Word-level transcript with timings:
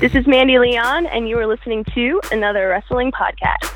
This 0.00 0.14
is 0.14 0.26
Mandy 0.26 0.58
Leon, 0.58 1.04
and 1.08 1.28
you 1.28 1.36
are 1.36 1.46
listening 1.46 1.84
to 1.92 2.22
another 2.32 2.68
wrestling 2.68 3.12
podcast. 3.12 3.70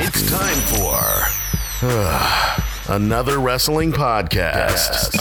It's 0.00 0.30
time 0.30 0.56
for 0.72 0.96
uh, 1.82 2.60
another 2.88 3.38
wrestling 3.38 3.92
podcast. 3.92 5.12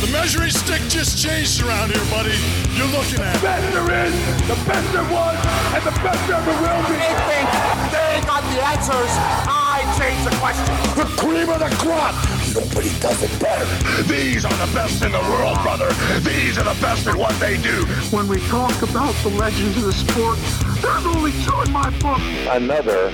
The 0.00 0.10
measuring 0.10 0.48
stick 0.48 0.80
just 0.88 1.22
changed 1.22 1.62
around 1.62 1.90
here, 1.92 2.00
buddy. 2.08 2.32
You're 2.72 2.88
looking 2.88 3.20
at 3.20 3.36
the 3.36 3.42
best 3.44 3.72
there 3.74 4.06
is, 4.06 4.14
the 4.48 4.56
best 4.64 4.92
there 4.94 5.04
was, 5.12 5.36
and 5.76 5.84
the 5.84 5.92
best 6.00 6.26
there 6.26 6.40
ever 6.40 6.50
will 6.50 6.82
be. 6.88 6.96
They 6.96 7.12
think 7.28 7.48
they 7.92 8.24
got 8.24 8.40
the 8.40 8.64
answers. 8.72 9.12
I 9.52 9.84
change 10.00 10.24
the 10.24 10.34
question. 10.40 10.64
The 10.96 11.04
cream 11.20 11.50
of 11.50 11.60
the 11.60 11.68
crop. 11.76 12.33
Nobody 12.54 12.88
does 13.00 13.20
it 13.20 13.40
better. 13.40 14.02
These 14.04 14.44
are 14.44 14.66
the 14.66 14.72
best 14.72 15.02
in 15.02 15.10
the 15.10 15.18
world, 15.18 15.58
brother. 15.62 15.88
These 16.20 16.56
are 16.56 16.62
the 16.62 16.80
best 16.80 17.04
at 17.08 17.16
what 17.16 17.34
they 17.40 17.60
do. 17.60 17.84
When 18.14 18.28
we 18.28 18.38
talk 18.46 18.80
about 18.82 19.12
the 19.24 19.30
legends 19.30 19.76
of 19.78 19.82
the 19.82 19.92
sport, 19.92 20.38
there's 20.80 21.04
only 21.04 21.32
two 21.42 21.60
in 21.62 21.72
my 21.72 21.90
book. 21.98 22.20
Another 22.48 23.10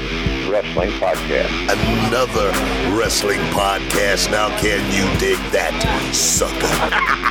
wrestling 0.51 0.91
podcast. 1.01 1.51
Another 1.73 2.51
wrestling 2.95 3.41
podcast. 3.55 4.31
Now 4.31 4.49
can 4.59 4.85
you 4.93 5.19
dig 5.19 5.39
that, 5.53 5.73
sucker? 6.13 7.31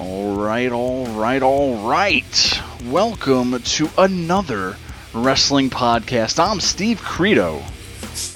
All 0.00 0.36
right, 0.36 0.70
all 0.70 1.07
right, 1.18 1.42
all 1.42 1.88
right. 1.88 2.60
Welcome 2.84 3.60
to 3.60 3.90
another 3.98 4.76
wrestling 5.12 5.68
podcast. 5.68 6.38
I'm 6.38 6.60
Steve 6.60 7.02
Credo. 7.02 7.60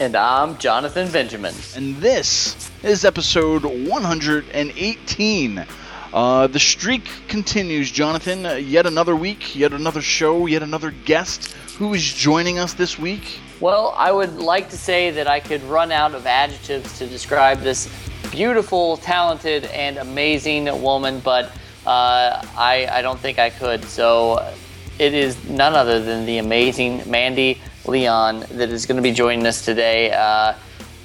And 0.01 0.17
I'm 0.17 0.59
Jonathan 0.59 1.09
Benjamin. 1.13 1.55
And 1.77 1.99
this 1.99 2.69
is 2.83 3.05
episode 3.05 3.65
118. 3.65 5.65
Uh, 6.13 6.49
the 6.49 6.59
streak 6.59 7.09
continues, 7.29 7.93
Jonathan. 7.93 8.45
Uh, 8.45 8.55
yet 8.55 8.87
another 8.87 9.15
week, 9.15 9.55
yet 9.55 9.73
another 9.73 10.03
show, 10.03 10.47
yet 10.47 10.65
another 10.65 10.91
guest. 10.91 11.53
Who 11.79 11.95
is 11.95 12.03
joining 12.03 12.59
us 12.59 12.75
this 12.75 12.99
week? 12.99 13.39
Well, 13.61 13.95
I 13.97 14.11
would 14.11 14.39
like 14.39 14.71
to 14.71 14.77
say 14.77 15.13
that 15.13 15.29
I 15.29 15.39
could 15.39 15.63
run 15.65 15.93
out 15.93 16.17
of 16.17 16.27
adjectives 16.27 16.99
to 16.99 17.07
describe 17.07 17.61
this 17.61 17.89
beautiful, 18.33 18.97
talented, 18.97 19.67
and 19.67 19.99
amazing 19.99 20.65
woman, 20.83 21.21
but 21.21 21.53
uh, 21.87 22.45
I, 22.57 22.89
I 22.91 23.03
don't 23.03 23.19
think 23.19 23.39
I 23.39 23.51
could. 23.51 23.85
So 23.85 24.55
it 24.99 25.15
is 25.15 25.43
none 25.49 25.75
other 25.75 26.03
than 26.03 26.27
the 26.27 26.39
amazing 26.39 27.03
Mandy 27.11 27.61
Leon 27.87 28.41
that 28.53 28.71
is 28.71 28.87
going 28.87 28.97
to 28.97 29.03
be 29.03 29.13
joining 29.13 29.47
us 29.47 29.65
today. 29.65 30.13
Uh, 30.13 30.55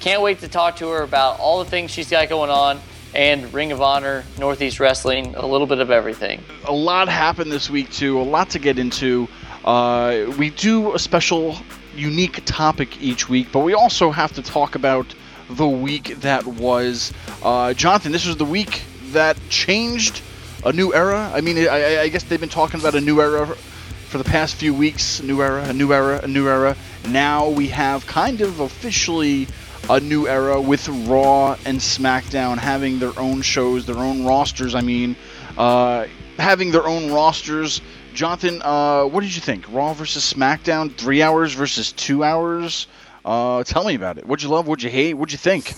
can't 0.00 0.22
wait 0.22 0.40
to 0.40 0.48
talk 0.48 0.76
to 0.76 0.88
her 0.88 1.02
about 1.02 1.40
all 1.40 1.62
the 1.62 1.68
things 1.68 1.90
she's 1.90 2.10
got 2.10 2.28
going 2.28 2.50
on 2.50 2.80
and 3.14 3.52
Ring 3.52 3.72
of 3.72 3.80
Honor, 3.80 4.24
Northeast 4.38 4.80
Wrestling, 4.80 5.34
a 5.34 5.46
little 5.46 5.66
bit 5.66 5.80
of 5.80 5.90
everything. 5.90 6.42
A 6.66 6.72
lot 6.72 7.08
happened 7.08 7.50
this 7.50 7.70
week, 7.70 7.90
too, 7.90 8.20
a 8.20 8.22
lot 8.22 8.50
to 8.50 8.58
get 8.58 8.78
into. 8.78 9.28
Uh, 9.64 10.32
we 10.38 10.50
do 10.50 10.94
a 10.94 10.98
special, 10.98 11.56
unique 11.96 12.42
topic 12.44 13.00
each 13.02 13.28
week, 13.28 13.48
but 13.50 13.60
we 13.60 13.74
also 13.74 14.10
have 14.10 14.32
to 14.34 14.42
talk 14.42 14.74
about 14.74 15.14
the 15.50 15.66
week 15.66 16.20
that 16.20 16.46
was. 16.46 17.12
Uh, 17.42 17.72
Jonathan, 17.74 18.12
this 18.12 18.26
was 18.26 18.36
the 18.36 18.44
week 18.44 18.82
that 19.12 19.36
changed 19.48 20.22
a 20.64 20.72
new 20.72 20.94
era. 20.94 21.30
I 21.32 21.40
mean, 21.40 21.58
I, 21.58 22.02
I 22.02 22.08
guess 22.08 22.24
they've 22.24 22.40
been 22.40 22.48
talking 22.48 22.80
about 22.80 22.94
a 22.94 23.00
new 23.00 23.20
era 23.20 23.46
for 23.46 24.18
the 24.18 24.24
past 24.24 24.56
few 24.56 24.74
weeks. 24.74 25.22
New 25.22 25.42
era, 25.42 25.64
a 25.64 25.72
new 25.72 25.92
era, 25.92 26.20
a 26.22 26.28
new 26.28 26.48
era. 26.48 26.76
Now 27.08 27.48
we 27.48 27.68
have 27.68 28.06
kind 28.06 28.40
of 28.40 28.60
officially 28.60 29.46
a 29.88 30.00
new 30.00 30.26
era 30.26 30.60
with 30.60 30.88
Raw 30.88 31.56
and 31.64 31.78
SmackDown 31.78 32.58
having 32.58 32.98
their 32.98 33.18
own 33.18 33.42
shows, 33.42 33.86
their 33.86 33.96
own 33.96 34.24
rosters. 34.24 34.74
I 34.74 34.80
mean, 34.80 35.16
uh, 35.56 36.06
having 36.38 36.72
their 36.72 36.86
own 36.86 37.10
rosters. 37.10 37.80
Jonathan, 38.14 38.60
uh, 38.62 39.04
what 39.04 39.20
did 39.20 39.34
you 39.34 39.40
think? 39.40 39.70
Raw 39.72 39.94
versus 39.94 40.32
SmackDown, 40.32 40.94
three 40.94 41.22
hours 41.22 41.54
versus 41.54 41.92
two 41.92 42.24
hours. 42.24 42.86
Uh, 43.24 43.62
tell 43.64 43.84
me 43.84 43.94
about 43.94 44.18
it. 44.18 44.26
What'd 44.26 44.42
you 44.42 44.48
love? 44.48 44.66
What'd 44.66 44.82
you 44.82 44.90
hate? 44.90 45.14
What'd 45.14 45.32
you 45.32 45.38
think? 45.38 45.74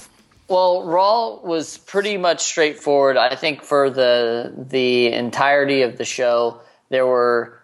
Well, 0.50 0.83
Raw 0.83 1.37
was 1.37 1.78
pretty 1.78 2.16
much 2.16 2.43
straightforward. 2.43 3.16
I 3.16 3.37
think 3.37 3.62
for 3.62 3.88
the 3.88 4.53
the 4.56 5.12
entirety 5.12 5.83
of 5.83 5.97
the 5.97 6.05
show, 6.05 6.61
there 6.88 7.06
were 7.06 7.61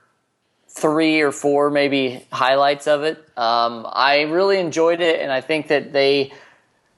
three 0.69 1.21
or 1.21 1.33
four 1.33 1.69
maybe 1.69 2.25
highlights 2.31 2.87
of 2.87 3.03
it. 3.03 3.19
Um, 3.37 3.89
I 3.91 4.23
really 4.23 4.61
enjoyed 4.61 5.01
it, 5.01 5.21
and 5.21 5.33
I 5.33 5.41
think 5.41 5.67
that 5.67 5.93
they 5.93 6.33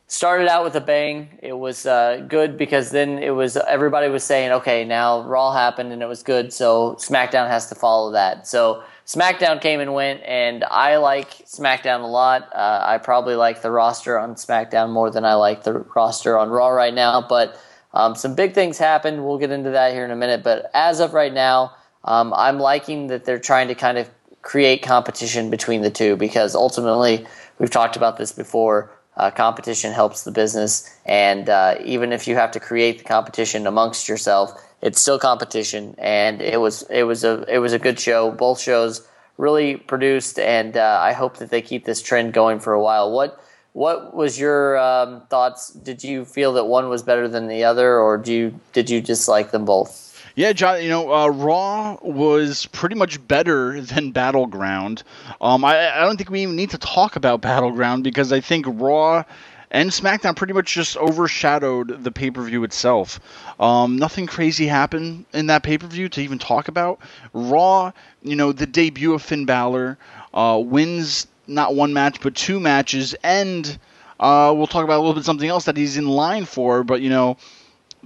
started 0.08 0.46
out 0.46 0.62
with 0.64 0.74
a 0.74 0.82
bang. 0.82 1.38
It 1.42 1.54
was 1.54 1.86
uh, 1.86 2.22
good 2.28 2.58
because 2.58 2.90
then 2.90 3.18
it 3.18 3.30
was 3.30 3.56
everybody 3.56 4.10
was 4.10 4.24
saying, 4.24 4.52
okay, 4.52 4.84
now 4.84 5.22
Raw 5.22 5.54
happened 5.54 5.94
and 5.94 6.02
it 6.02 6.06
was 6.06 6.22
good, 6.22 6.52
so 6.52 6.96
SmackDown 6.96 7.48
has 7.48 7.70
to 7.70 7.74
follow 7.74 8.12
that. 8.12 8.46
So 8.46 8.82
SmackDown 9.08 9.58
came 9.62 9.80
and 9.80 9.94
went, 9.94 10.22
and 10.24 10.62
I 10.64 10.98
like 10.98 11.30
SmackDown 11.46 12.02
a 12.02 12.06
lot. 12.06 12.50
Uh, 12.54 12.82
I 12.82 12.98
probably 12.98 13.36
like 13.36 13.62
the 13.62 13.70
roster 13.70 14.18
on 14.18 14.34
SmackDown 14.34 14.90
more 14.90 15.10
than 15.10 15.24
I 15.24 15.32
like 15.32 15.62
the 15.62 15.72
roster 15.96 16.36
on 16.36 16.50
Raw 16.50 16.68
right 16.68 16.92
now, 16.92 17.22
but 17.26 17.58
um, 17.94 18.14
some 18.14 18.34
big 18.34 18.52
things 18.52 18.76
happened. 18.76 19.24
We'll 19.24 19.38
get 19.38 19.50
into 19.50 19.70
that 19.70 19.94
here 19.94 20.04
in 20.04 20.10
a 20.10 20.16
minute, 20.16 20.42
but 20.42 20.70
as 20.74 21.00
of 21.00 21.14
right 21.14 21.32
now, 21.32 21.74
um, 22.04 22.34
I'm 22.36 22.58
liking 22.58 23.06
that 23.06 23.24
they're 23.24 23.38
trying 23.38 23.68
to 23.68 23.74
kind 23.74 23.96
of 23.96 24.10
create 24.42 24.82
competition 24.82 25.48
between 25.48 25.80
the 25.80 25.90
two 25.90 26.14
because 26.16 26.54
ultimately, 26.54 27.26
we've 27.58 27.70
talked 27.70 27.96
about 27.96 28.18
this 28.18 28.32
before. 28.32 28.92
Uh, 29.16 29.30
competition 29.30 29.90
helps 29.90 30.24
the 30.24 30.30
business, 30.30 30.94
and 31.06 31.48
uh, 31.48 31.76
even 31.82 32.12
if 32.12 32.28
you 32.28 32.34
have 32.34 32.50
to 32.50 32.60
create 32.60 32.98
the 32.98 33.04
competition 33.04 33.66
amongst 33.66 34.06
yourself, 34.06 34.52
it's 34.82 35.00
still 35.00 35.18
competition. 35.18 35.94
And 35.98 36.40
it 36.40 36.60
was 36.60 36.82
it 36.90 37.04
was 37.04 37.24
a 37.24 37.44
it 37.48 37.58
was 37.58 37.72
a 37.72 37.78
good 37.78 37.98
show. 37.98 38.30
Both 38.30 38.60
shows 38.60 39.06
really 39.36 39.76
produced, 39.76 40.38
and 40.38 40.76
uh, 40.76 40.98
I 41.00 41.12
hope 41.12 41.38
that 41.38 41.50
they 41.50 41.62
keep 41.62 41.84
this 41.84 42.02
trend 42.02 42.32
going 42.32 42.60
for 42.60 42.72
a 42.72 42.82
while. 42.82 43.10
What 43.10 43.42
what 43.72 44.14
was 44.14 44.38
your 44.38 44.78
um, 44.78 45.22
thoughts? 45.28 45.70
Did 45.70 46.02
you 46.02 46.24
feel 46.24 46.52
that 46.54 46.64
one 46.64 46.88
was 46.88 47.02
better 47.02 47.28
than 47.28 47.48
the 47.48 47.64
other, 47.64 47.98
or 47.98 48.18
do 48.18 48.32
you 48.32 48.60
did 48.72 48.90
you 48.90 49.00
dislike 49.00 49.50
them 49.50 49.64
both? 49.64 50.04
Yeah, 50.34 50.52
John. 50.52 50.82
You 50.82 50.88
know, 50.88 51.12
uh, 51.12 51.28
Raw 51.28 51.98
was 52.00 52.66
pretty 52.66 52.94
much 52.94 53.26
better 53.26 53.80
than 53.80 54.12
Battleground. 54.12 55.02
Um, 55.40 55.64
I, 55.64 55.96
I 55.96 56.00
don't 56.04 56.16
think 56.16 56.30
we 56.30 56.42
even 56.42 56.54
need 56.54 56.70
to 56.70 56.78
talk 56.78 57.16
about 57.16 57.40
Battleground 57.40 58.04
because 58.04 58.32
I 58.32 58.40
think 58.40 58.64
Raw 58.68 59.24
and 59.70 59.90
SmackDown 59.90 60.36
pretty 60.36 60.52
much 60.52 60.72
just 60.72 60.96
overshadowed 60.96 62.02
the 62.02 62.10
pay 62.10 62.30
per 62.30 62.42
view 62.42 62.64
itself. 62.64 63.20
Um, 63.60 63.96
nothing 63.96 64.26
crazy 64.26 64.66
happened 64.66 65.26
in 65.32 65.46
that 65.46 65.62
pay 65.62 65.78
per 65.78 65.86
view 65.86 66.08
to 66.10 66.20
even 66.20 66.38
talk 66.38 66.68
about. 66.68 67.00
Raw, 67.32 67.92
you 68.22 68.36
know, 68.36 68.52
the 68.52 68.66
debut 68.66 69.14
of 69.14 69.22
Finn 69.22 69.44
Balor 69.44 69.98
uh, 70.32 70.60
wins 70.64 71.26
not 71.46 71.74
one 71.74 71.92
match 71.92 72.20
but 72.20 72.34
two 72.34 72.60
matches, 72.60 73.14
and 73.22 73.78
uh, 74.20 74.52
we'll 74.56 74.66
talk 74.66 74.84
about 74.84 74.96
a 74.96 75.00
little 75.00 75.14
bit 75.14 75.24
something 75.24 75.48
else 75.48 75.64
that 75.64 75.76
he's 75.76 75.96
in 75.96 76.06
line 76.06 76.44
for. 76.44 76.84
But 76.84 77.00
you 77.00 77.10
know 77.10 77.36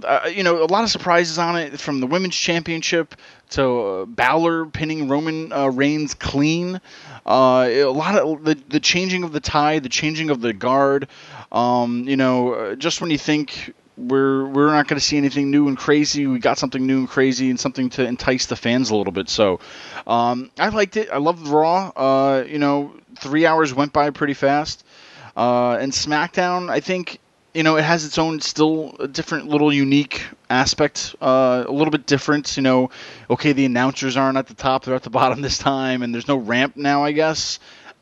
uh, 0.03 0.29
you 0.33 0.43
know, 0.43 0.63
a 0.63 0.65
lot 0.65 0.83
of 0.83 0.89
surprises 0.89 1.37
on 1.37 1.55
it 1.57 1.79
from 1.79 1.99
the 1.99 2.07
women's 2.07 2.35
championship 2.35 3.15
to 3.51 3.63
uh, 3.63 4.05
Balor 4.05 4.65
pinning 4.67 5.07
Roman 5.07 5.51
uh, 5.53 5.67
Reigns 5.67 6.13
clean. 6.13 6.81
Uh, 7.25 7.67
a 7.69 7.85
lot 7.85 8.15
of 8.15 8.43
the, 8.43 8.55
the 8.69 8.79
changing 8.79 9.23
of 9.23 9.31
the 9.31 9.39
tie, 9.39 9.79
the 9.79 9.89
changing 9.89 10.29
of 10.29 10.41
the 10.41 10.53
guard. 10.53 11.07
Um, 11.53 12.07
you 12.07 12.17
know, 12.17 12.53
uh, 12.53 12.75
just 12.75 12.99
when 12.99 13.11
you 13.11 13.17
think 13.17 13.73
we're 13.95 14.45
we're 14.47 14.71
not 14.71 14.87
going 14.87 14.99
to 14.99 15.05
see 15.05 15.17
anything 15.17 15.51
new 15.51 15.67
and 15.67 15.77
crazy, 15.77 16.25
we 16.25 16.39
got 16.39 16.57
something 16.57 16.85
new 16.85 16.99
and 16.99 17.09
crazy 17.09 17.49
and 17.49 17.59
something 17.59 17.89
to 17.91 18.05
entice 18.05 18.47
the 18.47 18.55
fans 18.55 18.89
a 18.89 18.95
little 18.95 19.13
bit. 19.13 19.29
So, 19.29 19.59
um, 20.07 20.49
I 20.57 20.69
liked 20.69 20.97
it. 20.97 21.09
I 21.11 21.17
loved 21.17 21.47
Raw. 21.47 21.91
Uh, 21.95 22.43
you 22.47 22.57
know, 22.57 22.93
three 23.19 23.45
hours 23.45 23.73
went 23.73 23.93
by 23.93 24.09
pretty 24.09 24.33
fast. 24.33 24.83
Uh, 25.35 25.77
and 25.79 25.91
SmackDown, 25.91 26.69
I 26.69 26.79
think 26.79 27.19
you 27.53 27.61
know, 27.61 27.77
it 27.77 27.83
has 27.83 28.03
its 28.03 28.17
own 28.17 28.41
still 28.41 28.91
different 29.11 29.47
little 29.47 29.71
unique 29.71 30.25
aspect, 30.49 31.15
uh, 31.21 31.63
a 31.67 31.71
little 31.71 31.91
bit 31.91 32.05
different. 32.05 32.57
You 32.57 32.63
know, 32.63 32.89
okay, 33.29 33.53
the 33.53 33.65
announcers 33.65 34.17
aren't 34.17 34.37
at 34.37 34.47
the 34.47 34.55
top; 34.55 34.85
they're 34.85 34.95
at 34.95 35.03
the 35.03 35.09
bottom 35.21 35.41
this 35.41 35.57
time, 35.57 36.01
and 36.01 36.13
there's 36.13 36.27
no 36.27 36.37
ramp 36.37 36.75
now, 36.75 37.03
I 37.03 37.11
guess. 37.11 37.59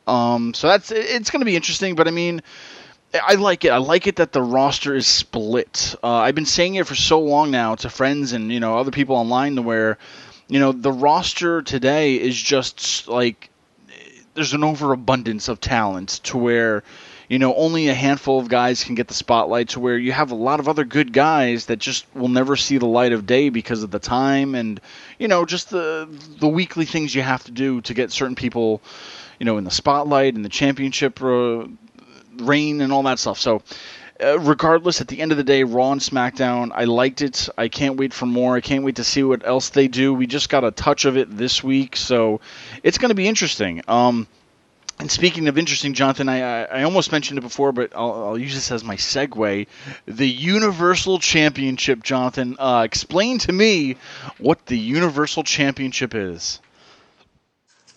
Um, 0.08 0.54
so 0.54 0.68
that's 0.68 0.92
it's 0.92 1.30
going 1.30 1.42
to 1.42 1.46
be 1.46 1.56
interesting. 1.56 1.96
But 1.96 2.08
I 2.08 2.12
mean, 2.12 2.42
I 3.14 3.36
like 3.36 3.66
it. 3.66 3.70
I 3.70 3.78
like 3.78 4.08
it 4.08 4.18
that 4.18 4.32
the 4.32 4.42
roster 4.42 4.96
is 4.96 5.08
split. 5.08 5.96
Uh, 6.02 6.16
I've 6.16 6.36
been 6.36 6.46
saying 6.46 6.76
it 6.76 6.88
for 6.88 6.96
so 6.96 7.20
long 7.20 7.52
now 7.52 7.76
to 7.76 7.90
friends 7.90 8.34
and 8.34 8.52
you 8.52 8.60
know 8.60 8.78
other 8.78 8.92
people 8.92 9.16
online 9.16 9.56
to 9.56 9.62
where, 9.62 9.98
you 10.48 10.60
know, 10.60 10.72
the 10.72 10.92
roster 10.92 11.62
today 11.62 12.16
is 12.16 12.40
just 12.40 13.08
like 13.08 13.50
there's 14.34 14.54
an 14.54 14.64
overabundance 14.64 15.50
of 15.50 15.60
talent 15.60 16.22
to 16.24 16.38
where 16.38 16.84
you 17.32 17.40
know, 17.40 17.56
only 17.56 17.88
a 17.88 17.94
handful 17.94 18.42
of 18.42 18.50
guys 18.50 18.84
can 18.84 18.94
get 18.94 19.08
the 19.08 19.14
spotlight 19.14 19.70
to 19.70 19.80
where 19.80 19.98
you 19.98 20.12
have 20.12 20.32
a 20.32 20.36
lot 20.36 20.60
of 20.60 20.68
other 20.68 20.84
good 20.84 21.14
guys 21.14 21.68
that 21.68 21.80
just 21.80 22.06
will 22.14 22.28
never 22.28 22.58
see 22.58 22.78
the 22.78 22.86
light 22.86 23.14
of 23.14 23.26
day 23.26 23.48
because 23.48 23.84
of 23.84 23.92
the 23.92 24.00
time 24.00 24.54
and, 24.54 24.82
you 25.18 25.30
know, 25.30 25.46
just 25.46 25.70
the 25.70 26.10
the 26.42 26.48
weekly 26.50 26.84
things 26.84 27.16
you 27.16 27.22
have 27.22 27.42
to 27.46 27.52
do 27.52 27.80
to 27.80 27.94
get 27.94 28.12
certain 28.12 28.36
people, 28.36 28.82
you 29.40 29.46
know, 29.46 29.58
in 29.58 29.64
the 29.64 29.72
spotlight 29.72 30.36
and 30.36 30.44
the 30.44 30.50
championship 30.50 31.22
uh, 31.24 31.68
reign 32.48 32.82
and 32.82 32.92
all 32.92 33.04
that 33.04 33.20
stuff. 33.20 33.40
So, 33.40 33.62
uh, 34.22 34.40
regardless, 34.40 35.02
at 35.02 35.08
the 35.08 35.20
end 35.20 35.32
of 35.32 35.38
the 35.38 35.44
day, 35.44 35.64
Raw 35.64 35.92
and 35.92 36.02
SmackDown, 36.02 36.72
I 36.74 36.84
liked 36.84 37.22
it. 37.22 37.50
I 37.58 37.68
can't 37.68 37.98
wait 37.98 38.14
for 38.14 38.26
more. 38.26 38.56
I 38.56 38.62
can't 38.62 38.84
wait 38.84 38.98
to 38.98 39.04
see 39.04 39.24
what 39.24 39.46
else 39.46 39.70
they 39.70 39.88
do. 39.88 40.14
We 40.14 40.28
just 40.28 40.50
got 40.50 40.64
a 40.64 40.72
touch 40.72 41.06
of 41.06 41.18
it 41.18 41.36
this 41.36 41.64
week, 41.64 41.96
so 41.96 42.40
it's 42.84 42.98
going 42.98 43.10
to 43.10 43.16
be 43.16 43.28
interesting. 43.28 43.82
Um, 43.88 44.28
and 45.00 45.12
speaking 45.12 45.48
of 45.48 45.58
interesting, 45.58 45.96
Jonathan, 45.96 46.30
I, 46.30 46.42
I, 46.42 46.64
I 46.64 46.84
almost 46.84 47.12
mentioned 47.12 47.40
it 47.40 47.42
before, 47.42 47.72
but 47.72 47.94
I'll, 47.96 48.26
I'll, 48.26 48.38
use 48.38 48.54
this 48.54 48.72
as 48.72 48.84
my 48.84 48.96
segue. 48.98 49.66
The 50.06 50.30
Universal 50.30 51.18
Championship, 51.18 52.04
Jonathan. 52.04 52.56
Uh, 52.60 52.84
explain 52.86 53.40
to 53.40 53.52
me 53.52 53.96
what 54.38 54.64
the 54.68 54.78
Universal 54.78 55.44
Championship 55.44 56.14
is. 56.14 56.60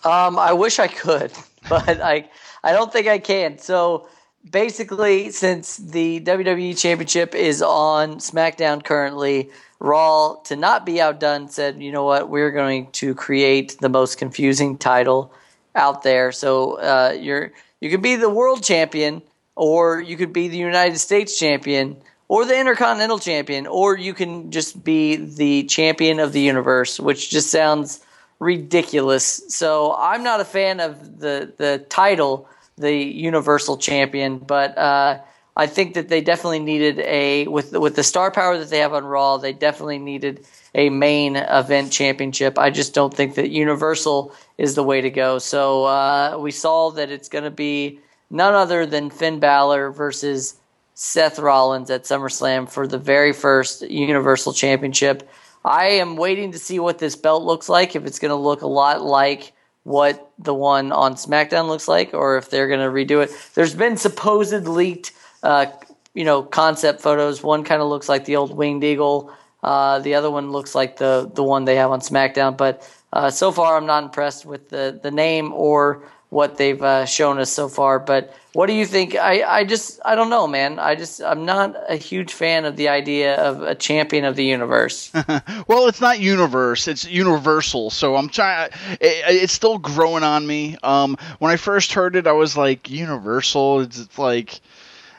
Um, 0.03 0.39
I 0.39 0.53
wish 0.53 0.79
I 0.79 0.87
could, 0.87 1.31
but 1.69 2.01
I 2.01 2.27
I 2.63 2.71
don't 2.73 2.91
think 2.91 3.07
I 3.07 3.19
can. 3.19 3.59
So 3.59 4.07
basically, 4.49 5.31
since 5.31 5.77
the 5.77 6.21
WWE 6.21 6.77
Championship 6.77 7.35
is 7.35 7.61
on 7.61 8.15
SmackDown 8.15 8.83
currently, 8.83 9.49
Raw, 9.79 10.35
to 10.45 10.55
not 10.55 10.85
be 10.85 11.01
outdone, 11.01 11.49
said, 11.49 11.81
you 11.81 11.91
know 11.91 12.03
what, 12.03 12.29
we're 12.29 12.51
going 12.51 12.91
to 12.93 13.13
create 13.13 13.77
the 13.79 13.89
most 13.89 14.17
confusing 14.17 14.77
title 14.77 15.33
out 15.75 16.03
there. 16.03 16.31
So 16.31 16.79
uh, 16.79 17.17
you're 17.19 17.51
you 17.81 17.89
could 17.89 18.01
be 18.01 18.15
the 18.15 18.29
world 18.29 18.63
champion, 18.63 19.21
or 19.55 19.99
you 19.99 20.17
could 20.17 20.33
be 20.33 20.47
the 20.47 20.57
United 20.57 20.97
States 20.97 21.37
champion, 21.37 21.97
or 22.27 22.45
the 22.45 22.57
Intercontinental 22.57 23.19
champion, 23.19 23.67
or 23.67 23.97
you 23.97 24.13
can 24.13 24.51
just 24.51 24.83
be 24.83 25.17
the 25.17 25.63
champion 25.63 26.19
of 26.19 26.31
the 26.33 26.41
universe, 26.41 26.99
which 26.99 27.29
just 27.29 27.51
sounds 27.51 28.03
ridiculous. 28.39 29.43
So 29.49 29.95
I'm 29.97 30.23
not 30.23 30.39
a 30.39 30.45
fan 30.45 30.79
of 30.79 31.19
the 31.19 31.53
the 31.57 31.85
title, 31.89 32.49
the 32.77 32.93
Universal 32.93 33.77
Champion, 33.77 34.37
but 34.37 34.77
uh, 34.77 35.19
I 35.55 35.67
think 35.67 35.93
that 35.93 36.09
they 36.09 36.21
definitely 36.21 36.59
needed 36.59 36.99
a 36.99 37.47
with 37.47 37.71
with 37.71 37.95
the 37.95 38.03
star 38.03 38.31
power 38.31 38.57
that 38.57 38.69
they 38.69 38.79
have 38.79 38.93
on 38.93 39.05
Raw. 39.05 39.37
They 39.37 39.53
definitely 39.53 39.99
needed 39.99 40.45
a 40.73 40.89
main 40.89 41.37
event 41.37 41.91
championship. 41.91 42.59
I 42.59 42.69
just 42.69 42.93
don't 42.93 43.13
think 43.13 43.35
that 43.35 43.49
Universal 43.49 44.33
is 44.57 44.75
the 44.75 44.83
way 44.83 44.99
to 45.01 45.09
go. 45.09 45.39
So 45.39 45.85
uh, 45.85 46.37
we 46.37 46.51
saw 46.51 46.91
that 46.91 47.09
it's 47.09 47.29
going 47.29 47.45
to 47.45 47.51
be 47.51 47.99
none 48.29 48.53
other 48.53 48.85
than 48.85 49.09
Finn 49.09 49.39
Balor 49.39 49.91
versus 49.91 50.55
Seth 50.93 51.39
Rollins 51.39 51.89
at 51.89 52.03
SummerSlam 52.03 52.69
for 52.69 52.87
the 52.87 52.97
very 52.97 53.31
first 53.31 53.81
Universal 53.83 54.53
Championship. 54.53 55.29
I 55.63 55.85
am 55.85 56.17
waiting 56.17 56.51
to 56.51 56.59
see 56.59 56.79
what 56.79 56.99
this 56.99 57.15
belt 57.15 57.43
looks 57.43 57.69
like. 57.69 57.95
If 57.95 58.05
it's 58.05 58.19
going 58.19 58.29
to 58.29 58.35
look 58.35 58.61
a 58.61 58.67
lot 58.67 59.01
like 59.01 59.53
what 59.85 60.31
the 60.39 60.53
one 60.53 60.91
on 60.91 61.13
SmackDown 61.13 61.67
looks 61.67 61.87
like, 61.87 62.13
or 62.13 62.37
if 62.37 62.49
they're 62.49 62.67
going 62.67 62.79
to 62.79 62.87
redo 62.87 63.23
it. 63.23 63.31
There's 63.53 63.75
been 63.75 63.97
supposed 63.97 64.67
leaked, 64.67 65.13
uh, 65.43 65.67
you 66.15 66.25
know, 66.25 66.41
concept 66.41 67.01
photos. 67.01 67.43
One 67.43 67.63
kind 67.63 67.83
of 67.83 67.87
looks 67.87 68.09
like 68.09 68.25
the 68.25 68.35
old 68.35 68.57
winged 68.57 68.83
eagle. 68.83 69.31
Uh, 69.63 69.99
the 69.99 70.15
other 70.15 70.31
one 70.31 70.51
looks 70.51 70.73
like 70.73 70.97
the 70.97 71.29
the 71.33 71.43
one 71.43 71.65
they 71.65 71.75
have 71.75 71.91
on 71.91 72.01
SmackDown. 72.01 72.57
But 72.57 72.91
uh, 73.13 73.29
so 73.29 73.51
far, 73.51 73.77
I'm 73.77 73.85
not 73.85 74.03
impressed 74.03 74.43
with 74.43 74.69
the 74.69 74.99
the 75.01 75.11
name 75.11 75.53
or 75.53 76.03
what 76.35 76.57
they've 76.57 76.83
uh, 76.83 77.05
shown 77.05 77.39
us 77.39 77.49
so 77.49 77.69
far. 77.69 77.97
But 77.97 78.35
what 78.51 78.67
do 78.67 78.73
you 78.73 78.85
think? 78.85 79.15
I, 79.15 79.41
I 79.43 79.63
just 79.63 80.01
I 80.03 80.15
don't 80.15 80.29
know, 80.29 80.47
man. 80.47 80.79
I 80.79 80.95
just 80.95 81.21
I'm 81.21 81.45
not 81.45 81.77
a 81.87 81.95
huge 81.95 82.33
fan 82.33 82.65
of 82.65 82.75
the 82.75 82.89
idea 82.89 83.37
of 83.37 83.61
a 83.61 83.73
champion 83.73 84.25
of 84.25 84.35
the 84.35 84.43
universe. 84.43 85.13
well, 85.67 85.87
it's 85.87 86.01
not 86.01 86.19
universe; 86.19 86.89
it's 86.89 87.05
universal. 87.05 87.89
So 87.89 88.17
I'm 88.17 88.27
trying. 88.27 88.69
It, 88.99 89.43
it's 89.43 89.53
still 89.53 89.77
growing 89.77 90.23
on 90.23 90.45
me. 90.45 90.75
Um, 90.83 91.15
when 91.39 91.53
I 91.53 91.55
first 91.55 91.93
heard 91.93 92.17
it, 92.17 92.27
I 92.27 92.33
was 92.33 92.57
like, 92.57 92.89
universal. 92.89 93.79
It's, 93.79 93.97
it's 93.97 94.19
like 94.19 94.59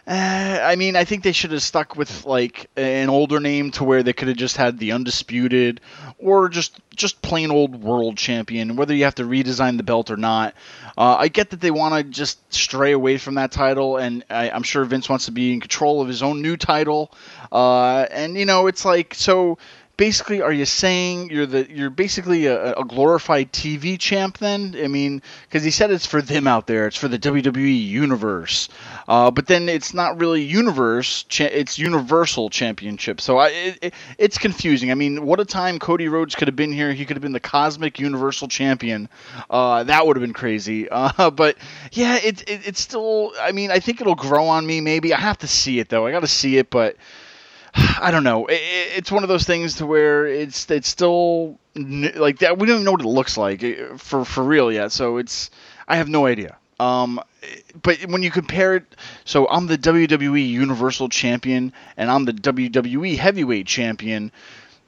uh, 0.07 0.61
I 0.63 0.77
mean, 0.77 0.95
I 0.95 1.05
think 1.05 1.25
they 1.25 1.33
should 1.33 1.51
have 1.51 1.63
stuck 1.63 1.97
with 1.97 2.25
like 2.25 2.71
an 2.77 3.09
older 3.09 3.41
name 3.41 3.73
to 3.73 3.85
where 3.85 4.05
they 4.05 4.13
could 4.13 4.29
have 4.29 4.37
just 4.37 4.57
had 4.57 4.79
the 4.79 4.93
undisputed, 4.93 5.81
or 6.19 6.49
just 6.49 6.79
just 6.95 7.21
plain 7.23 7.51
old 7.51 7.83
world 7.83 8.17
champion. 8.17 8.77
Whether 8.77 8.95
you 8.95 9.03
have 9.05 9.17
to 9.17 9.25
redesign 9.25 9.79
the 9.79 9.83
belt 9.83 10.13
or 10.13 10.17
not, 10.17 10.55
uh, 10.97 11.17
I 11.19 11.27
get 11.27 11.51
that 11.51 11.61
they 11.61 11.73
want 11.73 11.95
to 11.95 12.05
just 12.05 12.39
stray 12.55 12.93
away 12.93 13.19
from 13.19 13.35
that 13.35 13.51
title, 13.51 13.97
and 13.97 14.25
I, 14.31 14.51
am 14.51 14.63
sure 14.63 14.85
Vince 14.85 15.09
wants 15.09 15.25
to 15.25 15.33
be 15.33 15.53
in 15.53 15.61
control 15.61 16.01
of 16.01 16.07
his 16.07 16.23
own 16.23 16.41
new 16.41 16.57
title. 16.57 17.11
Uh, 17.51 18.07
and 18.11 18.37
you 18.37 18.47
know, 18.47 18.69
it's 18.69 18.85
like 18.85 19.13
so 19.13 19.59
basically 19.97 20.43
are 20.43 20.53
you 20.53 20.65
saying 20.65 21.31
you're 21.31 21.47
the 21.47 21.71
you're 21.71 21.91
basically 21.91 22.47
a, 22.47 22.75
a 22.75 22.85
glorified 22.85 23.53
TV 23.53 23.99
champ 23.99 24.39
then? 24.39 24.77
I 24.83 24.89
mean, 24.89 25.23
because 25.49 25.65
he 25.65 25.71
said 25.71 25.91
it's 25.91 26.07
for 26.07 26.21
them 26.21 26.47
out 26.47 26.67
there, 26.67 26.87
it's 26.87 26.97
for 26.97 27.09
the 27.09 27.19
WWE 27.19 27.87
universe, 27.87 28.69
uh, 29.09 29.31
but 29.31 29.47
then 29.47 29.69
it's 29.69 29.95
not 29.95 30.21
really 30.21 30.43
universe, 30.43 31.25
cha- 31.25 31.45
it's 31.45 31.79
Universal 31.79 32.51
Championship. 32.51 33.21
So 33.21 33.39
I, 33.39 33.49
it, 33.83 33.95
it's 34.19 34.39
confusing. 34.39 34.91
I 34.91 34.95
mean, 34.95 35.25
what 35.25 35.41
a 35.41 35.45
time 35.45 35.79
Cody 35.79 36.09
Rhodes 36.09 36.35
could 36.35 36.49
have 36.49 36.57
been 36.57 36.73
here. 36.73 36.93
He 36.93 37.05
could 37.05 37.17
have 37.17 37.23
been 37.23 37.33
the 37.33 37.41
Cosmic 37.41 37.99
Universal 37.99 38.49
Champion. 38.49 39.09
Uh, 39.49 39.85
that 39.85 40.07
would 40.07 40.17
have 40.17 40.23
been 40.23 40.35
crazy. 40.35 40.89
Uh, 40.89 41.31
but 41.31 41.57
yeah, 41.93 42.17
it, 42.17 42.43
it 42.49 42.67
it's 42.67 42.81
still. 42.81 43.33
I 43.41 43.53
mean, 43.53 43.71
I 43.71 43.81
think 43.81 44.01
it'll 44.01 44.15
grow 44.15 44.47
on 44.47 44.67
me. 44.67 44.81
Maybe 44.81 45.15
I 45.15 45.21
have 45.21 45.39
to 45.39 45.47
see 45.49 45.79
it 45.79 45.89
though. 45.89 46.07
I 46.07 46.11
got 46.11 46.21
to 46.21 46.27
see 46.27 46.59
it, 46.59 46.71
but. 46.71 46.97
I 47.77 48.11
don't 48.11 48.25
know. 48.25 48.47
it's 48.49 49.13
one 49.13 49.23
of 49.23 49.29
those 49.29 49.45
things 49.45 49.77
to 49.77 49.87
where 49.87 50.27
it's 50.27 50.71
it's 50.71 50.89
still 50.89 51.59
like 51.75 52.39
that. 52.39 52.59
We 52.59 52.67
don't 52.67 52.77
even 52.77 52.85
know 52.85 52.93
what 52.93 53.03
it 53.03 53.07
looks 53.07 53.37
like 53.37 53.63
eh, 53.63 53.97
for 53.99 54.25
for 54.25 54.43
real 54.43 54.73
yet. 54.73 54.93
So 54.93 55.19
it's 55.19 55.51
I 55.87 55.97
have 55.97 56.09
no 56.09 56.27
idea. 56.27 56.57
Um, 56.79 57.21
but 57.83 57.99
when 58.07 58.23
you 58.23 58.31
compare 58.31 58.77
it, 58.77 58.85
so 59.25 59.49
I'm 59.49 59.67
the 59.67 59.79
WWE 59.79 60.49
Universal 60.49 61.09
Champion 61.09 61.73
and 61.97 62.11
I'm 62.11 62.25
the 62.25 62.33
WWE 62.33 63.17
Heavyweight 63.17 63.67
Champion. 63.67 64.33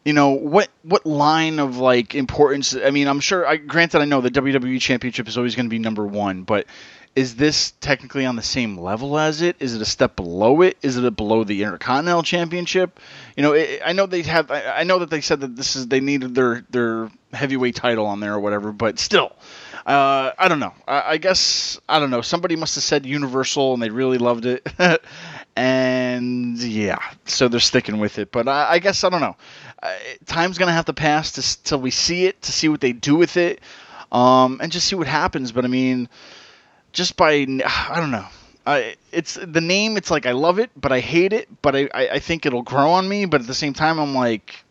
You 0.05 0.13
know 0.15 0.31
what? 0.31 0.69
What 0.83 1.05
line 1.05 1.59
of 1.59 1.79
like 1.79 2.15
importance? 2.15 2.75
I 2.75 2.91
mean, 2.91 3.09
I'm 3.09 3.21
sure. 3.21 3.47
I 3.47 3.57
granted, 3.57 4.01
I 4.01 4.07
know 4.07 4.21
the 4.21 4.31
WWE 4.31 4.81
Championship 4.81 5.29
is 5.29 5.37
always 5.37 5.55
going 5.55 5.67
to 5.67 5.71
be 5.71 5.79
number 5.79 6.07
one, 6.07 6.45
but 6.45 6.67
is 7.19 7.35
this 7.35 7.73
technically 7.81 8.25
on 8.25 8.37
the 8.37 8.43
same 8.43 8.79
level 8.79 9.19
as 9.19 9.43
it? 9.43 9.57
Is 9.59 9.75
it 9.75 9.83
a 9.83 9.85
step 9.85 10.15
below 10.15 10.63
it? 10.63 10.79
Is 10.83 10.97
it 10.97 11.17
below 11.17 11.43
the 11.43 11.65
Intercontinental 11.65 12.23
Championship? 12.23 13.01
You 13.37 13.43
know, 13.43 13.55
it, 13.55 13.83
I 13.85 13.93
know 13.93 14.07
they 14.07 14.23
have. 14.23 14.53
I, 14.53 14.63
I, 14.67 14.85
know 14.85 15.01
that 15.01 15.11
they 15.11 15.21
said 15.21 15.41
that 15.41 15.57
this 15.57 15.75
is 15.75 15.89
they 15.89 15.99
needed 15.99 16.37
their 16.37 16.65
their 16.71 17.11
heavyweight 17.33 17.75
title 17.75 18.07
on 18.07 18.21
there 18.21 18.35
or 18.35 18.39
whatever, 18.39 18.71
but 18.71 19.01
still, 19.01 19.33
uh, 19.85 20.31
I 20.39 20.47
don't 20.47 20.61
know. 20.61 20.73
I, 20.87 21.03
I, 21.15 21.17
guess 21.17 21.81
I 21.89 21.99
don't 21.99 22.11
know. 22.11 22.21
Somebody 22.21 22.55
must 22.55 22.77
have 22.77 22.85
said 22.85 23.05
Universal 23.05 23.75
and 23.75 23.83
they 23.83 23.91
really 23.91 24.19
loved 24.19 24.47
it, 24.47 24.65
and 25.57 26.57
yeah, 26.57 27.01
so 27.25 27.49
they're 27.49 27.59
sticking 27.59 27.99
with 27.99 28.21
it. 28.21 28.31
But 28.31 28.47
I, 28.47 28.75
I 28.75 28.79
guess 28.79 29.03
I 29.03 29.09
don't 29.09 29.21
know. 29.21 29.35
time's 30.27 30.57
gonna 30.57 30.71
have 30.71 30.87
to 30.87 30.95
pass 30.95 31.33
to, 31.33 31.65
till 31.65 31.81
we 31.81 31.91
see 31.91 32.27
it 32.27 32.41
to 32.43 32.53
see 32.53 32.69
what 32.69 32.81
they 32.81 32.93
do 32.93 33.17
with 33.17 33.37
it, 33.37 33.61
um, 34.13 34.61
and 34.63 34.71
just 34.71 34.87
see 34.87 34.95
what 34.95 35.09
happens. 35.09 35.51
But 35.51 35.65
I 35.65 35.69
mean 35.69 36.09
just 36.99 37.17
by 37.17 37.47
I 37.65 38.01
don't 38.01 38.11
know. 38.11 38.27
I, 38.67 38.97
it's 39.13 39.39
the 39.41 39.63
name. 39.63 39.97
It's 39.97 40.11
like 40.11 40.27
I 40.27 40.33
love 40.33 40.59
it, 40.59 40.71
but 40.77 40.93
I 40.93 41.01
hate 41.01 41.33
it. 41.33 41.49
But 41.63 41.75
I, 41.75 41.89
I, 41.95 42.09
I 42.15 42.19
think 42.19 42.45
it'll 42.45 42.63
grow 42.63 42.91
on 42.91 43.09
me. 43.09 43.25
But 43.25 43.41
at 43.41 43.47
the 43.47 43.55
same 43.55 43.73
time, 43.73 43.99
I'm 43.99 44.15
like, 44.15 44.65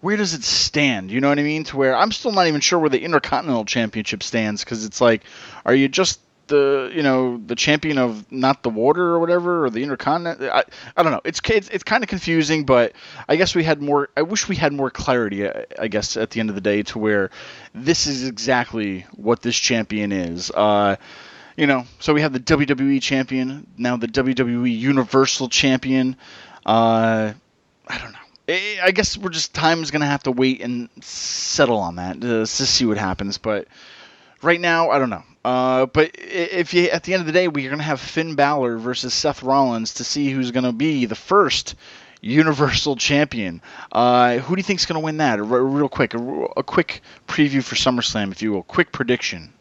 where 0.00 0.16
does 0.16 0.34
it 0.34 0.44
stand? 0.44 1.10
You 1.10 1.20
know 1.20 1.30
what 1.30 1.38
I 1.38 1.42
mean? 1.42 1.64
To 1.64 1.76
where 1.76 1.96
I'm 1.96 2.12
still 2.12 2.32
not 2.32 2.46
even 2.46 2.60
sure 2.60 2.78
where 2.78 2.90
the 2.90 3.02
Intercontinental 3.02 3.64
Championship 3.64 4.22
stands 4.22 4.62
because 4.62 4.84
it's 4.84 5.00
like, 5.00 5.24
are 5.64 5.74
you 5.74 5.88
just 5.88 6.20
the 6.46 6.92
you 6.94 7.02
know 7.02 7.40
the 7.46 7.54
champion 7.54 7.96
of 7.96 8.30
not 8.30 8.62
the 8.62 8.70
water 8.70 9.02
or 9.02 9.18
whatever 9.18 9.64
or 9.64 9.70
the 9.70 9.82
Intercontinental? 9.82 10.50
I, 10.50 10.64
I 10.96 11.02
don't 11.02 11.12
know. 11.12 11.22
It's 11.24 11.40
it's, 11.48 11.70
it's 11.70 11.84
kind 11.84 12.04
of 12.04 12.10
confusing, 12.10 12.66
but 12.66 12.92
I 13.26 13.36
guess 13.36 13.54
we 13.54 13.64
had 13.64 13.80
more. 13.80 14.10
I 14.18 14.22
wish 14.22 14.48
we 14.48 14.56
had 14.56 14.74
more 14.74 14.90
clarity. 14.90 15.48
I, 15.48 15.64
I 15.78 15.88
guess 15.88 16.18
at 16.18 16.30
the 16.30 16.40
end 16.40 16.50
of 16.50 16.54
the 16.54 16.60
day, 16.60 16.82
to 16.84 16.98
where 16.98 17.30
this 17.74 18.06
is 18.06 18.28
exactly 18.28 19.06
what 19.16 19.40
this 19.40 19.56
champion 19.56 20.12
is. 20.12 20.50
Uh, 20.50 20.96
you 21.56 21.66
know, 21.66 21.84
so 21.98 22.14
we 22.14 22.20
have 22.22 22.32
the 22.32 22.40
WWE 22.40 23.02
champion, 23.02 23.66
now 23.76 23.96
the 23.96 24.08
WWE 24.08 24.78
Universal 24.78 25.48
champion. 25.48 26.16
Uh, 26.64 27.32
I 27.86 27.98
don't 27.98 28.12
know. 28.12 28.18
I 28.82 28.90
guess 28.92 29.16
we're 29.16 29.30
just 29.30 29.54
time's 29.54 29.90
gonna 29.90 30.06
have 30.06 30.24
to 30.24 30.32
wait 30.32 30.60
and 30.60 30.88
settle 31.00 31.78
on 31.78 31.96
that 31.96 32.20
to, 32.20 32.40
to 32.40 32.46
see 32.46 32.84
what 32.84 32.98
happens. 32.98 33.38
But 33.38 33.68
right 34.42 34.60
now, 34.60 34.90
I 34.90 34.98
don't 34.98 35.10
know. 35.10 35.22
Uh, 35.44 35.86
but 35.86 36.10
if 36.18 36.74
you 36.74 36.88
at 36.88 37.04
the 37.04 37.14
end 37.14 37.20
of 37.20 37.26
the 37.26 37.32
day, 37.32 37.48
we're 37.48 37.70
gonna 37.70 37.82
have 37.82 38.00
Finn 38.00 38.34
Balor 38.34 38.78
versus 38.78 39.14
Seth 39.14 39.42
Rollins 39.42 39.94
to 39.94 40.04
see 40.04 40.30
who's 40.30 40.50
gonna 40.50 40.72
be 40.72 41.06
the 41.06 41.14
first 41.14 41.76
Universal 42.20 42.96
Champion. 42.96 43.62
Uh, 43.92 44.38
who 44.38 44.56
do 44.56 44.60
you 44.60 44.64
think's 44.64 44.86
gonna 44.86 45.00
win 45.00 45.18
that? 45.18 45.40
Real 45.42 45.88
quick, 45.88 46.14
a, 46.14 46.18
a 46.56 46.62
quick 46.62 47.02
preview 47.28 47.62
for 47.62 47.76
SummerSlam, 47.76 48.32
if 48.32 48.42
you 48.42 48.52
will, 48.52 48.62
quick 48.62 48.92
prediction. 48.92 49.52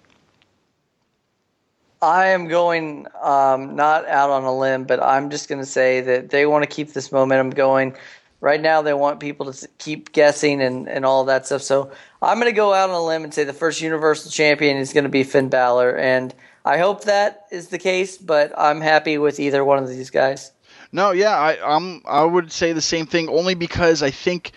I 2.01 2.27
am 2.27 2.47
going 2.47 3.07
um, 3.21 3.75
not 3.75 4.07
out 4.07 4.29
on 4.29 4.43
a 4.43 4.57
limb, 4.57 4.85
but 4.85 5.01
I'm 5.01 5.29
just 5.29 5.49
going 5.49 5.59
to 5.59 5.65
say 5.65 6.01
that 6.01 6.29
they 6.29 6.45
want 6.45 6.63
to 6.63 6.69
keep 6.69 6.93
this 6.93 7.11
momentum 7.11 7.49
going. 7.49 7.95
Right 8.41 8.61
now, 8.61 8.81
they 8.81 8.93
want 8.93 9.19
people 9.19 9.51
to 9.51 9.67
keep 9.79 10.13
guessing 10.13 10.61
and, 10.61 10.87
and 10.87 11.05
all 11.05 11.25
that 11.25 11.45
stuff. 11.45 11.61
So 11.61 11.91
I'm 12.21 12.39
going 12.39 12.49
to 12.51 12.55
go 12.55 12.73
out 12.73 12.89
on 12.89 12.95
a 12.95 13.03
limb 13.03 13.25
and 13.25 13.33
say 13.33 13.43
the 13.43 13.51
first 13.51 13.81
Universal 13.81 14.31
Champion 14.31 14.77
is 14.77 14.93
going 14.93 15.03
to 15.03 15.09
be 15.09 15.23
Finn 15.23 15.49
Balor. 15.49 15.97
And 15.97 16.33
I 16.63 16.77
hope 16.77 17.03
that 17.03 17.47
is 17.51 17.67
the 17.67 17.77
case, 17.77 18.17
but 18.17 18.53
I'm 18.57 18.79
happy 18.79 19.17
with 19.17 19.41
either 19.41 19.65
one 19.65 19.83
of 19.83 19.89
these 19.89 20.09
guys. 20.09 20.53
No, 20.91 21.11
yeah, 21.11 21.37
I 21.37 21.57
um 21.59 22.01
I 22.05 22.23
would 22.23 22.51
say 22.51 22.73
the 22.73 22.81
same 22.81 23.05
thing 23.05 23.29
only 23.29 23.53
because 23.53 24.01
I 24.01 24.09
think 24.09 24.51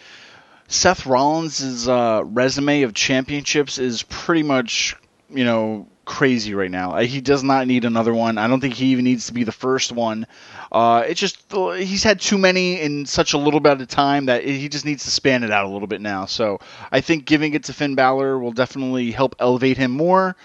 Seth 0.68 1.04
Rollins' 1.04 1.86
uh, 1.86 2.22
resume 2.24 2.82
of 2.82 2.94
championships 2.94 3.78
is 3.78 4.02
pretty 4.04 4.42
much 4.42 4.96
you 5.28 5.44
know 5.44 5.88
crazy 6.04 6.54
right 6.54 6.70
now. 6.70 6.96
He 6.98 7.20
does 7.20 7.42
not 7.42 7.66
need 7.66 7.84
another 7.84 8.12
one. 8.14 8.38
I 8.38 8.48
don't 8.48 8.60
think 8.60 8.74
he 8.74 8.86
even 8.86 9.04
needs 9.04 9.26
to 9.26 9.32
be 9.32 9.44
the 9.44 9.52
first 9.52 9.92
one. 9.92 10.26
Uh, 10.70 11.04
it's 11.06 11.20
just 11.20 11.52
he's 11.52 12.02
had 12.02 12.20
too 12.20 12.38
many 12.38 12.80
in 12.80 13.06
such 13.06 13.32
a 13.32 13.38
little 13.38 13.60
bit 13.60 13.80
of 13.80 13.88
time 13.88 14.26
that 14.26 14.44
he 14.44 14.68
just 14.68 14.84
needs 14.84 15.04
to 15.04 15.10
span 15.10 15.42
it 15.44 15.50
out 15.50 15.66
a 15.66 15.68
little 15.68 15.88
bit 15.88 16.00
now. 16.00 16.26
So 16.26 16.60
I 16.90 17.00
think 17.00 17.24
giving 17.24 17.54
it 17.54 17.64
to 17.64 17.72
Finn 17.72 17.94
Balor 17.94 18.38
will 18.38 18.52
definitely 18.52 19.10
help 19.10 19.36
elevate 19.38 19.76
him 19.76 19.90
more. 19.92 20.36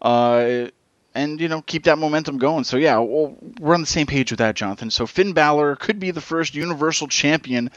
Uh, 0.00 0.66
and 1.14 1.40
you 1.40 1.48
know 1.48 1.62
keep 1.62 1.84
that 1.84 1.98
momentum 1.98 2.38
going. 2.38 2.64
So 2.64 2.76
yeah, 2.76 2.98
we're 2.98 3.74
on 3.74 3.80
the 3.80 3.86
same 3.86 4.06
page 4.06 4.30
with 4.32 4.38
that, 4.38 4.54
Jonathan. 4.54 4.90
So 4.90 5.06
Finn 5.06 5.32
Balor 5.32 5.76
could 5.76 5.98
be 5.98 6.10
the 6.10 6.20
first 6.20 6.54
Universal 6.54 7.08
Champion, 7.08 7.70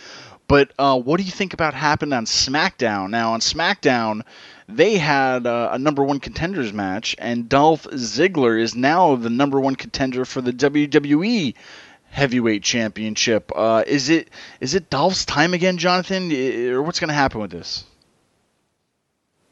but 0.47 0.71
uh, 0.79 0.99
what 0.99 1.17
do 1.17 1.23
you 1.23 1.31
think 1.31 1.53
about 1.53 1.73
happened 1.73 2.13
on 2.13 2.25
SmackDown? 2.25 3.09
Now 3.09 3.33
on 3.33 3.39
SmackDown, 3.39 4.21
they 4.67 4.97
had 4.97 5.45
uh, 5.45 5.69
a 5.71 5.79
number 5.79 6.03
one 6.03 6.19
contenders 6.19 6.73
match, 6.73 7.15
and 7.19 7.47
Dolph 7.47 7.83
Ziggler 7.83 8.59
is 8.59 8.75
now 8.75 9.15
the 9.15 9.29
number 9.29 9.59
one 9.59 9.75
contender 9.75 10.25
for 10.25 10.41
the 10.41 10.51
WWE 10.51 11.53
Heavyweight 12.09 12.63
Championship. 12.63 13.51
Uh, 13.55 13.83
is 13.85 14.09
it 14.09 14.29
is 14.59 14.73
it 14.73 14.89
Dolph's 14.89 15.25
time 15.25 15.53
again, 15.53 15.77
Jonathan, 15.77 16.31
or 16.71 16.81
what's 16.81 16.99
going 16.99 17.09
to 17.09 17.13
happen 17.13 17.41
with 17.41 17.51
this? 17.51 17.83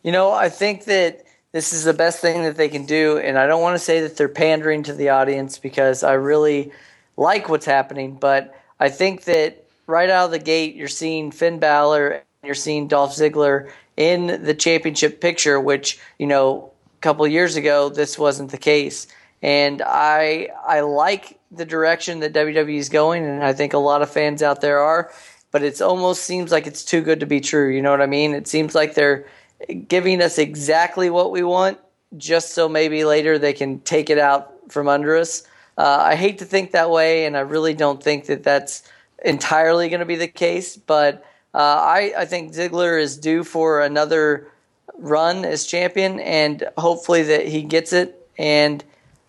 You 0.02 0.12
know, 0.12 0.32
I 0.32 0.50
think 0.50 0.86
that 0.86 1.24
this 1.52 1.74
is 1.74 1.84
the 1.84 1.94
best 1.94 2.20
thing 2.20 2.44
that 2.44 2.58
they 2.58 2.70
can 2.70 2.86
do, 2.86 3.18
and 3.18 3.38
I 3.38 3.46
don't 3.46 3.62
want 3.62 3.76
to 3.76 3.84
say 3.84 4.02
that 4.02 4.18
they're 4.18 4.28
pandering 4.28 4.84
to 4.84 4.94
the 4.94 5.10
audience 5.10 5.60
because 5.60 6.04
I 6.04 6.14
really 6.14 6.72
like 7.16 7.48
what's 7.50 7.66
happening, 7.66 8.16
but 8.16 8.60
I 8.80 8.90
think 8.90 9.26
that 9.26 9.64
right 9.86 10.10
out 10.10 10.26
of 10.26 10.32
the 10.32 10.40
gate, 10.40 10.76
you're 10.76 10.88
seeing 10.88 11.32
Finn 11.32 11.60
Balor, 11.60 12.24
you're 12.44 12.56
seeing 12.56 12.88
Dolph 12.88 13.16
Ziggler 13.16 13.72
in 13.98 14.44
the 14.44 14.54
championship 14.54 15.22
picture, 15.22 15.60
which 15.60 16.00
you 16.18 16.28
know 16.28 16.72
a 16.98 17.02
couple 17.02 17.28
years 17.28 17.56
ago 17.56 17.90
this 17.90 18.18
wasn't 18.18 18.52
the 18.52 18.58
case. 18.58 19.08
And 19.42 19.82
I 19.86 20.50
I 20.66 20.82
like 20.82 21.40
the 21.52 21.66
direction 21.66 22.20
that 22.22 22.34
WWE 22.34 22.78
is 22.78 22.90
going, 22.90 23.26
and 23.26 23.44
I 23.44 23.54
think 23.54 23.74
a 23.74 23.78
lot 23.78 24.02
of 24.02 24.10
fans 24.10 24.42
out 24.42 24.62
there 24.62 24.80
are. 24.80 25.12
But 25.52 25.62
it 25.62 25.82
almost 25.82 26.24
seems 26.24 26.52
like 26.52 26.66
it's 26.66 26.84
too 26.84 27.02
good 27.02 27.20
to 27.20 27.28
be 27.28 27.40
true. 27.40 27.70
You 27.70 27.82
know 27.82 27.92
what 27.92 28.02
I 28.02 28.08
mean? 28.08 28.34
It 28.34 28.48
seems 28.48 28.74
like 28.74 28.96
they're 28.96 29.28
giving 29.88 30.22
us 30.22 30.40
exactly 30.40 31.10
what 31.10 31.32
we 31.32 31.44
want, 31.44 31.78
just 32.18 32.54
so 32.54 32.68
maybe 32.68 33.06
later 33.06 33.38
they 33.38 33.54
can 33.54 33.80
take 33.82 34.10
it 34.10 34.18
out 34.18 34.52
from 34.70 34.88
under 34.88 35.16
us. 35.16 35.44
Uh, 35.78 36.00
I 36.02 36.16
hate 36.16 36.40
to 36.40 36.46
think 36.46 36.72
that 36.72 36.90
way, 36.90 37.26
and 37.26 37.38
I 37.38 37.42
really 37.42 37.74
don't 37.74 38.02
think 38.02 38.26
that 38.26 38.44
that's 38.44 38.84
entirely 39.24 39.90
going 39.90 40.00
to 40.00 40.06
be 40.06 40.16
the 40.16 40.28
case. 40.28 40.78
But 40.78 41.26
uh, 41.54 41.58
I, 41.58 42.14
I 42.18 42.26
think 42.26 42.54
Ziggler 42.54 43.00
is 43.00 43.18
due 43.18 43.44
for 43.44 43.82
another 43.82 44.48
run 44.98 45.46
as 45.46 45.66
champion, 45.66 46.20
and 46.20 46.68
hopefully 46.78 47.24
that 47.24 47.48
he 47.48 47.62
gets 47.62 47.94
it. 47.94 48.28
And 48.38 48.84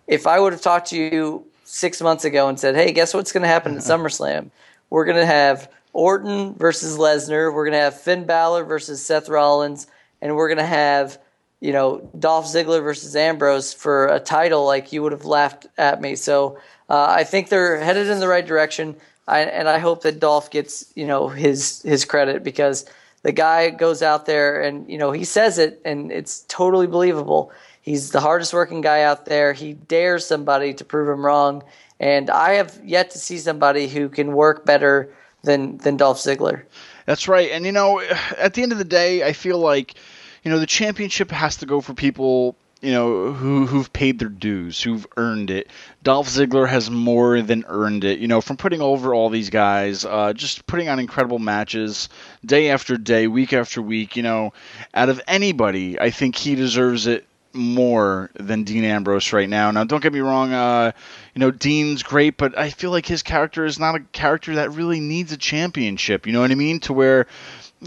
if 0.07 0.25
I 0.25 0.39
would 0.39 0.53
have 0.53 0.61
talked 0.61 0.89
to 0.89 0.97
you 0.97 1.45
six 1.63 2.01
months 2.01 2.25
ago 2.25 2.47
and 2.49 2.59
said, 2.59 2.75
"Hey, 2.75 2.91
guess 2.91 3.13
what's 3.13 3.31
going 3.31 3.43
to 3.43 3.47
happen 3.47 3.75
at 3.75 3.79
SummerSlam? 3.81 4.49
We're 4.89 5.05
going 5.05 5.17
to 5.17 5.25
have 5.25 5.71
Orton 5.93 6.55
versus 6.55 6.97
Lesnar. 6.97 7.53
We're 7.53 7.65
going 7.65 7.77
to 7.77 7.83
have 7.83 7.99
Finn 7.99 8.25
Balor 8.25 8.63
versus 8.63 9.05
Seth 9.05 9.29
Rollins, 9.29 9.87
and 10.21 10.35
we're 10.35 10.49
going 10.49 10.57
to 10.57 10.65
have." 10.65 11.19
You 11.61 11.71
know, 11.71 12.11
Dolph 12.19 12.45
Ziggler 12.45 12.83
versus 12.83 13.15
Ambrose 13.15 13.73
for 13.73 14.07
a 14.07 14.19
title, 14.19 14.65
like 14.65 14.91
you 14.91 15.01
would 15.01 15.13
have 15.13 15.25
laughed 15.25 15.65
at 15.77 15.99
me. 15.99 16.15
So 16.15 16.59
uh, 16.89 17.07
I 17.09 17.23
think 17.23 17.49
they're 17.49 17.79
headed 17.79 18.07
in 18.07 18.19
the 18.19 18.27
right 18.27 18.45
direction. 18.45 18.97
I, 19.27 19.41
and 19.41 19.67
I 19.67 19.79
hope 19.79 20.03
that 20.03 20.19
Dolph 20.19 20.51
gets 20.51 20.85
you 20.95 21.07
know 21.07 21.27
his 21.27 21.81
his 21.81 22.05
credit 22.05 22.43
because 22.43 22.85
the 23.23 23.31
guy 23.31 23.71
goes 23.71 24.01
out 24.01 24.25
there 24.25 24.61
and 24.61 24.89
you 24.89 24.97
know 24.97 25.11
he 25.11 25.23
says 25.23 25.57
it 25.57 25.81
and 25.85 26.11
it's 26.11 26.45
totally 26.47 26.87
believable. 26.87 27.51
He's 27.81 28.11
the 28.11 28.19
hardest 28.19 28.53
working 28.53 28.81
guy 28.81 29.03
out 29.03 29.25
there. 29.25 29.53
He 29.53 29.73
dares 29.73 30.25
somebody 30.25 30.73
to 30.75 30.85
prove 30.85 31.07
him 31.07 31.25
wrong, 31.25 31.63
and 31.99 32.29
I 32.29 32.53
have 32.53 32.79
yet 32.83 33.11
to 33.11 33.19
see 33.19 33.37
somebody 33.37 33.87
who 33.87 34.09
can 34.09 34.33
work 34.33 34.65
better 34.65 35.13
than 35.43 35.77
than 35.77 35.97
Dolph 35.97 36.17
Ziggler. 36.17 36.63
That's 37.05 37.27
right, 37.27 37.51
and 37.51 37.65
you 37.65 37.71
know, 37.71 38.01
at 38.37 38.53
the 38.53 38.63
end 38.63 38.71
of 38.71 38.77
the 38.77 38.83
day, 38.83 39.23
I 39.23 39.33
feel 39.33 39.59
like 39.59 39.95
you 40.43 40.51
know 40.51 40.59
the 40.59 40.65
championship 40.65 41.31
has 41.31 41.57
to 41.57 41.65
go 41.65 41.81
for 41.81 41.93
people 41.93 42.55
you 42.85 42.91
know, 42.91 43.33
who 43.33 43.65
who've 43.65 43.91
paid 43.91 44.19
their 44.19 44.29
dues, 44.29 44.79
who've 44.79 45.07
earned 45.17 45.49
it. 45.49 45.71
Dolph 46.03 46.27
Ziggler 46.29 46.67
has 46.67 46.91
more 46.91 47.41
than 47.41 47.65
earned 47.67 48.03
it. 48.03 48.19
You 48.19 48.27
know, 48.27 48.41
from 48.41 48.57
putting 48.57 48.79
over 48.79 49.13
all 49.13 49.29
these 49.29 49.49
guys, 49.49 50.05
uh, 50.05 50.33
just 50.33 50.67
putting 50.67 50.87
on 50.87 50.99
incredible 50.99 51.39
matches 51.39 52.09
day 52.45 52.69
after 52.69 52.95
day, 52.95 53.25
week 53.25 53.53
after 53.53 53.81
week. 53.81 54.15
You 54.15 54.21
know, 54.21 54.53
out 54.93 55.09
of 55.09 55.19
anybody, 55.27 55.99
I 55.99 56.11
think 56.11 56.35
he 56.35 56.53
deserves 56.53 57.07
it 57.07 57.25
more 57.55 58.29
than 58.35 58.65
Dean 58.65 58.83
Ambrose 58.83 59.33
right 59.33 59.49
now. 59.49 59.71
Now, 59.71 59.83
don't 59.85 60.03
get 60.03 60.13
me 60.13 60.19
wrong. 60.19 60.53
Uh, 60.53 60.91
you 61.33 61.39
know, 61.39 61.49
Dean's 61.49 62.03
great, 62.03 62.37
but 62.37 62.57
I 62.57 62.69
feel 62.69 62.91
like 62.91 63.07
his 63.07 63.23
character 63.23 63.65
is 63.65 63.79
not 63.79 63.95
a 63.95 64.01
character 64.11 64.55
that 64.55 64.73
really 64.73 64.99
needs 64.99 65.31
a 65.31 65.37
championship. 65.37 66.27
You 66.27 66.33
know 66.33 66.41
what 66.41 66.51
I 66.51 66.55
mean? 66.55 66.81
To 66.81 66.93
where 66.93 67.25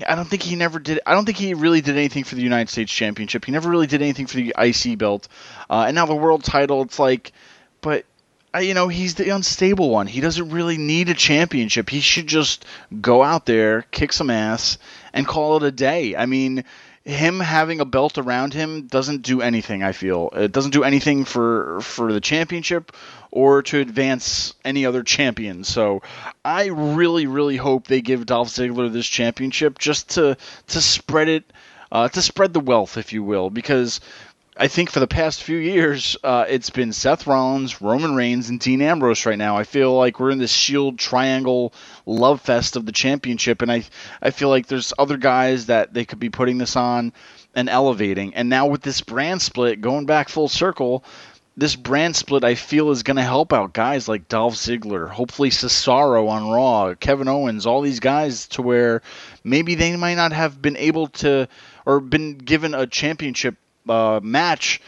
I 0.07 0.15
don't 0.15 0.29
think 0.29 0.43
he 0.43 0.57
never 0.57 0.79
did. 0.79 1.01
I 1.07 1.15
don't 1.15 1.25
think 1.25 1.39
he 1.39 1.55
really 1.55 1.81
did 1.81 1.97
anything 1.97 2.25
for 2.25 2.35
the 2.35 2.43
United 2.43 2.71
States 2.71 2.93
Championship. 2.93 3.45
He 3.45 3.53
never 3.53 3.69
really 3.69 3.87
did 3.87 4.03
anything 4.03 4.27
for 4.27 4.37
the 4.37 4.55
IC 4.59 4.99
belt. 4.99 5.29
Uh, 5.69 5.85
and 5.87 5.95
now 5.95 6.07
the 6.07 6.15
world 6.15 6.45
title, 6.45 6.83
it's 6.83 6.99
like, 6.99 7.33
but 7.81 8.05
uh, 8.55 8.59
you 8.61 8.75
know, 8.75 8.89
he's 8.89 9.15
the 9.15 9.29
unstable 9.29 9.91
one. 9.91 10.07
He 10.07 10.21
doesn't 10.21 10.51
really 10.51 10.79
need 10.79 11.09
a 11.09 11.15
championship. 11.15 11.91
He 11.91 12.01
should 12.01 12.27
just 12.27 12.65
go 13.01 13.23
out 13.23 13.47
there, 13.47 13.83
kick 13.91 14.13
some 14.13 14.31
ass, 14.31 14.79
and 15.13 15.27
call 15.27 15.59
it 15.59 15.63
a 15.63 15.71
day. 15.71 16.17
I 16.17 16.27
mean, 16.27 16.65
him 17.05 17.41
having 17.41 17.81
a 17.81 17.85
belt 17.85 18.19
around 18.19 18.53
him 18.55 18.87
doesn't 18.87 19.23
do 19.23 19.41
anything. 19.41 19.83
I 19.83 19.93
feel 19.93 20.31
it 20.35 20.53
doesn't 20.53 20.73
do 20.73 20.85
anything 20.85 21.25
for 21.25 21.81
for 21.81 22.13
the 22.13 22.21
championship 22.21 22.93
or 23.31 23.63
to 23.63 23.81
advance 23.81 24.55
any 24.65 24.87
other 24.87 25.03
champion. 25.03 25.65
So 25.65 26.03
I 26.45 26.67
really, 26.67 27.27
really 27.27 27.57
hope 27.57 27.87
they 27.87 28.01
give 28.01 28.27
Dolph 28.27 28.49
Ziggler 28.49 28.93
this 28.93 29.07
championship 29.07 29.79
just 29.79 30.11
to 30.11 30.37
to 30.69 30.81
spread 30.81 31.29
it, 31.29 31.53
uh, 31.93 32.09
to 32.09 32.23
spread 32.23 32.53
the 32.53 32.61
wealth, 32.61 32.97
if 32.97 33.13
you 33.13 33.23
will, 33.23 33.51
because. 33.51 34.01
I 34.61 34.67
think 34.67 34.91
for 34.91 34.99
the 34.99 35.07
past 35.07 35.45
few 35.45 35.57
years, 35.57 36.17
uh, 36.25 36.45
it's 36.49 36.71
been 36.71 36.93
Seth 36.93 37.29
Rollins, 37.29 37.81
Roman 37.81 38.17
Reigns, 38.17 38.49
and 38.49 38.59
Dean 38.59 38.83
Ambrose 38.83 39.25
right 39.25 39.39
now. 39.39 39.57
I 39.57 39.63
feel 39.63 39.97
like 39.97 40.19
we're 40.19 40.33
in 40.33 40.39
this 40.39 40.53
Shield 40.53 40.99
Triangle 40.99 41.73
love 42.07 42.41
fest 42.41 42.75
of 42.75 42.85
the 42.85 42.91
championship, 42.91 43.63
and 43.63 43.71
I 43.71 43.85
I 44.21 44.31
feel 44.31 44.49
like 44.49 44.67
there's 44.67 44.93
other 44.99 45.17
guys 45.17 45.67
that 45.67 45.95
they 45.95 46.05
could 46.05 46.19
be 46.19 46.29
putting 46.29 46.59
this 46.59 46.75
on 46.75 47.13
and 47.55 47.69
elevating. 47.69 48.35
And 48.35 48.49
now 48.49 48.67
with 48.67 48.83
this 48.83 49.01
brand 49.01 49.43
split 49.43 49.81
going 49.81 50.07
back 50.07 50.29
full 50.29 50.49
circle, 50.49 51.05
this 51.59 51.75
brand 51.75 52.15
split 52.15 52.45
I 52.45 52.55
feel 52.55 52.93
is 52.93 53.03
going 53.03 53.17
to 53.17 53.23
help 53.23 53.53
out 53.53 53.73
guys 53.73 54.07
like 54.07 54.29
Dolph 54.29 54.55
Ziggler, 54.55 55.09
hopefully 55.09 55.51
Cesaro 55.51 56.29
on 56.29 56.49
Raw, 56.49 56.95
Kevin 56.95 57.27
Owens, 57.27 57.67
all 57.67 57.81
these 57.81 57.99
guys 57.99 58.47
to 58.49 58.63
where 58.63 59.03
maybe 59.43 59.75
they 59.75 59.97
might 59.97 60.15
not 60.15 60.33
have 60.33 60.63
been 60.63 60.77
able 60.77 61.09
to 61.09 61.49
or 61.85 61.99
been 61.99 62.39
given 62.39 62.75
a 62.75 62.87
championship 62.87 63.57
uh, 63.89 64.21
match, 64.23 64.81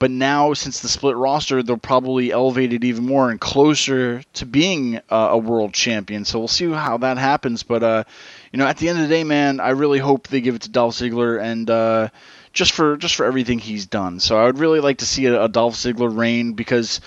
but 0.00 0.10
now 0.10 0.52
since 0.52 0.80
the 0.80 0.88
split 0.88 1.14
roster, 1.14 1.62
they'll 1.62 1.76
probably 1.76 2.32
elevate 2.32 2.72
it 2.72 2.82
even 2.82 3.06
more 3.06 3.30
and 3.30 3.40
closer 3.40 4.20
to 4.32 4.46
being 4.46 4.96
uh, 5.08 5.28
a 5.30 5.38
world 5.38 5.74
champion. 5.74 6.24
So 6.24 6.40
we'll 6.40 6.48
see 6.48 6.68
how 6.68 6.98
that 6.98 7.18
happens. 7.18 7.62
But 7.62 7.84
uh, 7.84 8.04
you 8.50 8.58
know, 8.58 8.66
at 8.66 8.78
the 8.78 8.88
end 8.88 8.98
of 8.98 9.08
the 9.08 9.14
day, 9.14 9.22
man, 9.22 9.60
I 9.60 9.70
really 9.70 10.00
hope 10.00 10.26
they 10.26 10.40
give 10.40 10.56
it 10.56 10.62
to 10.62 10.70
Dolph 10.70 10.96
Ziggler 10.96 11.40
and 11.40 11.70
uh, 11.70 12.08
just 12.56 12.72
for 12.72 12.96
just 12.96 13.14
for 13.14 13.24
everything 13.24 13.58
he's 13.58 13.86
done. 13.86 14.18
So 14.18 14.36
I 14.36 14.46
would 14.46 14.58
really 14.58 14.80
like 14.80 14.98
to 14.98 15.06
see 15.06 15.26
a, 15.26 15.44
a 15.44 15.48
Dolph 15.48 15.74
Ziggler 15.74 16.14
reign 16.14 16.54
because 16.54 17.00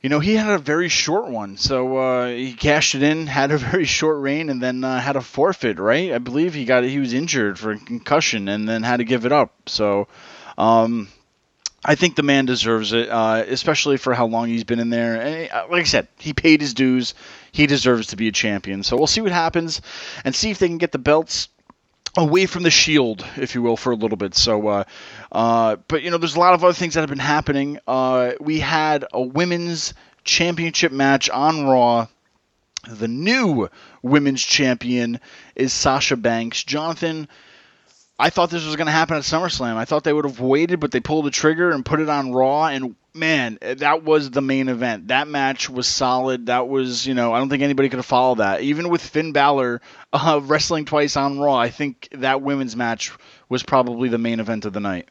you 0.00 0.10
know 0.10 0.20
he 0.20 0.36
had 0.36 0.52
a 0.52 0.58
very 0.58 0.88
short 0.88 1.28
one. 1.28 1.56
So 1.56 1.96
uh, 1.96 2.28
he 2.28 2.52
cashed 2.52 2.94
it 2.94 3.02
in, 3.02 3.26
had 3.40 3.50
a 3.50 3.58
very 3.58 3.86
short 3.86 4.20
reign, 4.20 4.50
and 4.50 4.62
then 4.62 4.84
uh, 4.84 5.00
had 5.00 5.16
a 5.16 5.20
forfeit. 5.20 5.78
Right? 5.78 6.12
I 6.12 6.18
believe 6.18 6.54
he 6.54 6.64
got 6.64 6.84
he 6.84 7.00
was 7.00 7.12
injured 7.12 7.58
for 7.58 7.72
a 7.72 7.78
concussion 7.78 8.48
and 8.48 8.68
then 8.68 8.84
had 8.84 8.98
to 8.98 9.04
give 9.04 9.26
it 9.26 9.32
up. 9.32 9.52
So. 9.66 10.06
Um, 10.56 11.08
I 11.84 11.94
think 11.94 12.16
the 12.16 12.24
man 12.24 12.44
deserves 12.44 12.92
it, 12.92 13.08
uh, 13.08 13.44
especially 13.46 13.98
for 13.98 14.12
how 14.12 14.26
long 14.26 14.48
he's 14.48 14.64
been 14.64 14.80
in 14.80 14.90
there. 14.90 15.22
And 15.22 15.50
uh, 15.50 15.66
like 15.70 15.82
I 15.82 15.84
said, 15.84 16.08
he 16.18 16.32
paid 16.32 16.60
his 16.60 16.74
dues. 16.74 17.14
He 17.52 17.68
deserves 17.68 18.08
to 18.08 18.16
be 18.16 18.26
a 18.26 18.32
champion. 18.32 18.82
So 18.82 18.96
we'll 18.96 19.06
see 19.06 19.20
what 19.20 19.30
happens 19.30 19.80
and 20.24 20.34
see 20.34 20.50
if 20.50 20.58
they 20.58 20.66
can 20.66 20.78
get 20.78 20.90
the 20.90 20.98
belts 20.98 21.48
away 22.16 22.46
from 22.46 22.62
the 22.62 22.70
shield, 22.70 23.24
if 23.36 23.54
you 23.54 23.62
will, 23.62 23.76
for 23.76 23.92
a 23.92 23.96
little 23.96 24.16
bit. 24.16 24.34
So, 24.34 24.66
uh, 24.68 24.84
uh, 25.30 25.76
but 25.88 26.02
you 26.02 26.10
know, 26.10 26.18
there's 26.18 26.36
a 26.36 26.40
lot 26.40 26.54
of 26.54 26.64
other 26.64 26.74
things 26.74 26.94
that 26.94 27.00
have 27.00 27.10
been 27.10 27.18
happening. 27.18 27.78
Uh, 27.86 28.32
we 28.40 28.60
had 28.60 29.04
a 29.12 29.20
women's 29.20 29.94
championship 30.24 30.92
match 30.92 31.30
on 31.30 31.64
Raw. 31.64 32.06
The 32.88 33.08
new 33.08 33.68
women's 34.02 34.42
champion 34.42 35.20
is 35.54 35.72
Sasha 35.72 36.16
Banks. 36.16 36.62
Jonathan, 36.62 37.28
I 38.18 38.30
thought 38.30 38.50
this 38.50 38.64
was 38.64 38.76
going 38.76 38.86
to 38.86 38.92
happen 38.92 39.16
at 39.16 39.22
SummerSlam. 39.22 39.76
I 39.76 39.84
thought 39.84 40.04
they 40.04 40.12
would 40.12 40.24
have 40.24 40.40
waited, 40.40 40.80
but 40.80 40.90
they 40.90 41.00
pulled 41.00 41.26
the 41.26 41.30
trigger 41.30 41.70
and 41.70 41.84
put 41.84 42.00
it 42.00 42.08
on 42.08 42.32
Raw. 42.32 42.66
And 42.66 42.94
man, 43.18 43.58
that 43.60 44.04
was 44.04 44.30
the 44.30 44.40
main 44.40 44.68
event. 44.68 45.08
That 45.08 45.28
match 45.28 45.68
was 45.68 45.86
solid. 45.86 46.46
That 46.46 46.68
was, 46.68 47.06
you 47.06 47.14
know, 47.14 47.32
I 47.32 47.38
don't 47.38 47.48
think 47.48 47.62
anybody 47.62 47.88
could 47.88 47.98
have 47.98 48.06
followed 48.06 48.38
that. 48.38 48.62
Even 48.62 48.88
with 48.88 49.02
Finn 49.02 49.32
Balor 49.32 49.80
uh, 50.12 50.40
wrestling 50.42 50.84
twice 50.84 51.16
on 51.16 51.38
Raw, 51.38 51.56
I 51.56 51.70
think 51.70 52.08
that 52.12 52.42
women's 52.42 52.76
match 52.76 53.12
was 53.48 53.62
probably 53.62 54.08
the 54.08 54.18
main 54.18 54.40
event 54.40 54.64
of 54.64 54.72
the 54.72 54.80
night. 54.80 55.08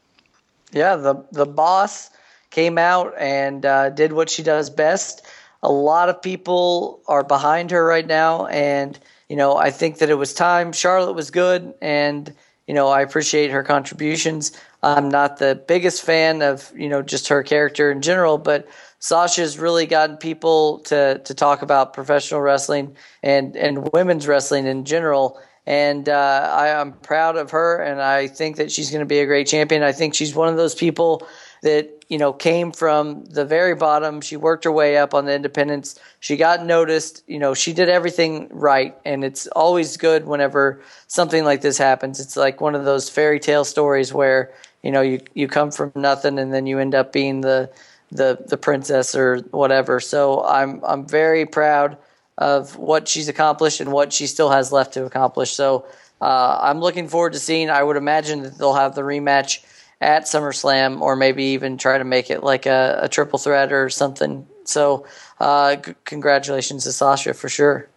Yeah, 0.71 0.97
the 0.97 1.25
the 1.31 1.45
boss 1.45 2.09
came 2.49 2.77
out 2.77 3.13
and 3.17 3.65
uh, 3.65 3.89
did 3.89 4.13
what 4.13 4.29
she 4.29 4.43
does 4.43 4.69
best. 4.69 5.25
A 5.63 5.71
lot 5.71 6.09
of 6.09 6.21
people 6.21 7.01
are 7.07 7.23
behind 7.23 7.71
her 7.71 7.85
right 7.85 8.05
now, 8.05 8.47
and 8.47 8.99
you 9.29 9.35
know, 9.35 9.57
I 9.57 9.71
think 9.71 9.99
that 9.99 10.09
it 10.09 10.15
was 10.15 10.33
time. 10.33 10.71
Charlotte 10.73 11.13
was 11.13 11.31
good, 11.31 11.73
and 11.81 12.33
you 12.67 12.73
know, 12.73 12.89
I 12.89 13.01
appreciate 13.01 13.51
her 13.51 13.63
contributions. 13.63 14.51
I'm 14.95 15.09
not 15.09 15.37
the 15.37 15.61
biggest 15.67 16.01
fan 16.01 16.41
of, 16.41 16.71
you 16.75 16.87
know, 16.87 17.01
just 17.01 17.27
her 17.27 17.43
character 17.43 17.91
in 17.91 18.01
general, 18.01 18.37
but 18.37 18.67
Sasha's 18.99 19.59
really 19.59 19.85
gotten 19.85 20.15
people 20.17 20.79
to, 20.85 21.19
to 21.19 21.33
talk 21.33 21.61
about 21.61 21.93
professional 21.93 22.39
wrestling 22.39 22.95
and, 23.21 23.55
and 23.57 23.89
women's 23.91 24.27
wrestling 24.27 24.65
in 24.65 24.85
general. 24.85 25.39
And 25.65 26.07
uh, 26.07 26.49
I, 26.53 26.69
am 26.69 26.93
proud 26.93 27.35
of 27.35 27.51
her, 27.51 27.81
and 27.81 28.01
I 28.01 28.27
think 28.27 28.55
that 28.55 28.71
she's 28.71 28.89
going 28.89 29.01
to 29.01 29.05
be 29.05 29.19
a 29.19 29.25
great 29.25 29.47
champion. 29.47 29.83
I 29.83 29.91
think 29.91 30.15
she's 30.15 30.33
one 30.33 30.47
of 30.47 30.55
those 30.55 30.73
people 30.73 31.27
that 31.61 32.05
you 32.07 32.17
know 32.17 32.31
came 32.31 32.71
from 32.71 33.25
the 33.25 33.43
very 33.43 33.75
bottom. 33.75 34.21
She 34.21 34.37
worked 34.37 34.63
her 34.63 34.71
way 34.71 34.97
up 34.97 35.13
on 35.13 35.25
the 35.25 35.35
independents. 35.35 35.99
She 36.21 36.37
got 36.37 36.65
noticed. 36.65 37.21
You 37.27 37.39
know, 37.39 37.53
she 37.53 37.73
did 37.73 37.89
everything 37.89 38.47
right, 38.49 38.95
and 39.03 39.25
it's 39.25 39.47
always 39.47 39.97
good 39.97 40.25
whenever 40.25 40.81
something 41.07 41.43
like 41.43 41.59
this 41.59 41.77
happens. 41.77 42.21
It's 42.21 42.37
like 42.37 42.61
one 42.61 42.73
of 42.73 42.85
those 42.85 43.09
fairy 43.09 43.41
tale 43.41 43.65
stories 43.65 44.13
where 44.13 44.53
you 44.83 44.91
know 44.91 45.01
you 45.01 45.21
you 45.33 45.47
come 45.47 45.71
from 45.71 45.91
nothing 45.95 46.39
and 46.39 46.53
then 46.53 46.67
you 46.67 46.79
end 46.79 46.95
up 46.95 47.11
being 47.11 47.41
the 47.41 47.69
the 48.11 48.37
the 48.47 48.57
princess 48.57 49.15
or 49.15 49.39
whatever. 49.51 49.99
So 49.99 50.43
I'm 50.43 50.81
I'm 50.83 51.07
very 51.07 51.45
proud 51.45 51.97
of 52.37 52.77
what 52.77 53.07
she's 53.07 53.29
accomplished 53.29 53.81
and 53.81 53.91
what 53.91 54.13
she 54.13 54.27
still 54.27 54.49
has 54.49 54.71
left 54.71 54.93
to 54.93 55.05
accomplish. 55.05 55.51
So 55.51 55.85
uh, 56.21 56.59
I'm 56.61 56.79
looking 56.79 57.07
forward 57.07 57.33
to 57.33 57.39
seeing. 57.39 57.69
I 57.69 57.81
would 57.81 57.97
imagine 57.97 58.43
that 58.43 58.57
they'll 58.57 58.73
have 58.73 58.95
the 58.95 59.01
rematch 59.01 59.63
at 59.99 60.23
SummerSlam, 60.23 61.01
or 61.01 61.15
maybe 61.15 61.43
even 61.45 61.77
try 61.77 61.97
to 61.97 62.03
make 62.03 62.29
it 62.29 62.43
like 62.43 62.67
a, 62.67 62.99
a 63.03 63.09
triple 63.09 63.39
threat 63.39 63.71
or 63.73 63.89
something. 63.89 64.47
So, 64.63 65.07
uh, 65.39 65.77
congratulations 66.05 66.83
to 66.83 66.91
Sasha 66.91 67.33
for 67.33 67.49
sure. 67.49 67.87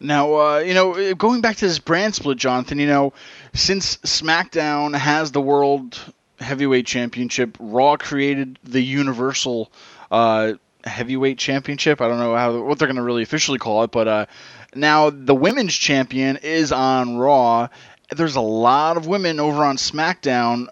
Now, 0.00 0.34
uh, 0.34 0.58
you 0.60 0.72
know, 0.72 1.14
going 1.14 1.42
back 1.42 1.56
to 1.56 1.66
this 1.66 1.78
brand 1.78 2.14
split, 2.14 2.38
Jonathan, 2.38 2.78
you 2.78 2.86
know, 2.86 3.12
since 3.52 3.98
SmackDown 3.98 4.96
has 4.96 5.32
the 5.32 5.42
World 5.42 5.98
Heavyweight 6.40 6.86
Championship, 6.86 7.56
Raw 7.60 7.96
created 7.96 8.58
the 8.64 8.80
Universal 8.80 9.70
uh, 10.10 10.54
Heavyweight 10.84 11.38
Championship. 11.38 12.00
I 12.00 12.08
don't 12.08 12.18
know 12.18 12.34
how 12.34 12.62
what 12.62 12.78
they're 12.78 12.88
going 12.88 12.96
to 12.96 13.02
really 13.02 13.22
officially 13.22 13.58
call 13.58 13.84
it, 13.84 13.90
but 13.90 14.08
uh, 14.08 14.26
now 14.74 15.10
the 15.10 15.34
Women's 15.34 15.74
Champion 15.74 16.38
is 16.38 16.72
on 16.72 17.16
Raw. 17.16 17.68
There's 18.10 18.36
a 18.36 18.40
lot 18.40 18.96
of 18.96 19.06
women 19.06 19.38
over 19.38 19.64
on 19.64 19.76
SmackDown 19.76 20.66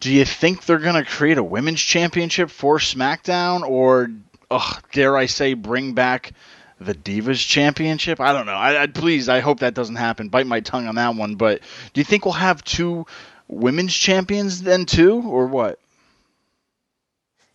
do 0.00 0.10
you 0.10 0.24
think 0.24 0.64
they're 0.64 0.78
going 0.78 1.02
to 1.02 1.08
create 1.08 1.38
a 1.38 1.44
women's 1.44 1.80
championship 1.80 2.50
for 2.50 2.78
SmackDown, 2.78 3.62
or 3.62 4.10
ugh, 4.50 4.82
dare 4.92 5.16
I 5.16 5.26
say, 5.26 5.52
bring 5.52 5.92
back 5.92 6.32
the 6.80 6.94
Divas 6.94 7.46
Championship? 7.46 8.18
I 8.18 8.32
don't 8.32 8.46
know. 8.46 8.54
I, 8.54 8.82
I, 8.82 8.86
please, 8.86 9.28
I 9.28 9.40
hope 9.40 9.60
that 9.60 9.74
doesn't 9.74 9.96
happen. 9.96 10.30
Bite 10.30 10.46
my 10.46 10.60
tongue 10.60 10.86
on 10.86 10.94
that 10.94 11.14
one. 11.14 11.34
But 11.34 11.60
do 11.92 12.00
you 12.00 12.04
think 12.04 12.24
we'll 12.24 12.32
have 12.32 12.64
two 12.64 13.06
women's 13.50 13.94
champions 13.94 14.62
then 14.62 14.86
too, 14.86 15.22
or 15.26 15.46
what? 15.46 15.78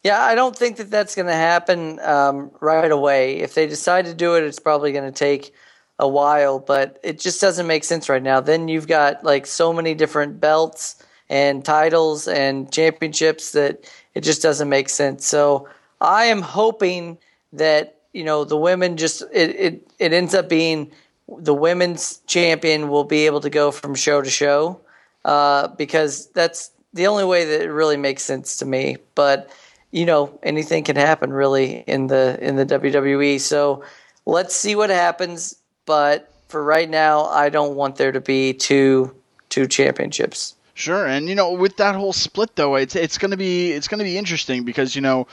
Yeah, 0.04 0.22
I 0.22 0.36
don't 0.36 0.56
think 0.56 0.78
that 0.78 0.92
that's 0.92 1.16
going 1.16 1.28
to 1.28 1.34
happen 1.34 2.00
um, 2.02 2.52
right 2.60 2.92
away. 2.92 3.38
If 3.40 3.56
they 3.56 3.66
decide 3.66 4.06
to 4.06 4.14
do 4.14 4.36
it, 4.36 4.44
it's 4.44 4.60
probably 4.60 4.92
going 4.92 5.12
to 5.12 5.18
take 5.18 5.54
a 5.98 6.08
while, 6.08 6.60
but 6.60 7.00
it 7.04 7.20
just 7.20 7.42
doesn't 7.42 7.66
make 7.66 7.84
sense 7.84 8.08
right 8.08 8.22
now. 8.22 8.40
Then 8.40 8.68
you've 8.68 8.88
got 8.88 9.24
like 9.24 9.48
so 9.48 9.74
many 9.74 9.96
different 9.96 10.40
belts 10.40 11.04
and 11.30 11.66
titles 11.66 12.28
and 12.28 12.72
championships 12.72 13.54
that 13.54 13.90
it 14.14 14.22
just 14.22 14.42
doesn't 14.44 14.70
make 14.70 14.90
sense. 14.90 15.26
So 15.26 15.68
I 16.02 16.26
am 16.26 16.42
hoping 16.42 17.18
that 17.54 18.00
you 18.14 18.24
know 18.24 18.44
the 18.44 18.58
women 18.58 18.98
just 18.98 19.24
it 19.34 19.56
it, 19.56 19.88
it 19.98 20.14
ends 20.14 20.36
up 20.36 20.50
being 20.50 20.92
the 21.28 21.54
women's 21.54 22.20
champion 22.28 22.90
will 22.90 23.06
be 23.06 23.26
able 23.26 23.42
to 23.42 23.50
go 23.50 23.72
from 23.72 23.96
show 23.96 24.22
to 24.22 24.30
show 24.30 24.80
uh, 25.26 25.68
because 25.70 26.28
that's 26.28 26.72
the 26.94 27.08
only 27.08 27.26
way 27.26 27.44
that 27.44 27.62
it 27.62 27.70
really 27.70 27.98
makes 27.98 28.24
sense 28.24 28.58
to 28.58 28.66
me. 28.66 28.98
But 29.16 29.52
you 29.92 30.06
know 30.06 30.40
anything 30.44 30.84
can 30.84 30.96
happen 30.96 31.34
really 31.34 31.84
in 31.88 32.08
the 32.08 32.38
in 32.42 32.56
the 32.56 32.66
WWE. 32.66 33.40
So 33.42 33.84
let's 34.26 34.56
see 34.56 34.76
what 34.76 34.90
happens. 34.90 35.56
But 35.86 36.32
for 36.48 36.64
right 36.64 36.90
now, 36.90 37.26
I 37.26 37.50
don't 37.50 37.76
want 37.76 37.98
there 37.98 38.12
to 38.12 38.22
be 38.22 38.54
two 38.54 39.14
two 39.50 39.68
championships. 39.68 40.56
Sure, 40.74 41.08
and 41.08 41.30
you 41.30 41.36
know, 41.36 41.54
with 41.54 41.78
that 41.78 41.96
whole 41.96 42.14
split 42.14 42.56
though, 42.56 42.76
it's 42.76 42.96
it's 42.96 43.18
gonna 43.18 43.38
be 43.38 43.72
it's 43.72 43.88
gonna 43.88 44.04
be 44.04 44.18
interesting 44.18 44.64
because 44.64 44.96
you 44.96 45.02
know, 45.02 45.28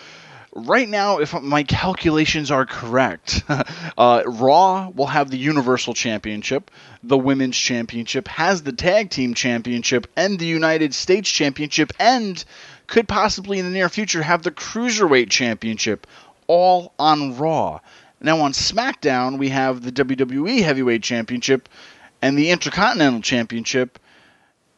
right 0.53 0.89
now, 0.89 1.19
if 1.19 1.41
my 1.41 1.63
calculations 1.63 2.51
are 2.51 2.67
correct, 2.67 3.43
uh, 3.99 4.23
Raw 4.27 4.91
will 4.91 5.07
have 5.07 5.31
the 5.31 5.39
Universal 5.39 5.95
Championship, 5.95 6.71
the 7.03 7.19
Women's 7.19 7.57
Championship, 7.57 8.29
has 8.29 8.63
the 8.63 8.73
Tag 8.73 9.11
Team 9.11 9.35
Championship, 9.35 10.07
and 10.17 10.39
the 10.39 10.47
United 10.47 10.95
States 10.95 11.31
Championship, 11.31 11.93
and 11.99 12.45
could 12.87 13.09
possibly 13.09 13.59
in 13.59 13.65
the 13.65 13.73
near 13.73 13.89
future 13.89 14.23
have 14.23 14.43
the 14.43 14.51
Cruiserweight 14.51 15.31
Championship, 15.31 16.07
all 16.47 16.93
on 16.99 17.37
Raw. 17.37 17.81
Now 18.21 18.41
on 18.41 18.53
SmackDown, 18.53 19.39
we 19.39 19.49
have 19.49 19.83
the 19.83 19.93
WWE 19.93 20.63
Heavyweight 20.63 21.03
Championship 21.03 21.69
and 22.21 22.39
the 22.39 22.51
Intercontinental 22.51 23.21
Championship 23.21 23.99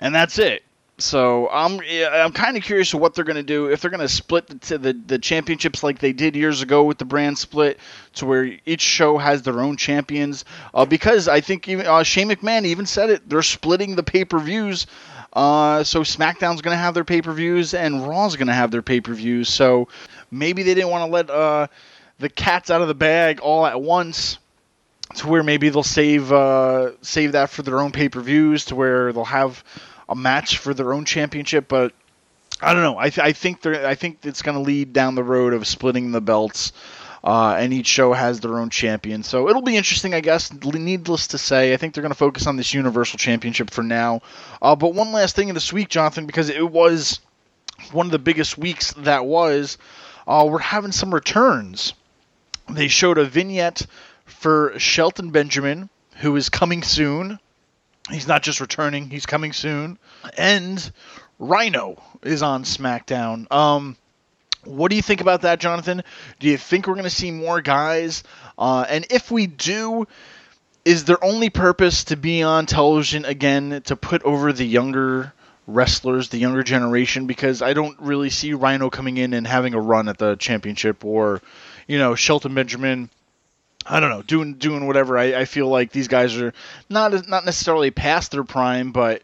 and 0.01 0.15
that's 0.15 0.39
it. 0.39 0.64
So 0.97 1.49
I'm 1.51 1.81
I'm 2.13 2.31
kind 2.31 2.57
of 2.57 2.63
curious 2.63 2.95
of 2.95 3.01
what 3.01 3.15
they're 3.15 3.25
going 3.25 3.37
to 3.37 3.43
do 3.43 3.67
if 3.67 3.81
they're 3.81 3.91
going 3.91 4.01
to 4.01 4.09
split 4.09 4.47
the, 4.47 4.79
the, 4.79 4.93
the 4.93 5.19
championships 5.19 5.83
like 5.83 5.99
they 5.99 6.13
did 6.13 6.37
years 6.37 6.63
ago 6.63 6.85
with 6.85 6.99
the 6.99 7.05
brand 7.05 7.37
split 7.37 7.81
to 8.15 8.27
where 8.27 8.59
each 8.65 8.81
show 8.81 9.19
has 9.19 9.43
their 9.43 9.61
own 9.61 9.77
champions. 9.77 10.45
Uh, 10.73 10.85
because 10.85 11.27
I 11.27 11.41
think 11.41 11.69
even 11.69 11.87
uh, 11.87 12.05
Shane 12.05 12.29
McMahon 12.29 12.65
even 12.65 12.87
said 12.87 13.11
it. 13.11 13.29
They're 13.29 13.43
splitting 13.43 13.97
the 13.97 14.05
pay 14.05 14.25
per 14.25 14.39
views. 14.39 14.87
Uh, 15.33 15.83
so 15.83 16.03
SmackDown's 16.03 16.63
going 16.63 16.77
to 16.77 16.81
have 16.81 16.95
their 16.95 17.05
pay 17.05 17.21
per 17.21 17.33
views 17.33 17.75
and 17.75 18.07
Raw's 18.07 18.37
going 18.37 18.47
to 18.47 18.55
have 18.55 18.71
their 18.71 18.83
pay 18.83 19.01
per 19.01 19.15
views. 19.15 19.49
So 19.49 19.89
maybe 20.31 20.63
they 20.63 20.75
didn't 20.75 20.91
want 20.91 21.09
to 21.09 21.13
let 21.13 21.29
uh, 21.29 21.67
the 22.21 22.29
cats 22.29 22.71
out 22.71 22.83
of 22.83 22.89
the 22.89 22.95
bag 22.95 23.41
all 23.41 23.67
at 23.67 23.81
once 23.81 24.39
to 25.17 25.27
where 25.27 25.43
maybe 25.43 25.71
they'll 25.71 25.83
save 25.83 26.33
uh, 26.33 26.93
save 27.03 27.33
that 27.33 27.51
for 27.51 27.63
their 27.63 27.81
own 27.81 27.91
pay 27.91 28.09
per 28.09 28.21
views 28.21 28.67
to 28.67 28.77
where 28.77 29.13
they'll 29.13 29.25
have 29.25 29.65
a 30.09 30.15
match 30.15 30.59
for 30.59 30.75
their 30.75 30.93
own 30.93 31.05
championship, 31.05 31.69
but 31.69 31.93
I 32.61 32.73
don't 32.73 32.83
know. 32.83 32.99
I, 32.99 33.11
th- 33.11 33.27
I 33.27 33.33
think 33.33 33.63
they're 33.63 33.87
I 33.87 33.95
think 33.95 34.19
it's 34.25 34.43
going 34.43 34.57
to 34.57 34.63
lead 34.63 34.93
down 34.93 35.15
the 35.15 35.25
road 35.25 35.53
of 35.55 35.67
splitting 35.67 36.13
the 36.13 36.21
belts. 36.21 36.73
Uh, 37.23 37.57
and 37.59 37.73
each 37.73 37.87
show 37.87 38.13
has 38.13 38.41
their 38.41 38.59
own 38.59 38.69
champion. 38.69 39.23
So 39.23 39.49
it'll 39.49 39.63
be 39.63 39.79
interesting, 39.79 40.13
I 40.13 40.21
guess. 40.21 40.53
Needless 40.53 41.29
to 41.29 41.39
say, 41.39 41.73
I 41.73 41.79
think 41.79 41.95
they're 41.95 42.03
going 42.03 42.13
to 42.13 42.19
focus 42.19 42.47
on 42.47 42.57
this 42.57 42.75
Universal 42.75 43.19
Championship 43.19 43.71
for 43.71 43.83
now. 43.83 44.21
Uh, 44.61 44.77
but 44.77 44.93
one 44.93 45.11
last 45.11 45.35
thing 45.35 45.49
in 45.49 45.55
this 45.55 45.73
week, 45.73 45.89
Jonathan, 45.89 46.27
because 46.27 46.51
it 46.51 46.71
was 46.71 47.21
one 47.93 48.05
of 48.05 48.13
the 48.13 48.19
biggest 48.19 48.59
weeks 48.59 48.93
that 48.99 49.25
was, 49.25 49.79
uh, 50.29 50.47
we're 50.47 50.59
having 50.59 50.93
some 50.93 51.15
returns. 51.15 51.95
They 52.69 52.89
showed 52.89 53.17
a 53.17 53.25
vignette 53.25 53.87
for 54.27 54.79
Shelton 54.79 55.31
Benjamin, 55.31 55.89
who 56.17 56.37
is 56.37 56.51
coming 56.51 56.83
soon. 56.83 57.39
He's 58.11 58.29
not 58.29 58.43
just 58.43 58.61
returning; 58.61 59.11
he's 59.11 59.27
coming 59.27 59.53
soon. 59.53 59.99
And 60.37 60.93
Rhino 61.39 62.03
is 62.23 62.43
on 62.43 62.65
SmackDown. 62.65 63.51
Um, 63.51 63.97
what 64.65 64.91
do 64.91 64.97
you 64.97 65.03
think 65.03 65.21
about 65.21 65.43
that, 65.43 65.61
Jonathan? 65.61 66.03
Do 66.39 66.49
you 66.49 66.57
think 66.57 66.87
we're 66.87 66.95
going 66.95 67.05
to 67.05 67.11
see 67.11 67.31
more 67.31 67.61
guys? 67.61 68.23
Uh, 68.59 68.85
and 68.89 69.07
if 69.11 69.31
we 69.31 69.47
do, 69.47 70.07
is 70.85 71.05
their 71.05 71.23
only 71.23 71.51
purpose 71.51 72.05
to 72.05 72.17
be 72.17 72.43
on 72.43 72.67
television 72.67 73.25
again 73.25 73.83
to 73.87 73.97
put 73.97 74.23
over 74.23 74.53
the 74.53 74.67
younger 74.67 75.33
wrestlers, 75.67 76.29
the 76.29 76.39
younger 76.39 76.63
generation? 76.63 77.27
Because 77.27 77.63
I 77.63 77.73
don't 77.73 77.99
really 78.01 78.31
see 78.31 78.53
Rhino 78.53 78.91
coming 78.91 79.17
in 79.17 79.33
and 79.33 79.47
having 79.47 79.75
a 79.75 79.81
run 79.81 80.09
at 80.09 80.19
the 80.19 80.37
championship, 80.37 81.05
or 81.05 81.41
you 81.87 81.99
know, 81.99 82.15
Shelton 82.15 82.55
Benjamin 82.55 83.11
I 83.87 84.01
don't 84.01 84.11
know, 84.11 84.23
doing 84.23 84.55
doing 84.55 84.87
whatever. 84.87 85.19
I, 85.19 85.41
I 85.41 85.45
feel 85.45 85.69
like 85.69 85.93
these 85.93 86.09
guys 86.09 86.37
are 86.37 86.53
not 86.89 87.29
not 87.29 87.45
necessarily 87.45 87.91
past 87.91 88.33
their 88.33 88.45
prime, 88.45 88.93
but 88.93 89.23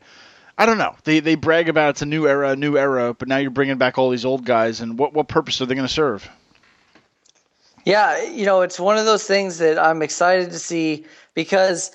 I 0.58 0.66
don't 0.66 0.78
know. 0.78 0.94
They 1.04 1.20
they 1.20 1.34
brag 1.34 1.68
about 1.68 1.90
it's 1.90 2.02
a 2.02 2.06
new 2.06 2.26
era, 2.28 2.50
a 2.50 2.56
new 2.56 2.76
era, 2.76 3.14
but 3.14 3.28
now 3.28 3.38
you're 3.38 3.50
bringing 3.50 3.78
back 3.78 3.96
all 3.96 4.10
these 4.10 4.24
old 4.24 4.44
guys, 4.44 4.80
and 4.80 4.98
what 4.98 5.14
what 5.14 5.28
purpose 5.28 5.60
are 5.60 5.66
they 5.66 5.74
going 5.74 5.86
to 5.86 5.92
serve? 5.92 6.28
Yeah, 7.84 8.22
you 8.24 8.44
know, 8.44 8.60
it's 8.60 8.78
one 8.78 8.98
of 8.98 9.06
those 9.06 9.24
things 9.24 9.58
that 9.58 9.78
I'm 9.78 10.02
excited 10.02 10.50
to 10.50 10.58
see 10.58 11.06
because 11.34 11.92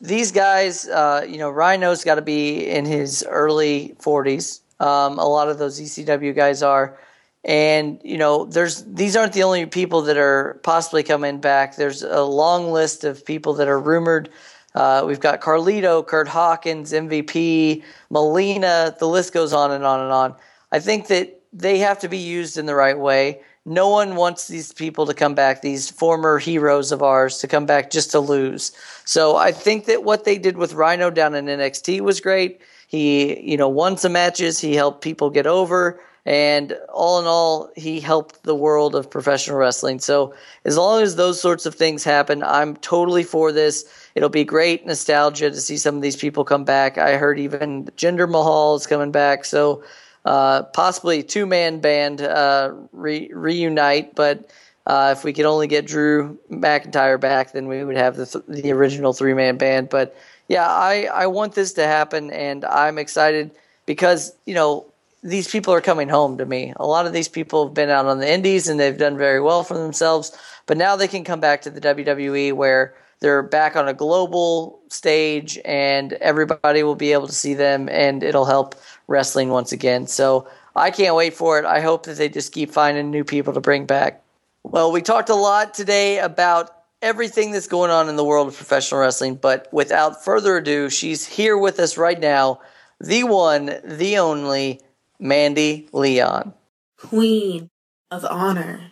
these 0.00 0.30
guys, 0.30 0.86
uh, 0.88 1.24
you 1.26 1.38
know, 1.38 1.48
Rhino's 1.48 2.04
got 2.04 2.16
to 2.16 2.22
be 2.22 2.68
in 2.68 2.84
his 2.84 3.24
early 3.26 3.94
40s. 3.98 4.60
Um, 4.78 5.18
a 5.18 5.24
lot 5.24 5.48
of 5.48 5.58
those 5.58 5.80
ECW 5.80 6.34
guys 6.34 6.62
are. 6.62 6.98
And, 7.44 8.00
you 8.04 8.18
know, 8.18 8.44
there's 8.44 8.84
these 8.84 9.16
aren't 9.16 9.32
the 9.32 9.42
only 9.42 9.66
people 9.66 10.02
that 10.02 10.16
are 10.16 10.60
possibly 10.62 11.02
coming 11.02 11.40
back. 11.40 11.76
There's 11.76 12.02
a 12.02 12.22
long 12.22 12.70
list 12.70 13.04
of 13.04 13.24
people 13.24 13.54
that 13.54 13.68
are 13.68 13.80
rumored. 13.80 14.30
Uh, 14.74 15.04
we've 15.06 15.20
got 15.20 15.40
Carlito, 15.40 16.06
Kurt 16.06 16.28
Hawkins, 16.28 16.92
MVP, 16.92 17.82
Melina, 18.10 18.94
the 18.98 19.08
list 19.08 19.34
goes 19.34 19.52
on 19.52 19.70
and 19.70 19.84
on 19.84 20.00
and 20.00 20.12
on. 20.12 20.34
I 20.70 20.78
think 20.78 21.08
that 21.08 21.42
they 21.52 21.78
have 21.78 21.98
to 21.98 22.08
be 22.08 22.18
used 22.18 22.56
in 22.56 22.64
the 22.64 22.74
right 22.74 22.98
way 22.98 23.42
no 23.64 23.88
one 23.88 24.16
wants 24.16 24.48
these 24.48 24.72
people 24.72 25.06
to 25.06 25.14
come 25.14 25.34
back, 25.34 25.62
these 25.62 25.90
former 25.90 26.38
heroes 26.38 26.90
of 26.90 27.02
ours, 27.02 27.38
to 27.38 27.48
come 27.48 27.64
back 27.64 27.90
just 27.90 28.10
to 28.10 28.20
lose. 28.20 28.72
So 29.04 29.36
I 29.36 29.52
think 29.52 29.84
that 29.84 30.02
what 30.02 30.24
they 30.24 30.36
did 30.36 30.56
with 30.56 30.74
Rhino 30.74 31.10
down 31.10 31.34
in 31.34 31.46
NXT 31.46 32.00
was 32.00 32.20
great. 32.20 32.60
He, 32.88 33.40
you 33.40 33.56
know, 33.56 33.68
won 33.68 33.96
some 33.96 34.12
matches. 34.12 34.58
He 34.58 34.74
helped 34.74 35.02
people 35.02 35.30
get 35.30 35.46
over. 35.46 36.00
And 36.24 36.78
all 36.88 37.18
in 37.18 37.26
all, 37.26 37.70
he 37.74 37.98
helped 37.98 38.44
the 38.44 38.54
world 38.54 38.94
of 38.94 39.10
professional 39.10 39.56
wrestling. 39.56 39.98
So 39.98 40.34
as 40.64 40.76
long 40.76 41.02
as 41.02 41.16
those 41.16 41.40
sorts 41.40 41.66
of 41.66 41.74
things 41.74 42.04
happen, 42.04 42.44
I'm 42.44 42.76
totally 42.76 43.24
for 43.24 43.50
this. 43.50 43.84
It'll 44.14 44.28
be 44.28 44.44
great 44.44 44.86
nostalgia 44.86 45.50
to 45.50 45.60
see 45.60 45.76
some 45.76 45.96
of 45.96 46.02
these 46.02 46.16
people 46.16 46.44
come 46.44 46.64
back. 46.64 46.96
I 46.96 47.16
heard 47.16 47.40
even 47.40 47.86
Jinder 47.96 48.30
Mahal 48.30 48.76
is 48.76 48.86
coming 48.86 49.10
back. 49.10 49.44
So 49.44 49.82
uh, 50.24 50.62
possibly 50.62 51.24
two 51.24 51.46
man 51.46 51.80
band 51.80 52.20
uh, 52.20 52.72
re- 52.92 53.30
reunite. 53.32 54.14
But 54.14 54.48
uh, 54.86 55.14
if 55.16 55.24
we 55.24 55.32
could 55.32 55.44
only 55.44 55.66
get 55.66 55.86
Drew 55.86 56.38
McIntyre 56.50 57.20
back, 57.20 57.52
then 57.52 57.66
we 57.66 57.82
would 57.82 57.96
have 57.96 58.16
the, 58.16 58.26
th- 58.26 58.44
the 58.46 58.70
original 58.70 59.12
three 59.12 59.34
man 59.34 59.56
band. 59.56 59.88
But 59.88 60.16
yeah, 60.48 60.68
I, 60.68 61.08
I 61.12 61.26
want 61.26 61.54
this 61.54 61.72
to 61.74 61.86
happen, 61.86 62.30
and 62.30 62.64
I'm 62.64 62.98
excited 62.98 63.50
because, 63.86 64.34
you 64.44 64.54
know, 64.54 64.86
these 65.22 65.48
people 65.48 65.72
are 65.72 65.80
coming 65.80 66.08
home 66.08 66.38
to 66.38 66.46
me. 66.46 66.72
A 66.76 66.86
lot 66.86 67.06
of 67.06 67.12
these 67.12 67.28
people 67.28 67.66
have 67.66 67.74
been 67.74 67.90
out 67.90 68.06
on 68.06 68.18
the 68.18 68.30
indies 68.30 68.68
and 68.68 68.78
they've 68.78 68.98
done 68.98 69.16
very 69.16 69.40
well 69.40 69.62
for 69.62 69.74
themselves, 69.74 70.36
but 70.66 70.76
now 70.76 70.96
they 70.96 71.08
can 71.08 71.24
come 71.24 71.40
back 71.40 71.62
to 71.62 71.70
the 71.70 71.80
WWE 71.80 72.52
where 72.54 72.94
they're 73.20 73.42
back 73.42 73.76
on 73.76 73.86
a 73.86 73.94
global 73.94 74.80
stage 74.88 75.58
and 75.64 76.14
everybody 76.14 76.82
will 76.82 76.96
be 76.96 77.12
able 77.12 77.28
to 77.28 77.34
see 77.34 77.54
them 77.54 77.88
and 77.88 78.24
it'll 78.24 78.44
help 78.44 78.74
wrestling 79.06 79.50
once 79.50 79.70
again. 79.70 80.08
So 80.08 80.48
I 80.74 80.90
can't 80.90 81.14
wait 81.14 81.34
for 81.34 81.58
it. 81.58 81.64
I 81.64 81.80
hope 81.80 82.04
that 82.06 82.16
they 82.16 82.28
just 82.28 82.52
keep 82.52 82.72
finding 82.72 83.10
new 83.10 83.22
people 83.22 83.52
to 83.52 83.60
bring 83.60 83.86
back. 83.86 84.22
Well, 84.64 84.90
we 84.90 85.02
talked 85.02 85.28
a 85.28 85.36
lot 85.36 85.72
today 85.72 86.18
about 86.18 86.70
everything 87.00 87.52
that's 87.52 87.68
going 87.68 87.90
on 87.92 88.08
in 88.08 88.16
the 88.16 88.24
world 88.24 88.48
of 88.48 88.56
professional 88.56 89.00
wrestling, 89.00 89.36
but 89.36 89.68
without 89.72 90.24
further 90.24 90.56
ado, 90.56 90.90
she's 90.90 91.26
here 91.26 91.56
with 91.56 91.78
us 91.78 91.96
right 91.96 92.18
now, 92.18 92.60
the 93.00 93.24
one, 93.24 93.80
the 93.84 94.18
only 94.18 94.80
Mandy 95.22 95.88
Leon. 95.92 96.52
Queen 96.98 97.70
of 98.10 98.24
Honor. 98.24 98.91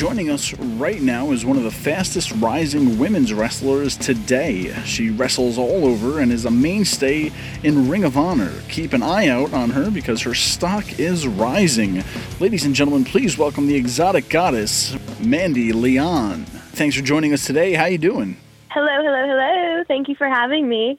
Joining 0.00 0.30
us 0.30 0.54
right 0.54 1.02
now 1.02 1.30
is 1.30 1.44
one 1.44 1.58
of 1.58 1.62
the 1.62 1.70
fastest 1.70 2.32
rising 2.36 2.98
women's 2.98 3.34
wrestlers 3.34 3.98
today. 3.98 4.72
She 4.86 5.10
wrestles 5.10 5.58
all 5.58 5.84
over 5.84 6.20
and 6.20 6.32
is 6.32 6.46
a 6.46 6.50
mainstay 6.50 7.30
in 7.62 7.86
Ring 7.86 8.04
of 8.04 8.16
Honor. 8.16 8.50
Keep 8.70 8.94
an 8.94 9.02
eye 9.02 9.28
out 9.28 9.52
on 9.52 9.68
her 9.68 9.90
because 9.90 10.22
her 10.22 10.32
stock 10.32 10.98
is 10.98 11.28
rising. 11.28 12.02
Ladies 12.40 12.64
and 12.64 12.74
gentlemen, 12.74 13.04
please 13.04 13.36
welcome 13.36 13.66
the 13.66 13.76
exotic 13.76 14.30
goddess, 14.30 14.96
Mandy 15.20 15.70
Leon. 15.70 16.46
Thanks 16.46 16.96
for 16.96 17.02
joining 17.02 17.34
us 17.34 17.44
today. 17.44 17.74
How 17.74 17.82
are 17.82 17.90
you 17.90 17.98
doing? 17.98 18.38
Hello, 18.70 19.02
hello, 19.02 19.26
hello. 19.28 19.84
Thank 19.86 20.08
you 20.08 20.14
for 20.14 20.28
having 20.28 20.66
me. 20.66 20.98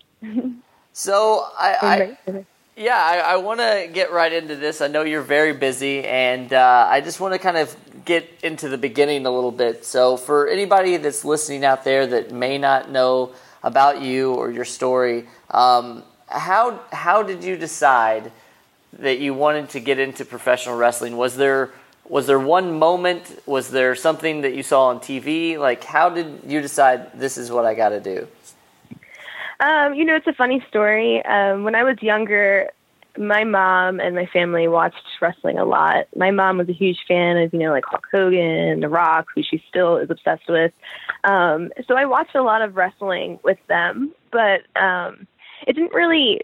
so 0.94 1.48
I, 1.58 2.18
I 2.28 2.46
yeah, 2.78 2.98
I, 2.98 3.34
I 3.34 3.38
want 3.38 3.60
to 3.60 3.90
get 3.92 4.12
right 4.12 4.32
into 4.32 4.56
this. 4.56 4.80
I 4.82 4.88
know 4.88 5.04
you're 5.04 5.22
very 5.22 5.54
busy, 5.54 6.04
and 6.04 6.54
uh, 6.54 6.88
I 6.90 7.02
just 7.02 7.20
want 7.20 7.34
to 7.34 7.40
kind 7.40 7.58
of 7.58 7.76
get 8.06 8.30
into 8.44 8.70
the 8.70 8.78
beginning 8.78 9.26
a 9.26 9.32
little 9.32 9.52
bit. 9.52 9.86
So, 9.86 10.18
for 10.18 10.48
anybody 10.48 10.98
that's 10.98 11.26
listening 11.26 11.66
out 11.66 11.84
there 11.84 12.08
that 12.08 12.32
may 12.32 12.58
not 12.58 12.90
know 12.90 13.32
about 13.64 14.02
you 14.02 14.34
or 14.34 14.52
your 14.52 14.66
story, 14.66 15.28
um, 15.50 16.04
how 16.28 16.80
how 16.92 17.24
did 17.24 17.44
you 17.44 17.58
decide 17.58 18.32
that 18.94 19.20
you 19.20 19.34
wanted 19.34 19.70
to 19.70 19.80
get 19.80 20.00
into 20.00 20.26
professional 20.26 20.78
wrestling? 20.78 21.18
Was 21.18 21.36
there 21.36 21.72
was 22.08 22.28
there 22.28 22.40
one 22.40 22.78
moment? 22.78 23.42
Was 23.46 23.72
there 23.72 23.96
something 23.96 24.42
that 24.42 24.54
you 24.54 24.64
saw 24.64 24.88
on 24.88 25.00
TV? 25.00 25.58
Like, 25.58 25.84
how 25.84 26.10
did 26.10 26.42
you 26.46 26.62
decide 26.62 27.18
this 27.18 27.38
is 27.38 27.50
what 27.50 27.66
I 27.66 27.74
got 27.74 27.90
to 27.90 28.00
do? 28.02 28.28
Um, 29.62 29.94
you 29.94 30.04
know, 30.04 30.16
it's 30.16 30.28
a 30.28 30.34
funny 30.34 30.64
story. 30.68 31.24
Um, 31.24 31.64
when 31.64 31.76
I 31.76 31.84
was 31.84 32.02
younger, 32.02 32.72
my 33.18 33.44
mom 33.44 34.00
and 34.00 34.16
my 34.16 34.26
family 34.28 34.68
watched 34.68 35.04
wrestling 35.22 35.58
a 35.58 35.66
lot. 35.66 36.08
My 36.16 36.32
mom 36.32 36.58
was 36.58 36.70
a 36.70 36.74
huge 36.74 37.00
fan 37.08 37.38
of, 37.38 37.54
you 37.54 37.60
know, 37.60 37.72
like 37.72 37.86
Hulk 37.86 38.06
Hogan, 38.12 38.40
and 38.40 38.84
The 38.84 38.90
Rock, 38.90 39.28
who 39.36 39.44
she 39.44 39.64
still 39.70 39.98
is 39.98 40.10
obsessed 40.10 40.48
with. 40.48 40.72
Um, 41.24 41.72
so 41.88 41.96
I 41.96 42.06
watched 42.06 42.36
a 42.36 42.44
lot 42.44 42.62
of 42.62 42.76
wrestling 42.76 43.40
with 43.44 43.60
them, 43.68 44.14
but 44.32 44.62
um, 44.80 45.28
it 45.68 45.74
didn't 45.74 45.94
really 45.94 46.42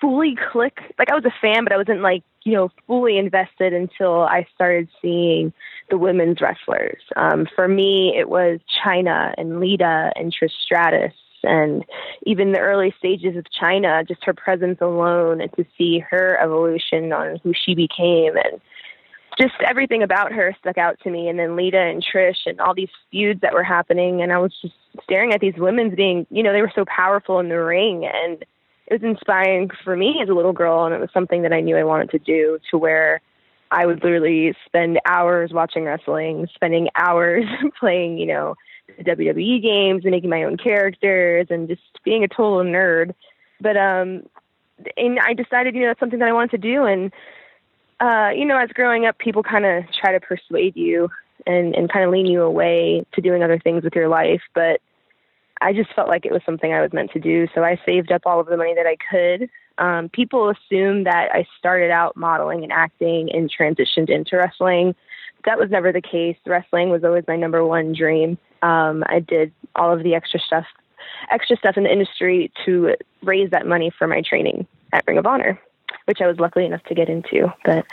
fully 0.00 0.36
click. 0.52 0.78
Like 0.98 1.10
I 1.10 1.14
was 1.14 1.24
a 1.24 1.34
fan, 1.40 1.64
but 1.64 1.72
I 1.72 1.76
wasn't 1.76 2.00
like, 2.00 2.22
you 2.44 2.54
know, 2.54 2.70
fully 2.86 3.18
invested 3.18 3.72
until 3.72 4.22
I 4.22 4.46
started 4.54 4.88
seeing 5.02 5.52
the 5.90 5.98
women's 5.98 6.40
wrestlers. 6.40 7.02
Um, 7.16 7.46
for 7.54 7.68
me, 7.68 8.14
it 8.16 8.28
was 8.28 8.60
Chyna 8.82 9.34
and 9.36 9.60
Lita 9.60 10.12
and 10.16 10.34
Trish 10.34 10.52
Stratus 10.62 11.12
and 11.46 11.84
even 12.24 12.52
the 12.52 12.58
early 12.58 12.94
stages 12.98 13.36
of 13.36 13.44
Chyna, 13.44 14.06
just 14.06 14.24
her 14.24 14.34
presence 14.34 14.78
alone 14.80 15.40
and 15.40 15.52
to 15.54 15.64
see 15.76 15.98
her 15.98 16.38
evolution 16.42 17.12
on 17.12 17.40
who 17.42 17.52
she 17.54 17.74
became 17.74 18.36
and 18.36 18.60
just 19.38 19.54
everything 19.66 20.02
about 20.02 20.32
her 20.32 20.54
stuck 20.58 20.78
out 20.78 20.98
to 21.00 21.10
me. 21.10 21.28
And 21.28 21.38
then 21.38 21.56
Lita 21.56 21.78
and 21.78 22.04
Trish 22.04 22.46
and 22.46 22.60
all 22.60 22.74
these 22.74 22.88
feuds 23.10 23.40
that 23.42 23.52
were 23.52 23.62
happening. 23.62 24.22
And 24.22 24.32
I 24.32 24.38
was 24.38 24.52
just 24.62 24.74
staring 25.02 25.32
at 25.32 25.40
these 25.40 25.56
women 25.56 25.94
being, 25.94 26.26
you 26.30 26.42
know, 26.42 26.52
they 26.52 26.62
were 26.62 26.72
so 26.74 26.84
powerful 26.86 27.38
in 27.38 27.48
the 27.48 27.62
ring. 27.62 28.06
And 28.06 28.44
it 28.86 29.00
was 29.00 29.02
inspiring 29.02 29.70
for 29.84 29.96
me 29.96 30.20
as 30.22 30.28
a 30.28 30.34
little 30.34 30.52
girl. 30.52 30.84
And 30.84 30.94
it 30.94 31.00
was 31.00 31.10
something 31.12 31.42
that 31.42 31.52
I 31.52 31.60
knew 31.60 31.76
I 31.76 31.84
wanted 31.84 32.10
to 32.10 32.18
do 32.18 32.58
to 32.70 32.78
where 32.78 33.20
I 33.70 33.84
would 33.84 34.02
literally 34.02 34.54
spend 34.64 35.00
hours 35.06 35.50
watching 35.52 35.84
wrestling, 35.84 36.48
spending 36.54 36.88
hours 36.94 37.44
playing, 37.80 38.18
you 38.18 38.26
know, 38.26 38.54
WWE 39.00 39.62
games 39.62 40.04
and 40.04 40.12
making 40.12 40.30
my 40.30 40.44
own 40.44 40.56
characters 40.56 41.46
and 41.50 41.68
just 41.68 41.82
being 42.04 42.24
a 42.24 42.28
total 42.28 42.58
nerd. 42.64 43.14
But 43.60 43.76
um 43.76 44.22
and 44.96 45.18
I 45.18 45.32
decided, 45.32 45.74
you 45.74 45.82
know, 45.82 45.88
that's 45.88 46.00
something 46.00 46.18
that 46.18 46.28
I 46.28 46.32
wanted 46.32 46.50
to 46.52 46.58
do 46.58 46.84
and 46.84 47.12
uh, 47.98 48.28
you 48.36 48.44
know, 48.44 48.58
as 48.58 48.68
growing 48.70 49.06
up 49.06 49.18
people 49.18 49.42
kinda 49.42 49.86
try 49.98 50.12
to 50.12 50.20
persuade 50.20 50.76
you 50.76 51.08
and, 51.46 51.74
and 51.74 51.90
kind 51.90 52.04
of 52.04 52.10
lean 52.10 52.26
you 52.26 52.42
away 52.42 53.04
to 53.14 53.20
doing 53.20 53.42
other 53.42 53.58
things 53.58 53.84
with 53.84 53.94
your 53.94 54.08
life. 54.08 54.42
But 54.54 54.80
I 55.60 55.72
just 55.72 55.92
felt 55.94 56.08
like 56.08 56.26
it 56.26 56.32
was 56.32 56.42
something 56.44 56.72
I 56.72 56.82
was 56.82 56.92
meant 56.92 57.12
to 57.12 57.20
do. 57.20 57.48
So 57.54 57.64
I 57.64 57.80
saved 57.86 58.12
up 58.12 58.22
all 58.26 58.40
of 58.40 58.46
the 58.46 58.56
money 58.56 58.74
that 58.74 58.86
I 58.86 58.96
could. 59.10 59.48
Um, 59.78 60.08
people 60.08 60.50
assume 60.50 61.04
that 61.04 61.30
I 61.32 61.46
started 61.58 61.90
out 61.90 62.16
modeling 62.16 62.62
and 62.62 62.72
acting 62.72 63.30
and 63.32 63.50
transitioned 63.50 64.10
into 64.10 64.36
wrestling. 64.36 64.94
That 65.44 65.58
was 65.58 65.70
never 65.70 65.92
the 65.92 66.02
case. 66.02 66.36
Wrestling 66.46 66.90
was 66.90 67.04
always 67.04 67.24
my 67.28 67.36
number 67.36 67.64
one 67.64 67.92
dream. 67.92 68.38
Um, 68.62 69.04
I 69.06 69.20
did 69.20 69.52
all 69.74 69.92
of 69.92 70.02
the 70.02 70.14
extra 70.14 70.40
stuff, 70.40 70.66
extra 71.30 71.56
stuff 71.56 71.76
in 71.76 71.84
the 71.84 71.92
industry 71.92 72.50
to 72.64 72.94
raise 73.22 73.50
that 73.50 73.66
money 73.66 73.90
for 73.96 74.06
my 74.06 74.22
training 74.22 74.66
at 74.92 75.04
Ring 75.06 75.18
of 75.18 75.26
Honor, 75.26 75.60
which 76.06 76.20
I 76.20 76.26
was 76.26 76.38
lucky 76.38 76.64
enough 76.64 76.82
to 76.84 76.94
get 76.94 77.08
into. 77.08 77.52
But 77.64 77.86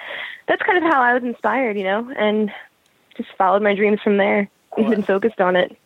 that's 0.48 0.62
kind 0.62 0.78
of 0.78 0.92
how 0.92 1.02
I 1.02 1.14
was 1.14 1.24
inspired, 1.24 1.78
you 1.78 1.84
know, 1.84 2.12
and 2.18 2.52
just 3.18 3.30
followed 3.38 3.62
my 3.62 3.76
dreams 3.76 4.00
from 4.04 4.18
there 4.18 4.50
and 4.78 4.90
been 4.90 5.04
focused 5.04 5.40
on 5.40 5.56
it. 5.56 5.78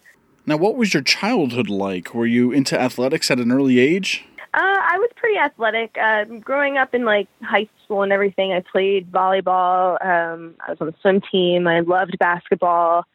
Now, 0.46 0.56
what 0.56 0.76
was 0.76 0.94
your 0.94 1.04
childhood 1.04 1.70
like? 1.70 2.13
Were 2.13 2.26
you 2.26 2.52
into 2.54 2.80
athletics 2.80 3.30
at 3.30 3.40
an 3.40 3.52
early 3.52 3.80
age? 3.80 4.26
Uh, 4.54 4.62
I 4.62 4.98
was 4.98 5.10
pretty 5.18 5.38
athletic. 5.38 5.98
Uh, 6.02 6.24
growing 6.24 6.78
up 6.78 6.96
in 6.96 7.04
like 7.04 7.28
high 7.44 7.68
school 7.84 8.02
and 8.02 8.13
everything, 8.13 8.54
I 8.54 8.62
played 8.62 9.12
volleyball. 9.12 10.04
Um, 10.04 10.56
I 10.66 10.72
was 10.72 10.78
on 10.80 10.88
the 10.88 10.96
swim 11.02 11.22
team. 11.32 11.68
I 11.68 11.82
loved 11.82 12.18
basketball. 12.18 13.06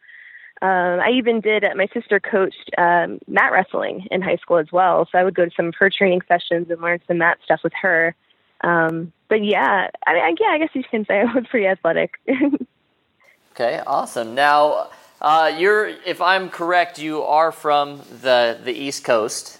Um, 0.63 1.01
I 1.01 1.09
even 1.09 1.41
did. 1.41 1.65
My 1.75 1.87
sister 1.93 2.21
coached 2.21 2.71
um, 2.77 3.19
mat 3.27 3.51
wrestling 3.51 4.07
in 4.09 4.21
high 4.21 4.37
school 4.37 4.59
as 4.59 4.71
well, 4.71 5.05
so 5.11 5.17
I 5.17 5.25
would 5.25 5.35
go 5.35 5.43
to 5.43 5.51
some 5.57 5.67
of 5.67 5.75
her 5.77 5.89
training 5.89 6.21
sessions 6.25 6.69
and 6.69 6.81
learn 6.81 7.01
some 7.05 7.17
mat 7.17 7.37
stuff 7.43 7.59
with 7.65 7.73
her. 7.81 8.15
Um, 8.61 9.11
but 9.27 9.43
yeah, 9.43 9.89
I 10.07 10.13
mean, 10.13 10.37
yeah, 10.39 10.47
I 10.47 10.57
guess 10.59 10.69
you 10.71 10.85
can 10.89 11.05
say 11.05 11.19
I 11.19 11.25
was 11.25 11.45
pretty 11.49 11.67
athletic. 11.67 12.13
okay, 13.51 13.81
awesome. 13.85 14.35
Now, 14.35 14.87
uh, 15.21 15.53
you're, 15.57 15.87
if 15.87 16.21
I'm 16.21 16.49
correct, 16.49 16.97
you 16.97 17.23
are 17.23 17.51
from 17.51 18.01
the 18.21 18.57
the 18.63 18.71
East 18.71 19.03
Coast. 19.03 19.59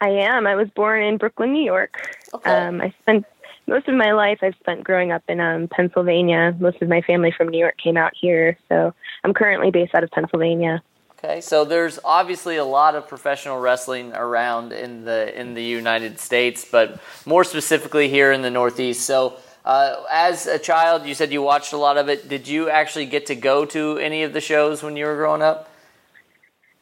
I 0.00 0.08
am. 0.08 0.46
I 0.46 0.54
was 0.54 0.70
born 0.70 1.02
in 1.02 1.18
Brooklyn, 1.18 1.52
New 1.52 1.64
York. 1.64 2.16
Okay. 2.32 2.50
Um, 2.50 2.80
I 2.80 2.94
spent 3.02 3.26
most 3.66 3.88
of 3.88 3.94
my 3.94 4.12
life 4.12 4.38
I've 4.42 4.54
spent 4.56 4.84
growing 4.84 5.12
up 5.12 5.22
in 5.28 5.40
um, 5.40 5.68
Pennsylvania. 5.68 6.54
Most 6.58 6.80
of 6.82 6.88
my 6.88 7.00
family 7.00 7.32
from 7.36 7.48
New 7.48 7.58
York 7.58 7.76
came 7.78 7.96
out 7.96 8.12
here, 8.18 8.56
so 8.68 8.94
I'm 9.24 9.34
currently 9.34 9.70
based 9.70 9.94
out 9.94 10.04
of 10.04 10.10
Pennsylvania. 10.10 10.82
Okay, 11.18 11.40
so 11.40 11.64
there's 11.64 11.98
obviously 12.04 12.56
a 12.56 12.64
lot 12.64 12.94
of 12.94 13.08
professional 13.08 13.58
wrestling 13.58 14.12
around 14.12 14.72
in 14.72 15.04
the 15.04 15.38
in 15.38 15.54
the 15.54 15.62
United 15.62 16.20
States, 16.20 16.64
but 16.70 17.00
more 17.24 17.42
specifically 17.42 18.08
here 18.08 18.32
in 18.32 18.42
the 18.42 18.50
Northeast. 18.50 19.04
So, 19.06 19.38
uh, 19.64 19.96
as 20.12 20.46
a 20.46 20.58
child, 20.58 21.06
you 21.06 21.14
said 21.14 21.32
you 21.32 21.42
watched 21.42 21.72
a 21.72 21.78
lot 21.78 21.96
of 21.96 22.08
it. 22.08 22.28
Did 22.28 22.46
you 22.46 22.68
actually 22.68 23.06
get 23.06 23.26
to 23.26 23.34
go 23.34 23.64
to 23.64 23.98
any 23.98 24.22
of 24.22 24.34
the 24.34 24.40
shows 24.40 24.82
when 24.82 24.96
you 24.96 25.06
were 25.06 25.16
growing 25.16 25.42
up? 25.42 25.70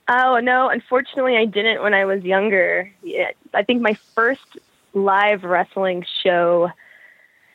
Oh 0.08 0.40
no, 0.40 0.68
unfortunately, 0.68 1.36
I 1.36 1.46
didn't 1.46 1.82
when 1.82 1.94
I 1.94 2.04
was 2.04 2.22
younger. 2.24 2.90
Yeah, 3.02 3.30
I 3.54 3.62
think 3.62 3.80
my 3.80 3.94
first 4.14 4.58
live 4.94 5.42
wrestling 5.42 6.04
show. 6.22 6.70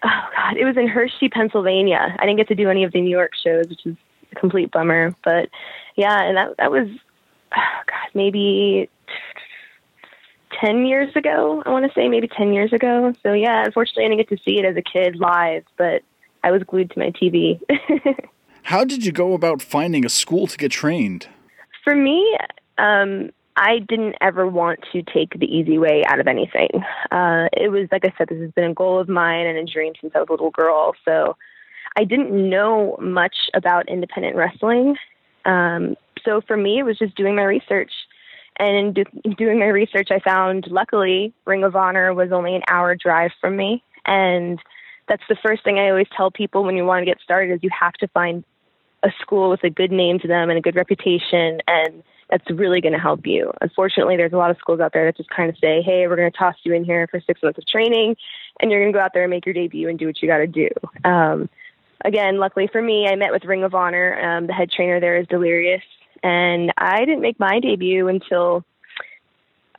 Oh 0.03 0.21
God, 0.35 0.57
it 0.57 0.65
was 0.65 0.77
in 0.77 0.87
Hershey, 0.87 1.29
Pennsylvania. 1.29 2.15
I 2.19 2.25
didn't 2.25 2.37
get 2.37 2.47
to 2.49 2.55
do 2.55 2.69
any 2.69 2.83
of 2.83 2.91
the 2.91 3.01
New 3.01 3.09
York 3.09 3.31
shows, 3.41 3.67
which 3.67 3.85
is 3.85 3.95
a 4.31 4.35
complete 4.35 4.71
bummer. 4.71 5.15
But 5.23 5.49
yeah, 5.95 6.21
and 6.23 6.37
that 6.37 6.55
that 6.57 6.71
was 6.71 6.87
oh 7.55 7.81
God, 7.87 8.09
maybe 8.13 8.89
ten 10.59 10.85
years 10.85 11.15
ago. 11.15 11.63
I 11.65 11.69
want 11.69 11.85
to 11.85 11.93
say 11.93 12.07
maybe 12.07 12.27
ten 12.27 12.53
years 12.53 12.71
ago. 12.73 13.13
So 13.23 13.33
yeah, 13.33 13.65
unfortunately, 13.65 14.05
I 14.05 14.07
didn't 14.09 14.29
get 14.29 14.37
to 14.37 14.43
see 14.43 14.59
it 14.59 14.65
as 14.65 14.77
a 14.77 14.81
kid 14.81 15.15
live, 15.17 15.63
but 15.77 16.01
I 16.43 16.51
was 16.51 16.63
glued 16.63 16.91
to 16.91 16.99
my 16.99 17.11
TV. 17.11 17.59
How 18.63 18.83
did 18.83 19.05
you 19.05 19.11
go 19.11 19.33
about 19.33 19.61
finding 19.61 20.05
a 20.05 20.09
school 20.09 20.47
to 20.47 20.57
get 20.57 20.71
trained? 20.71 21.27
For 21.83 21.95
me, 21.95 22.37
um, 22.77 23.31
I 23.55 23.79
didn't 23.79 24.15
ever 24.21 24.47
want 24.47 24.79
to 24.93 25.03
take 25.03 25.37
the 25.37 25.45
easy 25.45 25.77
way 25.77 26.03
out 26.07 26.19
of 26.19 26.27
anything. 26.27 26.69
Uh, 27.11 27.49
it 27.53 27.69
was, 27.69 27.87
like 27.91 28.05
I 28.05 28.13
said, 28.17 28.29
this 28.29 28.39
has 28.39 28.51
been 28.51 28.71
a 28.71 28.73
goal 28.73 28.99
of 28.99 29.09
mine 29.09 29.47
and 29.47 29.57
a 29.57 29.65
dream 29.65 29.93
since 29.99 30.13
I 30.15 30.19
was 30.19 30.27
a 30.29 30.31
little 30.31 30.51
girl. 30.51 30.93
So 31.03 31.35
I 31.97 32.05
didn't 32.05 32.31
know 32.31 32.97
much 33.01 33.35
about 33.53 33.89
independent 33.89 34.35
wrestling. 34.35 34.95
Um, 35.45 35.95
so 36.23 36.41
for 36.47 36.55
me, 36.55 36.79
it 36.79 36.83
was 36.83 36.97
just 36.97 37.15
doing 37.15 37.35
my 37.35 37.43
research. 37.43 37.91
And 38.57 38.75
in 38.75 38.93
do- 38.93 39.33
doing 39.37 39.59
my 39.59 39.67
research, 39.67 40.09
I 40.11 40.19
found, 40.19 40.67
luckily, 40.69 41.33
Ring 41.45 41.63
of 41.63 41.75
Honor 41.75 42.13
was 42.13 42.31
only 42.31 42.55
an 42.55 42.63
hour 42.69 42.95
drive 42.95 43.31
from 43.41 43.57
me. 43.57 43.83
And 44.05 44.59
that's 45.09 45.23
the 45.27 45.37
first 45.43 45.63
thing 45.63 45.79
I 45.79 45.89
always 45.89 46.07
tell 46.15 46.31
people 46.31 46.63
when 46.63 46.77
you 46.77 46.85
want 46.85 47.01
to 47.01 47.05
get 47.05 47.19
started 47.21 47.53
is 47.53 47.59
you 47.61 47.69
have 47.77 47.93
to 47.93 48.07
find 48.09 48.45
a 49.03 49.09
school 49.21 49.49
with 49.49 49.63
a 49.63 49.69
good 49.69 49.91
name 49.91 50.19
to 50.19 50.27
them 50.27 50.49
and 50.49 50.57
a 50.57 50.61
good 50.61 50.75
reputation 50.77 51.59
and– 51.67 52.03
that's 52.29 52.49
really 52.51 52.81
going 52.81 52.93
to 52.93 52.99
help 52.99 53.25
you. 53.25 53.51
Unfortunately, 53.61 54.15
there's 54.15 54.33
a 54.33 54.37
lot 54.37 54.51
of 54.51 54.57
schools 54.57 54.79
out 54.79 54.93
there 54.93 55.05
that 55.05 55.17
just 55.17 55.29
kind 55.29 55.49
of 55.49 55.57
say, 55.57 55.81
hey, 55.81 56.07
we're 56.07 56.15
going 56.15 56.31
to 56.31 56.37
toss 56.37 56.55
you 56.63 56.73
in 56.73 56.83
here 56.83 57.07
for 57.07 57.19
six 57.25 57.41
months 57.41 57.57
of 57.57 57.67
training, 57.67 58.15
and 58.59 58.69
you're 58.69 58.79
going 58.79 58.93
to 58.93 58.97
go 58.97 59.03
out 59.03 59.11
there 59.13 59.23
and 59.23 59.31
make 59.31 59.45
your 59.45 59.53
debut 59.53 59.89
and 59.89 59.97
do 59.97 60.05
what 60.05 60.21
you 60.21 60.27
got 60.27 60.37
to 60.37 60.47
do. 60.47 60.69
Um, 61.03 61.49
again, 62.05 62.37
luckily 62.37 62.69
for 62.71 62.81
me, 62.81 63.07
I 63.07 63.15
met 63.15 63.31
with 63.31 63.45
Ring 63.45 63.63
of 63.63 63.73
Honor. 63.73 64.19
Um, 64.19 64.47
the 64.47 64.53
head 64.53 64.69
trainer 64.71 64.99
there 64.99 65.17
is 65.17 65.27
Delirious, 65.27 65.83
and 66.21 66.71
I 66.77 66.99
didn't 66.99 67.21
make 67.21 67.39
my 67.39 67.59
debut 67.59 68.07
until 68.07 68.63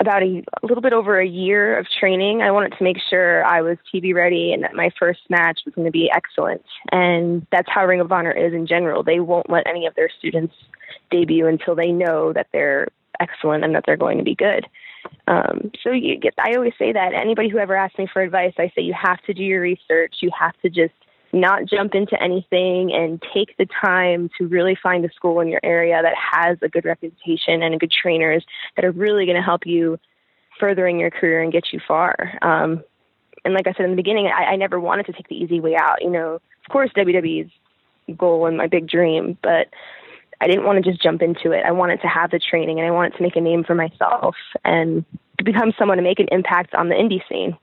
about 0.00 0.22
a, 0.22 0.42
a, 0.62 0.66
little 0.66 0.80
bit 0.80 0.94
over 0.94 1.20
a 1.20 1.26
year 1.26 1.78
of 1.78 1.86
training. 2.00 2.40
I 2.40 2.50
wanted 2.50 2.72
to 2.78 2.82
make 2.82 2.96
sure 3.10 3.44
I 3.44 3.60
was 3.60 3.76
TV 3.92 4.14
ready 4.14 4.52
and 4.52 4.64
that 4.64 4.74
my 4.74 4.90
first 4.98 5.20
match 5.28 5.60
was 5.66 5.74
going 5.74 5.84
to 5.84 5.92
be 5.92 6.10
excellent. 6.10 6.64
And 6.90 7.46
that's 7.52 7.68
how 7.70 7.86
Ring 7.86 8.00
of 8.00 8.10
Honor 8.10 8.32
is 8.32 8.54
in 8.54 8.66
general. 8.66 9.02
They 9.02 9.20
won't 9.20 9.50
let 9.50 9.66
any 9.66 9.86
of 9.86 9.94
their 9.94 10.10
students 10.18 10.54
debut 11.10 11.46
until 11.46 11.74
they 11.74 11.92
know 11.92 12.32
that 12.32 12.48
they're 12.52 12.88
excellent 13.20 13.62
and 13.62 13.74
that 13.74 13.84
they're 13.86 13.98
going 13.98 14.18
to 14.18 14.24
be 14.24 14.34
good. 14.34 14.66
Um, 15.28 15.70
so 15.82 15.90
you 15.90 16.16
get, 16.16 16.34
I 16.38 16.54
always 16.54 16.72
say 16.78 16.92
that 16.92 17.12
anybody 17.12 17.50
who 17.50 17.58
ever 17.58 17.76
asks 17.76 17.98
me 17.98 18.08
for 18.10 18.22
advice, 18.22 18.54
I 18.58 18.72
say 18.74 18.82
you 18.82 18.94
have 18.94 19.20
to 19.24 19.34
do 19.34 19.42
your 19.42 19.60
research. 19.60 20.16
You 20.20 20.30
have 20.38 20.58
to 20.62 20.70
just 20.70 20.94
not 21.32 21.64
jump 21.66 21.94
into 21.94 22.20
anything 22.20 22.92
and 22.92 23.22
take 23.32 23.56
the 23.56 23.66
time 23.66 24.30
to 24.38 24.46
really 24.46 24.76
find 24.82 25.04
a 25.04 25.12
school 25.12 25.40
in 25.40 25.48
your 25.48 25.60
area 25.62 26.00
that 26.02 26.14
has 26.16 26.58
a 26.62 26.68
good 26.68 26.84
reputation 26.84 27.62
and 27.62 27.74
a 27.74 27.78
good 27.78 27.92
trainers 27.92 28.44
that 28.76 28.84
are 28.84 28.90
really 28.90 29.26
going 29.26 29.36
to 29.36 29.42
help 29.42 29.66
you 29.66 29.98
furthering 30.58 30.98
your 30.98 31.10
career 31.10 31.42
and 31.42 31.52
get 31.52 31.72
you 31.72 31.80
far. 31.86 32.38
Um, 32.42 32.82
and 33.44 33.54
like 33.54 33.66
I 33.66 33.72
said 33.72 33.84
in 33.84 33.90
the 33.90 33.96
beginning, 33.96 34.26
I, 34.26 34.52
I 34.52 34.56
never 34.56 34.78
wanted 34.78 35.06
to 35.06 35.12
take 35.12 35.28
the 35.28 35.36
easy 35.36 35.60
way 35.60 35.76
out. 35.76 36.02
You 36.02 36.10
know, 36.10 36.34
of 36.34 36.70
course, 36.70 36.90
WWE's 36.96 37.50
goal 38.16 38.46
and 38.46 38.56
my 38.56 38.66
big 38.66 38.88
dream, 38.88 39.38
but 39.42 39.68
I 40.40 40.46
didn't 40.46 40.64
want 40.64 40.82
to 40.82 40.90
just 40.90 41.02
jump 41.02 41.22
into 41.22 41.52
it. 41.52 41.64
I 41.64 41.72
wanted 41.72 42.00
to 42.02 42.08
have 42.08 42.30
the 42.30 42.38
training 42.38 42.78
and 42.78 42.86
I 42.86 42.90
wanted 42.90 43.16
to 43.16 43.22
make 43.22 43.36
a 43.36 43.40
name 43.40 43.64
for 43.64 43.74
myself 43.74 44.34
and 44.64 45.04
to 45.38 45.44
become 45.44 45.72
someone 45.78 45.98
to 45.98 46.02
make 46.02 46.18
an 46.18 46.28
impact 46.32 46.74
on 46.74 46.88
the 46.88 46.94
indie 46.94 47.22
scene. 47.28 47.56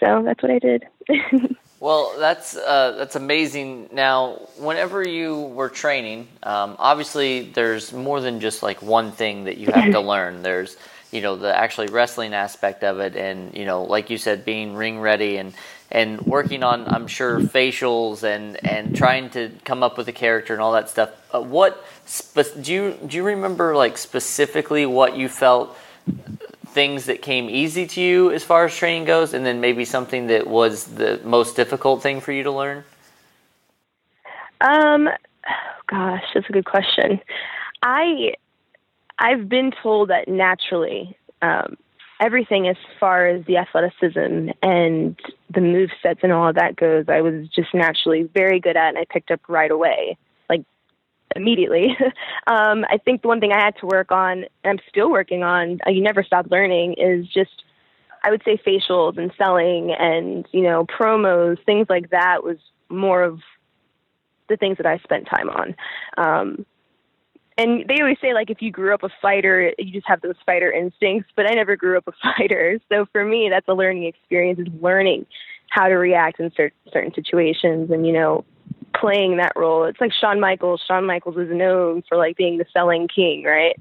So 0.00 0.22
that's 0.24 0.42
what 0.42 0.50
I 0.50 0.58
did. 0.58 0.84
well, 1.84 2.14
that's 2.18 2.56
uh, 2.56 2.94
that's 2.96 3.14
amazing. 3.14 3.90
Now, 3.92 4.40
whenever 4.56 5.06
you 5.06 5.38
were 5.38 5.68
training, 5.68 6.28
um, 6.42 6.76
obviously 6.78 7.50
there's 7.50 7.92
more 7.92 8.22
than 8.22 8.40
just 8.40 8.62
like 8.62 8.80
one 8.80 9.12
thing 9.12 9.44
that 9.44 9.58
you 9.58 9.70
have 9.70 9.92
to 9.92 10.00
learn. 10.12 10.42
There's 10.42 10.78
you 11.12 11.20
know 11.20 11.36
the 11.36 11.54
actually 11.54 11.88
wrestling 11.88 12.32
aspect 12.32 12.84
of 12.84 13.00
it, 13.00 13.16
and 13.16 13.54
you 13.54 13.66
know, 13.66 13.82
like 13.82 14.08
you 14.08 14.16
said, 14.16 14.46
being 14.46 14.74
ring 14.74 14.98
ready 14.98 15.36
and 15.36 15.52
and 15.90 16.22
working 16.22 16.62
on 16.62 16.88
I'm 16.88 17.06
sure 17.06 17.38
facials 17.40 18.22
and 18.22 18.64
and 18.64 18.96
trying 18.96 19.28
to 19.36 19.50
come 19.66 19.82
up 19.82 19.98
with 19.98 20.08
a 20.08 20.12
character 20.12 20.54
and 20.54 20.62
all 20.62 20.72
that 20.72 20.88
stuff. 20.88 21.10
Uh, 21.34 21.42
what 21.42 21.84
spe- 22.06 22.62
do 22.62 22.72
you 22.72 22.98
do 23.06 23.14
you 23.18 23.24
remember 23.24 23.76
like 23.76 23.98
specifically 23.98 24.86
what 24.86 25.18
you 25.18 25.28
felt 25.28 25.76
things 26.74 27.06
that 27.06 27.22
came 27.22 27.48
easy 27.48 27.86
to 27.86 28.00
you 28.00 28.30
as 28.32 28.44
far 28.44 28.64
as 28.66 28.76
training 28.76 29.04
goes, 29.04 29.32
and 29.32 29.46
then 29.46 29.60
maybe 29.60 29.84
something 29.84 30.26
that 30.26 30.46
was 30.46 30.84
the 30.84 31.20
most 31.24 31.56
difficult 31.56 32.02
thing 32.02 32.20
for 32.20 32.32
you 32.32 32.42
to 32.42 32.50
learn? 32.50 32.84
Um, 34.60 35.08
oh 35.08 35.80
gosh, 35.86 36.24
that's 36.34 36.48
a 36.48 36.52
good 36.52 36.66
question. 36.66 37.20
I 37.82 38.34
I've 39.18 39.48
been 39.48 39.72
told 39.82 40.10
that 40.10 40.26
naturally, 40.28 41.16
um, 41.40 41.76
everything 42.20 42.66
as 42.68 42.76
far 42.98 43.26
as 43.26 43.44
the 43.46 43.56
athleticism 43.56 44.50
and 44.62 45.18
the 45.50 45.60
move 45.60 45.90
sets 46.02 46.20
and 46.22 46.32
all 46.32 46.48
of 46.48 46.56
that 46.56 46.76
goes, 46.76 47.04
I 47.08 47.20
was 47.20 47.48
just 47.48 47.72
naturally 47.74 48.24
very 48.34 48.58
good 48.58 48.76
at, 48.76 48.88
and 48.88 48.98
I 48.98 49.04
picked 49.08 49.30
up 49.30 49.40
right 49.48 49.70
away, 49.70 50.16
immediately. 51.34 51.96
um, 52.46 52.84
I 52.88 52.98
think 53.04 53.22
the 53.22 53.28
one 53.28 53.40
thing 53.40 53.52
I 53.52 53.62
had 53.62 53.76
to 53.78 53.86
work 53.86 54.12
on, 54.12 54.44
and 54.44 54.48
I'm 54.64 54.78
still 54.88 55.10
working 55.10 55.42
on, 55.42 55.80
uh, 55.86 55.90
you 55.90 56.02
never 56.02 56.22
stop 56.22 56.46
learning, 56.50 56.94
is 56.94 57.26
just 57.26 57.64
I 58.22 58.30
would 58.30 58.42
say 58.44 58.56
facials 58.56 59.18
and 59.18 59.32
selling 59.36 59.92
and 59.92 60.46
you 60.52 60.62
know 60.62 60.86
promos, 60.86 61.62
things 61.64 61.86
like 61.88 62.10
that 62.10 62.42
was 62.42 62.58
more 62.88 63.22
of 63.22 63.40
the 64.48 64.56
things 64.56 64.76
that 64.76 64.86
I 64.86 64.98
spent 64.98 65.26
time 65.26 65.50
on. 65.50 65.74
Um, 66.16 66.66
and 67.56 67.84
they 67.88 68.00
always 68.00 68.18
say 68.20 68.34
like 68.34 68.50
if 68.50 68.60
you 68.60 68.70
grew 68.70 68.94
up 68.94 69.02
a 69.02 69.08
fighter 69.22 69.72
you 69.78 69.92
just 69.92 70.08
have 70.08 70.20
those 70.20 70.34
fighter 70.44 70.72
instincts 70.72 71.30
but 71.36 71.48
i 71.48 71.54
never 71.54 71.76
grew 71.76 71.96
up 71.96 72.08
a 72.08 72.12
fighter 72.36 72.78
so 72.88 73.06
for 73.12 73.24
me 73.24 73.48
that's 73.48 73.68
a 73.68 73.74
learning 73.74 74.04
experience 74.04 74.58
is 74.58 74.66
learning 74.80 75.26
how 75.70 75.88
to 75.88 75.94
react 75.94 76.40
in 76.40 76.50
certain 76.56 76.76
certain 76.92 77.14
situations 77.14 77.90
and 77.90 78.06
you 78.06 78.12
know 78.12 78.44
playing 79.04 79.36
that 79.36 79.52
role 79.54 79.84
it's 79.84 80.00
like 80.00 80.12
Shawn 80.14 80.40
Michaels 80.40 80.82
Shawn 80.86 81.04
Michaels 81.04 81.36
is 81.36 81.50
known 81.50 82.02
for 82.08 82.16
like 82.16 82.38
being 82.38 82.56
the 82.56 82.64
selling 82.72 83.06
king 83.06 83.44
right 83.44 83.78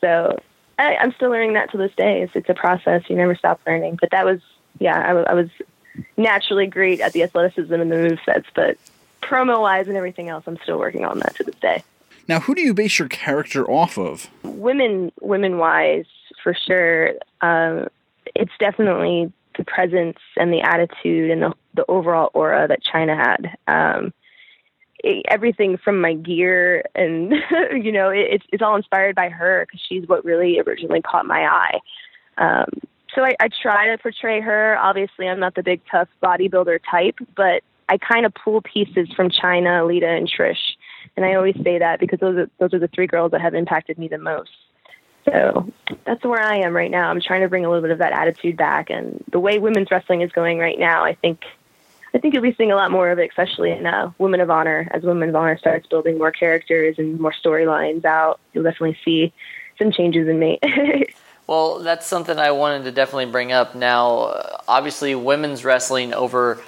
so 0.00 0.38
I, 0.78 0.94
i'm 0.96 1.12
still 1.14 1.30
learning 1.30 1.54
that 1.54 1.72
to 1.72 1.78
this 1.78 1.92
day 1.96 2.22
it's, 2.22 2.36
it's 2.36 2.48
a 2.48 2.54
process 2.54 3.02
you 3.08 3.16
never 3.16 3.34
stop 3.34 3.60
learning 3.66 3.98
but 4.00 4.10
that 4.12 4.24
was 4.24 4.40
yeah 4.78 5.00
I, 5.00 5.32
I 5.32 5.34
was 5.34 5.48
naturally 6.16 6.68
great 6.68 7.00
at 7.00 7.12
the 7.12 7.24
athleticism 7.24 7.74
and 7.74 7.90
the 7.90 7.96
move 7.96 8.20
sets 8.24 8.46
but 8.54 8.78
promo 9.20 9.60
wise 9.60 9.88
and 9.88 9.96
everything 9.96 10.28
else 10.28 10.44
i'm 10.46 10.58
still 10.62 10.78
working 10.78 11.04
on 11.04 11.18
that 11.18 11.34
to 11.36 11.44
this 11.44 11.56
day 11.56 11.82
now, 12.28 12.38
who 12.38 12.54
do 12.54 12.62
you 12.62 12.72
base 12.72 13.00
your 13.00 13.08
character 13.08 13.68
off 13.68 13.98
of? 13.98 14.30
Women, 14.44 15.10
women 15.20 15.58
wise, 15.58 16.06
for 16.42 16.54
sure. 16.54 17.14
Um, 17.40 17.88
it's 18.36 18.52
definitely 18.60 19.32
the 19.58 19.64
presence 19.64 20.18
and 20.36 20.52
the 20.52 20.60
attitude 20.60 21.30
and 21.30 21.42
the, 21.42 21.52
the 21.74 21.84
overall 21.88 22.30
aura 22.32 22.68
that 22.68 22.80
Chyna 22.84 23.16
had. 23.16 23.56
Um, 23.66 24.12
everything 25.28 25.76
from 25.76 26.00
my 26.00 26.14
gear 26.14 26.84
and 26.94 27.32
you 27.72 27.90
know 27.92 28.10
it, 28.10 28.26
it's 28.30 28.44
it's 28.52 28.62
all 28.62 28.76
inspired 28.76 29.16
by 29.16 29.28
her 29.28 29.66
because 29.66 29.84
she's 29.88 30.06
what 30.06 30.24
really 30.24 30.60
originally 30.60 31.02
caught 31.02 31.26
my 31.26 31.44
eye. 31.44 31.78
Um, 32.38 32.68
so 33.14 33.22
I, 33.24 33.34
I 33.40 33.48
try 33.48 33.88
to 33.88 33.98
portray 33.98 34.40
her. 34.40 34.78
Obviously, 34.78 35.28
I'm 35.28 35.40
not 35.40 35.54
the 35.54 35.62
big 35.62 35.82
tough 35.90 36.08
bodybuilder 36.22 36.80
type, 36.90 37.16
but 37.36 37.62
I 37.88 37.98
kind 37.98 38.24
of 38.24 38.32
pull 38.34 38.62
pieces 38.62 39.08
from 39.14 39.28
Chyna, 39.28 39.86
Lita, 39.86 40.08
and 40.08 40.30
Trish 40.30 40.76
And 41.16 41.26
I 41.26 41.34
always 41.34 41.56
say 41.62 41.78
that 41.78 42.00
because 42.00 42.20
those 42.20 42.36
are, 42.38 42.50
those 42.58 42.72
are 42.72 42.78
the 42.78 42.88
three 42.88 43.06
girls 43.06 43.32
that 43.32 43.42
have 43.42 43.54
impacted 43.54 43.98
me 43.98 44.08
the 44.08 44.18
most. 44.18 44.50
So 45.26 45.70
that's 46.06 46.24
where 46.24 46.40
I 46.40 46.60
am 46.60 46.74
right 46.74 46.90
now. 46.90 47.10
I'm 47.10 47.20
trying 47.20 47.42
to 47.42 47.48
bring 47.48 47.64
a 47.64 47.68
little 47.68 47.82
bit 47.82 47.90
of 47.90 47.98
that 47.98 48.12
attitude 48.12 48.56
back. 48.56 48.88
And 48.88 49.22
the 49.30 49.38
way 49.38 49.58
women's 49.58 49.90
wrestling 49.90 50.22
is 50.22 50.32
going 50.32 50.58
right 50.58 50.78
now, 50.78 51.04
I 51.04 51.14
think 51.14 51.40
I 52.14 52.18
think 52.18 52.34
you'll 52.34 52.42
be 52.42 52.54
seeing 52.54 52.72
a 52.72 52.76
lot 52.76 52.90
more 52.90 53.10
of 53.10 53.18
it, 53.18 53.30
especially 53.30 53.70
in 53.70 53.86
uh, 53.86 54.12
Women 54.18 54.40
of 54.40 54.50
Honor. 54.50 54.86
As 54.92 55.02
Women 55.02 55.30
of 55.30 55.36
Honor 55.36 55.56
starts 55.56 55.86
building 55.86 56.18
more 56.18 56.30
characters 56.30 56.96
and 56.98 57.18
more 57.18 57.32
storylines 57.32 58.04
out, 58.04 58.38
you'll 58.52 58.64
definitely 58.64 58.98
see 59.04 59.32
some 59.78 59.90
changes 59.90 60.28
in 60.28 60.38
me. 60.38 60.58
well, 61.46 61.78
that's 61.78 62.06
something 62.06 62.38
I 62.38 62.50
wanted 62.50 62.84
to 62.84 62.92
definitely 62.92 63.26
bring 63.26 63.52
up. 63.52 63.74
Now, 63.74 64.18
uh, 64.24 64.58
obviously, 64.68 65.14
women's 65.14 65.64
wrestling 65.64 66.12
over, 66.12 66.62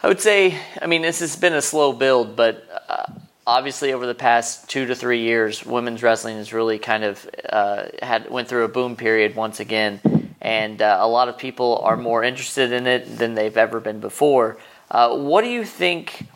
I 0.00 0.06
would 0.06 0.20
say, 0.20 0.56
I 0.80 0.86
mean, 0.86 1.02
this 1.02 1.18
has 1.18 1.34
been 1.34 1.54
a 1.54 1.62
slow 1.62 1.92
build, 1.92 2.36
but 2.36 2.64
uh, 2.88 3.06
obviously 3.44 3.92
over 3.92 4.06
the 4.06 4.14
past 4.14 4.70
two 4.70 4.86
to 4.86 4.94
three 4.94 5.22
years, 5.22 5.66
women's 5.66 6.04
wrestling 6.04 6.36
has 6.36 6.52
really 6.52 6.78
kind 6.78 7.02
of 7.02 7.28
uh, 7.48 7.86
had 8.00 8.30
went 8.30 8.46
through 8.46 8.62
a 8.62 8.68
boom 8.68 8.94
period 8.94 9.34
once 9.34 9.58
again 9.58 10.00
and 10.42 10.82
uh, 10.82 10.98
a 11.00 11.08
lot 11.08 11.28
of 11.28 11.38
people 11.38 11.78
are 11.84 11.96
more 11.96 12.22
interested 12.22 12.72
in 12.72 12.86
it 12.86 13.16
than 13.16 13.34
they've 13.34 13.56
ever 13.56 13.80
been 13.80 14.00
before. 14.00 14.58
Uh, 14.90 15.16
what 15.16 15.42
do 15.42 15.48
you 15.48 15.64
think 15.64 16.26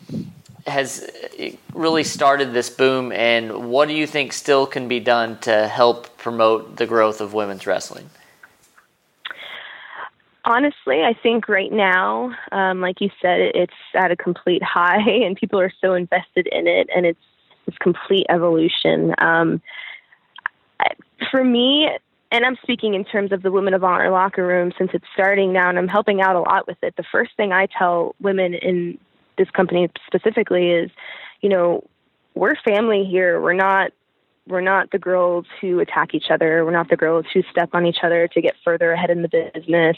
has 0.65 1.09
really 1.73 2.03
started 2.03 2.53
this 2.53 2.69
boom, 2.69 3.11
and 3.11 3.69
what 3.69 3.87
do 3.87 3.93
you 3.93 4.07
think 4.07 4.33
still 4.33 4.65
can 4.65 4.87
be 4.87 4.99
done 4.99 5.37
to 5.39 5.67
help 5.67 6.17
promote 6.17 6.77
the 6.77 6.87
growth 6.87 7.21
of 7.21 7.33
women's 7.33 7.67
wrestling? 7.67 8.09
Honestly, 10.45 11.03
I 11.03 11.13
think 11.13 11.49
right 11.49 11.71
now, 11.71 12.33
um, 12.53 12.79
like 12.79 13.01
you 13.01 13.09
said, 13.21 13.51
it's 13.53 13.73
at 13.93 14.11
a 14.11 14.15
complete 14.15 14.63
high, 14.63 15.01
and 15.25 15.35
people 15.35 15.59
are 15.59 15.73
so 15.81 15.93
invested 15.93 16.47
in 16.47 16.65
it, 16.65 16.89
and 16.95 17.05
it's 17.05 17.19
this 17.65 17.77
complete 17.79 18.25
evolution. 18.29 19.13
Um, 19.17 19.61
for 21.29 21.43
me, 21.43 21.89
and 22.31 22.45
I'm 22.45 22.57
speaking 22.61 22.93
in 22.93 23.05
terms 23.05 23.31
of 23.31 23.41
the 23.41 23.51
Women 23.51 23.73
of 23.73 23.83
Honor 23.83 24.11
locker 24.11 24.45
room 24.45 24.71
since 24.77 24.91
it's 24.93 25.05
starting 25.13 25.53
now 25.53 25.69
and 25.69 25.77
I'm 25.77 25.87
helping 25.87 26.21
out 26.21 26.35
a 26.35 26.41
lot 26.41 26.67
with 26.67 26.77
it. 26.81 26.95
The 26.97 27.05
first 27.11 27.31
thing 27.37 27.51
I 27.51 27.67
tell 27.67 28.15
women 28.19 28.53
in 28.53 28.97
this 29.37 29.49
company 29.51 29.89
specifically 30.05 30.71
is, 30.71 30.91
you 31.41 31.49
know, 31.49 31.87
we're 32.35 32.55
family 32.65 33.05
here. 33.05 33.41
We're 33.41 33.53
not 33.53 33.91
we're 34.47 34.61
not 34.61 34.91
the 34.91 34.99
girls 34.99 35.45
who 35.59 35.79
attack 35.79 36.13
each 36.13 36.29
other. 36.29 36.63
We're 36.63 36.71
not 36.71 36.89
the 36.89 36.95
girls 36.95 37.25
who 37.33 37.43
step 37.51 37.69
on 37.73 37.85
each 37.85 37.97
other 38.01 38.29
to 38.29 38.41
get 38.41 38.55
further 38.63 38.93
ahead 38.93 39.09
in 39.09 39.21
the 39.21 39.27
business. 39.27 39.97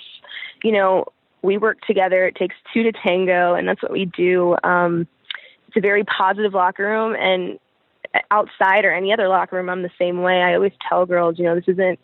You 0.64 0.72
know, 0.72 1.06
we 1.44 1.58
work 1.58 1.82
together. 1.82 2.26
It 2.26 2.36
takes 2.36 2.56
two 2.74 2.84
to 2.84 2.92
tango, 2.92 3.54
and 3.54 3.68
that's 3.68 3.82
what 3.84 3.92
we 3.92 4.06
do. 4.06 4.56
Um, 4.64 5.08
it's 5.68 5.78
a 5.78 5.82
very 5.82 6.04
positive 6.04 6.54
locker 6.54 6.84
room, 6.84 7.16
and 7.16 7.60
outside 8.32 8.86
or 8.86 8.92
any 8.92 9.14
other 9.14 9.28
locker 9.28 9.56
room, 9.56 9.70
I'm 9.70 9.84
the 9.84 9.92
same 10.00 10.24
way. 10.24 10.42
I 10.42 10.56
always 10.56 10.74
tell 10.88 11.06
girls, 11.06 11.38
you 11.38 11.46
know, 11.46 11.54
this 11.54 11.68
isn't 11.68 12.00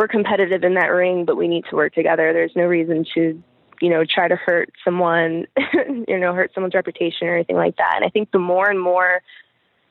we're 0.00 0.08
competitive 0.08 0.64
in 0.64 0.72
that 0.76 0.86
ring, 0.86 1.26
but 1.26 1.36
we 1.36 1.46
need 1.46 1.62
to 1.68 1.76
work 1.76 1.92
together. 1.92 2.32
There's 2.32 2.56
no 2.56 2.64
reason 2.64 3.04
to, 3.12 3.42
you 3.82 3.90
know, 3.90 4.02
try 4.02 4.28
to 4.28 4.34
hurt 4.34 4.72
someone, 4.82 5.46
you 6.08 6.18
know, 6.18 6.32
hurt 6.32 6.52
someone's 6.54 6.72
reputation 6.72 7.28
or 7.28 7.34
anything 7.34 7.56
like 7.56 7.76
that. 7.76 7.96
And 7.96 8.04
I 8.06 8.08
think 8.08 8.30
the 8.30 8.38
more 8.38 8.70
and 8.70 8.80
more 8.80 9.20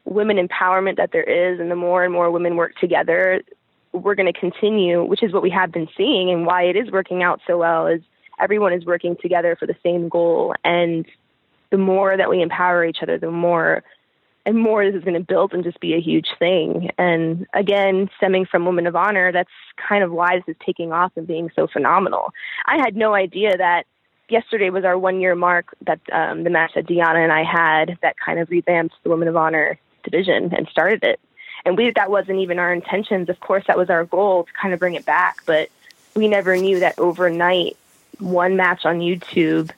women 0.05 0.37
empowerment 0.37 0.97
that 0.97 1.11
there 1.11 1.21
is 1.21 1.59
and 1.59 1.69
the 1.69 1.75
more 1.75 2.03
and 2.03 2.11
more 2.11 2.31
women 2.31 2.55
work 2.55 2.75
together, 2.77 3.43
we're 3.91 4.15
going 4.15 4.33
to 4.33 4.39
continue, 4.39 5.05
which 5.05 5.21
is 5.21 5.31
what 5.31 5.43
we 5.43 5.51
have 5.51 5.71
been 5.71 5.87
seeing 5.95 6.31
and 6.31 6.43
why 6.43 6.63
it 6.63 6.75
is 6.75 6.89
working 6.89 7.21
out 7.21 7.39
so 7.45 7.59
well 7.59 7.85
is 7.85 8.01
everyone 8.41 8.73
is 8.73 8.85
working 8.85 9.15
together 9.21 9.55
for 9.59 9.67
the 9.67 9.75
same 9.83 10.09
goal. 10.09 10.55
And 10.63 11.05
the 11.69 11.77
more 11.77 12.17
that 12.17 12.31
we 12.31 12.41
empower 12.41 12.83
each 12.83 13.03
other, 13.03 13.19
the 13.19 13.29
more 13.29 13.83
and 14.45 14.57
more 14.57 14.85
this 14.85 14.95
is 14.95 15.03
going 15.03 15.19
to 15.19 15.25
build 15.25 15.53
and 15.53 15.63
just 15.63 15.79
be 15.79 15.93
a 15.93 16.01
huge 16.01 16.29
thing. 16.39 16.89
And 16.97 17.45
again, 17.53 18.09
stemming 18.17 18.45
from 18.45 18.65
Women 18.65 18.87
of 18.87 18.95
Honor, 18.95 19.31
that's 19.31 19.49
kind 19.77 20.03
of 20.03 20.11
why 20.11 20.37
this 20.37 20.55
is 20.55 20.55
taking 20.65 20.91
off 20.91 21.11
and 21.15 21.27
being 21.27 21.51
so 21.55 21.67
phenomenal. 21.67 22.33
I 22.65 22.77
had 22.77 22.95
no 22.95 23.13
idea 23.13 23.57
that 23.57 23.85
yesterday 24.29 24.69
was 24.69 24.85
our 24.85 24.97
one 24.97 25.19
year 25.19 25.35
mark 25.35 25.75
that 25.81 25.99
um, 26.11 26.43
the 26.43 26.49
match 26.49 26.71
that 26.75 26.87
Deonna 26.87 27.23
and 27.23 27.31
I 27.31 27.43
had 27.43 27.97
that 28.01 28.15
kind 28.19 28.39
of 28.39 28.49
revamped 28.49 28.95
the 29.03 29.09
Women 29.09 29.27
of 29.27 29.35
Honor 29.35 29.77
division 30.03 30.53
and 30.55 30.67
started 30.69 31.03
it. 31.03 31.19
And 31.65 31.75
we 31.75 31.91
that 31.91 32.09
wasn't 32.09 32.39
even 32.39 32.57
our 32.57 32.71
intentions. 32.71 33.27
Of 33.29 33.39
course, 33.41 33.65
that 33.67 33.77
was 33.77 33.89
our 33.89 34.05
goal 34.05 34.45
to 34.45 34.51
kind 34.53 34.73
of 34.73 34.79
bring 34.79 34.95
it 34.95 35.05
back, 35.05 35.37
but 35.45 35.69
we 36.15 36.27
never 36.27 36.55
knew 36.55 36.79
that 36.79 36.97
overnight 36.97 37.75
one 38.19 38.55
match 38.55 38.85
on 38.85 38.99
YouTube 38.99 39.71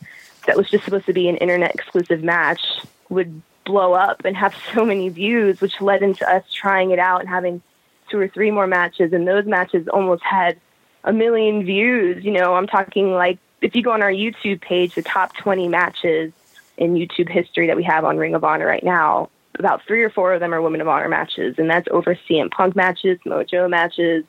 that 0.45 0.58
was 0.58 0.69
just 0.69 0.86
supposed 0.86 1.06
to 1.06 1.13
be 1.13 1.28
an 1.28 1.38
internet 1.38 1.74
exclusive 1.74 2.24
match 2.24 2.62
would 3.10 3.41
blow 3.65 3.93
up 3.93 4.24
and 4.26 4.36
have 4.36 4.56
so 4.74 4.86
many 4.86 5.10
views, 5.10 5.62
which 5.62 5.82
led 5.82 6.02
into 6.02 6.30
us 6.30 6.43
trying 6.52 6.91
it 6.91 7.00
out 7.00 7.21
and 7.21 7.30
having 7.30 7.62
two 8.10 8.19
or 8.19 8.28
three 8.28 8.52
more 8.52 8.67
matches. 8.67 9.13
And 9.13 9.28
those 9.28 9.45
matches 9.45 9.88
almost 9.88 10.24
had 10.24 10.60
a 11.04 11.13
million 11.13 11.63
views. 11.65 12.24
You 12.24 12.32
know, 12.32 12.56
I'm 12.56 12.67
talking 12.67 13.13
like 13.13 13.39
if 13.62 13.76
you 13.76 13.84
go 13.84 13.91
on 13.91 14.02
our 14.02 14.12
YouTube 14.12 14.62
page, 14.62 14.95
the 14.95 15.04
top 15.04 15.36
20 15.38 15.67
matches 15.67 16.34
in 16.78 16.95
YouTube 16.95 17.30
history 17.30 17.67
that 17.67 17.78
we 17.78 17.84
have 17.84 18.04
on 18.06 18.17
Ring 18.17 18.34
of 18.34 18.43
Honor 18.43 18.65
right 18.65 18.84
now, 18.84 19.30
about 19.60 19.84
three 19.86 20.02
or 20.02 20.10
four 20.10 20.34
of 20.34 20.39
them 20.39 20.54
are 20.54 20.62
Women 20.62 20.82
of 20.82 20.88
Honor 20.88 21.10
matches, 21.10 21.56
and 21.58 21.69
that's 21.69 21.88
over 21.91 22.15
CM 22.15 22.50
Punk 22.50 22.76
matches, 22.76 23.19
Mojo 23.26 23.69
matches, 23.69 24.26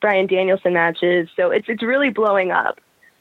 Bryan 0.00 0.26
Danielson 0.26 0.72
matches. 0.72 1.28
So 1.34 1.50
it's 1.50 1.68
it's 1.68 1.82
really 1.82 2.10
blowing 2.10 2.52
up. 2.52 2.78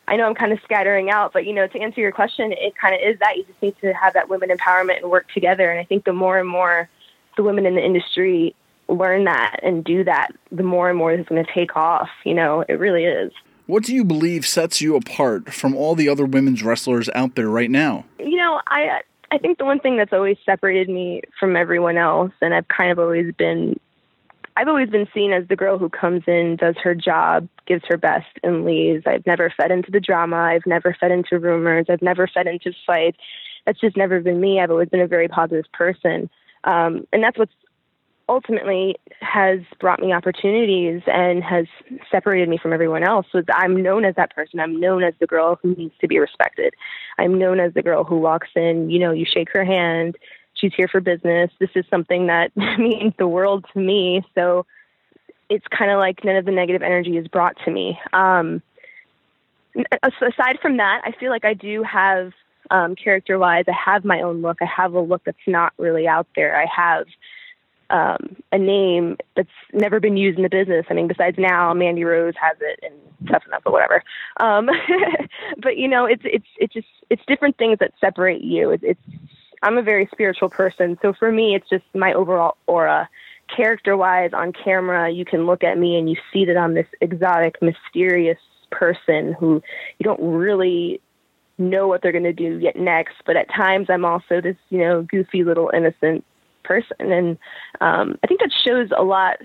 I 0.08 0.18
know 0.18 0.26
I'm 0.26 0.36
kind 0.36 0.52
of 0.52 0.60
scattering 0.63 1.10
out, 1.10 1.34
but 1.34 1.46
you 1.46 1.54
know, 1.54 1.68
to 1.68 1.80
answer 1.80 2.02
your 2.02 2.12
question, 2.12 2.52
it 2.52 2.76
kind 2.76 2.96
of 2.96 3.02
is 3.02 3.20
that 3.20 3.38
you 3.38 3.44
just 3.46 3.62
need 3.62 3.76
to 3.82 3.94
have 3.94 4.13
that 4.13 4.30
women 4.30 4.50
empowerment 4.50 5.02
and 5.02 5.10
work 5.10 5.28
together. 5.34 5.70
And 5.72 5.80
I 5.80 5.84
think 5.84 6.06
the 6.06 6.13
more 6.13 6.38
and 6.38 6.48
more 6.48 6.89
the 7.38 7.44
women 7.44 7.65
in 7.65 7.76
the 7.76 7.84
industry 7.84 8.56
learn 8.88 9.24
that 9.26 9.60
and 9.63 9.84
do 9.84 10.04
that, 10.04 10.30
the 10.52 10.63
more 10.63 10.89
and 10.89 10.98
more 10.98 11.12
it's 11.12 11.28
going 11.28 11.44
to 11.44 11.52
take 11.52 11.76
off. 11.76 12.10
You 12.24 12.36
know, 12.36 12.63
it 12.70 12.74
really 12.74 13.06
is. 13.06 13.32
What 13.68 13.84
do 13.84 13.96
you 13.96 14.04
believe 14.04 14.46
sets 14.46 14.80
you 14.80 14.96
apart 14.96 15.52
from 15.52 15.76
all 15.76 15.96
the 15.96 16.08
other 16.08 16.26
women's 16.26 16.62
wrestlers 16.62 17.10
out 17.15 17.36
there 17.36 17.50
right 17.50 17.72
now? 17.72 18.06
You 18.20 18.38
know, 18.38 18.62
I 18.68 19.02
I 19.32 19.39
think 19.39 19.58
the 19.58 19.65
one 19.65 19.80
thing 19.80 19.98
that's 19.98 20.13
always 20.13 20.38
separated 20.46 20.88
me 20.88 21.24
from 21.39 21.56
everyone 21.56 21.98
else, 21.98 22.32
and 22.41 22.54
I've 22.54 22.68
kind 22.68 22.91
of 22.91 23.00
always 23.00 23.34
been 23.34 23.80
I've 24.58 24.68
always 24.68 24.89
been 24.89 25.08
seen 25.13 25.34
as 25.34 25.48
the 25.48 25.56
girl 25.56 25.78
who 25.78 25.89
comes 25.89 26.24
in, 26.28 26.56
does 26.56 26.76
her 26.84 26.96
job, 26.96 27.50
gives 27.65 27.84
her 27.89 27.98
best, 27.98 28.28
and 28.41 28.63
leaves. 28.63 29.04
I've 29.06 29.26
never 29.26 29.54
fed 29.56 29.72
into 29.72 29.91
the 29.91 30.00
drama. 30.00 30.38
I've 30.38 30.65
never 30.65 30.96
fed 30.98 31.12
into 31.12 31.39
rumors. 31.39 31.88
I've 31.89 32.02
never 32.02 32.28
fed 32.28 32.48
into 32.48 32.72
fights. 32.86 33.18
That's 33.65 33.80
just 33.80 33.98
never 33.98 34.22
been 34.22 34.39
me. 34.39 34.62
I've 34.62 34.72
always 34.72 34.89
been 34.89 35.02
a 35.02 35.08
very 35.08 35.28
positive 35.28 35.65
person. 35.74 36.30
Um, 36.63 37.06
and 37.12 37.22
that's 37.22 37.38
what's 37.38 37.52
ultimately 38.28 38.96
has 39.22 39.60
brought 39.80 40.00
me 40.00 40.12
opportunities 40.12 41.02
and 41.06 41.44
has 41.44 41.65
separated 42.12 42.50
me 42.50 42.58
from 42.58 42.74
everyone 42.74 43.04
else 43.04 43.28
was 43.34 43.46
I'm 43.54 43.82
known 43.84 44.04
as 44.04 44.15
that 44.15 44.34
person. 44.34 44.60
I'm 44.60 44.80
known 44.80 45.04
as 45.04 45.13
the 45.20 45.28
girl 45.28 45.60
who 45.62 45.76
needs 45.76 45.94
to 46.02 46.08
be 46.08 46.18
respected. 46.18 46.74
I'm 47.20 47.38
known 47.38 47.60
as 47.60 47.74
the 47.74 47.84
girl 47.84 48.04
who 48.04 48.18
walks 48.18 48.50
in, 48.56 48.89
you 48.89 49.00
know, 49.00 49.12
you 49.12 49.26
shake 49.32 49.50
her 49.52 49.63
hand, 49.63 50.18
she's 50.56 50.74
here 50.76 50.88
for 50.88 51.02
business. 51.02 51.52
This 51.60 51.70
is 51.76 51.86
something 51.89 52.28
that 52.28 52.56
means 52.80 53.13
the 53.18 53.28
world 53.28 53.65
to 53.74 53.80
me. 53.80 54.24
So 54.36 54.65
it's 55.50 55.65
kind 55.68 55.91
of 55.91 55.98
like 55.98 56.24
none 56.24 56.36
of 56.36 56.46
the 56.46 56.52
negative 56.52 56.82
energy 56.82 57.18
is 57.18 57.28
brought 57.28 57.56
to 57.65 57.72
me. 57.72 58.00
Um, 58.13 58.62
aside 60.02 60.60
from 60.62 60.78
that, 60.78 61.02
I 61.04 61.12
feel 61.20 61.30
like 61.30 61.46
I 61.46 61.54
do 61.54 61.84
have 61.84 62.32
um, 62.72 62.96
character 62.96 63.38
wise, 63.38 63.65
I 63.68 63.74
have 63.74 64.06
my 64.06 64.22
own 64.22 64.41
look. 64.41 64.58
I 64.62 64.65
have 64.65 64.94
a 64.94 65.00
look 65.00 65.24
that's 65.24 65.38
not 65.48 65.74
really 65.78 66.08
out 66.08 66.28
there. 66.36 66.60
I 66.60 66.65
have 66.65 67.06
um, 67.89 68.38
a 68.52 68.58
name 68.58 69.18
that's 69.36 69.48
never 69.74 70.00
been 70.00 70.18
used 70.18 70.38
in 70.38 70.44
the 70.44 70.50
business. 70.50 70.86
I 70.89 70.94
mean, 70.94 71.08
besides 71.08 71.38
now, 71.38 71.74
Mandy 71.74 72.04
Rose 72.04 72.34
has 72.41 72.58
it 72.60 72.80
and 72.82 72.96
Tough 73.30 73.44
Enough 73.48 73.62
but 73.63 73.74
whatever. 73.74 74.04
Um, 74.39 74.70
but 75.62 75.78
you 75.78 75.88
know, 75.88 76.06
it's 76.06 76.24
it's 76.26 76.48
it's 76.58 76.74
just 76.74 76.88
it's 77.10 77.22
different 77.28 77.58
things 77.58 77.78
that 77.80 77.94
separate 78.02 78.41
you. 78.41 78.72
It's, 78.72 78.84
it's 78.84 79.00
I'm 79.65 79.80
a 79.80 79.82
very 79.82 80.08
spiritual 80.12 80.49
person. 80.49 80.97
So 81.01 81.13
for 81.13 81.32
me, 81.32 81.56
it's 81.56 81.67
just 81.67 81.84
my 81.95 82.13
overall 82.13 82.56
aura. 82.67 83.10
Character 83.54 83.97
wise, 83.97 84.30
on 84.32 84.54
camera, 84.54 85.10
you 85.10 85.25
can 85.25 85.47
look 85.47 85.63
at 85.63 85.78
me 85.78 85.97
and 85.97 86.08
you 86.08 86.15
see 86.32 86.45
that 86.45 86.56
I'm 86.56 86.75
this 86.75 86.88
exotic, 87.01 87.62
mysterious 87.62 88.38
person 88.71 89.34
who 89.34 89.63
you 89.97 90.04
don't 90.04 90.21
really 90.21 91.01
know 91.58 91.88
what 91.88 92.01
they're 92.01 92.12
going 92.12 92.23
to 92.25 92.34
do 92.34 92.60
yet 92.60 92.75
next. 92.75 93.15
But 93.25 93.38
at 93.38 93.49
times, 93.49 93.88
I'm 93.89 94.06
also 94.06 94.39
this, 94.39 94.58
you 94.69 94.78
know, 94.78 95.01
goofy 95.01 95.43
little 95.43 95.71
innocent 95.73 96.23
person. 96.63 97.12
And 97.12 97.38
um, 97.82 98.19
I 98.23 98.28
think 98.28 98.41
that 98.41 98.51
shows 98.63 98.89
a 98.95 99.04
lot. 99.04 99.38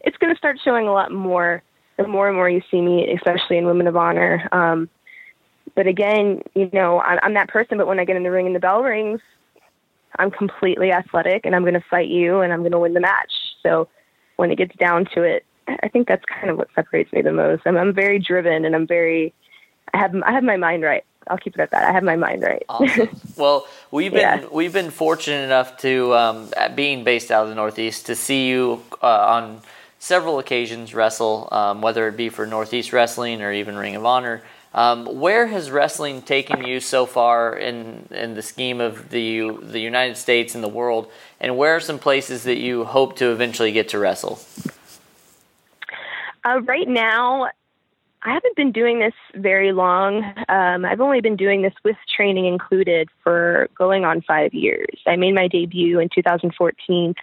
It's 0.00 0.16
going 0.16 0.34
to 0.34 0.38
start 0.38 0.58
showing 0.64 0.88
a 0.88 0.92
lot 0.92 1.12
more 1.12 1.62
the 1.98 2.08
more 2.08 2.26
and 2.28 2.36
more 2.36 2.48
you 2.48 2.62
see 2.70 2.80
me, 2.80 3.12
especially 3.12 3.58
in 3.58 3.66
Women 3.66 3.86
of 3.86 3.96
Honor. 3.96 4.48
Um, 4.50 4.88
but 5.74 5.86
again, 5.86 6.42
you 6.54 6.70
know, 6.72 7.00
I'm, 7.00 7.18
I'm 7.22 7.34
that 7.34 7.48
person. 7.48 7.78
But 7.78 7.86
when 7.86 8.00
I 8.00 8.04
get 8.04 8.16
in 8.16 8.24
the 8.24 8.30
ring 8.30 8.46
and 8.46 8.54
the 8.56 8.60
bell 8.60 8.82
rings, 8.82 9.20
I'm 10.18 10.30
completely 10.30 10.92
athletic 10.92 11.44
and 11.44 11.54
I'm 11.54 11.62
going 11.62 11.74
to 11.74 11.84
fight 11.90 12.08
you 12.08 12.40
and 12.40 12.52
I'm 12.52 12.60
going 12.60 12.72
to 12.72 12.78
win 12.78 12.94
the 12.94 13.00
match. 13.00 13.32
So 13.62 13.88
when 14.36 14.50
it 14.50 14.56
gets 14.56 14.74
down 14.76 15.06
to 15.14 15.22
it, 15.22 15.44
I 15.82 15.88
think 15.88 16.08
that's 16.08 16.24
kind 16.24 16.48
of 16.50 16.56
what 16.56 16.68
separates 16.74 17.12
me 17.12 17.22
the 17.22 17.32
most. 17.32 17.62
I'm, 17.66 17.76
I'm 17.76 17.92
very 17.92 18.18
driven 18.18 18.64
and 18.64 18.74
I'm 18.74 18.86
very, 18.86 19.34
I 19.92 19.98
have, 19.98 20.14
I 20.24 20.32
have 20.32 20.44
my 20.44 20.56
mind 20.56 20.82
right. 20.82 21.04
I'll 21.28 21.36
keep 21.36 21.54
it 21.54 21.60
at 21.60 21.70
that. 21.72 21.84
I 21.84 21.92
have 21.92 22.02
my 22.02 22.16
mind 22.16 22.42
right. 22.42 22.62
Awesome. 22.68 23.08
Well, 23.36 23.68
we've 23.92 24.12
been 24.12 24.40
Yeah. 24.40 24.48
we've 24.50 24.72
been 24.72 24.90
fortunate 24.90 25.44
enough 25.44 25.76
to 25.78 26.12
um, 26.14 26.50
being 26.74 27.04
based 27.04 27.30
out 27.30 27.44
of 27.44 27.50
the 27.50 27.54
Northeast 27.54 28.06
to 28.06 28.16
see 28.16 28.48
you 28.48 28.82
uh, 29.00 29.06
on 29.06 29.60
several 30.00 30.40
occasions 30.40 30.92
wrestle, 30.92 31.48
um, 31.52 31.80
whether 31.80 32.08
it 32.08 32.16
be 32.16 32.30
for 32.30 32.46
Northeast 32.46 32.92
Wrestling 32.92 33.40
or 33.42 33.52
even 33.52 33.76
Ring 33.76 33.94
of 33.94 34.04
Honor. 34.04 34.42
Um, 34.74 35.06
where 35.18 35.46
has 35.46 35.70
wrestling 35.70 36.20
taken 36.22 36.64
you 36.64 36.80
so 36.80 37.06
far 37.06 37.56
in 37.56 38.06
in 38.10 38.34
the 38.34 38.42
scheme 38.42 38.80
of 38.80 39.10
the 39.10 39.50
the 39.62 39.80
United 39.80 40.16
States 40.16 40.54
and 40.54 40.62
the 40.62 40.68
world? 40.68 41.10
And 41.40 41.56
where 41.56 41.76
are 41.76 41.80
some 41.80 41.98
places 41.98 42.44
that 42.44 42.58
you 42.58 42.84
hope 42.84 43.16
to 43.16 43.30
eventually 43.32 43.72
get 43.72 43.88
to 43.90 43.98
wrestle? 43.98 44.40
Uh, 46.44 46.60
right 46.62 46.88
now, 46.88 47.48
I 48.22 48.34
haven't 48.34 48.56
been 48.56 48.72
doing 48.72 48.98
this 48.98 49.14
very 49.34 49.72
long. 49.72 50.24
Um, 50.48 50.84
I've 50.84 51.00
only 51.00 51.20
been 51.20 51.36
doing 51.36 51.62
this 51.62 51.74
with 51.84 51.96
training 52.14 52.46
included 52.46 53.08
for 53.22 53.68
going 53.76 54.04
on 54.04 54.22
five 54.22 54.52
years. 54.52 54.98
I 55.06 55.16
made 55.16 55.34
my 55.34 55.48
debut 55.48 55.98
in 55.98 56.08
2014. 56.14 57.14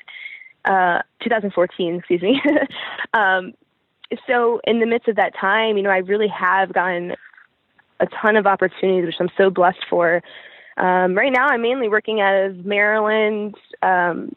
Uh, 0.63 1.01
2014, 1.21 1.95
excuse 1.95 2.21
me. 2.23 2.41
um, 3.13 3.53
so 4.25 4.61
in 4.63 4.79
the 4.79 4.87
midst 4.87 5.07
of 5.07 5.15
that 5.17 5.35
time, 5.39 5.77
you 5.77 5.83
know, 5.83 5.91
I 5.91 5.97
really 5.97 6.27
have 6.27 6.73
gotten 6.73 7.15
a 7.99 8.07
ton 8.07 8.35
of 8.35 8.45
opportunities, 8.45 9.05
which 9.05 9.15
I'm 9.19 9.29
so 9.37 9.49
blessed 9.49 9.85
for. 9.89 10.21
Um, 10.77 11.15
right 11.15 11.31
now, 11.31 11.47
I'm 11.47 11.61
mainly 11.61 11.87
working 11.87 12.19
out 12.19 12.35
of 12.35 12.65
Maryland, 12.65 13.55
um, 13.81 14.35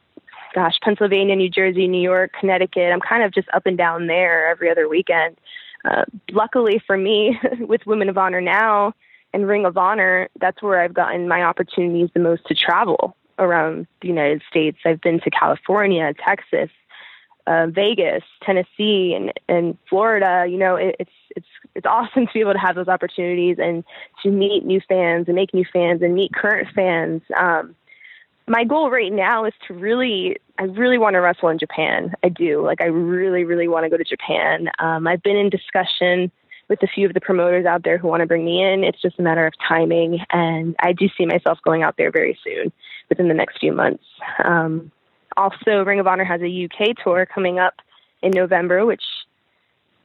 gosh, 0.54 0.78
Pennsylvania, 0.82 1.34
New 1.36 1.50
Jersey, 1.50 1.88
New 1.88 2.00
York, 2.00 2.32
Connecticut. 2.38 2.92
I'm 2.92 3.00
kind 3.00 3.22
of 3.22 3.32
just 3.32 3.48
up 3.52 3.66
and 3.66 3.76
down 3.76 4.06
there 4.06 4.48
every 4.48 4.70
other 4.70 4.88
weekend. 4.88 5.36
Uh, 5.84 6.04
luckily 6.30 6.80
for 6.86 6.96
me, 6.96 7.38
with 7.60 7.86
Women 7.86 8.08
of 8.08 8.18
Honor 8.18 8.40
now 8.40 8.94
and 9.32 9.46
Ring 9.46 9.64
of 9.64 9.76
Honor, 9.76 10.28
that's 10.40 10.62
where 10.62 10.80
I've 10.80 10.94
gotten 10.94 11.28
my 11.28 11.42
opportunities 11.42 12.10
the 12.14 12.20
most 12.20 12.46
to 12.46 12.54
travel 12.54 13.16
around 13.38 13.86
the 14.00 14.08
United 14.08 14.42
States. 14.48 14.78
I've 14.84 15.00
been 15.00 15.20
to 15.20 15.30
California, 15.30 16.12
Texas, 16.14 16.70
uh, 17.46 17.66
Vegas, 17.68 18.22
Tennessee, 18.42 19.14
and 19.14 19.32
and 19.48 19.76
Florida. 19.88 20.46
You 20.48 20.58
know, 20.58 20.76
it, 20.76 20.96
it's 20.98 21.10
it's 21.10 21.17
it's 21.78 21.86
awesome 21.86 22.26
to 22.26 22.32
be 22.34 22.40
able 22.40 22.54
to 22.54 22.58
have 22.58 22.74
those 22.74 22.88
opportunities 22.88 23.56
and 23.58 23.84
to 24.22 24.30
meet 24.30 24.66
new 24.66 24.80
fans 24.88 25.28
and 25.28 25.36
make 25.36 25.54
new 25.54 25.64
fans 25.72 26.02
and 26.02 26.12
meet 26.12 26.32
current 26.34 26.66
fans. 26.74 27.22
Um, 27.38 27.76
my 28.48 28.64
goal 28.64 28.90
right 28.90 29.12
now 29.12 29.44
is 29.44 29.52
to 29.68 29.74
really, 29.74 30.38
I 30.58 30.64
really 30.64 30.98
want 30.98 31.14
to 31.14 31.20
wrestle 31.20 31.50
in 31.50 31.58
Japan. 31.58 32.14
I 32.24 32.30
do. 32.30 32.64
Like, 32.64 32.80
I 32.80 32.86
really, 32.86 33.44
really 33.44 33.68
want 33.68 33.84
to 33.84 33.90
go 33.90 33.96
to 33.96 34.04
Japan. 34.04 34.70
Um, 34.80 35.06
I've 35.06 35.22
been 35.22 35.36
in 35.36 35.50
discussion 35.50 36.32
with 36.68 36.82
a 36.82 36.88
few 36.88 37.06
of 37.06 37.14
the 37.14 37.20
promoters 37.20 37.64
out 37.64 37.84
there 37.84 37.96
who 37.96 38.08
want 38.08 38.22
to 38.22 38.26
bring 38.26 38.44
me 38.44 38.60
in. 38.60 38.82
It's 38.82 39.00
just 39.00 39.20
a 39.20 39.22
matter 39.22 39.46
of 39.46 39.52
timing, 39.66 40.18
and 40.30 40.74
I 40.80 40.92
do 40.92 41.08
see 41.16 41.26
myself 41.26 41.58
going 41.64 41.82
out 41.82 41.94
there 41.96 42.10
very 42.10 42.38
soon, 42.42 42.72
within 43.08 43.28
the 43.28 43.34
next 43.34 43.58
few 43.60 43.72
months. 43.72 44.04
Um, 44.44 44.90
also, 45.36 45.84
Ring 45.84 46.00
of 46.00 46.06
Honor 46.06 46.24
has 46.24 46.40
a 46.42 46.64
UK 46.64 46.96
tour 47.02 47.24
coming 47.24 47.58
up 47.58 47.74
in 48.22 48.32
November, 48.32 48.84
which 48.84 49.02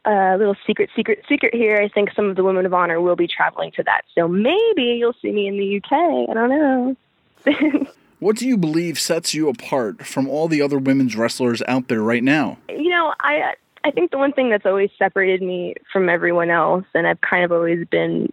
a 0.05 0.35
little 0.37 0.55
secret, 0.67 0.89
secret, 0.95 1.23
secret 1.29 1.53
here. 1.53 1.77
I 1.77 1.87
think 1.87 2.11
some 2.15 2.29
of 2.29 2.35
the 2.35 2.43
Women 2.43 2.65
of 2.65 2.73
Honor 2.73 2.99
will 2.99 3.15
be 3.15 3.27
traveling 3.27 3.71
to 3.73 3.83
that. 3.83 4.01
So 4.15 4.27
maybe 4.27 4.83
you'll 4.99 5.15
see 5.21 5.31
me 5.31 5.47
in 5.47 5.57
the 5.57 5.77
UK. 5.77 6.29
I 6.29 6.33
don't 6.33 6.49
know. 6.49 7.87
What 8.23 8.37
do 8.37 8.47
you 8.47 8.55
believe 8.55 9.01
sets 9.01 9.33
you 9.33 9.49
apart 9.49 10.05
from 10.05 10.29
all 10.29 10.47
the 10.47 10.61
other 10.61 10.77
women's 10.77 11.13
wrestlers 11.13 11.61
out 11.67 11.89
there 11.89 12.01
right 12.01 12.23
now? 12.23 12.57
you 12.69 12.89
know, 12.89 13.13
I 13.19 13.55
I 13.83 13.91
think 13.91 14.11
the 14.11 14.17
one 14.17 14.31
thing 14.31 14.49
that's 14.49 14.65
always 14.65 14.91
separated 14.97 15.41
me 15.41 15.75
from 15.91 16.07
everyone 16.07 16.49
else, 16.49 16.85
and 16.93 17.05
I've 17.05 17.19
kind 17.19 17.43
of 17.43 17.51
always 17.51 17.85
been, 17.85 18.31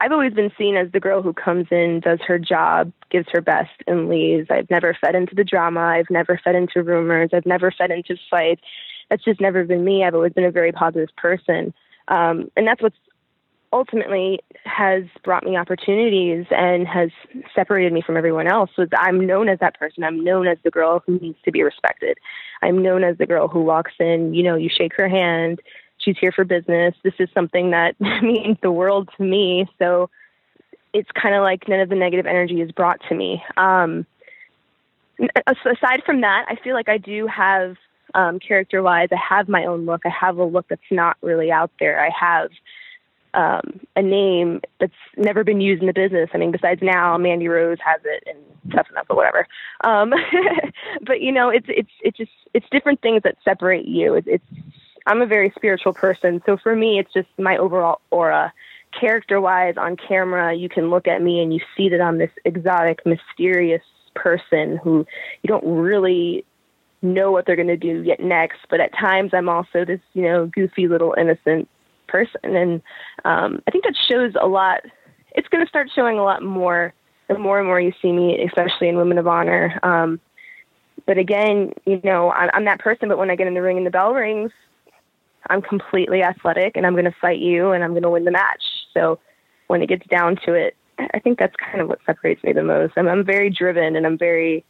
I've 0.00 0.10
always 0.10 0.34
been 0.34 0.50
seen 0.58 0.76
as 0.76 0.90
the 0.90 0.98
girl 0.98 1.22
who 1.22 1.32
comes 1.32 1.68
in, 1.70 2.00
does 2.00 2.18
her 2.26 2.40
job, 2.40 2.92
gives 3.08 3.28
her 3.30 3.40
best, 3.40 3.70
and 3.86 4.08
leaves. 4.08 4.50
I've 4.50 4.68
never 4.68 4.96
fed 5.00 5.14
into 5.14 5.36
the 5.36 5.44
drama. 5.44 5.80
I've 5.80 6.10
never 6.10 6.40
fed 6.42 6.56
into 6.56 6.82
rumors. 6.82 7.30
I've 7.32 7.46
never 7.46 7.70
fed 7.70 7.92
into 7.92 8.16
fights. 8.28 8.62
That's 9.10 9.24
just 9.24 9.40
never 9.40 9.64
been 9.64 9.84
me. 9.84 10.04
I've 10.04 10.14
always 10.14 10.32
been 10.32 10.44
a 10.44 10.50
very 10.50 10.72
positive 10.72 11.14
person, 11.16 11.74
um, 12.08 12.50
and 12.56 12.66
that's 12.66 12.82
what's 12.82 12.96
ultimately 13.74 14.38
has 14.64 15.02
brought 15.24 15.42
me 15.42 15.56
opportunities 15.56 16.46
and 16.50 16.86
has 16.86 17.10
separated 17.54 17.92
me 17.92 18.00
from 18.00 18.16
everyone 18.16 18.46
else 18.46 18.70
was 18.78 18.88
I'm 18.96 19.26
known 19.26 19.48
as 19.48 19.58
that 19.58 19.76
person. 19.76 20.04
I'm 20.04 20.22
known 20.22 20.46
as 20.46 20.58
the 20.62 20.70
girl 20.70 21.02
who 21.04 21.18
needs 21.18 21.38
to 21.44 21.50
be 21.50 21.64
respected. 21.64 22.16
I'm 22.62 22.80
known 22.80 23.02
as 23.02 23.18
the 23.18 23.26
girl 23.26 23.48
who 23.48 23.62
walks 23.62 23.92
in, 23.98 24.32
you 24.32 24.44
know, 24.44 24.54
you 24.54 24.70
shake 24.70 24.92
her 24.96 25.08
hand, 25.08 25.60
she's 25.98 26.16
here 26.20 26.30
for 26.30 26.44
business. 26.44 26.94
This 27.02 27.14
is 27.18 27.28
something 27.34 27.72
that 27.72 28.00
means 28.00 28.58
the 28.62 28.70
world 28.70 29.10
to 29.16 29.22
me. 29.22 29.66
So 29.80 30.08
it's 30.92 31.10
kind 31.20 31.34
of 31.34 31.42
like 31.42 31.68
none 31.68 31.80
of 31.80 31.88
the 31.88 31.96
negative 31.96 32.26
energy 32.26 32.60
is 32.60 32.70
brought 32.70 33.00
to 33.08 33.14
me. 33.14 33.42
Um, 33.56 34.06
aside 35.46 36.02
from 36.06 36.20
that, 36.20 36.46
I 36.48 36.56
feel 36.62 36.74
like 36.74 36.88
I 36.88 36.98
do 36.98 37.26
have 37.26 37.76
um, 38.14 38.38
character 38.38 38.82
wise, 38.82 39.08
I 39.12 39.16
have 39.16 39.48
my 39.48 39.64
own 39.66 39.86
look. 39.86 40.02
I 40.04 40.08
have 40.08 40.38
a 40.38 40.44
look 40.44 40.66
that's 40.68 40.82
not 40.90 41.16
really 41.20 41.50
out 41.50 41.70
there. 41.78 42.04
I 42.04 42.10
have 42.10 42.50
um, 43.34 43.80
a 43.96 44.02
name 44.02 44.60
that's 44.78 44.92
never 45.16 45.44
been 45.44 45.60
used 45.60 45.82
in 45.82 45.88
the 45.88 45.92
business. 45.92 46.30
I 46.32 46.38
mean, 46.38 46.52
besides 46.52 46.80
now, 46.82 47.18
Mandy 47.18 47.48
Rose 47.48 47.78
has 47.84 48.00
it 48.04 48.22
and 48.26 48.72
tough 48.72 48.88
enough 48.90 49.06
or 49.10 49.16
whatever. 49.16 49.46
Um, 49.82 50.14
but 51.02 51.20
you 51.20 51.32
know, 51.32 51.48
it's 51.50 51.66
it's 51.68 51.90
it's 52.00 52.16
just 52.16 52.30
it's 52.54 52.66
different 52.70 53.00
things 53.02 53.22
that 53.24 53.36
separate 53.44 53.86
you. 53.86 54.14
It's, 54.14 54.28
it's 54.28 54.44
I'm 55.06 55.20
a 55.20 55.26
very 55.26 55.52
spiritual 55.56 55.92
person, 55.92 56.42
so 56.46 56.56
for 56.56 56.74
me, 56.74 56.98
it's 56.98 57.12
just 57.12 57.28
my 57.38 57.56
overall 57.56 58.00
aura. 58.10 58.52
Character 58.98 59.40
wise, 59.40 59.74
on 59.76 59.96
camera, 59.96 60.54
you 60.54 60.68
can 60.68 60.88
look 60.88 61.08
at 61.08 61.20
me 61.20 61.42
and 61.42 61.52
you 61.52 61.58
see 61.76 61.88
that 61.88 62.00
I'm 62.00 62.18
this 62.18 62.30
exotic, 62.44 63.04
mysterious 63.04 63.82
person 64.14 64.76
who 64.76 65.04
you 65.42 65.48
don't 65.48 65.66
really 65.66 66.44
know 67.04 67.30
what 67.30 67.46
they're 67.46 67.56
going 67.56 67.68
to 67.68 67.76
do 67.76 68.02
yet 68.02 68.20
next. 68.20 68.60
But 68.68 68.80
at 68.80 68.92
times, 68.92 69.30
I'm 69.32 69.48
also 69.48 69.84
this, 69.84 70.00
you 70.14 70.22
know, 70.22 70.46
goofy 70.46 70.88
little 70.88 71.14
innocent 71.18 71.68
person, 72.08 72.56
and 72.56 72.82
um, 73.24 73.62
I 73.66 73.70
think 73.70 73.84
that 73.84 73.96
shows 74.08 74.32
a 74.40 74.46
lot. 74.46 74.80
It's 75.36 75.48
going 75.48 75.64
to 75.64 75.68
start 75.68 75.90
showing 75.94 76.18
a 76.18 76.24
lot 76.24 76.42
more 76.42 76.94
the 77.28 77.38
more 77.38 77.58
and 77.58 77.66
more 77.66 77.80
you 77.80 77.92
see 78.02 78.12
me, 78.12 78.44
especially 78.44 78.88
in 78.88 78.96
Women 78.96 79.18
of 79.18 79.26
Honor. 79.26 79.78
Um, 79.82 80.20
but 81.06 81.18
again, 81.18 81.72
you 81.86 82.00
know, 82.04 82.30
I'm, 82.30 82.50
I'm 82.52 82.64
that 82.66 82.80
person. 82.80 83.08
But 83.08 83.18
when 83.18 83.30
I 83.30 83.36
get 83.36 83.46
in 83.46 83.54
the 83.54 83.62
ring 83.62 83.76
and 83.76 83.86
the 83.86 83.90
bell 83.90 84.12
rings, 84.14 84.52
I'm 85.48 85.62
completely 85.62 86.22
athletic, 86.22 86.76
and 86.76 86.86
I'm 86.86 86.94
going 86.94 87.04
to 87.04 87.14
fight 87.20 87.38
you, 87.38 87.72
and 87.72 87.84
I'm 87.84 87.90
going 87.90 88.02
to 88.02 88.10
win 88.10 88.24
the 88.24 88.30
match. 88.30 88.62
So 88.94 89.18
when 89.66 89.82
it 89.82 89.88
gets 89.88 90.06
down 90.06 90.36
to 90.46 90.54
it, 90.54 90.76
I 90.98 91.18
think 91.18 91.38
that's 91.38 91.56
kind 91.56 91.80
of 91.80 91.88
what 91.88 91.98
separates 92.06 92.42
me 92.44 92.52
the 92.52 92.62
most. 92.62 92.94
I'm, 92.96 93.08
I'm 93.08 93.24
very 93.24 93.50
driven, 93.50 93.96
and 93.96 94.06
I'm 94.06 94.18
very. 94.18 94.64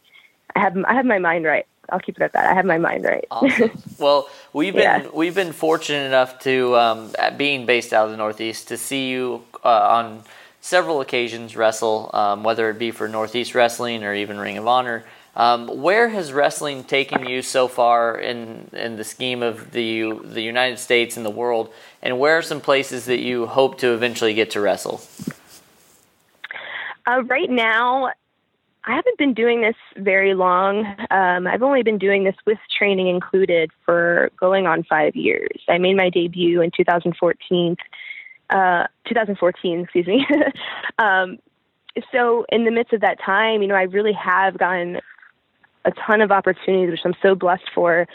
I 0.55 0.59
have 0.59 0.77
I 0.87 0.93
have 0.93 1.05
my 1.05 1.19
mind 1.19 1.45
right. 1.45 1.65
I'll 1.89 1.99
keep 1.99 2.17
it 2.17 2.23
at 2.23 2.33
that. 2.33 2.45
I 2.45 2.53
have 2.53 2.65
my 2.65 2.77
mind 2.77 3.03
right. 3.05 3.25
Awesome. 3.31 3.71
Well, 3.99 4.27
we've 4.53 4.73
been 4.73 4.81
Yeah. 4.83 5.07
we've 5.13 5.35
been 5.35 5.53
fortunate 5.53 6.05
enough 6.05 6.39
to 6.39 6.75
um, 6.77 7.11
being 7.37 7.65
based 7.65 7.93
out 7.93 8.05
of 8.05 8.11
the 8.11 8.17
Northeast 8.17 8.67
to 8.69 8.77
see 8.77 9.09
you 9.09 9.43
uh, 9.63 9.69
on 9.69 10.23
several 10.61 10.99
occasions 11.01 11.55
wrestle, 11.55 12.09
um, 12.13 12.43
whether 12.43 12.69
it 12.69 12.77
be 12.79 12.91
for 12.91 13.07
Northeast 13.07 13.55
Wrestling 13.55 14.03
or 14.03 14.13
even 14.13 14.37
Ring 14.37 14.57
of 14.57 14.67
Honor. 14.67 15.03
Um, 15.37 15.67
where 15.81 16.09
has 16.09 16.31
wrestling 16.31 16.83
taken 16.85 17.25
you 17.27 17.41
so 17.41 17.67
far 17.67 18.17
in 18.17 18.69
in 18.73 18.95
the 18.97 19.03
scheme 19.03 19.43
of 19.43 19.71
the 19.71 20.11
the 20.23 20.41
United 20.41 20.79
States 20.79 21.17
and 21.17 21.25
the 21.25 21.29
world? 21.31 21.73
And 22.01 22.19
where 22.19 22.37
are 22.37 22.41
some 22.41 22.61
places 22.61 23.05
that 23.05 23.19
you 23.19 23.45
hope 23.45 23.77
to 23.79 23.93
eventually 23.93 24.33
get 24.33 24.51
to 24.51 24.61
wrestle? 24.61 25.01
Uh, 27.07 27.21
right 27.23 27.49
now, 27.49 28.11
I 28.87 28.93
haven't 28.93 29.17
been 29.17 29.33
doing 29.33 29.61
this 29.61 29.75
very 29.97 30.35
long. 30.35 30.85
Um, 31.09 31.47
I've 31.47 31.63
only 31.63 31.81
been 31.81 31.97
doing 31.97 32.23
this 32.23 32.35
with 32.45 32.59
training 32.77 33.07
included 33.07 33.71
for 33.83 34.29
going 34.39 34.67
on 34.67 34.83
five 34.83 35.15
years. 35.15 35.59
I 35.67 35.79
made 35.79 35.97
my 35.97 36.09
debut 36.09 36.61
in 36.61 36.71
2014. 36.75 37.75
Uh, 38.51 38.85
2014, 39.07 39.79
excuse 39.79 40.05
me. 40.05 40.27
um, 40.99 41.39
so 42.11 42.45
in 42.49 42.65
the 42.65 42.71
midst 42.71 42.93
of 42.93 43.01
that 43.01 43.19
time, 43.19 43.63
you 43.63 43.67
know, 43.67 43.75
I 43.75 43.83
really 43.83 44.13
have 44.13 44.57
gotten 44.57 45.01
a 45.83 45.91
ton 45.91 46.21
of 46.21 46.31
opportunities, 46.31 46.91
which 46.91 46.99
I'm 47.05 47.15
so 47.23 47.33
blessed 47.33 47.69
for. 47.73 48.07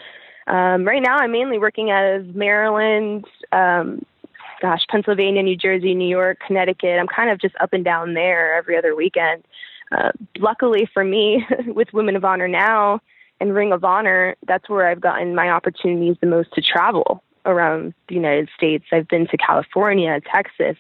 Um, 0.46 0.84
right 0.84 1.02
now, 1.02 1.16
I'm 1.18 1.32
mainly 1.32 1.58
working 1.58 1.90
out 1.90 2.04
of 2.04 2.36
Maryland, 2.36 3.24
um, 3.50 4.04
gosh, 4.60 4.86
Pennsylvania, 4.88 5.42
New 5.42 5.56
Jersey, 5.56 5.94
New 5.94 6.08
York, 6.08 6.38
Connecticut. 6.46 6.98
I'm 7.00 7.08
kind 7.08 7.30
of 7.30 7.40
just 7.40 7.54
up 7.60 7.72
and 7.72 7.84
down 7.84 8.14
there 8.14 8.54
every 8.54 8.76
other 8.76 8.94
weekend. 8.94 9.42
Uh, 9.92 10.12
luckily 10.38 10.88
for 10.92 11.04
me, 11.04 11.46
with 11.66 11.92
Women 11.92 12.16
of 12.16 12.24
Honor 12.24 12.48
now 12.48 13.00
and 13.40 13.54
Ring 13.54 13.72
of 13.72 13.84
Honor, 13.84 14.36
that's 14.46 14.68
where 14.68 14.86
I've 14.86 15.00
gotten 15.00 15.34
my 15.34 15.50
opportunities 15.50 16.16
the 16.20 16.26
most 16.26 16.52
to 16.54 16.60
travel 16.60 17.22
around 17.44 17.94
the 18.08 18.14
United 18.14 18.48
States. 18.56 18.84
I've 18.92 19.08
been 19.08 19.26
to 19.28 19.36
California, 19.36 20.20
Texas, 20.20 20.76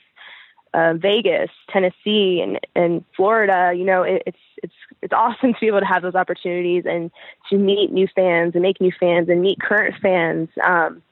uh, 0.74 0.94
Vegas, 0.94 1.50
Tennessee, 1.68 2.40
and 2.40 2.60
and 2.74 3.04
Florida. 3.16 3.72
You 3.74 3.84
know, 3.84 4.02
it, 4.02 4.22
it's 4.26 4.38
it's 4.62 4.74
it's 5.02 5.12
awesome 5.16 5.54
to 5.54 5.60
be 5.60 5.66
able 5.66 5.80
to 5.80 5.86
have 5.86 6.02
those 6.02 6.14
opportunities 6.14 6.84
and 6.86 7.10
to 7.50 7.56
meet 7.56 7.92
new 7.92 8.06
fans 8.14 8.54
and 8.54 8.62
make 8.62 8.80
new 8.80 8.92
fans 8.98 9.28
and 9.28 9.40
meet 9.40 9.60
current 9.60 9.94
fans. 10.00 10.48
Um, 10.62 11.02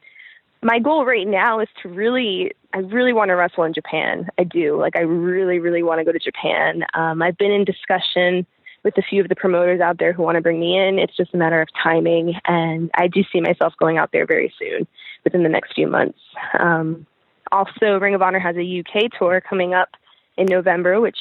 my 0.63 0.79
goal 0.79 1.05
right 1.05 1.27
now 1.27 1.61
is 1.61 1.69
to 1.83 1.89
really, 1.89 2.53
I 2.73 2.79
really 2.79 3.13
want 3.13 3.29
to 3.29 3.35
wrestle 3.35 3.65
in 3.65 3.75
Japan. 3.75 4.29
I 4.39 4.45
do. 4.45 4.79
Like, 4.79 4.97
I 4.97 5.03
really, 5.03 5.59
really 5.59 5.83
want 5.83 6.01
to 6.01 6.05
go 6.05 6.13
to 6.13 6.19
Japan. 6.19 6.85
Um, 6.95 7.23
I've 7.23 7.39
been 7.39 7.53
in 7.53 7.65
discussion 7.65 8.47
with 8.85 8.97
a 8.97 9.03
few 9.03 9.23
of 9.23 9.29
the 9.29 9.37
promoters 9.37 9.81
out 9.81 9.99
there 9.99 10.13
who 10.13 10.23
want 10.23 10.37
to 10.37 10.41
bring 10.41 10.61
me 10.61 10.79
in. 10.79 10.99
It's 10.99 11.17
just 11.17 11.35
a 11.35 11.37
matter 11.37 11.61
of 11.61 11.69
timing, 11.81 12.35
and 12.47 12.91
I 12.95 13.09
do 13.09 13.23
see 13.33 13.41
myself 13.41 13.75
going 13.79 13.99
out 13.99 14.11
there 14.13 14.27
very 14.27 14.53
soon, 14.59 14.87
within 15.25 15.43
the 15.43 15.49
next 15.49 15.75
few 15.75 15.87
months. 15.87 16.19
Um, 16.59 17.07
also, 17.51 17.99
Ring 17.99 18.15
of 18.15 18.23
Honor 18.23 18.39
has 18.39 18.57
a 18.57 18.81
UK 18.81 19.11
tour 19.19 19.41
coming 19.41 19.75
up 19.75 19.91
in 20.37 20.47
November, 20.47 21.01
which 21.01 21.19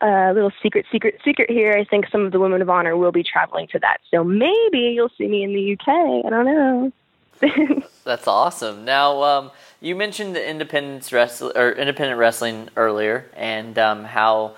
a 0.00 0.06
uh, 0.06 0.32
little 0.32 0.52
secret, 0.62 0.86
secret, 0.92 1.18
secret 1.24 1.50
here. 1.50 1.72
I 1.72 1.84
think 1.84 2.06
some 2.10 2.26
of 2.26 2.32
the 2.32 2.40
Women 2.40 2.60
of 2.60 2.68
Honor 2.68 2.96
will 2.96 3.12
be 3.12 3.22
traveling 3.22 3.68
to 3.68 3.78
that, 3.80 3.98
so 4.10 4.22
maybe 4.22 4.92
you'll 4.94 5.12
see 5.16 5.28
me 5.28 5.42
in 5.42 5.52
the 5.52 5.72
UK. 5.72 6.24
I 6.26 6.30
don't 6.30 6.44
know. 6.44 6.92
That's 8.04 8.26
awesome. 8.26 8.84
Now, 8.84 9.22
um, 9.22 9.50
you 9.80 9.96
mentioned 9.96 10.34
the 10.34 10.48
independence 10.48 11.12
wrestle 11.12 11.52
or 11.54 11.72
independent 11.72 12.18
wrestling 12.18 12.68
earlier, 12.76 13.26
and 13.34 13.78
um, 13.78 14.04
how 14.04 14.56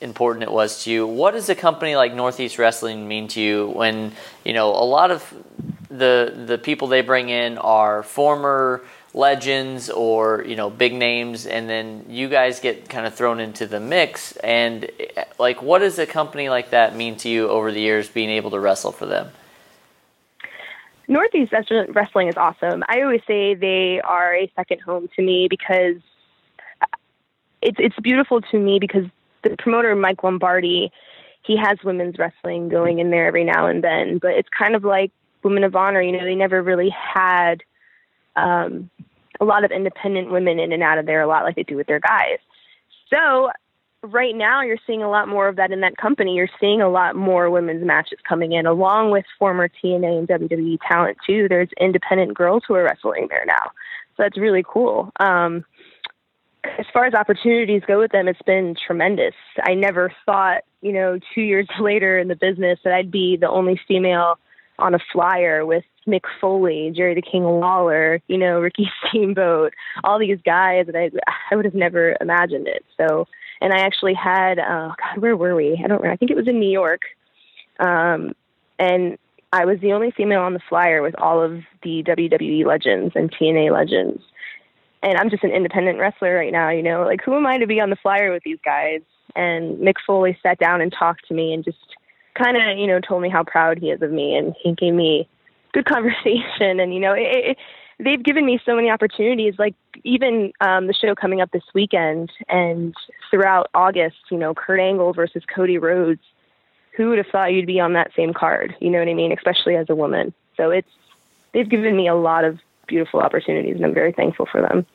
important 0.00 0.42
it 0.44 0.50
was 0.50 0.84
to 0.84 0.90
you. 0.90 1.06
What 1.06 1.32
does 1.32 1.48
a 1.48 1.54
company 1.54 1.96
like 1.96 2.14
Northeast 2.14 2.58
Wrestling 2.58 3.08
mean 3.08 3.28
to 3.28 3.40
you 3.40 3.68
when 3.68 4.12
you 4.44 4.52
know 4.52 4.70
a 4.70 4.84
lot 4.84 5.10
of 5.10 5.32
the 5.90 6.44
the 6.46 6.58
people 6.58 6.88
they 6.88 7.00
bring 7.00 7.28
in 7.28 7.58
are 7.58 8.02
former 8.02 8.82
legends 9.14 9.88
or 9.88 10.44
you 10.44 10.54
know 10.54 10.68
big 10.68 10.92
names 10.94 11.46
and 11.46 11.68
then 11.68 12.04
you 12.08 12.28
guys 12.28 12.60
get 12.60 12.88
kind 12.88 13.06
of 13.06 13.14
thrown 13.14 13.40
into 13.40 13.66
the 13.66 13.80
mix 13.80 14.36
and 14.36 14.90
like 15.38 15.62
what 15.62 15.78
does 15.78 15.98
a 15.98 16.06
company 16.06 16.50
like 16.50 16.70
that 16.70 16.94
mean 16.94 17.16
to 17.16 17.28
you 17.28 17.48
over 17.48 17.72
the 17.72 17.80
years 17.80 18.06
being 18.08 18.28
able 18.28 18.50
to 18.50 18.60
wrestle 18.60 18.92
for 18.92 19.06
them 19.06 19.30
Northeast 21.08 21.52
Wrestling 21.88 22.28
is 22.28 22.36
awesome. 22.36 22.84
I 22.86 23.00
always 23.00 23.22
say 23.26 23.54
they 23.54 24.00
are 24.02 24.34
a 24.34 24.52
second 24.54 24.82
home 24.82 25.08
to 25.16 25.22
me 25.22 25.48
because 25.48 25.96
it's 27.62 27.78
it's 27.80 27.98
beautiful 28.00 28.42
to 28.42 28.58
me 28.58 28.78
because 28.78 29.06
the 29.42 29.56
promoter 29.58 29.94
Mike 29.96 30.22
Lombardi, 30.22 30.92
he 31.42 31.56
has 31.56 31.78
women's 31.82 32.18
wrestling 32.18 32.68
going 32.68 32.98
in 32.98 33.10
there 33.10 33.26
every 33.26 33.44
now 33.44 33.66
and 33.66 33.82
then, 33.82 34.18
but 34.18 34.32
it's 34.32 34.48
kind 34.56 34.76
of 34.76 34.84
like 34.84 35.10
Women 35.42 35.64
of 35.64 35.74
Honor. 35.74 36.02
You 36.02 36.12
know, 36.12 36.24
they 36.24 36.34
never 36.34 36.62
really 36.62 36.90
had 36.90 37.62
um, 38.36 38.90
a 39.40 39.44
lot 39.44 39.64
of 39.64 39.70
independent 39.70 40.30
women 40.30 40.58
in 40.58 40.72
and 40.72 40.82
out 40.82 40.98
of 40.98 41.06
there 41.06 41.22
a 41.22 41.26
lot 41.26 41.44
like 41.44 41.56
they 41.56 41.62
do 41.62 41.76
with 41.76 41.86
their 41.86 42.00
guys. 42.00 42.38
So 43.08 43.50
right 44.02 44.34
now 44.34 44.62
you're 44.62 44.78
seeing 44.86 45.02
a 45.02 45.10
lot 45.10 45.28
more 45.28 45.48
of 45.48 45.56
that 45.56 45.72
in 45.72 45.80
that 45.80 45.96
company. 45.96 46.34
You're 46.34 46.48
seeing 46.60 46.80
a 46.80 46.88
lot 46.88 47.16
more 47.16 47.50
women's 47.50 47.84
matches 47.84 48.18
coming 48.28 48.52
in, 48.52 48.66
along 48.66 49.10
with 49.10 49.24
former 49.38 49.68
TNA 49.68 50.18
and 50.18 50.28
WWE 50.28 50.78
talent 50.88 51.18
too. 51.26 51.46
There's 51.48 51.68
independent 51.80 52.34
girls 52.34 52.62
who 52.66 52.74
are 52.74 52.84
wrestling 52.84 53.26
there 53.30 53.44
now, 53.46 53.70
so 54.16 54.22
that's 54.22 54.38
really 54.38 54.64
cool. 54.66 55.10
Um, 55.18 55.64
as 56.64 56.86
far 56.92 57.06
as 57.06 57.14
opportunities 57.14 57.82
go 57.86 57.98
with 57.98 58.12
them, 58.12 58.28
it's 58.28 58.42
been 58.42 58.74
tremendous. 58.86 59.34
I 59.62 59.74
never 59.74 60.12
thought, 60.26 60.62
you 60.82 60.92
know, 60.92 61.18
two 61.34 61.42
years 61.42 61.68
later 61.80 62.18
in 62.18 62.28
the 62.28 62.36
business 62.36 62.78
that 62.84 62.92
I'd 62.92 63.10
be 63.10 63.36
the 63.36 63.48
only 63.48 63.80
female 63.88 64.38
on 64.78 64.94
a 64.94 64.98
flyer 65.12 65.66
with 65.66 65.84
Mick 66.06 66.22
Foley, 66.40 66.92
Jerry 66.94 67.14
the 67.14 67.22
King 67.22 67.42
Lawler, 67.42 68.20
you 68.28 68.38
know, 68.38 68.60
Ricky 68.60 68.88
Steamboat, 69.08 69.74
all 70.04 70.18
these 70.18 70.38
guys 70.44 70.86
that 70.86 70.96
I 70.96 71.10
I 71.50 71.56
would 71.56 71.64
have 71.64 71.74
never 71.74 72.16
imagined 72.20 72.68
it. 72.68 72.84
So 72.96 73.26
and 73.60 73.72
I 73.72 73.78
actually 73.78 74.14
had 74.14 74.58
oh 74.58 74.92
God, 75.00 75.18
where 75.18 75.36
were 75.36 75.54
we? 75.54 75.72
I 75.72 75.86
don't 75.88 76.00
remember. 76.00 76.10
I 76.10 76.16
think 76.16 76.30
it 76.30 76.36
was 76.36 76.48
in 76.48 76.60
New 76.60 76.70
York, 76.70 77.02
um, 77.80 78.34
and 78.78 79.18
I 79.52 79.64
was 79.64 79.80
the 79.80 79.92
only 79.92 80.10
female 80.10 80.42
on 80.42 80.54
the 80.54 80.60
flyer 80.68 81.02
with 81.02 81.14
all 81.18 81.42
of 81.42 81.62
the 81.82 82.02
WWE 82.02 82.66
legends 82.66 83.14
and 83.14 83.32
TNA 83.32 83.72
legends. 83.72 84.22
And 85.02 85.16
I'm 85.16 85.30
just 85.30 85.44
an 85.44 85.50
independent 85.50 85.98
wrestler 85.98 86.34
right 86.34 86.52
now, 86.52 86.70
you 86.70 86.82
know, 86.82 87.04
like 87.04 87.22
who 87.22 87.34
am 87.34 87.46
I 87.46 87.58
to 87.58 87.66
be 87.66 87.80
on 87.80 87.90
the 87.90 87.96
flyer 87.96 88.32
with 88.32 88.42
these 88.42 88.58
guys? 88.64 89.00
And 89.36 89.78
Mick 89.78 89.94
Foley 90.06 90.36
sat 90.42 90.58
down 90.58 90.80
and 90.80 90.92
talked 90.92 91.28
to 91.28 91.34
me 91.34 91.54
and 91.54 91.64
just 91.64 91.78
kind 92.34 92.56
of, 92.56 92.78
you 92.78 92.86
know, 92.86 93.00
told 93.00 93.22
me 93.22 93.28
how 93.28 93.44
proud 93.44 93.78
he 93.78 93.90
is 93.90 94.02
of 94.02 94.10
me 94.10 94.36
and 94.36 94.54
he 94.62 94.72
gave 94.72 94.92
me 94.92 95.28
good 95.72 95.86
conversation 95.86 96.80
and 96.80 96.92
you 96.92 97.00
know, 97.00 97.12
it, 97.12 97.20
it, 97.22 97.56
they've 97.98 98.22
given 98.22 98.46
me 98.46 98.60
so 98.64 98.74
many 98.74 98.90
opportunities, 98.90 99.54
like 99.58 99.74
even 100.04 100.52
um, 100.60 100.86
the 100.86 100.94
show 100.94 101.14
coming 101.14 101.40
up 101.40 101.50
this 101.50 101.64
weekend 101.74 102.30
and 102.48 102.94
throughout 103.30 103.68
August, 103.74 104.16
you 104.30 104.38
know, 104.38 104.54
Kurt 104.54 104.80
Angle 104.80 105.12
versus 105.12 105.42
Cody 105.54 105.78
Rhodes. 105.78 106.22
Who 106.96 107.10
would 107.10 107.18
have 107.18 107.28
thought 107.28 107.52
you'd 107.52 107.66
be 107.66 107.78
on 107.78 107.92
that 107.92 108.10
same 108.16 108.34
card? 108.34 108.74
You 108.80 108.90
know 108.90 108.98
what 108.98 109.08
I 109.08 109.14
mean? 109.14 109.32
Especially 109.32 109.76
as 109.76 109.86
a 109.88 109.94
woman. 109.94 110.34
So 110.56 110.70
it's, 110.70 110.88
they've 111.52 111.68
given 111.68 111.96
me 111.96 112.08
a 112.08 112.14
lot 112.14 112.44
of 112.44 112.58
beautiful 112.88 113.20
opportunities 113.20 113.76
and 113.76 113.84
I'm 113.84 113.94
very 113.94 114.12
thankful 114.12 114.46
for 114.50 114.60
them. 114.60 114.86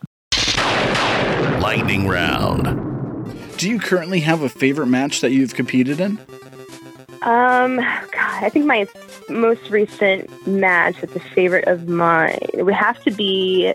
Lightning 1.61 2.07
round. 2.07 2.93
Do 3.57 3.69
you 3.69 3.79
currently 3.79 4.19
have 4.21 4.41
a 4.41 4.49
favorite 4.49 4.87
match 4.87 5.21
that 5.21 5.31
you've 5.31 5.55
competed 5.55 6.01
in? 6.01 6.19
Um, 7.23 7.77
God, 7.77 8.43
I 8.43 8.49
think 8.49 8.65
my 8.65 8.85
most 9.29 9.69
recent 9.69 10.29
match 10.45 10.99
that's 10.99 11.15
a 11.15 11.19
favorite 11.19 11.65
of 11.67 11.87
mine 11.87 12.37
it 12.53 12.63
would 12.63 12.73
have 12.73 13.01
to 13.03 13.11
be 13.11 13.73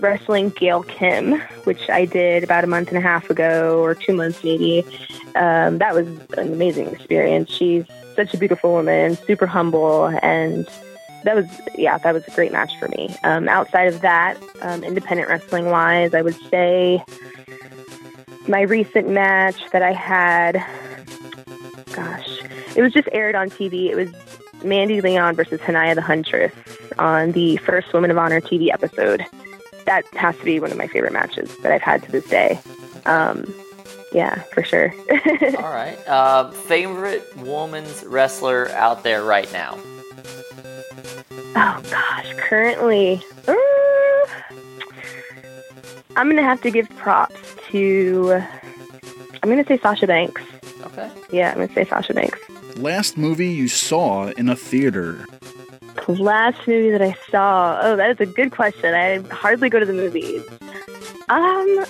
wrestling 0.00 0.50
Gail 0.50 0.84
Kim, 0.84 1.40
which 1.64 1.90
I 1.90 2.04
did 2.04 2.44
about 2.44 2.62
a 2.62 2.66
month 2.66 2.88
and 2.88 2.98
a 2.98 3.00
half 3.00 3.28
ago 3.28 3.82
or 3.82 3.94
two 3.94 4.12
months 4.12 4.44
maybe. 4.44 4.84
Um, 5.34 5.78
that 5.78 5.94
was 5.94 6.06
an 6.36 6.52
amazing 6.52 6.86
experience. 6.88 7.50
She's 7.50 7.84
such 8.14 8.32
a 8.34 8.38
beautiful 8.38 8.72
woman, 8.72 9.16
super 9.16 9.46
humble, 9.46 10.06
and 10.22 10.68
that 11.24 11.34
was 11.34 11.46
yeah, 11.76 11.98
that 11.98 12.14
was 12.14 12.26
a 12.28 12.30
great 12.30 12.52
match 12.52 12.78
for 12.78 12.88
me. 12.88 13.14
Um, 13.24 13.48
outside 13.48 13.88
of 13.88 14.00
that, 14.02 14.40
um, 14.62 14.84
independent 14.84 15.28
wrestling 15.28 15.66
wise, 15.66 16.14
I 16.14 16.22
would 16.22 16.36
say 16.50 17.02
my 18.46 18.60
recent 18.60 19.08
match 19.08 19.60
that 19.72 19.82
I 19.82 19.92
had. 19.92 20.64
Gosh, 21.96 22.28
it 22.76 22.82
was 22.82 22.92
just 22.92 23.08
aired 23.12 23.34
on 23.34 23.48
TV. 23.50 23.90
It 23.90 23.96
was 23.96 24.10
Mandy 24.62 25.00
Leon 25.00 25.34
versus 25.34 25.60
Hania 25.60 25.94
the 25.94 26.02
Huntress 26.02 26.52
on 26.98 27.32
the 27.32 27.56
first 27.58 27.92
Women 27.92 28.10
of 28.10 28.18
Honor 28.18 28.40
TV 28.40 28.72
episode. 28.72 29.24
That 29.86 30.04
has 30.14 30.36
to 30.38 30.44
be 30.44 30.60
one 30.60 30.70
of 30.70 30.76
my 30.76 30.86
favorite 30.86 31.12
matches 31.12 31.56
that 31.58 31.72
I've 31.72 31.82
had 31.82 32.02
to 32.02 32.12
this 32.12 32.28
day. 32.28 32.60
Um, 33.06 33.52
yeah, 34.12 34.42
for 34.52 34.62
sure. 34.62 34.94
All 35.58 35.70
right. 35.70 35.96
Uh, 36.06 36.50
favorite 36.50 37.36
woman's 37.38 38.04
wrestler 38.04 38.68
out 38.70 39.02
there 39.02 39.22
right 39.22 39.50
now? 39.52 39.78
Oh 41.58 41.82
gosh, 41.90 42.32
currently, 42.36 43.22
uh, 43.48 43.54
I'm 46.16 46.28
gonna 46.28 46.42
have 46.42 46.60
to 46.62 46.70
give 46.70 46.88
props 46.90 47.40
to. 47.70 48.42
I'm 49.42 49.48
gonna 49.48 49.64
say 49.64 49.78
Sasha 49.78 50.06
Banks. 50.06 50.42
Okay. 50.96 51.10
Yeah, 51.30 51.50
I'm 51.50 51.56
gonna 51.56 51.72
say 51.72 51.84
Sasha 51.84 52.14
Banks. 52.14 52.38
Last 52.76 53.16
movie 53.16 53.48
you 53.48 53.68
saw 53.68 54.28
in 54.28 54.48
a 54.48 54.56
theater? 54.56 55.24
Last 56.08 56.66
movie 56.66 56.90
that 56.90 57.02
I 57.02 57.16
saw. 57.30 57.78
Oh, 57.82 57.96
that 57.96 58.10
is 58.10 58.20
a 58.20 58.26
good 58.26 58.52
question. 58.52 58.94
I 58.94 59.18
hardly 59.34 59.68
go 59.68 59.80
to 59.80 59.86
the 59.86 59.92
movies. 59.92 60.42
Um. 61.28 61.84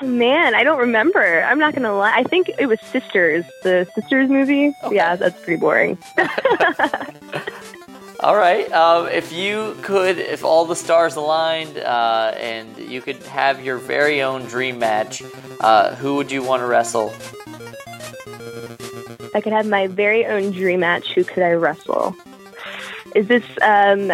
Oh 0.00 0.06
man, 0.06 0.54
I 0.54 0.62
don't 0.62 0.78
remember. 0.78 1.42
I'm 1.42 1.58
not 1.58 1.74
gonna 1.74 1.94
lie. 1.96 2.12
I 2.14 2.22
think 2.22 2.50
it 2.58 2.66
was 2.66 2.78
Sisters, 2.80 3.44
the 3.62 3.88
Sisters 3.94 4.28
movie. 4.28 4.72
Okay. 4.84 4.96
Yeah, 4.96 5.16
that's 5.16 5.40
pretty 5.42 5.60
boring. 5.60 5.98
all 8.20 8.36
right. 8.36 8.70
Um, 8.72 9.06
if 9.08 9.32
you 9.32 9.76
could, 9.82 10.18
if 10.18 10.44
all 10.44 10.64
the 10.64 10.76
stars 10.76 11.16
aligned, 11.16 11.78
uh, 11.78 12.34
and 12.36 12.76
you 12.78 13.00
could 13.00 13.22
have 13.24 13.64
your 13.64 13.78
very 13.78 14.22
own 14.22 14.44
dream 14.46 14.78
match, 14.78 15.22
uh, 15.60 15.94
who 15.94 16.16
would 16.16 16.30
you 16.30 16.42
want 16.42 16.60
to 16.60 16.66
wrestle? 16.66 17.14
I 19.34 19.40
could 19.40 19.52
have 19.52 19.66
my 19.66 19.86
very 19.86 20.26
own 20.26 20.50
dream 20.50 20.80
match, 20.80 21.14
who 21.14 21.22
could 21.22 21.42
I 21.42 21.52
wrestle? 21.52 22.16
Is 23.14 23.28
this 23.28 23.44
um, 23.62 24.12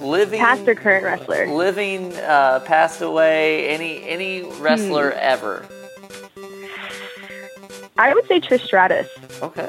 living 0.00 0.38
past 0.38 0.66
or 0.68 0.74
current 0.74 1.04
wrestler? 1.04 1.46
Living, 1.48 2.12
uh, 2.14 2.60
passed 2.60 3.00
away, 3.00 3.68
any 3.68 4.08
any 4.08 4.42
wrestler 4.60 5.10
hmm. 5.10 5.18
ever? 5.20 5.66
I 7.98 8.14
would 8.14 8.26
say 8.26 8.40
Trish 8.40 8.62
Stratus. 8.62 9.08
Okay. 9.42 9.68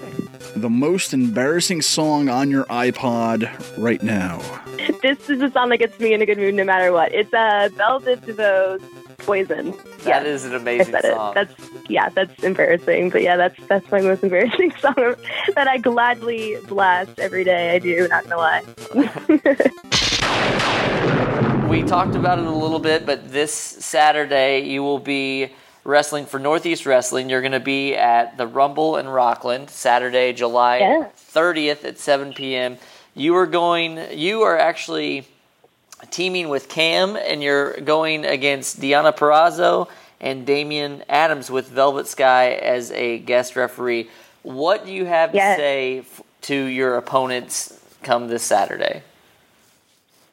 The 0.56 0.70
most 0.70 1.14
embarrassing 1.14 1.82
song 1.82 2.30
on 2.30 2.50
your 2.50 2.66
iPod 2.66 3.50
right 3.78 4.02
now. 4.02 4.40
this 5.02 5.30
is 5.30 5.42
a 5.42 5.52
song 5.52 5.70
that 5.70 5.78
gets 5.78 6.00
me 6.00 6.14
in 6.14 6.22
a 6.22 6.26
good 6.26 6.38
mood 6.38 6.56
no 6.56 6.64
matter 6.64 6.92
what. 6.92 7.14
It's 7.14 7.34
uh, 7.34 7.70
Bell 7.78 8.00
Biv 8.00 8.18
DeVoe's 8.22 8.82
Poison. 9.18 9.74
That 10.04 10.26
is 10.26 10.46
an 10.46 10.56
amazing 10.56 10.96
song. 11.02 11.32
It. 11.32 11.36
That's 11.36 11.54
yeah, 11.90 12.10
that's 12.10 12.44
embarrassing. 12.44 13.10
But 13.10 13.22
yeah, 13.22 13.38
that's 13.38 13.60
that's 13.68 13.90
my 13.92 14.02
most 14.02 14.24
embarrassing 14.24 14.72
song 14.80 15.16
that 15.56 15.68
I 15.68 15.78
gladly 15.78 16.58
blast 16.68 17.20
every 17.20 17.44
day. 17.44 17.76
I 17.76 17.80
do, 17.80 18.08
not 18.08 18.24
gonna 18.28 18.38
lie. 18.38 18.64
we 21.70 21.84
talked 21.84 22.16
about 22.16 22.40
it 22.40 22.46
a 22.46 22.52
little 22.52 22.80
bit, 22.80 23.06
but 23.06 23.32
this 23.32 23.54
Saturday 23.54 24.62
you 24.62 24.82
will 24.82 25.00
be 25.00 25.54
wrestling 25.84 26.26
for 26.26 26.40
Northeast 26.40 26.86
Wrestling. 26.86 27.30
You're 27.30 27.42
going 27.42 27.52
to 27.54 27.60
be 27.60 27.96
at 27.96 28.38
the 28.38 28.48
Rumble 28.48 28.98
in 28.98 29.08
Rockland 29.08 29.70
Saturday, 29.70 30.34
July 30.34 30.80
yeah. 30.80 31.08
30th 31.34 31.84
at 31.86 31.98
7 32.00 32.34
p.m. 32.34 32.78
you 33.16 33.36
are 33.36 33.48
going. 33.48 34.00
You 34.18 34.42
are 34.44 34.58
actually 34.58 35.28
teaming 36.10 36.50
with 36.50 36.68
Cam, 36.70 37.16
and 37.16 37.44
you're 37.44 37.74
going 37.82 38.26
against 38.26 38.80
Deonna 38.82 39.16
Purrazzo 39.16 39.88
and 40.20 40.46
Damian 40.46 41.04
Adams 41.10 41.50
with 41.50 41.68
Velvet 41.68 42.08
Sky 42.08 42.52
as 42.54 42.92
a 42.92 43.20
guest 43.20 43.56
referee. 43.56 44.10
What 44.44 44.86
do 44.86 44.92
you 44.94 45.06
have 45.06 45.34
Yes. 45.36 45.58
to 45.58 45.62
say 45.62 46.00
f- 46.00 46.22
to 46.42 46.56
your 46.56 46.98
opponents 46.98 47.80
come 48.04 48.28
this 48.28 48.44
Saturday? 48.44 49.04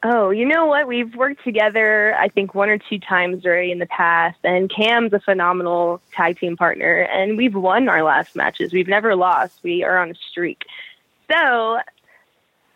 Oh, 0.01 0.29
you 0.29 0.45
know 0.45 0.65
what? 0.65 0.87
We've 0.87 1.13
worked 1.15 1.43
together, 1.43 2.15
I 2.15 2.29
think, 2.29 2.55
one 2.55 2.69
or 2.69 2.77
two 2.77 2.99
times 2.99 3.45
already 3.45 3.71
in 3.71 3.79
the 3.79 3.85
past, 3.85 4.37
and 4.45 4.71
Cam's 4.73 5.11
a 5.11 5.19
phenomenal 5.19 5.99
tag 6.13 6.39
team 6.39 6.55
partner, 6.55 7.01
and 7.01 7.37
we've 7.37 7.55
won 7.55 7.89
our 7.89 8.01
last 8.01 8.33
matches. 8.33 8.71
We've 8.71 8.87
never 8.87 9.15
lost. 9.15 9.59
We 9.61 9.83
are 9.83 9.97
on 9.97 10.11
a 10.11 10.15
streak. 10.15 10.63
So, 11.29 11.79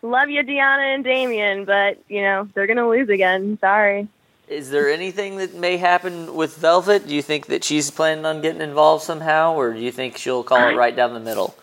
love 0.02 0.28
you, 0.28 0.42
Deonna 0.42 0.94
and 0.94 1.02
Damian, 1.02 1.64
but, 1.64 1.98
you 2.08 2.20
know, 2.20 2.46
they're 2.52 2.66
going 2.66 2.76
to 2.76 2.88
lose 2.88 3.08
again. 3.08 3.56
Sorry. 3.58 4.06
Is 4.46 4.68
there 4.68 4.90
anything 4.90 5.38
that 5.38 5.54
may 5.54 5.78
happen 5.78 6.34
with 6.34 6.56
Velvet? 6.58 7.08
Do 7.08 7.14
you 7.14 7.22
think 7.22 7.46
that 7.46 7.64
she's 7.64 7.90
planning 7.90 8.26
on 8.26 8.42
getting 8.42 8.60
involved 8.60 9.02
somehow, 9.02 9.54
or 9.54 9.72
do 9.72 9.80
you 9.80 9.90
think 9.90 10.18
she'll 10.18 10.44
call 10.44 10.68
it 10.68 10.76
right 10.76 10.94
down 10.94 11.14
the 11.14 11.20
middle? 11.20 11.56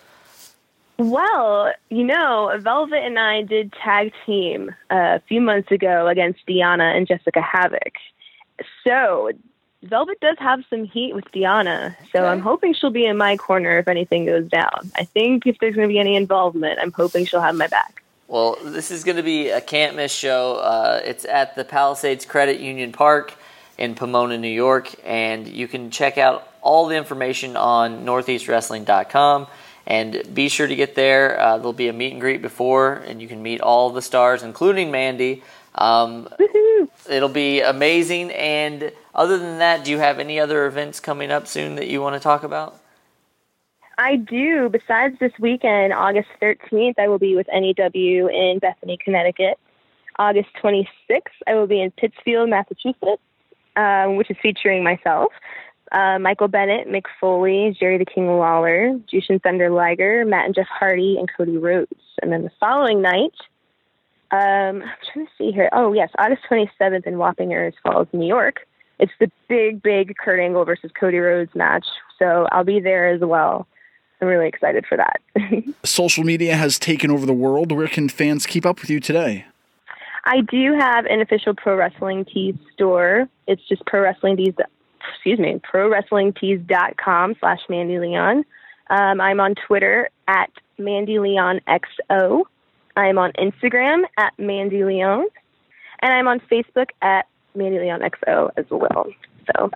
Well, 1.02 1.72
you 1.88 2.04
know, 2.04 2.56
Velvet 2.60 3.02
and 3.04 3.18
I 3.18 3.42
did 3.42 3.72
tag 3.72 4.12
team 4.24 4.72
a 4.88 5.18
few 5.20 5.40
months 5.40 5.72
ago 5.72 6.06
against 6.06 6.46
Deonna 6.46 6.96
and 6.96 7.08
Jessicka 7.08 7.42
Havok. 7.42 7.94
So 8.84 9.32
Velvet 9.82 10.20
does 10.20 10.36
have 10.38 10.64
some 10.70 10.84
heat 10.84 11.12
with 11.12 11.24
Deonna, 11.32 11.96
so 12.12 12.24
I'm 12.24 12.38
hoping 12.38 12.72
she'll 12.72 12.90
be 12.90 13.04
in 13.04 13.16
my 13.16 13.36
corner 13.36 13.78
if 13.78 13.88
anything 13.88 14.26
goes 14.26 14.48
down. 14.48 14.92
I 14.94 15.02
think 15.02 15.44
if 15.44 15.58
there's 15.58 15.74
going 15.74 15.88
to 15.88 15.92
be 15.92 15.98
any 15.98 16.14
involvement, 16.14 16.78
I'm 16.80 16.92
hoping 16.92 17.26
she'll 17.26 17.40
have 17.40 17.56
my 17.56 17.66
back. 17.66 18.04
Well, 18.28 18.56
this 18.62 18.92
is 18.92 19.02
going 19.02 19.16
to 19.16 19.24
be 19.24 19.48
a 19.48 19.60
can't 19.60 19.96
miss 19.96 20.12
show. 20.12 20.54
Uh, 20.54 21.00
it's 21.04 21.24
at 21.24 21.56
the 21.56 21.64
Palisades 21.64 22.24
Credit 22.24 22.60
Union 22.60 22.92
Park 22.92 23.34
in 23.76 23.96
Pomona, 23.96 24.38
New 24.38 24.46
York, 24.46 24.88
and 25.04 25.48
you 25.48 25.66
can 25.66 25.90
check 25.90 26.16
out 26.16 26.48
all 26.60 26.86
the 26.86 26.94
information 26.94 27.56
on 27.56 28.06
northeastwrestling.com. 28.06 29.48
And 29.86 30.22
be 30.32 30.48
sure 30.48 30.66
to 30.66 30.76
get 30.76 30.94
there. 30.94 31.38
Uh, 31.40 31.56
there'll 31.58 31.72
be 31.72 31.88
a 31.88 31.92
meet 31.92 32.12
and 32.12 32.20
greet 32.20 32.40
before, 32.40 32.94
and 32.94 33.20
you 33.20 33.28
can 33.28 33.42
meet 33.42 33.60
all 33.60 33.90
the 33.90 34.02
stars, 34.02 34.42
including 34.42 34.90
Mandy. 34.90 35.42
Um, 35.74 36.28
it'll 37.10 37.28
be 37.28 37.60
amazing. 37.60 38.30
And 38.32 38.92
other 39.14 39.38
than 39.38 39.58
that, 39.58 39.84
do 39.84 39.90
you 39.90 39.98
have 39.98 40.18
any 40.18 40.38
other 40.38 40.66
events 40.66 41.00
coming 41.00 41.30
up 41.30 41.46
soon 41.46 41.74
that 41.76 41.88
you 41.88 42.00
want 42.00 42.14
to 42.14 42.20
talk 42.20 42.44
about? 42.44 42.78
I 43.98 44.16
do. 44.16 44.68
Besides 44.68 45.18
this 45.20 45.32
weekend, 45.38 45.92
August 45.92 46.28
13th, 46.40 46.94
I 46.98 47.08
will 47.08 47.18
be 47.18 47.36
with 47.36 47.46
NEW 47.52 48.28
in 48.28 48.58
Bethany, 48.60 48.98
Connecticut. 49.02 49.58
August 50.18 50.48
26th, 50.62 50.86
I 51.46 51.54
will 51.54 51.66
be 51.66 51.80
in 51.80 51.90
Pittsfield, 51.92 52.48
Massachusetts, 52.50 53.22
um, 53.76 54.16
which 54.16 54.30
is 54.30 54.36
featuring 54.42 54.84
myself, 54.84 55.32
uh, 55.92 56.18
Michael 56.18 56.48
Bennett, 56.48 56.88
Mick 56.88 57.04
Foley, 57.20 57.76
Jerry 57.78 57.98
the 57.98 58.04
King 58.04 58.26
Lawler, 58.26 58.98
Jushin 59.12 59.42
Thunder 59.42 59.70
Liger, 59.70 60.24
Matt 60.24 60.46
and 60.46 60.54
Jeff 60.54 60.66
Hardy, 60.68 61.16
and 61.18 61.28
Cody 61.36 61.58
Rhodes. 61.58 61.92
And 62.22 62.32
then 62.32 62.42
the 62.42 62.50
following 62.58 63.02
night, 63.02 63.34
um, 64.30 64.82
I'm 64.82 64.90
trying 65.12 65.26
to 65.26 65.32
see 65.36 65.52
here. 65.52 65.68
Oh, 65.72 65.92
yes, 65.92 66.08
August 66.18 66.42
27th 66.50 67.06
in 67.06 67.14
Wappingers 67.14 67.74
Falls, 67.82 68.08
New 68.12 68.26
York. 68.26 68.66
It's 68.98 69.12
the 69.20 69.30
big, 69.48 69.82
big 69.82 70.16
Kurt 70.16 70.40
Angle 70.40 70.64
versus 70.64 70.90
Cody 70.98 71.18
Rhodes 71.18 71.54
match. 71.54 71.86
So 72.18 72.48
I'll 72.50 72.64
be 72.64 72.80
there 72.80 73.08
as 73.08 73.20
well. 73.20 73.66
I'm 74.20 74.28
really 74.28 74.48
excited 74.48 74.86
for 74.86 74.96
that. 74.96 75.20
Social 75.84 76.24
media 76.24 76.54
has 76.54 76.78
taken 76.78 77.10
over 77.10 77.26
the 77.26 77.32
world. 77.32 77.72
Where 77.72 77.88
can 77.88 78.08
fans 78.08 78.46
keep 78.46 78.64
up 78.64 78.80
with 78.80 78.88
you 78.88 79.00
today? 79.00 79.44
I 80.24 80.40
do 80.42 80.74
have 80.78 81.04
an 81.06 81.20
official 81.20 81.54
pro 81.54 81.76
wrestling 81.76 82.24
tees 82.24 82.54
store. 82.72 83.28
It's 83.48 83.66
just 83.68 83.84
pro 83.84 84.02
wrestling 84.02 84.36
tees. 84.36 84.54
Excuse 85.14 85.38
me, 85.38 85.60
pro 85.62 85.88
wrestling 85.88 86.32
tees.com 86.32 87.36
slash 87.40 87.60
Mandy 87.68 87.98
Leon. 87.98 88.44
Um, 88.90 89.20
I'm 89.20 89.40
on 89.40 89.54
Twitter 89.54 90.10
at 90.28 90.50
Mandy 90.78 91.18
Leon 91.18 91.60
XO. 91.68 92.44
I'm 92.96 93.18
on 93.18 93.32
Instagram 93.32 94.02
at 94.18 94.38
Mandy 94.38 94.84
Leon, 94.84 95.26
and 96.00 96.12
I'm 96.12 96.28
on 96.28 96.40
Facebook 96.40 96.88
at 97.00 97.26
Mandy 97.54 97.78
Leon 97.78 98.00
XO 98.00 98.50
as 98.56 98.66
well. 98.70 99.06
So, 99.46 99.70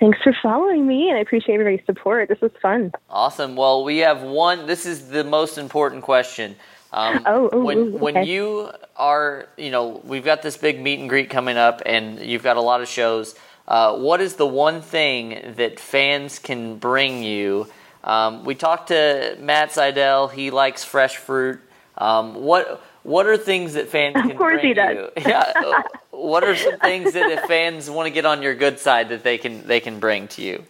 thanks 0.00 0.18
for 0.22 0.34
following 0.42 0.86
me, 0.86 1.08
and 1.08 1.18
I 1.18 1.20
appreciate 1.20 1.54
everybody's 1.54 1.86
support. 1.86 2.28
This 2.28 2.40
was 2.40 2.50
fun. 2.60 2.92
Awesome. 3.08 3.54
Well, 3.56 3.84
we 3.84 3.98
have 3.98 4.22
one. 4.22 4.66
This 4.66 4.86
is 4.86 5.08
the 5.08 5.24
most 5.24 5.58
important 5.58 6.02
question. 6.02 6.56
Um, 6.92 7.22
Oh, 7.26 7.50
oh, 7.52 7.64
when 7.64 7.78
ooh, 7.78 7.96
when 7.98 8.24
you 8.24 8.70
are, 8.96 9.48
you 9.56 9.70
know, 9.70 10.00
we've 10.04 10.24
got 10.24 10.42
this 10.42 10.56
big 10.56 10.80
meet 10.80 11.00
and 11.00 11.08
greet 11.08 11.28
coming 11.30 11.56
up, 11.56 11.82
and 11.84 12.20
you've 12.20 12.42
got 12.44 12.56
a 12.56 12.60
lot 12.60 12.80
of 12.80 12.88
shows. 12.88 13.34
Uh, 13.66 13.96
what 13.96 14.20
is 14.20 14.36
the 14.36 14.46
one 14.46 14.82
thing 14.82 15.54
that 15.56 15.80
fans 15.80 16.38
can 16.38 16.76
bring 16.76 17.22
you? 17.22 17.66
Um, 18.02 18.44
we 18.44 18.54
talked 18.54 18.88
to 18.88 19.36
Matt 19.40 19.70
Sydal. 19.70 20.30
He 20.30 20.50
likes 20.50 20.84
fresh 20.84 21.16
fruit. 21.16 21.60
Um, 21.96 22.34
what 22.34 22.84
what 23.02 23.26
are 23.26 23.36
things 23.36 23.74
that 23.74 23.88
fans 23.88 24.14
can 24.14 24.36
course 24.36 24.60
bring 24.60 24.68
he 24.68 24.74
does. 24.74 24.96
you? 24.96 25.10
Yeah. 25.26 25.52
uh, 25.56 25.82
what 26.10 26.44
are 26.44 26.56
some 26.56 26.78
things 26.80 27.12
that 27.12 27.30
if 27.30 27.40
fans 27.42 27.88
want 27.88 28.06
to 28.06 28.10
get 28.10 28.26
on 28.26 28.42
your 28.42 28.54
good 28.54 28.78
side 28.78 29.08
that 29.10 29.22
they 29.22 29.38
can 29.38 29.66
they 29.66 29.80
can 29.80 30.00
bring 30.00 30.28
to 30.28 30.42
you? 30.42 30.64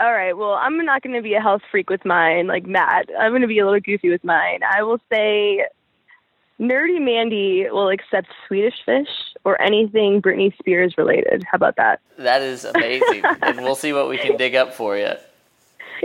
All 0.00 0.12
right. 0.12 0.36
Well, 0.36 0.52
I'm 0.52 0.84
not 0.84 1.02
going 1.02 1.16
to 1.16 1.22
be 1.22 1.34
a 1.34 1.40
health 1.40 1.62
freak 1.72 1.90
with 1.90 2.04
mine 2.04 2.46
like 2.46 2.66
Matt. 2.66 3.08
I'm 3.18 3.32
going 3.32 3.42
to 3.42 3.48
be 3.48 3.58
a 3.58 3.64
little 3.64 3.80
goofy 3.80 4.10
with 4.10 4.22
mine. 4.22 4.60
I 4.62 4.82
will 4.84 5.00
say 5.10 5.64
Nerdy 6.60 7.00
Mandy 7.00 7.68
will 7.70 7.88
accept 7.88 8.28
Swedish 8.46 8.74
fish 8.84 9.08
or 9.44 9.60
anything 9.60 10.20
Britney 10.20 10.56
Spears 10.58 10.94
related. 10.98 11.44
How 11.44 11.56
about 11.56 11.76
that? 11.76 12.00
That 12.18 12.42
is 12.42 12.64
amazing, 12.64 13.22
and 13.42 13.58
we'll 13.58 13.76
see 13.76 13.92
what 13.92 14.08
we 14.08 14.18
can 14.18 14.36
dig 14.36 14.54
up 14.54 14.74
for 14.74 14.96
you. 14.96 15.12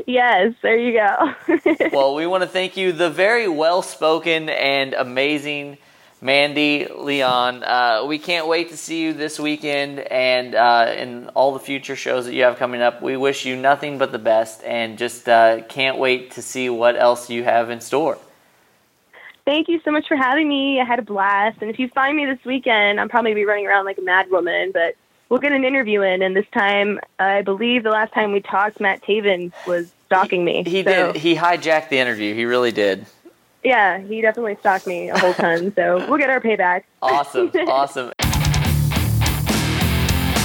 Yes, 0.06 0.54
there 0.62 0.78
you 0.78 0.94
go. 0.94 1.34
Well, 1.92 2.16
we 2.16 2.26
want 2.26 2.44
to 2.44 2.50
thank 2.50 2.78
you, 2.78 2.92
the 2.92 3.10
very 3.10 3.48
well 3.48 3.82
spoken 3.82 4.50
and 4.50 4.94
amazing 4.94 5.78
Mandy 6.22 6.88
Leon. 6.88 7.64
Uh, 7.64 8.06
we 8.08 8.18
can't 8.18 8.48
wait 8.48 8.70
to 8.70 8.78
see 8.78 9.02
you 9.04 9.14
this 9.14 9.40
weekend 9.40 10.00
and 10.00 10.56
uh, 10.56 10.94
in 10.96 11.30
all 11.30 11.54
the 11.54 11.60
future 11.60 11.96
shows 11.96 12.26
that 12.26 12.34
you 12.34 12.44
have 12.44 12.58
coming 12.58 12.82
up. 12.82 13.02
We 13.02 13.18
wish 13.18 13.46
you 13.46 13.56
nothing 13.56 13.98
but 13.98 14.12
the 14.12 14.20
best 14.20 14.64
and 14.64 14.98
just 14.98 15.28
uh, 15.28 15.62
can't 15.68 15.98
wait 15.98 16.32
to 16.32 16.42
see 16.42 16.70
what 16.70 16.96
else 16.96 17.30
you 17.30 17.44
have 17.44 17.70
in 17.70 17.82
store. 17.82 18.18
Thank 19.46 19.68
you 19.68 19.82
so 19.84 19.92
much 19.92 20.08
for 20.08 20.16
having 20.16 20.48
me. 20.48 20.80
I 20.80 20.86
had 20.86 21.00
a 21.00 21.04
blast. 21.04 21.58
And 21.62 21.70
if 21.70 21.78
you 21.78 21.90
find 21.90 22.16
me 22.16 22.26
this 22.26 22.44
weekend, 22.46 23.00
I'm 23.00 23.10
probably 23.10 23.34
be 23.34 23.44
running 23.46 23.68
around 23.68 23.86
like 23.86 23.98
a 23.98 24.02
mad 24.02 24.30
woman, 24.32 24.72
but 24.74 24.96
we'll 25.28 25.42
get 25.42 25.52
an 25.52 25.66
interview 25.66 26.02
in. 26.02 26.22
And 26.22 26.34
this 26.36 26.46
time, 26.54 27.00
I 27.20 27.42
believe 27.42 27.84
the 27.84 27.90
last 27.90 28.14
time 28.14 28.32
we 28.32 28.40
talked, 28.40 28.80
Matt 28.80 29.02
Taven 29.04 29.52
was 29.68 29.92
stalking 30.06 30.46
me. 30.46 30.64
He 30.66 30.84
So, 30.84 31.12
did. 31.12 31.22
He 31.22 31.36
hijacked 31.36 31.90
the 31.90 32.00
interview. 32.00 32.34
He 32.34 32.46
really 32.46 32.72
did. 32.72 33.06
Yeah, 33.66 34.00
he 34.00 34.22
definitely 34.22 34.56
stalked 34.62 34.88
me 34.88 35.10
a 35.10 35.18
whole 35.18 35.34
ton. 35.34 35.74
so 35.76 35.98
we'll 36.10 36.18
get 36.20 36.30
our 36.30 36.40
payback. 36.40 36.84
Awesome. 37.02 37.52
awesome. 37.68 38.12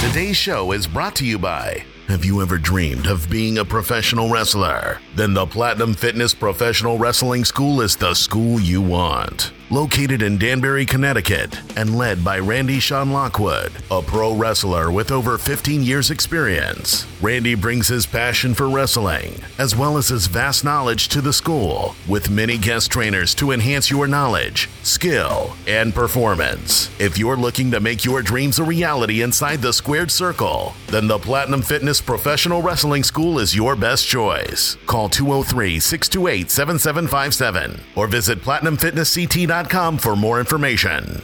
Today's 0.09 0.37
show 0.37 0.71
is 0.73 0.87
brought 0.87 1.15
to 1.17 1.25
you 1.25 1.37
by. 1.39 1.85
Have 2.09 2.25
you 2.25 2.41
ever 2.41 2.57
dreamed 2.57 3.05
of 3.05 3.29
being 3.29 3.59
a 3.59 3.63
professional 3.63 4.31
wrestler? 4.31 4.97
Then 5.15 5.35
the 5.35 5.45
Platinum 5.45 5.93
Fitness 5.93 6.33
Professional 6.33 6.97
Wrestling 6.97 7.45
School 7.45 7.81
is 7.81 7.95
the 7.95 8.15
school 8.15 8.59
you 8.59 8.81
want. 8.81 9.51
Located 9.71 10.23
in 10.23 10.39
Danbury, 10.39 10.83
Connecticut, 10.83 11.59
and 11.77 11.95
led 11.95 12.25
by 12.25 12.39
Randy 12.39 12.79
Sean 12.79 13.11
Lockwood, 13.11 13.71
a 13.91 14.01
pro 14.01 14.33
wrestler 14.33 14.89
with 14.91 15.11
over 15.11 15.37
15 15.37 15.83
years' 15.83 16.09
experience. 16.09 17.05
Randy 17.21 17.53
brings 17.53 17.87
his 17.87 18.07
passion 18.07 18.55
for 18.55 18.67
wrestling, 18.67 19.35
as 19.59 19.75
well 19.75 19.97
as 19.97 20.07
his 20.07 20.25
vast 20.25 20.63
knowledge 20.63 21.07
to 21.09 21.21
the 21.21 21.31
school, 21.31 21.93
with 22.07 22.31
many 22.31 22.57
guest 22.57 22.91
trainers 22.91 23.35
to 23.35 23.51
enhance 23.51 23.91
your 23.91 24.07
knowledge, 24.07 24.69
skill, 24.81 25.55
and 25.67 25.93
performance. 25.93 26.89
If 26.99 27.19
you're 27.19 27.37
looking 27.37 27.69
to 27.69 27.79
make 27.79 28.03
your 28.03 28.23
dreams 28.23 28.57
a 28.57 28.63
reality 28.63 29.21
inside 29.21 29.61
the 29.61 29.73
squared 29.73 30.09
circle, 30.09 30.73
then 30.87 31.05
the 31.05 31.19
Platinum 31.19 31.61
Fitness 31.61 32.01
Professional 32.01 32.63
Wrestling 32.63 33.03
School 33.03 33.37
is 33.37 33.55
your 33.55 33.75
best 33.75 34.07
choice. 34.07 34.77
Call 34.87 35.09
203 35.09 35.79
628 35.79 36.49
7757 36.49 37.81
or 37.95 38.07
visit 38.07 38.41
PlatinumFitnessCT.com 38.41 39.58
for 39.99 40.15
more 40.15 40.39
information. 40.39 41.21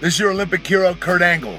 This 0.00 0.14
is 0.14 0.20
your 0.20 0.30
Olympic 0.30 0.66
hero, 0.66 0.94
Kurt 0.94 1.20
Angle, 1.20 1.58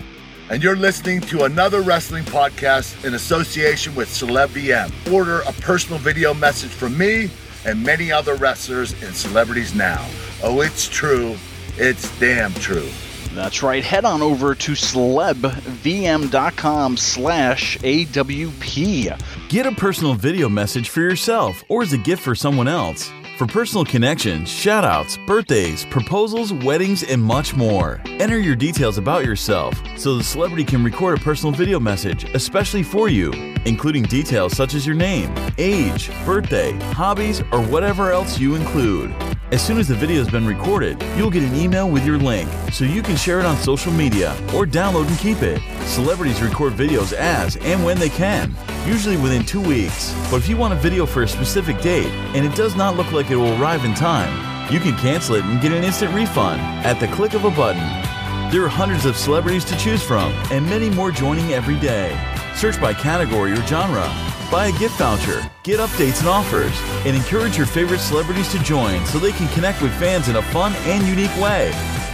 and 0.50 0.64
you're 0.64 0.76
listening 0.76 1.22
to 1.22 1.44
another 1.44 1.82
wrestling 1.82 2.24
podcast 2.24 3.06
in 3.06 3.14
association 3.14 3.94
with 3.94 4.10
Celeb 4.10 4.48
VM. 4.48 5.14
Order 5.14 5.42
a 5.42 5.54
personal 5.54 6.00
video 6.00 6.34
message 6.34 6.72
from 6.72 6.98
me 6.98 7.30
and 7.66 7.84
many 7.84 8.12
other 8.12 8.34
wrestlers 8.36 8.94
and 9.04 9.16
celebrities 9.16 9.76
now. 9.76 10.04
Oh, 10.44 10.62
it's 10.62 10.88
true. 10.88 11.36
It's 11.78 12.18
damn 12.20 12.56
true. 12.56 12.90
That's 13.34 13.62
right. 13.62 13.84
Head 13.84 14.06
on 14.06 14.24
over 14.24 14.56
to 14.56 14.72
celebvm.com 14.72 16.98
slash 16.98 17.78
AWP. 17.80 19.50
Get 19.50 19.66
a 19.68 19.72
personal 19.74 20.14
video 20.16 20.50
message 20.50 20.90
for 20.90 21.02
yourself 21.02 21.64
or 21.70 21.84
as 21.84 21.94
a 21.94 21.98
gift 21.98 22.24
for 22.24 22.34
someone 22.34 22.68
else. 22.68 23.12
For 23.38 23.46
personal 23.46 23.84
connections, 23.84 24.48
shoutouts, 24.48 25.18
birthdays, 25.28 25.84
proposals, 25.84 26.54
weddings, 26.54 27.04
and 27.04 27.22
much 27.22 27.54
more. 27.54 28.02
Enter 28.06 28.40
your 28.40 28.56
details 28.56 28.98
about 28.98 29.26
yourself 29.26 29.78
so 29.98 30.16
the 30.16 30.24
celebrity 30.24 30.64
can 30.64 30.82
record 30.82 31.20
a 31.20 31.22
personal 31.22 31.52
video 31.52 31.78
message, 31.78 32.24
especially 32.34 32.82
for 32.82 33.10
you, 33.10 33.34
including 33.66 34.04
details 34.04 34.56
such 34.56 34.74
as 34.74 34.86
your 34.86 34.96
name, 34.96 35.36
age, 35.58 36.10
birthday, 36.24 36.72
hobbies, 36.94 37.42
or 37.52 37.62
whatever 37.62 38.14
else 38.14 38.40
you 38.40 38.56
include. 38.56 39.14
As 39.52 39.62
soon 39.62 39.80
as 39.80 39.90
the 39.90 39.96
video 39.96 40.20
has 40.20 40.30
been 40.30 40.48
recorded, 40.48 41.04
you'll 41.18 41.30
get 41.30 41.44
an 41.44 41.56
email 41.56 41.90
with 41.90 42.06
your 42.06 42.18
link 42.18 42.50
so 42.72 42.86
you 42.86 43.02
can 43.02 43.18
share 43.18 43.42
it 43.42 43.46
on 43.46 43.58
social 43.58 43.92
media 43.92 44.32
or 44.56 44.66
download 44.66 45.10
and 45.10 45.20
keep 45.20 45.42
it. 45.42 45.62
Celebrities 45.86 46.42
record 46.42 46.72
videos 46.72 47.12
as 47.12 47.58
and 47.58 47.84
when 47.84 48.00
they 48.00 48.10
can, 48.10 48.56
usually 48.86 49.18
within 49.18 49.44
two 49.46 49.62
weeks. 49.62 50.14
But 50.30 50.38
if 50.38 50.48
you 50.48 50.58
want 50.58 50.74
a 50.74 50.78
video 50.78 51.06
for 51.06 51.24
a 51.24 51.28
specific 51.28 51.82
date 51.82 52.12
and 52.36 52.46
it 52.46 52.56
does 52.56 52.76
not 52.76 52.96
look 52.96 53.12
like 53.12 53.32
it 53.32 53.36
will 53.36 53.60
arrive 53.62 53.86
in 53.86 53.94
time, 53.94 54.34
you 54.72 54.80
can 54.80 54.98
cancel 54.98 55.36
it 55.36 55.46
and 55.46 55.62
get 55.62 55.72
an 55.72 55.84
instant 55.84 56.14
refund 56.14 56.62
at 56.86 57.00
the 57.00 57.08
click 57.08 57.34
of 57.34 57.46
a 57.46 57.52
button. 57.52 57.84
There 58.52 58.64
are 58.64 58.70
hundreds 58.70 59.06
of 59.06 59.18
celebrities 59.18 59.66
to 59.66 59.78
choose 59.78 60.04
from 60.04 60.32
and 60.52 60.66
many 60.66 60.90
more 60.90 61.12
joining 61.12 61.54
every 61.54 61.80
day. 61.80 62.18
Search 62.56 62.80
by 62.80 62.94
category 62.94 63.52
or 63.52 63.62
genre. 63.68 64.08
Buy 64.52 64.68
a 64.68 64.80
gift 64.80 64.98
voucher, 64.98 65.50
get 65.64 65.80
updates 65.80 66.20
and 66.20 66.30
offers, 66.30 66.74
and 67.06 67.16
encourage 67.16 67.58
your 67.58 67.66
favorite 67.66 68.00
celebrities 68.00 68.50
to 68.52 68.60
join 68.60 69.04
so 69.08 69.18
they 69.18 69.32
can 69.32 69.48
connect 69.54 69.82
with 69.82 69.92
fans 70.00 70.30
in 70.30 70.36
a 70.36 70.42
fun 70.42 70.74
and 70.86 71.06
unique 71.06 71.36
way. 71.38 71.74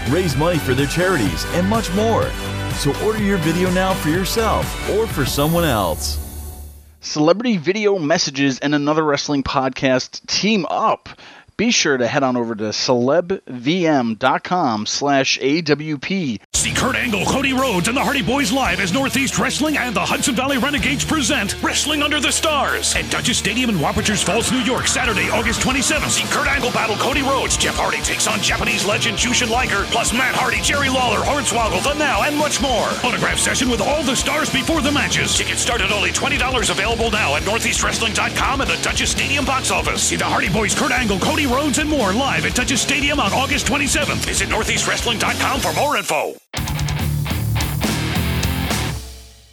Raise 0.09 0.35
money 0.37 0.57
for 0.57 0.73
their 0.73 0.87
charities 0.87 1.45
and 1.49 1.67
much 1.67 1.93
more. 1.93 2.31
So 2.75 2.93
order 3.05 3.21
your 3.21 3.37
video 3.39 3.69
now 3.71 3.93
for 3.93 4.09
yourself 4.09 4.89
or 4.91 5.05
for 5.05 5.25
someone 5.25 5.65
else. 5.65 6.30
Celebrity 7.03 7.57
video 7.57 7.97
messages 7.97 8.59
and 8.59 8.75
another 8.75 9.03
wrestling 9.03 9.41
podcast 9.41 10.23
team 10.27 10.67
up. 10.69 11.09
Be 11.61 11.69
sure 11.69 11.95
to 11.95 12.07
head 12.07 12.23
on 12.23 12.35
over 12.37 12.55
to 12.55 12.63
celebvm.com 12.63 13.37
slash 14.87 15.37
AWP. 15.37 16.41
See 16.53 16.73
Kurt 16.73 16.95
Angle, 16.95 17.23
Cody 17.25 17.53
Rhodes, 17.53 17.87
and 17.87 17.95
the 17.95 18.03
Hardy 18.03 18.23
Boys 18.23 18.51
live 18.51 18.79
as 18.79 18.91
Northeast 18.91 19.37
Wrestling 19.37 19.77
and 19.77 19.95
the 19.95 20.01
Hudson 20.01 20.33
Valley 20.33 20.57
Renegades 20.57 21.05
present 21.05 21.55
Wrestling 21.61 22.01
Under 22.01 22.19
the 22.19 22.31
Stars 22.31 22.95
at 22.95 23.07
Dutchess 23.11 23.37
Stadium 23.37 23.69
in 23.69 23.75
Wappingers 23.75 24.23
Falls, 24.23 24.51
New 24.51 24.61
York, 24.61 24.87
Saturday, 24.87 25.29
August 25.29 25.61
27th. 25.61 26.09
See 26.09 26.27
Kurt 26.33 26.47
Angle 26.47 26.71
battle 26.71 26.95
Cody 26.95 27.21
Rhodes. 27.21 27.57
Jeff 27.57 27.75
Hardy 27.75 28.01
takes 28.01 28.25
on 28.25 28.39
Japanese 28.39 28.83
legend 28.83 29.19
Jushin 29.19 29.51
Liger, 29.51 29.83
plus 29.91 30.13
Matt 30.13 30.33
Hardy, 30.33 30.61
Jerry 30.61 30.89
Lawler, 30.89 31.19
Hornswoggle, 31.19 31.83
The 31.83 31.93
Now, 31.93 32.23
and 32.23 32.35
much 32.35 32.59
more. 32.59 32.89
Autograph 33.05 33.37
session 33.37 33.69
with 33.69 33.81
all 33.81 34.01
the 34.01 34.15
stars 34.15 34.51
before 34.51 34.81
the 34.81 34.91
matches. 34.91 35.37
Tickets 35.37 35.61
start 35.61 35.81
at 35.81 35.91
only 35.91 36.09
$20 36.09 36.41
available 36.71 37.11
now 37.11 37.35
at 37.35 37.43
NortheastWrestling.com 37.43 38.61
and 38.61 38.69
the 38.69 38.81
Dutchess 38.81 39.11
Stadium 39.11 39.45
box 39.45 39.69
office. 39.69 40.01
See 40.01 40.15
the 40.15 40.25
Hardy 40.25 40.49
Boys, 40.49 40.73
Kurt 40.73 40.91
Angle, 40.91 41.19
Cody 41.19 41.50
Rhodes, 41.51 41.77
and 41.79 41.89
more 41.89 42.13
live 42.13 42.45
at 42.45 42.55
Dutchess 42.55 42.81
Stadium 42.81 43.19
on 43.19 43.33
August 43.33 43.67
27th. 43.67 44.25
Visit 44.25 44.49
NortheastWrestling.com 44.49 45.59
for 45.59 45.73
more 45.73 45.97
info. 45.97 46.35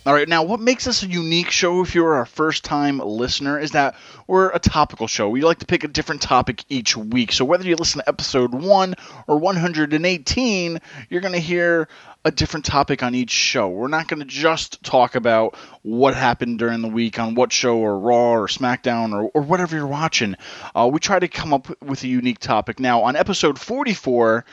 All 0.08 0.14
right, 0.14 0.26
now 0.26 0.42
what 0.42 0.58
makes 0.58 0.86
us 0.86 1.02
a 1.02 1.06
unique 1.06 1.50
show 1.50 1.82
if 1.82 1.94
you're 1.94 2.14
our 2.14 2.24
first 2.24 2.64
time 2.64 2.98
listener 2.98 3.58
is 3.58 3.72
that 3.72 3.94
we're 4.26 4.48
a 4.48 4.58
topical 4.58 5.06
show. 5.06 5.28
We 5.28 5.42
like 5.42 5.58
to 5.58 5.66
pick 5.66 5.84
a 5.84 5.88
different 5.88 6.22
topic 6.22 6.64
each 6.70 6.96
week. 6.96 7.30
So 7.30 7.44
whether 7.44 7.64
you 7.64 7.76
listen 7.76 8.00
to 8.00 8.08
episode 8.08 8.54
1 8.54 8.94
or 9.26 9.36
118, 9.36 10.78
you're 11.10 11.20
going 11.20 11.34
to 11.34 11.38
hear 11.38 11.88
a 12.24 12.30
different 12.30 12.66
topic 12.66 13.02
on 13.02 13.14
each 13.14 13.30
show. 13.30 13.68
We're 13.68 13.88
not 13.88 14.08
going 14.08 14.20
to 14.20 14.26
just 14.26 14.82
talk 14.82 15.14
about 15.14 15.56
what 15.82 16.14
happened 16.14 16.58
during 16.58 16.82
the 16.82 16.88
week 16.88 17.18
on 17.18 17.34
what 17.34 17.52
show 17.52 17.78
or 17.78 17.98
Raw 17.98 18.32
or 18.32 18.48
SmackDown 18.48 19.12
or, 19.12 19.30
or 19.34 19.42
whatever 19.42 19.76
you're 19.76 19.86
watching. 19.86 20.34
Uh, 20.74 20.88
we 20.92 20.98
try 20.98 21.18
to 21.18 21.28
come 21.28 21.52
up 21.52 21.68
with 21.82 22.02
a 22.02 22.08
unique 22.08 22.40
topic. 22.40 22.80
Now, 22.80 23.02
on 23.02 23.16
episode 23.16 23.58
44, 23.58 24.44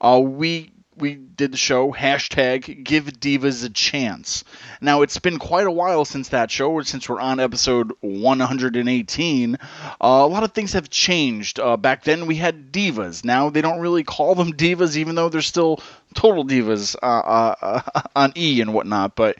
uh, 0.00 0.20
we 0.22 0.73
we 0.96 1.14
did 1.14 1.52
the 1.52 1.56
show 1.56 1.92
hashtag 1.92 2.84
give 2.84 3.06
divas 3.06 3.64
a 3.64 3.70
chance. 3.70 4.44
Now 4.80 5.02
it's 5.02 5.18
been 5.18 5.38
quite 5.38 5.66
a 5.66 5.70
while 5.70 6.04
since 6.04 6.28
that 6.28 6.50
show 6.50 6.80
since 6.82 7.08
we're 7.08 7.20
on 7.20 7.40
episode 7.40 7.92
118 8.00 9.54
uh, 9.54 9.56
a 10.00 10.26
lot 10.26 10.44
of 10.44 10.52
things 10.52 10.72
have 10.72 10.90
changed. 10.90 11.58
Uh, 11.58 11.76
back 11.76 12.04
then 12.04 12.26
we 12.26 12.36
had 12.36 12.72
divas. 12.72 13.24
Now 13.24 13.50
they 13.50 13.62
don't 13.62 13.80
really 13.80 14.04
call 14.04 14.34
them 14.34 14.52
divas 14.56 14.96
even 14.96 15.14
though 15.14 15.28
they're 15.28 15.42
still 15.42 15.80
total 16.14 16.44
divas 16.44 16.96
uh, 17.02 17.06
uh, 17.06 17.54
uh 17.60 18.02
on 18.16 18.32
e 18.36 18.60
and 18.60 18.72
whatnot. 18.72 19.16
But 19.16 19.38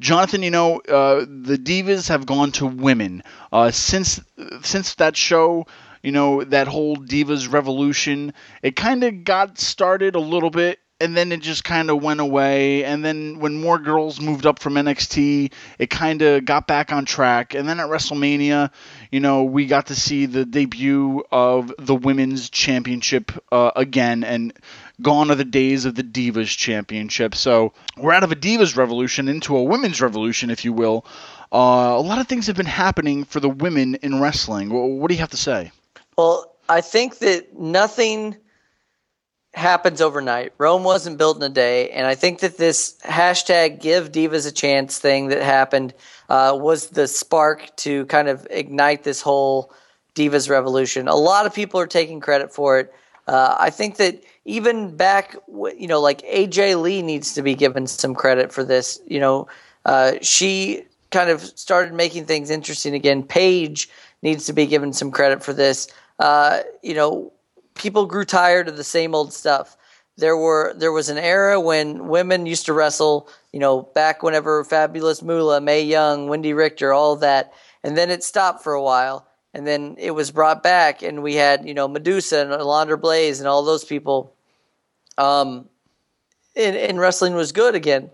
Jonathan, 0.00 0.42
you 0.42 0.50
know, 0.50 0.80
uh, 0.80 1.20
the 1.20 1.58
divas 1.58 2.08
have 2.08 2.26
gone 2.26 2.52
to 2.52 2.66
women. 2.66 3.22
Since 3.70 4.20
since 4.62 4.94
that 4.96 5.16
show 5.16 5.66
you 6.02 6.12
know 6.12 6.44
that 6.44 6.68
whole 6.68 6.96
divas 6.96 7.52
revolution 7.52 8.32
it 8.62 8.76
kind 8.76 9.02
of 9.02 9.24
got 9.24 9.58
started 9.58 10.14
a 10.14 10.20
little 10.20 10.50
bit 10.50 10.78
and 10.98 11.16
then 11.16 11.30
it 11.30 11.42
just 11.42 11.62
kind 11.62 11.90
of 11.90 12.02
went 12.02 12.20
away. 12.20 12.84
And 12.84 13.04
then 13.04 13.38
when 13.38 13.60
more 13.60 13.78
girls 13.78 14.20
moved 14.20 14.46
up 14.46 14.58
from 14.58 14.74
NXT, 14.74 15.52
it 15.78 15.90
kind 15.90 16.22
of 16.22 16.44
got 16.44 16.66
back 16.66 16.92
on 16.92 17.04
track. 17.04 17.54
And 17.54 17.68
then 17.68 17.80
at 17.80 17.88
WrestleMania, 17.88 18.70
you 19.10 19.20
know, 19.20 19.44
we 19.44 19.66
got 19.66 19.86
to 19.86 19.94
see 19.94 20.26
the 20.26 20.44
debut 20.44 21.22
of 21.30 21.72
the 21.78 21.94
Women's 21.94 22.48
Championship 22.48 23.30
uh, 23.52 23.72
again, 23.76 24.24
and 24.24 24.54
gone 25.02 25.30
are 25.30 25.34
the 25.34 25.44
days 25.44 25.84
of 25.84 25.94
the 25.94 26.02
Divas 26.02 26.56
Championship. 26.56 27.34
So 27.34 27.74
we're 27.98 28.12
out 28.12 28.24
of 28.24 28.32
a 28.32 28.36
Divas 28.36 28.76
revolution 28.76 29.28
into 29.28 29.56
a 29.56 29.62
Women's 29.62 30.00
revolution, 30.00 30.50
if 30.50 30.64
you 30.64 30.72
will. 30.72 31.04
Uh, 31.52 31.94
a 31.96 32.00
lot 32.00 32.18
of 32.18 32.26
things 32.26 32.46
have 32.46 32.56
been 32.56 32.66
happening 32.66 33.24
for 33.24 33.38
the 33.40 33.48
women 33.48 33.96
in 33.96 34.20
wrestling. 34.20 34.70
What 34.70 35.08
do 35.08 35.14
you 35.14 35.20
have 35.20 35.30
to 35.30 35.36
say? 35.36 35.70
Well, 36.16 36.52
I 36.68 36.80
think 36.80 37.18
that 37.18 37.56
nothing 37.58 38.36
happens 39.56 40.02
overnight. 40.02 40.52
Rome 40.58 40.84
wasn't 40.84 41.16
built 41.16 41.38
in 41.38 41.42
a 41.42 41.48
day, 41.48 41.90
and 41.90 42.06
I 42.06 42.14
think 42.14 42.40
that 42.40 42.58
this 42.58 42.96
hashtag 43.02 43.80
"Give 43.80 44.12
Divas 44.12 44.46
a 44.46 44.52
Chance" 44.52 44.98
thing 44.98 45.28
that 45.28 45.42
happened 45.42 45.94
uh, 46.28 46.56
was 46.60 46.88
the 46.88 47.08
spark 47.08 47.74
to 47.76 48.04
kind 48.06 48.28
of 48.28 48.46
ignite 48.50 49.02
this 49.02 49.22
whole 49.22 49.72
divas 50.14 50.50
revolution. 50.50 51.08
A 51.08 51.16
lot 51.16 51.46
of 51.46 51.54
people 51.54 51.80
are 51.80 51.86
taking 51.86 52.20
credit 52.20 52.52
for 52.52 52.80
it. 52.80 52.94
Uh, 53.26 53.56
I 53.58 53.70
think 53.70 53.96
that 53.96 54.22
even 54.44 54.96
back, 54.96 55.36
you 55.48 55.88
know, 55.88 56.00
like 56.00 56.22
AJ 56.22 56.80
Lee 56.80 57.02
needs 57.02 57.34
to 57.34 57.42
be 57.42 57.54
given 57.54 57.86
some 57.86 58.14
credit 58.14 58.52
for 58.52 58.62
this. 58.62 59.00
You 59.06 59.20
know, 59.20 59.48
uh, 59.84 60.12
she 60.20 60.84
kind 61.10 61.30
of 61.30 61.40
started 61.40 61.94
making 61.94 62.26
things 62.26 62.50
interesting 62.50 62.94
again. 62.94 63.22
Paige 63.22 63.88
needs 64.22 64.46
to 64.46 64.52
be 64.52 64.66
given 64.66 64.92
some 64.92 65.10
credit 65.10 65.42
for 65.42 65.52
this. 65.52 65.88
Uh, 66.18 66.60
you 66.82 66.94
know, 66.94 67.32
people 67.76 68.06
grew 68.06 68.24
tired 68.24 68.68
of 68.68 68.76
the 68.76 68.84
same 68.84 69.14
old 69.14 69.32
stuff. 69.32 69.76
There 70.16 70.36
were 70.36 70.74
there 70.76 70.92
was 70.92 71.08
an 71.08 71.18
era 71.18 71.60
when 71.60 72.08
women 72.08 72.46
used 72.46 72.66
to 72.66 72.72
wrestle, 72.72 73.28
you 73.52 73.60
know, 73.60 73.82
back 73.82 74.22
whenever 74.22 74.64
Fabulous 74.64 75.22
Moolah, 75.22 75.60
Mae 75.60 75.82
Young, 75.82 76.28
Wendi 76.28 76.56
Richter, 76.56 76.92
all 76.92 77.16
that, 77.16 77.52
and 77.84 77.96
then 77.96 78.10
it 78.10 78.24
stopped 78.24 78.64
for 78.64 78.72
a 78.72 78.82
while, 78.82 79.28
and 79.52 79.66
then 79.66 79.94
it 79.98 80.12
was 80.12 80.30
brought 80.30 80.62
back, 80.62 81.02
and 81.02 81.22
we 81.22 81.34
had 81.34 81.68
you 81.68 81.74
know 81.74 81.86
Medusa 81.86 82.40
and 82.40 82.50
Alundra 82.50 83.00
Blaze 83.00 83.40
and 83.40 83.48
all 83.48 83.62
those 83.62 83.84
people. 83.84 84.34
Um, 85.18 85.68
and, 86.54 86.76
and 86.76 86.98
wrestling 86.98 87.34
was 87.34 87.52
good 87.52 87.74
again, 87.74 88.10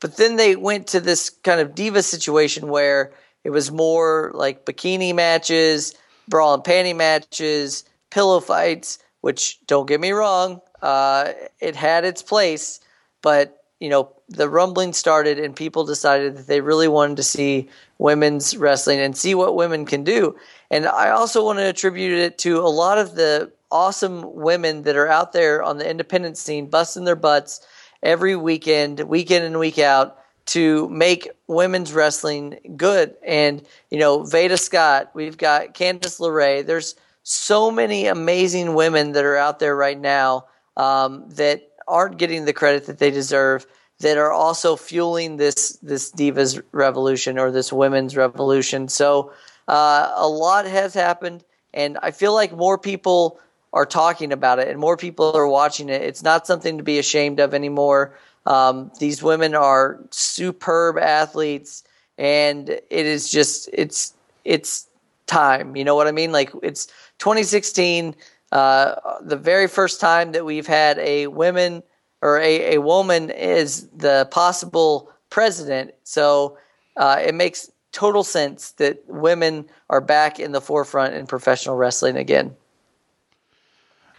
but 0.00 0.16
then 0.16 0.36
they 0.36 0.56
went 0.56 0.86
to 0.88 1.00
this 1.00 1.28
kind 1.28 1.60
of 1.60 1.74
diva 1.74 2.02
situation 2.02 2.68
where 2.68 3.12
it 3.44 3.50
was 3.50 3.70
more 3.70 4.30
like 4.34 4.64
bikini 4.64 5.14
matches, 5.14 5.94
bra 6.28 6.54
and 6.54 6.64
panty 6.64 6.96
matches, 6.96 7.84
pillow 8.10 8.40
fights, 8.40 8.98
which 9.22 9.58
don't 9.66 9.88
get 9.88 10.00
me 10.00 10.12
wrong, 10.12 10.60
uh, 10.82 11.32
it 11.58 11.74
had 11.74 12.04
its 12.04 12.22
place, 12.22 12.80
but 13.22 13.64
you 13.80 13.88
know 13.88 14.12
the 14.28 14.48
rumbling 14.48 14.92
started 14.92 15.38
and 15.38 15.56
people 15.56 15.84
decided 15.84 16.36
that 16.36 16.46
they 16.46 16.60
really 16.60 16.88
wanted 16.88 17.16
to 17.16 17.22
see 17.22 17.68
women's 17.98 18.56
wrestling 18.56 18.98
and 19.00 19.16
see 19.16 19.34
what 19.34 19.56
women 19.56 19.86
can 19.86 20.04
do. 20.04 20.36
And 20.70 20.86
I 20.86 21.10
also 21.10 21.44
want 21.44 21.58
to 21.58 21.68
attribute 21.68 22.12
it 22.12 22.38
to 22.38 22.58
a 22.60 22.68
lot 22.68 22.98
of 22.98 23.14
the 23.14 23.52
awesome 23.70 24.34
women 24.34 24.82
that 24.82 24.96
are 24.96 25.08
out 25.08 25.32
there 25.32 25.62
on 25.62 25.78
the 25.78 25.88
independent 25.88 26.36
scene 26.36 26.66
busting 26.66 27.04
their 27.04 27.16
butts 27.16 27.66
every 28.02 28.36
weekend, 28.36 29.00
week 29.00 29.30
in 29.30 29.42
and 29.42 29.58
week 29.58 29.78
out 29.78 30.18
to 30.44 30.88
make 30.88 31.30
women's 31.46 31.92
wrestling 31.92 32.58
good. 32.76 33.14
And, 33.24 33.62
you 33.90 33.98
know, 33.98 34.24
Veda 34.24 34.56
Scott, 34.56 35.10
we've 35.14 35.38
got 35.38 35.74
Candice 35.74 36.20
LeRae. 36.20 36.66
There's 36.66 36.96
so 37.22 37.70
many 37.70 38.06
amazing 38.06 38.74
women 38.74 39.12
that 39.12 39.24
are 39.24 39.36
out 39.36 39.58
there 39.58 39.76
right 39.76 39.98
now 39.98 40.46
um, 40.76 41.28
that 41.30 41.68
aren't 41.86 42.18
getting 42.18 42.44
the 42.44 42.52
credit 42.52 42.86
that 42.86 42.98
they 42.98 43.10
deserve 43.10 43.66
that 44.00 44.18
are 44.18 44.32
also 44.32 44.76
fueling 44.76 45.36
this 45.36 45.78
this 45.82 46.10
divas 46.10 46.60
revolution 46.72 47.38
or 47.38 47.50
this 47.50 47.72
women's 47.72 48.16
revolution. 48.16 48.88
So 48.88 49.32
uh, 49.68 50.12
a 50.16 50.26
lot 50.26 50.66
has 50.66 50.92
happened 50.92 51.44
and 51.74 51.96
i 52.02 52.10
feel 52.10 52.34
like 52.34 52.52
more 52.52 52.76
people 52.76 53.40
are 53.72 53.86
talking 53.86 54.32
about 54.32 54.58
it 54.58 54.68
and 54.68 54.78
more 54.78 54.96
people 54.96 55.34
are 55.34 55.48
watching 55.48 55.88
it. 55.88 56.02
It's 56.02 56.22
not 56.22 56.46
something 56.46 56.76
to 56.76 56.84
be 56.84 56.98
ashamed 56.98 57.40
of 57.40 57.54
anymore. 57.54 58.18
Um, 58.44 58.90
these 58.98 59.22
women 59.22 59.54
are 59.54 60.00
superb 60.10 60.98
athletes 60.98 61.84
and 62.18 62.68
it 62.68 62.82
is 62.90 63.30
just 63.30 63.70
it's 63.72 64.12
it's 64.44 64.88
time. 65.32 65.76
You 65.76 65.84
know 65.84 65.94
what 65.94 66.06
I 66.06 66.12
mean? 66.12 66.32
Like 66.32 66.50
it's 66.62 66.86
2016, 67.18 68.14
uh, 68.52 68.94
the 69.22 69.36
very 69.36 69.66
first 69.66 70.00
time 70.00 70.32
that 70.32 70.44
we've 70.44 70.66
had 70.66 70.98
a 70.98 71.26
women 71.28 71.82
or 72.20 72.38
a, 72.38 72.74
a 72.74 72.80
woman 72.80 73.30
is 73.30 73.88
the 73.88 74.28
possible 74.30 75.10
president. 75.30 75.94
So 76.04 76.58
uh, 76.96 77.20
it 77.24 77.34
makes 77.34 77.70
total 77.92 78.24
sense 78.24 78.72
that 78.72 79.02
women 79.06 79.68
are 79.90 80.00
back 80.00 80.38
in 80.38 80.52
the 80.52 80.60
forefront 80.60 81.14
in 81.14 81.26
professional 81.26 81.76
wrestling 81.76 82.16
again. 82.16 82.54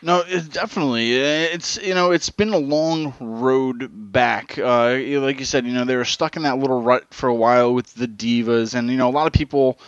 No, 0.01 0.21
it, 0.27 0.51
definitely. 0.51 1.13
It's 1.13 1.81
you 1.81 1.93
know 1.93 2.11
it's 2.11 2.29
been 2.29 2.49
a 2.49 2.57
long 2.57 3.13
road 3.21 3.89
back. 4.11 4.57
Uh, 4.57 4.99
like 5.21 5.39
you 5.39 5.45
said, 5.45 5.65
you 5.65 5.71
know 5.71 5.85
they 5.85 5.95
were 5.95 6.03
stuck 6.03 6.35
in 6.35 6.43
that 6.43 6.57
little 6.57 6.81
rut 6.81 7.05
for 7.13 7.29
a 7.29 7.33
while 7.33 7.73
with 7.73 7.93
the 7.93 8.07
divas, 8.07 8.75
and 8.75 8.89
you 8.89 8.97
know 8.97 9.07
a 9.07 9.15
lot 9.15 9.27
of 9.27 9.33
people, 9.33 9.79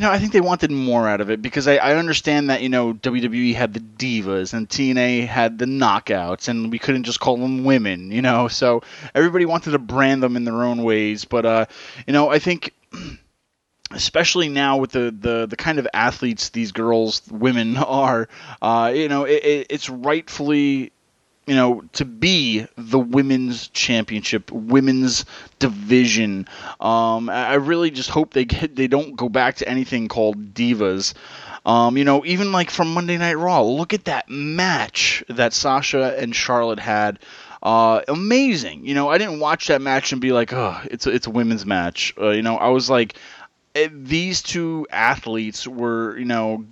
you 0.00 0.06
know 0.06 0.12
I 0.12 0.18
think 0.18 0.32
they 0.32 0.40
wanted 0.40 0.70
more 0.70 1.06
out 1.06 1.20
of 1.20 1.28
it 1.28 1.42
because 1.42 1.68
I, 1.68 1.76
I 1.76 1.96
understand 1.96 2.48
that 2.48 2.62
you 2.62 2.70
know 2.70 2.94
WWE 2.94 3.54
had 3.54 3.74
the 3.74 3.80
divas 3.80 4.54
and 4.54 4.66
TNA 4.66 5.26
had 5.26 5.58
the 5.58 5.66
knockouts, 5.66 6.48
and 6.48 6.72
we 6.72 6.78
couldn't 6.78 7.02
just 7.02 7.20
call 7.20 7.36
them 7.36 7.64
women, 7.64 8.10
you 8.10 8.22
know. 8.22 8.48
So 8.48 8.82
everybody 9.14 9.44
wanted 9.44 9.72
to 9.72 9.78
brand 9.78 10.22
them 10.22 10.36
in 10.36 10.44
their 10.44 10.64
own 10.64 10.84
ways, 10.84 11.26
but 11.26 11.44
uh, 11.44 11.66
you 12.06 12.14
know 12.14 12.30
I 12.30 12.38
think. 12.38 12.72
especially 13.92 14.48
now 14.48 14.76
with 14.76 14.92
the, 14.92 15.10
the, 15.10 15.46
the 15.46 15.56
kind 15.56 15.80
of 15.80 15.88
athletes 15.92 16.50
these 16.50 16.70
girls, 16.70 17.22
women 17.28 17.76
are, 17.76 18.28
uh, 18.62 18.92
you 18.94 19.08
know, 19.08 19.24
it, 19.24 19.66
it's 19.68 19.90
rightfully, 19.90 20.92
you 21.50 21.56
know, 21.56 21.82
to 21.94 22.04
be 22.04 22.64
the 22.78 23.00
women's 23.00 23.66
championship, 23.66 24.52
women's 24.52 25.24
division. 25.58 26.46
Um, 26.78 27.28
I 27.28 27.54
really 27.54 27.90
just 27.90 28.08
hope 28.08 28.32
they 28.32 28.44
get, 28.44 28.76
they 28.76 28.86
don't 28.86 29.16
go 29.16 29.28
back 29.28 29.56
to 29.56 29.68
anything 29.68 30.06
called 30.06 30.54
divas. 30.54 31.12
Um, 31.66 31.96
you 31.96 32.04
know, 32.04 32.24
even 32.24 32.52
like 32.52 32.70
from 32.70 32.94
Monday 32.94 33.18
Night 33.18 33.36
Raw, 33.36 33.62
look 33.62 33.92
at 33.94 34.04
that 34.04 34.30
match 34.30 35.24
that 35.28 35.52
Sasha 35.52 36.16
and 36.16 36.36
Charlotte 36.36 36.78
had. 36.78 37.18
Uh, 37.60 38.02
amazing. 38.06 38.86
You 38.86 38.94
know, 38.94 39.08
I 39.08 39.18
didn't 39.18 39.40
watch 39.40 39.66
that 39.66 39.82
match 39.82 40.12
and 40.12 40.20
be 40.20 40.30
like, 40.30 40.52
oh, 40.52 40.80
it's 40.84 41.08
a, 41.08 41.10
it's 41.10 41.26
a 41.26 41.30
women's 41.30 41.66
match. 41.66 42.14
Uh, 42.16 42.28
you 42.28 42.42
know, 42.42 42.58
I 42.58 42.68
was 42.68 42.88
like, 42.88 43.16
it, 43.74 44.04
these 44.04 44.40
two 44.42 44.86
athletes 44.88 45.66
were, 45.66 46.16
you 46.16 46.26
know, 46.26 46.64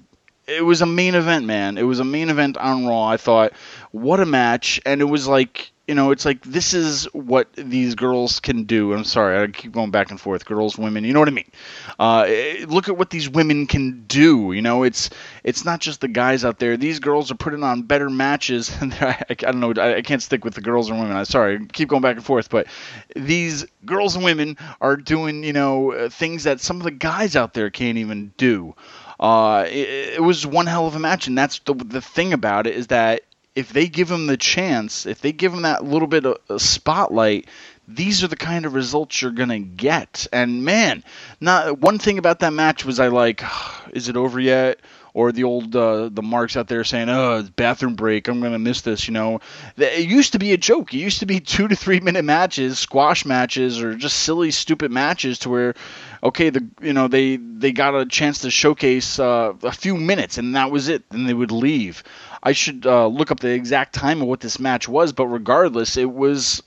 it 0.48 0.64
was 0.64 0.80
a 0.80 0.86
main 0.86 1.14
event, 1.14 1.44
man. 1.44 1.76
It 1.76 1.82
was 1.82 2.00
a 2.00 2.04
main 2.04 2.30
event 2.30 2.56
on 2.56 2.86
Raw. 2.86 3.04
I 3.04 3.18
thought, 3.18 3.52
what 3.90 4.20
a 4.20 4.26
match, 4.26 4.80
and 4.84 5.00
it 5.00 5.06
was 5.06 5.26
like, 5.26 5.72
you 5.86 5.94
know, 5.94 6.10
it's 6.10 6.26
like 6.26 6.42
this 6.42 6.74
is 6.74 7.04
what 7.14 7.50
these 7.54 7.94
girls 7.94 8.40
can 8.40 8.64
do. 8.64 8.92
I'm 8.92 9.04
sorry, 9.04 9.42
I 9.42 9.46
keep 9.46 9.72
going 9.72 9.90
back 9.90 10.10
and 10.10 10.20
forth. 10.20 10.44
Girls, 10.44 10.76
women, 10.76 11.02
you 11.04 11.14
know 11.14 11.20
what 11.20 11.28
I 11.28 11.32
mean? 11.32 11.50
Uh, 11.98 12.26
eh, 12.28 12.66
look 12.68 12.88
at 12.90 12.98
what 12.98 13.08
these 13.08 13.30
women 13.30 13.66
can 13.66 14.04
do. 14.06 14.52
You 14.52 14.60
know, 14.60 14.82
it's 14.82 15.08
it's 15.44 15.64
not 15.64 15.80
just 15.80 16.02
the 16.02 16.08
guys 16.08 16.44
out 16.44 16.58
there. 16.58 16.76
These 16.76 17.00
girls 17.00 17.30
are 17.30 17.36
putting 17.36 17.62
on 17.62 17.82
better 17.82 18.10
matches. 18.10 18.70
And 18.80 18.92
I, 18.94 19.24
I, 19.28 19.34
don't 19.34 19.60
know. 19.60 19.72
I, 19.76 19.96
I, 19.96 20.02
can't 20.02 20.22
stick 20.22 20.44
with 20.44 20.54
the 20.54 20.60
girls 20.60 20.88
and 20.88 21.00
women. 21.00 21.16
I'm 21.16 21.24
sorry, 21.24 21.56
I 21.56 21.58
keep 21.72 21.88
going 21.88 22.02
back 22.02 22.16
and 22.16 22.24
forth. 22.24 22.48
But 22.48 22.68
these 23.16 23.66
girls 23.84 24.14
and 24.14 24.24
women 24.24 24.56
are 24.80 24.96
doing, 24.96 25.42
you 25.42 25.52
know, 25.52 25.92
uh, 25.92 26.08
things 26.10 26.44
that 26.44 26.60
some 26.60 26.76
of 26.76 26.84
the 26.84 26.90
guys 26.90 27.34
out 27.34 27.54
there 27.54 27.70
can't 27.70 27.98
even 27.98 28.32
do. 28.36 28.74
Uh, 29.18 29.64
it, 29.66 30.14
it 30.14 30.22
was 30.22 30.46
one 30.46 30.66
hell 30.66 30.86
of 30.86 30.94
a 30.94 30.98
match, 30.98 31.26
and 31.26 31.36
that's 31.36 31.58
the 31.60 31.74
the 31.74 32.00
thing 32.00 32.32
about 32.32 32.66
it 32.66 32.76
is 32.76 32.88
that 32.88 33.22
if 33.58 33.72
they 33.72 33.88
give 33.88 34.08
him 34.08 34.28
the 34.28 34.36
chance, 34.36 35.04
if 35.04 35.20
they 35.20 35.32
give 35.32 35.52
him 35.52 35.62
that 35.62 35.84
little 35.84 36.06
bit 36.06 36.24
of 36.24 36.38
a 36.48 36.60
spotlight, 36.60 37.48
these 37.88 38.22
are 38.22 38.28
the 38.28 38.36
kind 38.36 38.64
of 38.66 38.74
results 38.74 39.20
you're 39.20 39.32
gonna 39.32 39.58
get. 39.58 40.28
And 40.32 40.64
man, 40.64 41.02
not 41.40 41.80
one 41.80 41.98
thing 41.98 42.18
about 42.18 42.38
that 42.38 42.52
match 42.52 42.84
was 42.84 43.00
I 43.00 43.08
like, 43.08 43.42
is 43.92 44.08
it 44.08 44.16
over 44.16 44.38
yet? 44.38 44.78
Or 45.18 45.32
the 45.32 45.42
old 45.42 45.74
uh, 45.74 46.10
the 46.12 46.22
marks 46.22 46.56
out 46.56 46.68
there 46.68 46.84
saying, 46.84 47.08
"Oh, 47.08 47.42
bathroom 47.56 47.96
break. 47.96 48.28
I'm 48.28 48.40
gonna 48.40 48.60
miss 48.60 48.82
this." 48.82 49.08
You 49.08 49.14
know, 49.14 49.40
it 49.76 50.08
used 50.08 50.34
to 50.34 50.38
be 50.38 50.52
a 50.52 50.56
joke. 50.56 50.94
It 50.94 50.98
used 50.98 51.18
to 51.18 51.26
be 51.26 51.40
two 51.54 51.66
to 51.66 51.74
three 51.74 51.98
minute 51.98 52.24
matches, 52.24 52.78
squash 52.78 53.24
matches, 53.24 53.82
or 53.82 53.96
just 53.96 54.20
silly, 54.20 54.52
stupid 54.52 54.92
matches 54.92 55.40
to 55.40 55.48
where, 55.50 55.74
okay, 56.22 56.50
the 56.50 56.64
you 56.80 56.92
know 56.92 57.08
they 57.08 57.34
they 57.34 57.72
got 57.72 57.96
a 57.96 58.06
chance 58.06 58.38
to 58.42 58.50
showcase 58.50 59.18
uh, 59.18 59.54
a 59.64 59.72
few 59.72 59.96
minutes 59.96 60.38
and 60.38 60.54
that 60.54 60.70
was 60.70 60.86
it. 60.86 61.02
Then 61.10 61.26
they 61.26 61.34
would 61.34 61.50
leave. 61.50 62.04
I 62.40 62.52
should 62.52 62.86
uh, 62.86 63.08
look 63.08 63.32
up 63.32 63.40
the 63.40 63.50
exact 63.50 63.94
time 63.94 64.22
of 64.22 64.28
what 64.28 64.38
this 64.38 64.60
match 64.60 64.88
was, 64.88 65.12
but 65.12 65.26
regardless, 65.26 65.96
it 65.96 66.12
was 66.12 66.62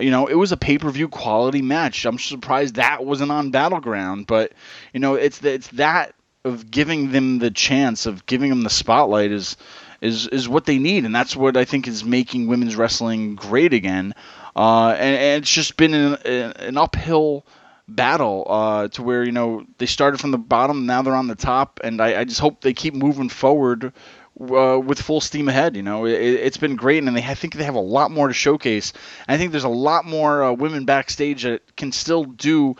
you 0.00 0.10
know, 0.10 0.26
it 0.26 0.34
was 0.34 0.50
a 0.50 0.56
pay 0.56 0.76
per 0.76 0.90
view 0.90 1.06
quality 1.06 1.62
match. 1.62 2.04
I'm 2.04 2.18
surprised 2.18 2.74
that 2.74 3.04
wasn't 3.04 3.30
on 3.30 3.52
Battleground, 3.52 4.26
but 4.26 4.54
you 4.92 4.98
know, 4.98 5.14
it's 5.14 5.40
it's 5.44 5.68
that 5.68 6.16
of 6.44 6.70
giving 6.70 7.12
them 7.12 7.38
the 7.38 7.50
chance 7.50 8.06
of 8.06 8.26
giving 8.26 8.50
them 8.50 8.62
the 8.62 8.70
spotlight 8.70 9.30
is 9.30 9.56
is 10.00 10.26
is 10.28 10.48
what 10.48 10.66
they 10.66 10.78
need, 10.78 11.04
and 11.04 11.14
that's 11.14 11.36
what 11.36 11.56
I 11.56 11.64
think 11.64 11.86
is 11.86 12.04
making 12.04 12.48
women's 12.48 12.76
wrestling 12.76 13.36
great 13.36 13.72
again. 13.72 14.14
Uh, 14.54 14.88
and, 14.88 15.16
and, 15.16 15.42
it's 15.42 15.50
just 15.50 15.76
been 15.76 15.94
an, 15.94 16.14
an 16.24 16.76
uphill 16.76 17.46
battle 17.88 18.46
uh, 18.48 18.88
to 18.88 19.02
where 19.02 19.24
you 19.24 19.32
know 19.32 19.64
they 19.78 19.86
started 19.86 20.18
from 20.18 20.32
the 20.32 20.38
bottom, 20.38 20.86
now 20.86 21.02
they're 21.02 21.14
on 21.14 21.28
the 21.28 21.36
top, 21.36 21.80
and 21.84 22.00
I, 22.00 22.20
I 22.20 22.24
just 22.24 22.40
hope 22.40 22.60
they 22.60 22.72
keep 22.72 22.94
moving 22.94 23.28
forward 23.28 23.92
uh, 24.40 24.80
with 24.84 25.00
full 25.00 25.20
steam 25.20 25.48
ahead. 25.48 25.76
You 25.76 25.82
know, 25.82 26.06
it, 26.06 26.42
has 26.42 26.56
been 26.56 26.76
great, 26.76 27.02
and 27.04 27.16
they, 27.16 27.22
I 27.22 27.34
think 27.34 27.54
they 27.54 27.64
have 27.64 27.76
a 27.76 27.80
lot 27.80 28.10
more 28.10 28.28
to 28.28 28.34
showcase. 28.34 28.92
I 29.28 29.38
think 29.38 29.52
there's 29.52 29.64
a 29.64 29.68
lot 29.68 30.04
more 30.04 30.42
uh, 30.42 30.52
women 30.52 30.84
backstage 30.84 31.44
that 31.44 31.76
can 31.76 31.92
still 31.92 32.24
do 32.24 32.76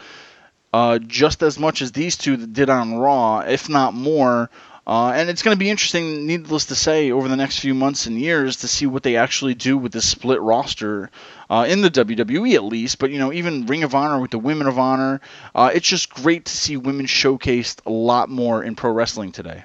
uh, 0.72 0.98
just 0.98 1.42
as 1.42 1.58
much 1.58 1.82
as 1.82 1.92
these 1.92 2.16
two 2.16 2.36
did 2.46 2.70
on 2.70 2.94
Raw, 2.94 3.40
if 3.40 3.68
not 3.68 3.94
more. 3.94 4.50
Uh, 4.84 5.12
and 5.14 5.30
it's 5.30 5.42
going 5.42 5.54
to 5.54 5.58
be 5.58 5.70
interesting, 5.70 6.26
needless 6.26 6.66
to 6.66 6.74
say, 6.74 7.12
over 7.12 7.28
the 7.28 7.36
next 7.36 7.60
few 7.60 7.72
months 7.72 8.06
and 8.06 8.20
years 8.20 8.56
to 8.56 8.68
see 8.68 8.84
what 8.84 9.04
they 9.04 9.16
actually 9.16 9.54
do 9.54 9.78
with 9.78 9.92
this 9.92 10.08
split 10.08 10.40
roster 10.40 11.08
uh, 11.48 11.64
in 11.68 11.82
the 11.82 11.90
WWE 11.90 12.54
at 12.54 12.64
least. 12.64 12.98
But 12.98 13.12
you 13.12 13.18
know, 13.18 13.32
even 13.32 13.66
Ring 13.66 13.84
of 13.84 13.94
Honor 13.94 14.20
with 14.20 14.32
the 14.32 14.40
Women 14.40 14.66
of 14.66 14.80
Honor, 14.80 15.20
uh, 15.54 15.70
it's 15.72 15.86
just 15.86 16.10
great 16.10 16.46
to 16.46 16.56
see 16.56 16.76
women 16.76 17.06
showcased 17.06 17.86
a 17.86 17.90
lot 17.90 18.28
more 18.28 18.64
in 18.64 18.74
pro 18.74 18.90
wrestling 18.90 19.30
today. 19.30 19.62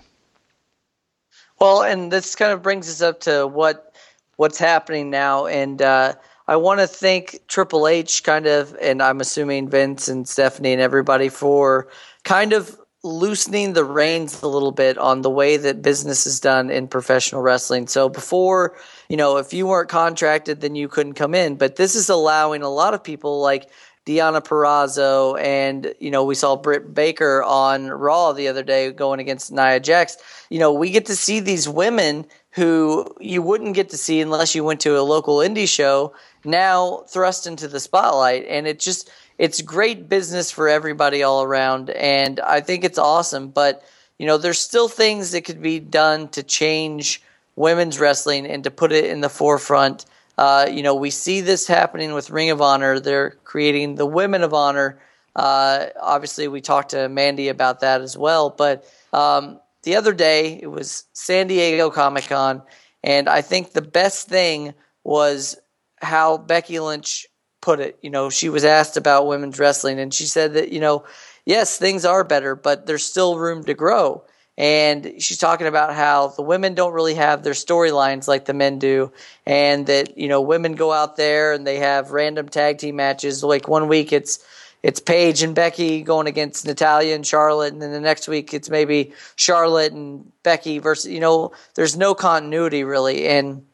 Well, 1.60 1.82
and 1.82 2.12
this 2.12 2.36
kind 2.36 2.51
of 2.51 2.62
brings 2.62 2.88
us 2.88 3.01
up 3.01 3.22
to 3.22 3.47
what 3.47 3.95
what's 4.36 4.60
happening 4.60 5.10
now, 5.10 5.47
and 5.47 5.82
uh, 5.82 6.14
I 6.48 6.56
want 6.56 6.80
to 6.80 6.88
thank 6.88 7.39
Triple 7.48 7.88
H, 7.88 8.24
kind 8.24 8.45
of, 8.45 8.76
and 8.82 9.04
I'm 9.04 9.20
assuming 9.20 9.70
Vince 9.70 10.08
and 10.08 10.28
Stephanie 10.28 10.72
and 10.72 10.82
everybody 10.82 11.28
for 11.28 11.89
kind 12.24 12.54
of 12.54 12.80
loosening 13.04 13.74
the 13.74 13.84
reins 13.84 14.41
a 14.41 14.48
little 14.48 14.72
bit 14.72 14.98
on 14.98 15.22
the 15.22 15.30
way 15.30 15.58
that 15.58 15.82
business 15.82 16.26
is 16.26 16.39
done 16.39 16.70
in 16.70 16.88
professional 16.88 17.41
wrestling. 17.41 17.88
So 17.88 18.08
before, 18.10 18.78
you 19.10 19.18
know, 19.18 19.38
if 19.38 19.54
you 19.54 19.68
weren't 19.68 19.89
contracted, 19.89 20.62
then 20.62 20.76
you 20.76 20.88
couldn't 20.88 21.14
come 21.14 21.36
in, 21.36 21.56
but 21.56 21.76
this 21.76 21.95
is 21.95 22.10
allowing 22.10 22.64
a 22.64 22.70
lot 22.70 22.93
of 22.93 23.04
people 23.04 23.41
like 23.41 23.70
Deonna 24.06 24.41
Purrazzo, 24.41 25.38
and 25.38 25.93
you 26.00 26.12
know 26.12 26.24
we 26.24 26.34
saw 26.34 26.56
Britt 26.56 26.93
Baker 26.93 27.43
on 27.43 27.88
Raw 27.88 28.32
the 28.32 28.48
other 28.48 28.64
day 28.64 28.89
going 28.93 29.20
against 29.20 29.52
Nia 29.52 29.82
Jax. 29.82 30.16
You 30.50 30.60
know 30.60 30.72
we 30.72 30.91
get 30.91 31.08
to 31.08 31.16
see 31.16 31.41
these 31.41 31.68
women 31.68 32.26
who 32.58 33.05
you 33.22 33.41
wouldn't 33.41 33.76
get 33.76 33.89
to 33.91 33.97
see 33.97 34.20
unless 34.20 34.53
you 34.53 34.64
went 34.66 34.82
to 34.82 34.99
a 34.99 35.01
local 35.01 35.38
indie 35.38 35.70
show 35.70 36.14
now 36.43 37.03
thrust 37.08 37.47
into 37.47 37.70
the 37.70 37.80
spotlight, 37.80 38.45
and 38.49 38.68
it 38.68 38.80
just 38.80 39.10
it's 39.38 39.62
great 39.62 40.10
business 40.10 40.51
for 40.51 40.68
everybody 40.68 41.24
all 41.24 41.43
around, 41.43 41.89
and 41.91 42.41
I 42.41 42.60
think 42.60 42.84
it's 42.84 42.99
awesome. 42.99 43.47
But 43.49 43.84
you 44.20 44.28
know 44.28 44.38
there's 44.38 44.60
still 44.60 44.89
things 44.89 45.32
that 45.32 45.45
could 45.45 45.62
be 45.62 45.80
done 45.80 46.28
to 46.30 46.43
change 46.43 47.22
women's 47.55 47.99
wrestling 47.99 48.45
and 48.45 48.66
to 48.66 48.72
put 48.72 48.91
it 48.91 49.05
in 49.05 49.22
the 49.22 49.30
forefront 49.30 50.05
uh, 50.38 50.68
you 50.72 50.84
know, 50.84 50.93
we 50.93 51.10
see 51.10 51.41
this 51.41 51.68
happening 51.68 52.14
with 52.14 52.30
Ring 52.30 52.51
of 52.51 52.62
Honor. 52.62 52.99
They're 52.99 53.32
creating 53.43 53.95
the 53.95 54.05
Women 54.05 54.43
of 54.43 54.53
Honor. 54.53 54.99
Uh, 55.36 55.88
obviously, 55.99 56.47
we 56.47 56.62
talked 56.62 56.91
to 56.91 57.10
Mandy 57.10 57.49
about 57.49 57.80
that 57.80 58.01
as 58.01 58.16
well. 58.16 58.51
But 58.51 58.86
um, 59.14 59.60
the 59.88 59.96
other 59.96 60.12
day, 60.12 60.60
it 60.62 60.68
was 60.68 61.06
San 61.14 61.48
Diego 61.48 61.90
Comic 61.90 62.26
Con, 62.26 62.62
and 63.04 63.30
I 63.30 63.40
think 63.40 63.72
the 63.72 63.82
best 63.82 64.28
thing 64.28 64.74
was 65.06 65.58
how 66.02 66.38
Becky 66.38 66.82
Lynch 66.82 67.26
put 67.62 67.80
it. 67.80 67.98
You 68.02 68.10
know, 68.10 68.30
she 68.30 68.50
was 68.50 68.66
asked 68.66 68.98
about 68.98 69.28
women's 69.28 69.58
wrestling, 69.60 69.98
and 69.98 70.14
she 70.14 70.26
said 70.26 70.56
that, 70.56 70.74
you 70.74 70.82
know, 70.82 71.06
yes, 71.46 71.78
things 71.78 72.04
are 72.04 72.26
better, 72.26 72.54
but 72.54 72.86
there's 72.86 73.06
still 73.06 73.40
room 73.40 73.64
to 73.64 73.74
grow 73.74 74.26
and 74.58 75.14
she's 75.20 75.38
talking 75.38 75.68
about 75.68 75.94
how 75.94 76.30
the 76.30 76.42
women 76.42 76.74
don't 76.74 76.94
really 76.94 77.14
have 77.14 77.44
their 77.44 77.54
storylines 77.54 78.28
like 78.28 78.46
the 78.46 78.54
men 78.54 78.80
do 78.80 79.12
and 79.46 79.86
that 79.86 80.18
you 80.18 80.28
know 80.28 80.42
women 80.42 80.74
go 80.74 80.92
out 80.92 81.16
there 81.16 81.54
and 81.54 81.66
they 81.66 81.78
have 81.78 82.12
random 82.12 82.50
tag 82.50 82.80
team 82.80 82.96
matches 82.96 83.44
like 83.44 83.68
one 83.68 83.88
week 83.88 84.12
it's 84.12 84.44
it's 84.84 84.99
Paige 84.99 85.43
and 85.43 85.55
Becky 85.55 86.01
going 86.01 86.28
against 86.28 86.65
Natalya 86.65 87.15
and 87.15 87.25
Charlotte 87.25 87.73
and 87.73 87.82
then 87.82 87.91
the 87.91 87.99
next 87.99 88.28
week 88.28 88.53
it's 88.53 88.69
maybe 88.69 89.13
Charlotte 89.36 89.93
and 89.93 90.32
Becky 90.43 90.80
versus 90.80 91.11
you 91.11 91.19
know 91.19 91.51
there's 91.75 91.97
no 91.97 92.13
continuity 92.13 92.84
really 92.84 93.28
and 93.28 93.65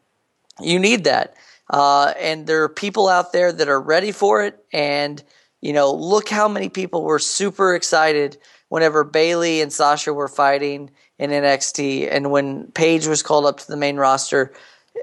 you 0.60 0.78
need 0.78 1.04
that. 1.04 1.34
Uh, 1.70 2.12
and 2.20 2.46
there 2.46 2.62
are 2.62 2.68
people 2.68 3.08
out 3.08 3.32
there 3.32 3.50
that 3.50 3.68
are 3.68 3.80
ready 3.80 4.12
for 4.12 4.44
it 4.44 4.64
and 4.72 5.22
you 5.60 5.72
know 5.72 5.92
look 5.92 6.28
how 6.28 6.48
many 6.48 6.68
people 6.68 7.02
were 7.02 7.18
super 7.18 7.74
excited 7.74 8.36
whenever 8.68 9.04
Bayley 9.04 9.60
and 9.60 9.72
Sasha 9.72 10.12
were 10.12 10.26
fighting 10.28 10.90
in 11.18 11.30
NXT, 11.30 12.08
and 12.10 12.30
when 12.32 12.72
Paige 12.72 13.06
was 13.06 13.22
called 13.22 13.46
up 13.46 13.58
to 13.58 13.66
the 13.68 13.76
main 13.76 13.96
roster, 13.96 14.52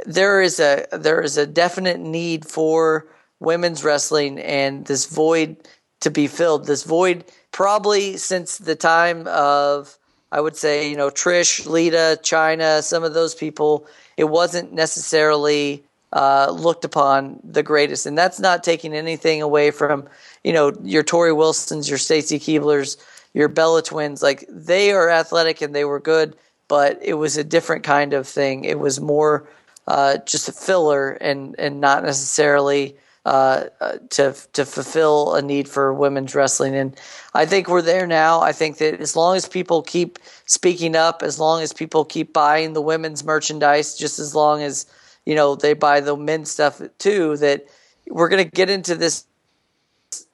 there 0.06 0.42
is 0.42 0.60
a 0.60 0.86
there 0.92 1.22
is 1.22 1.38
a 1.38 1.48
definite 1.48 2.00
need 2.00 2.46
for 2.46 3.08
women's 3.40 3.84
wrestling 3.84 4.40
and 4.40 4.86
this 4.86 5.06
void 5.06 5.56
to 6.02 6.12
be 6.12 6.28
filled. 6.28 6.66
This 6.66 6.84
void 6.84 7.24
probably 7.52 8.18
since 8.18 8.58
the 8.58 8.76
time 8.76 9.28
of 9.28 9.98
I 10.32 10.40
would 10.40 10.56
say, 10.56 10.90
you 10.90 10.96
know, 10.96 11.10
Trish, 11.10 11.66
Lita, 11.66 12.18
Chyna, 12.22 12.82
some 12.84 13.04
of 13.04 13.14
those 13.14 13.36
people, 13.36 13.86
it 14.16 14.24
wasn't 14.24 14.72
necessarily 14.72 15.84
uh, 16.14 16.50
looked 16.52 16.86
upon 16.86 17.40
the 17.44 17.64
greatest. 17.64 18.06
And 18.06 18.18
that's 18.18 18.40
not 18.40 18.64
taking 18.64 18.94
anything 18.94 19.42
away 19.42 19.72
from, 19.72 20.08
you 20.44 20.54
know, 20.54 20.74
your 20.84 21.04
Torrie 21.04 21.36
Wilsons, 21.36 21.90
your 21.90 21.98
Stacy 21.98 22.40
Keeblers, 22.40 22.98
your 23.34 23.50
Bella 23.50 23.82
twins. 23.82 24.24
Like 24.24 24.46
they 24.50 24.92
are 24.92 25.10
athletic 25.10 25.62
and 25.62 25.76
they 25.76 25.86
were 25.86 26.00
good, 26.00 26.36
but 26.70 26.98
it 27.02 27.16
was 27.16 27.36
a 27.36 27.44
different 27.44 27.84
kind 27.84 28.14
of 28.14 28.26
thing. 28.26 28.64
It 28.64 28.80
was 28.80 29.02
more 29.02 29.48
uh, 29.88 30.18
just 30.26 30.48
a 30.48 30.54
filler 30.54 31.12
and, 31.12 31.56
and 31.60 31.82
not 31.82 32.04
necessarily 32.04 32.96
uh, 33.26 33.66
uh, 33.80 33.98
to 34.10 34.36
to 34.54 34.66
fulfill 34.66 35.36
a 35.36 35.42
need 35.42 35.70
for 35.70 35.94
women's 35.94 36.34
wrestling. 36.34 36.76
And 36.76 37.00
I 37.36 37.46
think 37.46 37.68
we're 37.68 37.84
there 37.84 38.08
now. 38.08 38.42
I 38.42 38.52
think 38.52 38.78
that 38.80 39.00
as 39.00 39.16
long 39.16 39.36
as 39.36 39.48
people 39.48 39.84
keep 39.84 40.18
speaking 40.48 40.96
up, 40.96 41.22
as 41.22 41.40
long 41.40 41.62
as 41.62 41.72
people 41.72 42.04
keep 42.04 42.34
buying 42.34 42.74
the 42.74 42.82
women's 42.82 43.24
merchandise, 43.24 43.96
just 43.96 44.18
as 44.18 44.34
long 44.34 44.64
as 44.64 44.88
you 45.26 45.36
know 45.36 45.56
they 45.56 45.74
buy 45.74 46.00
the 46.00 46.18
men's 46.18 46.50
stuff 46.50 46.82
too, 46.98 47.38
that 47.38 47.68
we're 48.08 48.30
going 48.30 48.44
to 48.44 48.50
get 48.50 48.70
into 48.70 48.96
this 48.96 49.26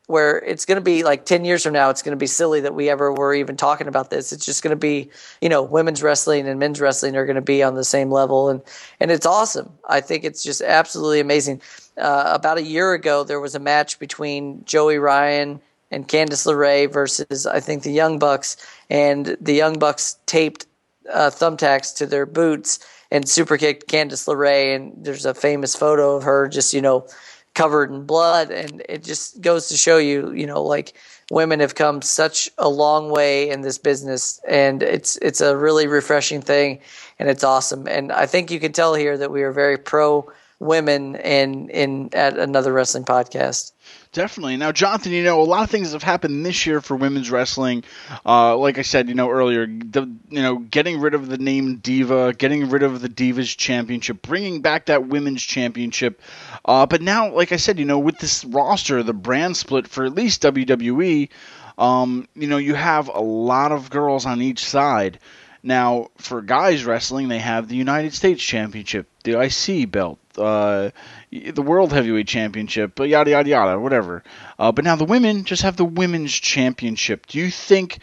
where 0.08 0.40
it's 0.40 0.64
going 0.64 0.78
to 0.78 0.82
be 0.82 1.04
like 1.04 1.26
10 1.26 1.44
years 1.44 1.64
from 1.64 1.74
now 1.74 1.90
it's 1.90 2.02
going 2.02 2.14
to 2.14 2.18
be 2.18 2.28
silly 2.28 2.62
that 2.62 2.74
we 2.74 2.90
ever 2.90 3.12
were 3.12 3.34
even 3.34 3.58
talking 3.58 3.88
about 3.88 4.10
this 4.10 4.32
it's 4.32 4.46
just 4.46 4.64
going 4.64 4.72
to 4.72 4.80
be 4.80 5.10
you 5.42 5.50
know 5.50 5.62
women's 5.62 6.02
wrestling 6.02 6.48
and 6.48 6.60
men's 6.60 6.80
wrestling 6.80 7.16
are 7.18 7.26
going 7.26 7.36
to 7.36 7.42
be 7.42 7.62
on 7.62 7.76
the 7.76 7.84
same 7.84 8.10
level 8.10 8.50
and 8.50 8.62
and 9.02 9.12
it's 9.12 9.26
awesome 9.26 9.70
i 9.90 10.00
think 10.00 10.24
it's 10.24 10.44
just 10.44 10.62
absolutely 10.62 11.20
amazing 11.20 11.62
uh, 11.98 12.32
about 12.34 12.58
a 12.58 12.64
year 12.64 12.93
ago 12.93 13.24
there 13.24 13.39
was 13.39 13.56
a 13.56 13.60
match 13.60 14.00
between 14.00 14.64
joey 14.66 14.98
ryan 14.98 15.60
and 15.91 16.08
candice 16.08 16.45
LeRae 16.45 16.91
versus 16.91 17.45
i 17.45 17.60
think 17.60 17.84
the 17.84 17.91
young 17.91 18.20
bucks. 18.20 18.58
And 18.89 19.38
the 19.41 19.54
young 19.54 19.80
bucks 19.80 20.18
taped 20.26 20.66
uh, 21.12 21.30
thumbtacks 21.30 21.95
to 21.98 22.06
their 22.06 22.26
boots 22.26 22.80
and 23.12 23.28
super 23.28 23.58
kicked 23.58 23.89
candice 23.89 24.28
LeRae. 24.28 24.76
And 24.76 24.93
there's 24.98 25.26
a 25.26 25.34
famous 25.34 25.76
photo 25.76 26.16
of 26.16 26.24
her 26.24 26.48
just 26.48 26.74
you 26.74 26.82
know 26.82 27.08
covered 27.54 27.91
in 27.91 28.06
blood. 28.06 28.52
And 28.52 28.84
it 28.88 29.04
just 29.04 29.41
goes 29.41 29.70
to 29.70 29.78
show 29.78 29.98
you 29.98 30.32
you 30.32 30.45
know 30.45 30.64
like 30.64 30.93
women 31.32 31.60
have 31.60 31.76
come 31.76 32.02
such 32.02 32.50
a 32.58 32.70
long 32.70 33.10
way 33.10 33.50
in 33.50 33.62
this 33.62 33.78
business. 33.78 34.39
And 34.48 34.84
it's 34.84 35.18
it's 35.18 35.41
a 35.41 35.58
really 35.58 35.88
refreshing 35.88 36.41
thing. 36.41 36.80
And 37.20 37.30
it's 37.30 37.43
awesome. 37.43 37.88
And 37.88 38.12
i 38.12 38.26
think 38.26 38.52
you 38.52 38.60
can 38.60 38.74
tell 38.74 38.93
here 38.93 39.18
that 39.18 39.32
we 39.32 39.43
are 39.43 39.52
very 39.52 39.78
pro 39.78 40.30
women 40.60 41.16
in 41.16 41.70
in 41.70 42.10
at 42.14 42.38
another 42.38 42.74
wrestling 42.74 43.05
podcast 43.05 43.74
Definitely. 44.14 44.58
Now, 44.58 44.72
Jonathan, 44.72 45.12
you 45.12 45.24
know, 45.24 45.41
a 45.41 45.43
lot 45.43 45.64
of 45.64 45.70
things 45.70 45.91
have 45.91 46.01
happened 46.01 46.45
this 46.45 46.66
year 46.66 46.82
for 46.82 46.95
women's 46.95 47.30
wrestling. 47.30 47.84
Uh, 48.26 48.58
like 48.58 48.78
I 48.78 48.82
said, 48.82 49.10
you 49.10 49.16
know, 49.16 49.30
earlier, 49.30 49.68
the, 49.68 50.10
you 50.30 50.41
know, 50.41 50.58
getting 50.58 50.99
rid 50.99 51.14
of 51.14 51.28
the 51.28 51.38
name 51.38 51.78
Diva, 51.78 52.34
getting 52.34 52.70
rid 52.70 52.84
of 52.84 53.01
the 53.01 53.10
Divas 53.10 53.55
Championship, 53.55 54.22
bringing 54.22 54.62
back 54.62 54.86
that 54.86 55.08
Women's 55.08 55.43
Championship. 55.43 56.22
Uh, 56.66 56.86
but 56.86 57.01
now, 57.01 57.32
like 57.32 57.51
I 57.51 57.58
said, 57.58 57.80
you 57.80 57.86
know, 57.86 57.99
with 57.99 58.18
this 58.18 58.43
roster, 58.45 59.03
the 59.03 59.14
brand 59.14 59.58
split 59.58 59.88
for 59.88 60.05
at 60.05 60.16
least 60.16 60.41
WWE, 60.41 61.30
um, 61.78 62.28
you 62.34 62.47
know, 62.47 62.58
you 62.58 62.74
have 62.74 63.10
a 63.10 63.22
lot 63.22 63.72
of 63.72 63.89
girls 63.89 64.26
on 64.26 64.41
each 64.41 64.66
side. 64.66 65.20
Now, 65.68 66.11
for 66.18 66.41
guys 66.41 66.86
wrestling, 66.86 67.28
they 67.28 67.39
have 67.39 67.68
the 67.68 67.76
United 67.76 68.13
States 68.13 68.41
Championship, 68.41 69.05
the 69.26 69.38
IC 69.38 69.91
belt, 69.91 70.18
uh, 70.38 70.91
the 71.30 71.61
World 71.61 71.91
Heavyweight 71.91 72.26
Championship, 72.26 72.93
but 72.95 73.09
yada 73.09 73.32
yada 73.32 73.49
yada, 73.49 73.78
whatever. 73.78 74.24
Uh, 74.57 74.72
but 74.72 74.86
now 74.86 74.95
the 74.95 75.03
women 75.03 75.43
just 75.43 75.63
have 75.63 75.76
the 75.76 75.84
Women's 75.84 76.34
Championship. 76.34 77.26
Do 77.26 77.38
you 77.38 77.51
think 77.51 77.99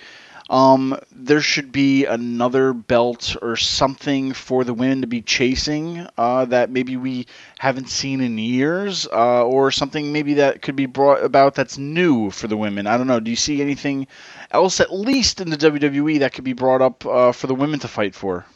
um, 0.51 0.99
there 1.11 1.41
should 1.41 1.73
be 1.73 2.05
another 2.05 2.75
belt 2.75 3.35
or 3.41 3.57
something 3.57 4.35
for 4.35 4.65
the 4.65 4.75
women 4.75 5.01
to 5.01 5.07
be 5.07 5.23
chasing 5.23 6.07
uh, 6.19 6.45
that 6.45 6.69
maybe 6.69 6.99
we 6.99 7.27
haven't 7.59 7.89
seen 7.89 8.21
in 8.21 8.37
years, 8.37 9.07
uh, 9.07 9.43
or 9.43 9.71
something 9.71 10.13
maybe 10.13 10.35
that 10.35 10.61
could 10.61 10.77
be 10.77 10.85
brought 10.85 11.25
about 11.25 11.55
that's 11.55 11.79
new 11.79 12.31
for 12.31 12.47
the 12.47 12.59
women? 12.59 12.87
I 12.87 12.99
don't 12.99 13.07
know. 13.07 13.21
Do 13.21 13.31
you 13.31 13.37
see 13.37 13.63
anything 13.63 14.07
else, 14.55 14.81
at 14.81 14.93
least 14.93 15.41
in 15.41 15.51
the 15.51 15.57
WWE, 15.57 16.21
that 16.21 16.33
could 16.33 16.45
be 16.45 16.55
brought 16.55 16.81
up 16.81 17.05
uh, 17.05 17.33
for 17.33 17.47
the 17.47 17.55
women 17.55 17.81
to 17.81 17.89
fight 17.89 18.15
for? 18.15 18.47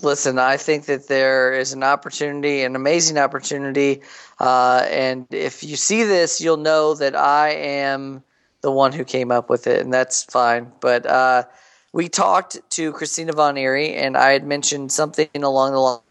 Listen, 0.00 0.38
I 0.38 0.56
think 0.56 0.86
that 0.86 1.08
there 1.08 1.52
is 1.52 1.72
an 1.72 1.82
opportunity, 1.82 2.62
an 2.62 2.76
amazing 2.76 3.18
opportunity. 3.18 4.02
Uh, 4.38 4.86
and 4.90 5.26
if 5.30 5.64
you 5.64 5.76
see 5.76 6.04
this, 6.04 6.40
you'll 6.40 6.58
know 6.58 6.94
that 6.94 7.16
I 7.16 7.50
am 7.50 8.22
the 8.60 8.70
one 8.70 8.92
who 8.92 9.04
came 9.04 9.30
up 9.30 9.50
with 9.50 9.66
it, 9.66 9.80
and 9.80 9.92
that's 9.92 10.24
fine. 10.24 10.70
But 10.80 11.06
uh, 11.06 11.44
we 11.92 12.08
talked 12.08 12.58
to 12.70 12.92
Christina 12.92 13.32
Von 13.32 13.56
Eerie, 13.56 13.94
and 13.94 14.16
I 14.16 14.32
had 14.32 14.46
mentioned 14.46 14.92
something 14.92 15.28
along 15.34 15.72
the 15.72 16.03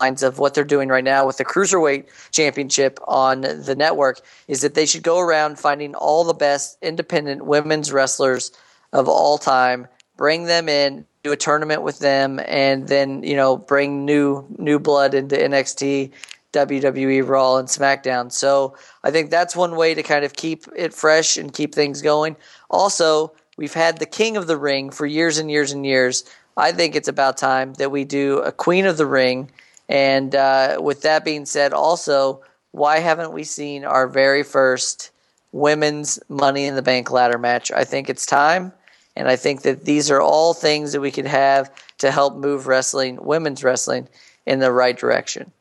lines 0.00 0.22
of 0.22 0.38
what 0.38 0.54
they're 0.54 0.64
doing 0.64 0.88
right 0.88 1.04
now 1.04 1.26
with 1.26 1.38
the 1.38 1.44
Cruiserweight 1.44 2.06
Championship 2.30 2.98
on 3.06 3.40
the 3.40 3.74
network 3.76 4.20
is 4.46 4.60
that 4.60 4.74
they 4.74 4.86
should 4.86 5.02
go 5.02 5.18
around 5.18 5.58
finding 5.58 5.94
all 5.94 6.24
the 6.24 6.34
best 6.34 6.78
independent 6.82 7.44
women's 7.44 7.92
wrestlers 7.92 8.52
of 8.92 9.08
all 9.08 9.38
time, 9.38 9.88
bring 10.16 10.44
them 10.44 10.68
in, 10.68 11.04
do 11.22 11.32
a 11.32 11.36
tournament 11.36 11.82
with 11.82 11.98
them, 11.98 12.40
and 12.46 12.88
then 12.88 13.22
you 13.22 13.36
know 13.36 13.56
bring 13.56 14.04
new 14.04 14.46
new 14.56 14.78
blood 14.78 15.14
into 15.14 15.36
NXT, 15.36 16.12
WWE, 16.52 17.28
Raw, 17.28 17.56
and 17.56 17.68
SmackDown. 17.68 18.32
So 18.32 18.76
I 19.04 19.10
think 19.10 19.30
that's 19.30 19.56
one 19.56 19.76
way 19.76 19.94
to 19.94 20.02
kind 20.02 20.24
of 20.24 20.34
keep 20.34 20.64
it 20.76 20.94
fresh 20.94 21.36
and 21.36 21.52
keep 21.52 21.74
things 21.74 22.02
going. 22.02 22.36
Also, 22.70 23.32
we've 23.56 23.74
had 23.74 23.98
the 23.98 24.06
King 24.06 24.36
of 24.36 24.46
the 24.46 24.56
Ring 24.56 24.90
for 24.90 25.06
years 25.06 25.38
and 25.38 25.50
years 25.50 25.72
and 25.72 25.84
years. 25.84 26.24
I 26.56 26.72
think 26.72 26.96
it's 26.96 27.08
about 27.08 27.36
time 27.36 27.74
that 27.74 27.90
we 27.90 28.04
do 28.04 28.38
a 28.38 28.52
Queen 28.52 28.86
of 28.86 28.96
the 28.96 29.06
Ring. 29.06 29.50
And 29.88 30.34
uh, 30.34 30.78
with 30.80 31.02
that 31.02 31.24
being 31.24 31.46
said, 31.46 31.72
also, 31.72 32.42
why 32.72 32.98
haven't 32.98 33.32
we 33.32 33.44
seen 33.44 33.84
our 33.84 34.06
very 34.06 34.42
first 34.42 35.10
women's 35.52 36.18
Money 36.28 36.66
in 36.66 36.74
the 36.74 36.82
Bank 36.82 37.10
ladder 37.10 37.38
match? 37.38 37.72
I 37.72 37.84
think 37.84 38.10
it's 38.10 38.26
time. 38.26 38.72
And 39.16 39.28
I 39.28 39.36
think 39.36 39.62
that 39.62 39.84
these 39.84 40.10
are 40.10 40.20
all 40.20 40.54
things 40.54 40.92
that 40.92 41.00
we 41.00 41.10
could 41.10 41.26
have 41.26 41.72
to 41.98 42.10
help 42.10 42.36
move 42.36 42.66
wrestling, 42.66 43.18
women's 43.20 43.64
wrestling, 43.64 44.08
in 44.46 44.60
the 44.60 44.72
right 44.72 44.96
direction. 44.96 45.52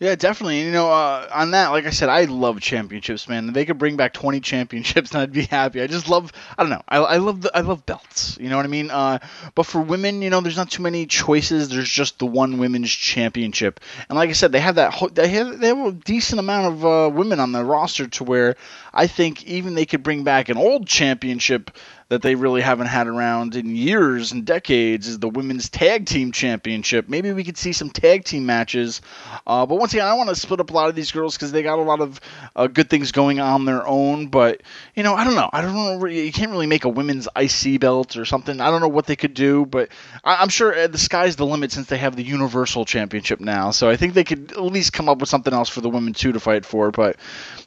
Yeah, 0.00 0.14
definitely. 0.14 0.60
You 0.62 0.70
know, 0.70 0.88
uh, 0.92 1.28
on 1.34 1.50
that, 1.50 1.68
like 1.70 1.84
I 1.84 1.90
said, 1.90 2.08
I 2.08 2.24
love 2.26 2.60
championships, 2.60 3.28
man. 3.28 3.52
They 3.52 3.64
could 3.64 3.78
bring 3.78 3.96
back 3.96 4.12
20 4.12 4.38
championships, 4.38 5.10
and 5.12 5.20
I'd 5.22 5.32
be 5.32 5.42
happy. 5.42 5.82
I 5.82 5.88
just 5.88 6.08
love, 6.08 6.30
I 6.56 6.62
don't 6.62 6.70
know, 6.70 6.82
I, 6.88 6.98
I 6.98 7.16
love 7.16 7.40
the, 7.42 7.56
I 7.56 7.62
love 7.62 7.84
belts. 7.84 8.38
You 8.40 8.48
know 8.48 8.56
what 8.56 8.64
I 8.64 8.68
mean? 8.68 8.92
Uh, 8.92 9.18
but 9.56 9.66
for 9.66 9.80
women, 9.80 10.22
you 10.22 10.30
know, 10.30 10.40
there's 10.40 10.56
not 10.56 10.70
too 10.70 10.84
many 10.84 11.06
choices. 11.06 11.68
There's 11.68 11.88
just 11.90 12.20
the 12.20 12.26
one 12.26 12.58
women's 12.58 12.92
championship, 12.92 13.80
and 14.08 14.16
like 14.16 14.30
I 14.30 14.34
said, 14.34 14.52
they 14.52 14.60
have 14.60 14.76
that. 14.76 14.94
They 15.14 15.28
have 15.30 15.58
they 15.58 15.66
have 15.66 15.78
a 15.86 15.92
decent 15.92 16.38
amount 16.38 16.66
of 16.74 16.86
uh, 16.86 17.10
women 17.12 17.40
on 17.40 17.50
the 17.50 17.64
roster 17.64 18.06
to 18.06 18.24
where 18.24 18.54
I 18.94 19.08
think 19.08 19.44
even 19.46 19.74
they 19.74 19.86
could 19.86 20.04
bring 20.04 20.22
back 20.22 20.48
an 20.48 20.58
old 20.58 20.86
championship 20.86 21.72
that 22.08 22.22
they 22.22 22.34
really 22.34 22.62
haven't 22.62 22.86
had 22.86 23.06
around 23.06 23.54
in 23.54 23.76
years 23.76 24.32
and 24.32 24.46
decades 24.46 25.06
is 25.08 25.18
the 25.18 25.28
women's 25.28 25.68
tag 25.68 26.06
team 26.06 26.32
championship. 26.32 27.06
Maybe 27.06 27.32
we 27.32 27.44
could 27.44 27.58
see 27.58 27.72
some 27.72 27.90
tag 27.90 28.24
team 28.24 28.46
matches. 28.46 29.02
Uh, 29.46 29.66
but 29.66 29.76
once 29.76 29.92
again, 29.92 30.06
I 30.06 30.14
want 30.14 30.30
to 30.30 30.34
split 30.34 30.60
up 30.60 30.70
a 30.70 30.72
lot 30.72 30.88
of 30.88 30.94
these 30.94 31.12
girls 31.12 31.36
because 31.36 31.52
they 31.52 31.62
got 31.62 31.78
a 31.78 31.82
lot 31.82 32.00
of 32.00 32.18
uh, 32.56 32.66
good 32.66 32.88
things 32.88 33.12
going 33.12 33.40
on 33.40 33.66
their 33.66 33.86
own. 33.86 34.28
But 34.28 34.62
you 34.94 35.02
know, 35.02 35.14
I 35.14 35.24
don't 35.24 35.34
know. 35.34 35.50
I 35.52 35.60
don't 35.60 35.74
know. 35.74 36.06
You 36.06 36.32
can't 36.32 36.50
really 36.50 36.66
make 36.66 36.84
a 36.84 36.88
women's 36.88 37.28
IC 37.36 37.78
belt 37.80 38.16
or 38.16 38.24
something. 38.24 38.58
I 38.58 38.70
don't 38.70 38.80
know 38.80 38.88
what 38.88 39.06
they 39.06 39.16
could 39.16 39.34
do, 39.34 39.66
but 39.66 39.90
I- 40.24 40.42
am 40.42 40.48
sure 40.48 40.74
uh, 40.74 40.86
the 40.86 40.98
sky's 40.98 41.36
the 41.36 41.44
limit 41.46 41.72
since 41.72 41.88
they 41.88 41.98
have 41.98 42.16
the 42.16 42.24
Universal 42.24 42.86
Championship 42.86 43.38
now. 43.38 43.70
So 43.70 43.90
I 43.90 43.96
think 43.96 44.14
they 44.14 44.24
could 44.24 44.52
at 44.52 44.62
least 44.62 44.94
come 44.94 45.10
up 45.10 45.18
with 45.18 45.28
something 45.28 45.52
else 45.52 45.68
for 45.68 45.82
the 45.82 45.90
women 45.90 46.14
too 46.14 46.32
to 46.32 46.40
fight 46.40 46.64
for. 46.64 46.90
But 46.90 47.16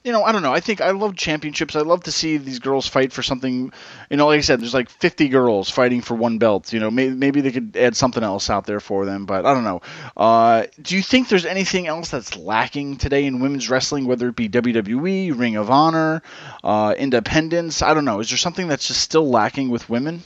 you 0.04 0.12
know, 0.12 0.24
I 0.24 0.32
don't 0.32 0.42
know. 0.42 0.54
I 0.54 0.62
think 0.62 0.82
I 0.82 0.92
love 0.92 1.16
championships. 1.16 1.76
I 1.76 1.82
love 1.82 2.04
to 2.06 2.12
see 2.12 2.38
these 2.38 2.58
girls 2.58 2.88
fight 2.88 3.14
for 3.14 3.22
something. 3.22 3.72
You 4.10 4.18
know, 4.18 4.31
like 4.32 4.40
I 4.40 4.42
said, 4.42 4.62
there's 4.62 4.74
like 4.74 4.90
50 4.90 5.28
girls 5.28 5.70
fighting 5.70 6.02
for 6.02 6.16
one 6.16 6.38
belt. 6.38 6.72
You 6.72 6.80
know, 6.80 6.90
maybe, 6.90 7.14
maybe 7.14 7.42
they 7.42 7.52
could 7.52 7.76
add 7.76 7.98
something 7.98 8.24
else 8.24 8.50
out 8.50 8.66
there 8.66 8.80
for 8.80 9.06
them, 9.06 9.26
but 9.26 9.46
I 9.46 9.54
don't 9.54 9.66
know. 9.66 9.82
Uh, 10.16 10.68
do 10.82 10.96
you 10.96 11.02
think 11.02 11.28
there's 11.28 11.46
anything 11.46 11.88
else 11.88 12.10
that's 12.10 12.38
lacking 12.38 12.96
today 12.96 13.26
in 13.26 13.42
women's 13.42 13.70
wrestling, 13.70 14.06
whether 14.06 14.30
it 14.30 14.36
be 14.38 14.48
WWE, 14.48 15.38
Ring 15.38 15.58
of 15.58 15.70
Honor, 15.70 16.22
uh, 16.64 16.96
Independence? 16.98 17.82
I 17.82 17.94
don't 17.94 18.06
know. 18.06 18.22
Is 18.22 18.30
there 18.30 18.38
something 18.38 18.70
that's 18.70 18.88
just 18.88 19.02
still 19.02 19.30
lacking 19.30 19.70
with 19.70 19.90
women? 19.90 20.24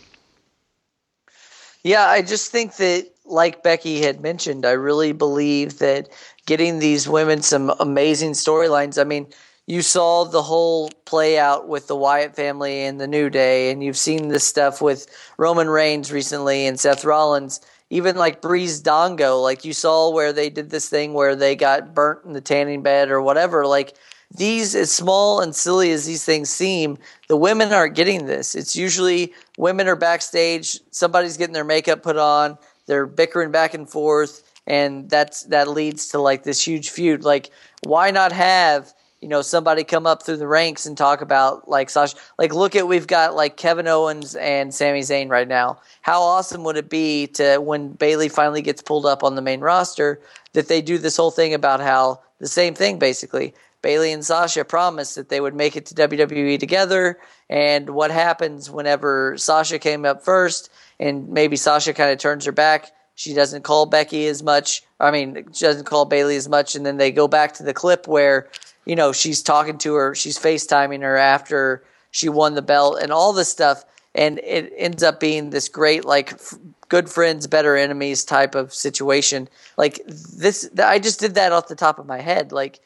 Yeah, 1.84 2.06
I 2.08 2.22
just 2.22 2.52
think 2.52 2.76
that, 2.76 3.08
like 3.26 3.64
Becky 3.64 4.02
had 4.02 4.22
mentioned, 4.22 4.68
I 4.68 4.74
really 4.74 5.14
believe 5.14 5.80
that 5.80 6.10
getting 6.46 6.78
these 6.78 7.10
women 7.10 7.42
some 7.42 7.74
amazing 7.80 8.34
storylines. 8.34 9.02
I 9.02 9.04
mean, 9.04 9.28
you 9.68 9.82
saw 9.82 10.26
the 10.26 10.44
whole 10.44 10.90
play 11.06 11.40
out 11.40 11.68
with 11.68 11.88
the 11.88 11.96
Wyatt 11.96 12.36
family 12.36 12.84
and 12.84 13.02
the 13.02 13.08
New 13.08 13.30
Day, 13.30 13.72
and 13.72 13.84
you've 13.84 13.98
seen 13.98 14.28
this 14.28 14.44
stuff 14.44 14.82
with 14.82 15.08
Roman 15.38 15.70
Reigns 15.70 16.12
recently 16.12 16.68
and 16.68 16.80
Seth 16.80 17.04
Rollins. 17.04 17.62
Even 17.90 18.16
like 18.16 18.42
Breezango, 18.42 19.42
like 19.42 19.66
you 19.66 19.74
saw 19.74 20.12
where 20.12 20.34
they 20.34 20.50
did 20.50 20.70
this 20.70 20.90
thing 20.90 21.14
where 21.14 21.36
they 21.36 21.56
got 21.56 21.94
burnt 21.94 22.26
in 22.26 22.34
the 22.34 22.42
tanning 22.42 22.82
bed 22.82 23.10
or 23.10 23.22
whatever. 23.22 23.66
Like 23.66 23.96
these, 24.36 24.76
as 24.76 24.92
small 24.92 25.40
and 25.40 25.56
silly 25.56 25.92
as 25.92 26.06
these 26.06 26.26
things 26.26 26.50
seem, 26.50 26.98
the 27.28 27.38
women 27.38 27.72
aren't 27.72 27.96
getting 27.96 28.26
this. 28.26 28.56
It's 28.56 28.76
usually 28.76 29.34
women 29.58 29.88
are 29.88 29.96
backstage, 29.96 30.80
somebody's 30.92 31.38
getting 31.38 31.54
their 31.54 31.64
makeup 31.64 32.04
put 32.04 32.18
on, 32.18 32.58
they're 32.88 33.06
bickering 33.06 33.52
back 33.52 33.74
and 33.74 33.90
forth, 33.90 34.44
and 34.68 35.10
that's 35.10 35.44
that 35.44 35.68
leads 35.68 36.08
to 36.10 36.20
like 36.20 36.44
this 36.44 36.66
huge 36.66 36.90
feud. 36.90 37.24
Like, 37.24 37.52
why 37.84 38.12
not 38.12 38.32
have 38.32 38.94
you 39.26 39.30
know 39.30 39.42
somebody 39.42 39.84
come 39.84 40.06
up 40.06 40.22
through 40.22 40.38
the 40.38 40.48
ranks 40.48 40.86
and 40.86 40.96
talk 40.96 41.22
about 41.22 41.68
like 41.68 41.90
Sasha? 41.90 42.16
Like, 42.38 42.54
look 42.54 42.76
at 42.76 42.88
we've 42.88 43.08
got 43.08 43.34
like 43.34 43.58
Kevin 43.58 43.88
Owens 43.88 44.36
and 44.36 44.72
Sami 44.72 45.00
Zayn 45.00 45.32
right 45.32 45.48
now. 45.48 45.80
How 46.04 46.22
awesome 46.22 46.64
would 46.64 46.78
it 46.78 46.92
be 46.92 47.26
to 47.34 47.58
when 47.58 47.94
Bayley 47.94 48.30
finally 48.30 48.62
gets 48.62 48.84
pulled 48.84 49.08
up 49.08 49.24
on 49.24 49.34
the 49.34 49.42
main 49.42 49.62
roster 49.62 50.22
that 50.54 50.68
they 50.68 50.80
do 50.80 51.00
this 51.00 51.18
whole 51.18 51.32
thing 51.32 51.56
about 51.56 51.80
how 51.80 52.22
the 52.38 52.48
same 52.48 52.76
thing 52.76 53.00
basically 53.00 53.56
Bayley 53.82 54.12
and 54.12 54.24
Sasha 54.24 54.64
promised 54.64 55.16
that 55.16 55.30
they 55.30 55.42
would 55.42 55.56
make 55.56 55.76
it 55.76 55.88
to 55.88 55.96
WWE 55.96 56.60
together. 56.60 57.18
And 57.50 57.90
what 57.90 58.12
happens 58.12 58.70
whenever 58.70 59.40
Sasha 59.40 59.80
came 59.80 60.06
up 60.06 60.24
first 60.24 60.72
and 61.00 61.30
maybe 61.30 61.56
Sasha 61.56 61.96
kind 61.96 62.12
of 62.12 62.20
turns 62.20 62.46
her 62.46 62.52
back? 62.52 62.92
She 63.16 63.34
doesn't 63.34 63.64
call 63.64 63.88
Becky 63.88 64.28
as 64.28 64.44
much. 64.44 64.84
I 65.00 65.10
mean, 65.10 65.46
she 65.54 65.66
doesn't 65.66 65.86
call 65.86 66.06
Bayley 66.06 66.36
as 66.36 66.48
much. 66.48 66.76
And 66.76 66.86
then 66.86 66.98
they 66.98 67.12
go 67.12 67.28
back 67.28 67.54
to 67.56 67.64
the 67.64 67.74
clip 67.74 68.08
where, 68.08 68.50
you 68.86 68.96
know, 68.96 69.12
she's 69.12 69.42
talking 69.42 69.78
to 69.80 69.96
her, 69.96 70.16
she's 70.16 70.38
FaceTiming 70.38 71.02
her 71.02 71.18
after 71.18 71.84
she 72.12 72.30
won 72.30 72.56
the 72.56 72.62
belt 72.62 73.00
and 73.02 73.12
all 73.12 73.34
this 73.34 73.50
stuff. 73.50 73.84
And 74.14 74.40
it 74.40 74.72
ends 74.78 75.04
up 75.04 75.20
being 75.20 75.50
this 75.50 75.68
great, 75.68 76.06
like, 76.06 76.34
f- 76.34 76.54
good 76.88 77.10
friends, 77.10 77.48
better 77.48 77.76
enemies 77.76 78.24
type 78.24 78.56
of 78.56 78.74
situation. 78.74 79.50
Like, 79.76 80.00
this, 80.08 80.70
I 80.82 81.00
just 81.00 81.20
did 81.20 81.36
that 81.36 81.52
off 81.52 81.68
the 81.68 81.76
top 81.76 82.00
of 82.00 82.06
my 82.06 82.22
head. 82.22 82.54
Like, 82.54 82.80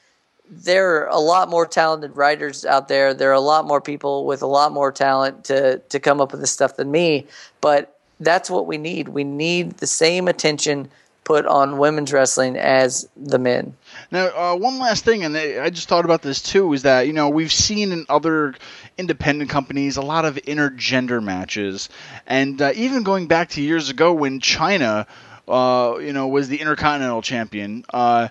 there 0.50 0.96
are 0.96 1.08
a 1.10 1.20
lot 1.20 1.50
more 1.50 1.68
talented 1.68 2.18
writers 2.18 2.66
out 2.66 2.88
there. 2.88 3.14
There 3.14 3.30
are 3.30 3.34
a 3.34 3.40
lot 3.40 3.66
more 3.66 3.82
people 3.82 4.26
with 4.26 4.42
a 4.42 4.48
lot 4.48 4.72
more 4.72 4.92
talent 4.92 5.44
to 5.46 5.78
to 5.78 6.00
come 6.00 6.20
up 6.20 6.32
with 6.32 6.42
this 6.42 6.52
stuff 6.52 6.76
than 6.76 6.90
me. 6.90 7.28
But 7.62 8.00
that's 8.20 8.50
what 8.50 8.66
we 8.66 8.78
need. 8.78 9.10
We 9.10 9.24
need 9.24 9.78
the 9.78 9.88
same 9.88 10.28
attention 10.28 10.90
put 11.30 11.46
on 11.46 11.78
women's 11.78 12.12
wrestling 12.12 12.58
as 12.58 13.08
the 13.16 13.38
men. 13.38 13.76
Now, 14.10 14.30
uh, 14.36 14.56
one 14.56 14.80
last 14.80 15.06
thing, 15.06 15.24
and 15.24 15.38
I 15.38 15.70
just 15.70 15.88
thought 15.88 16.04
about 16.04 16.24
this 16.24 16.42
too, 16.42 16.74
is 16.74 16.82
that 16.82 17.06
you 17.06 17.14
know 17.14 17.30
we've 17.30 17.52
seen 17.52 17.92
in 17.92 18.08
other 18.10 18.56
independent 18.98 19.52
companies 19.52 19.98
a 19.98 20.02
lot 20.02 20.26
of 20.26 20.38
intergender 20.38 21.24
matches, 21.24 21.88
and 22.26 22.60
uh, 22.60 22.72
even 22.74 23.04
going 23.04 23.28
back 23.28 23.50
to 23.50 23.62
years 23.62 23.92
ago 23.92 24.12
when 24.12 24.40
Chyna, 24.40 25.06
uh, 25.48 26.00
you 26.02 26.14
know, 26.14 26.28
was 26.30 26.48
the 26.48 26.58
Intercontinental 26.58 27.22
Champion. 27.22 27.86
Uh, 27.94 28.30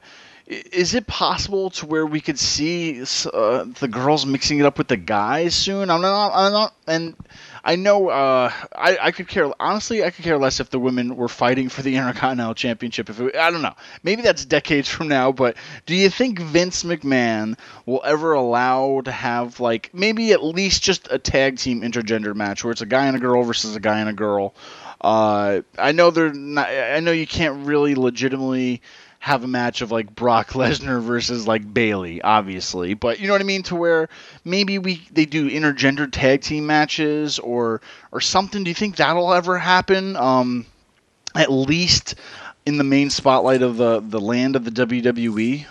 is 0.49 0.94
it 0.94 1.07
possible 1.07 1.70
to 1.70 1.86
where 1.86 2.05
we 2.05 2.20
could 2.20 2.38
see 2.38 3.03
uh, 3.32 3.64
the 3.78 3.88
girls 3.88 4.26
mixing 4.26 4.59
it 4.59 4.66
up 4.66 4.76
with 4.76 4.88
the 4.88 4.96
guys 4.96 5.55
soon? 5.55 5.88
I'm 5.88 6.01
not. 6.01 6.32
I'm 6.34 6.53
not. 6.53 6.74
And 6.88 7.14
I 7.64 7.76
know. 7.76 8.09
Uh, 8.09 8.52
I 8.74 8.98
I 9.00 9.11
could 9.12 9.28
care. 9.28 9.50
Honestly, 9.61 10.04
I 10.04 10.11
could 10.11 10.24
care 10.24 10.38
less 10.38 10.61
if 10.61 10.70
the 10.70 10.78
women 10.78 11.16
were 11.16 11.28
fighting 11.28 11.68
for 11.68 11.82
the 11.82 11.96
Intercontinental 11.96 12.54
Championship. 12.54 13.11
If 13.11 13.20
it, 13.20 13.36
I 13.36 13.50
don't 13.50 13.62
know. 13.62 13.74
Maybe 14.02 14.22
that's 14.22 14.44
decades 14.44 14.88
from 14.88 15.09
now. 15.09 15.32
But 15.32 15.56
do 15.86 15.94
you 15.94 16.11
think 16.11 16.38
Vince 16.38 16.84
McMahon 16.84 17.59
will 17.86 18.02
ever 18.04 18.32
allow 18.32 19.00
to 19.02 19.12
have 19.12 19.61
like 19.61 19.90
maybe 19.92 20.32
at 20.32 20.42
least 20.42 20.82
just 20.82 21.09
a 21.11 21.18
tag 21.18 21.59
team 21.59 21.82
intergender 21.82 22.34
match 22.34 22.64
where 22.64 22.72
it's 22.72 22.82
a 22.82 22.86
guy 22.86 23.06
and 23.06 23.16
a 23.16 23.20
girl 23.20 23.42
versus 23.42 23.76
a 23.76 23.80
guy 23.80 24.00
and 24.00 24.09
a 24.09 24.14
girl? 24.14 24.54
Uh, 25.00 25.62
I 25.78 25.92
know 25.92 26.11
they're 26.11 26.32
not. 26.32 26.68
I 26.68 27.00
know 27.00 27.12
you 27.12 27.26
can't 27.26 27.66
really 27.66 27.94
legitimately 27.94 28.82
have 29.18 29.44
a 29.44 29.48
match 29.48 29.80
of 29.80 29.90
like 29.90 30.14
Brock 30.14 30.48
Lesnar 30.52 31.02
versus 31.02 31.46
like 31.46 31.72
Bayley, 31.72 32.22
obviously. 32.22 32.94
But 32.94 33.20
you 33.20 33.26
know 33.26 33.34
what 33.34 33.40
I 33.40 33.44
mean? 33.44 33.62
To 33.64 33.76
where 33.76 34.08
maybe 34.44 34.78
we 34.78 35.06
they 35.10 35.26
do 35.26 35.50
intergender 35.50 36.10
tag 36.10 36.42
team 36.42 36.66
matches 36.66 37.38
or 37.38 37.80
or 38.12 38.20
something. 38.20 38.64
Do 38.64 38.70
you 38.70 38.74
think 38.74 38.96
that'll 38.96 39.32
ever 39.32 39.58
happen? 39.58 40.16
Um, 40.16 40.66
at 41.34 41.50
least 41.50 42.14
in 42.66 42.78
the 42.78 42.84
main 42.84 43.10
spotlight 43.10 43.62
of 43.62 43.76
the 43.76 44.00
the 44.00 44.20
land 44.20 44.56
of 44.56 44.64
the 44.64 44.70
WWE. 44.70 45.66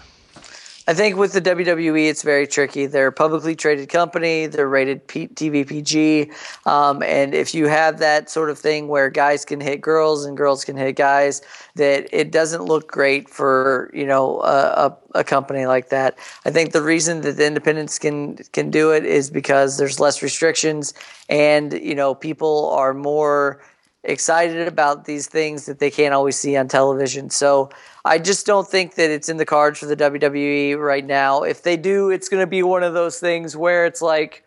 I 0.89 0.93
think 0.93 1.17
with 1.17 1.33
the 1.33 1.41
WWE, 1.41 2.09
it's 2.09 2.23
very 2.23 2.47
tricky. 2.47 2.85
They're 2.85 3.07
a 3.07 3.11
publicly 3.11 3.57
traded 3.57 3.89
company. 3.89 4.45
They're 4.45 4.69
rated 4.69 5.05
P- 5.05 5.27
TVPG, 5.27 6.31
um, 6.65 7.03
and 7.03 7.35
if 7.35 7.53
you 7.53 7.67
have 7.67 7.99
that 7.99 8.29
sort 8.29 8.49
of 8.49 8.57
thing 8.57 8.87
where 8.87 9.09
guys 9.09 9.43
can 9.43 9.59
hit 9.59 9.81
girls 9.81 10.23
and 10.23 10.37
girls 10.37 10.63
can 10.63 10.77
hit 10.77 10.95
guys, 10.95 11.41
that 11.75 12.07
it 12.13 12.31
doesn't 12.31 12.63
look 12.63 12.89
great 12.89 13.29
for 13.29 13.91
you 13.93 14.05
know 14.05 14.39
a, 14.39 14.87
a, 15.13 15.19
a 15.19 15.23
company 15.25 15.65
like 15.65 15.89
that. 15.89 16.17
I 16.45 16.51
think 16.51 16.71
the 16.71 16.81
reason 16.81 17.19
that 17.21 17.35
the 17.35 17.45
independents 17.45 17.99
can 17.99 18.37
can 18.53 18.71
do 18.71 18.91
it 18.91 19.03
is 19.03 19.29
because 19.29 19.77
there's 19.77 19.99
less 19.99 20.23
restrictions, 20.23 20.93
and 21.27 21.73
you 21.73 21.95
know 21.95 22.15
people 22.15 22.69
are 22.69 22.93
more 22.93 23.61
excited 24.03 24.67
about 24.67 25.05
these 25.05 25.27
things 25.27 25.65
that 25.65 25.79
they 25.79 25.91
can't 25.91 26.13
always 26.13 26.37
see 26.37 26.55
on 26.55 26.67
television. 26.67 27.29
So 27.29 27.69
I 28.05 28.19
just 28.19 28.45
don't 28.45 28.67
think 28.67 28.95
that 28.95 29.09
it's 29.09 29.29
in 29.29 29.37
the 29.37 29.45
cards 29.45 29.79
for 29.79 29.85
the 29.85 29.97
WWE 29.97 30.77
right 30.77 31.05
now. 31.05 31.43
If 31.43 31.63
they 31.63 31.77
do, 31.77 32.09
it's 32.09 32.29
going 32.29 32.41
to 32.41 32.47
be 32.47 32.63
one 32.63 32.83
of 32.83 32.93
those 32.93 33.19
things 33.19 33.55
where 33.55 33.85
it's 33.85 34.01
like, 34.01 34.43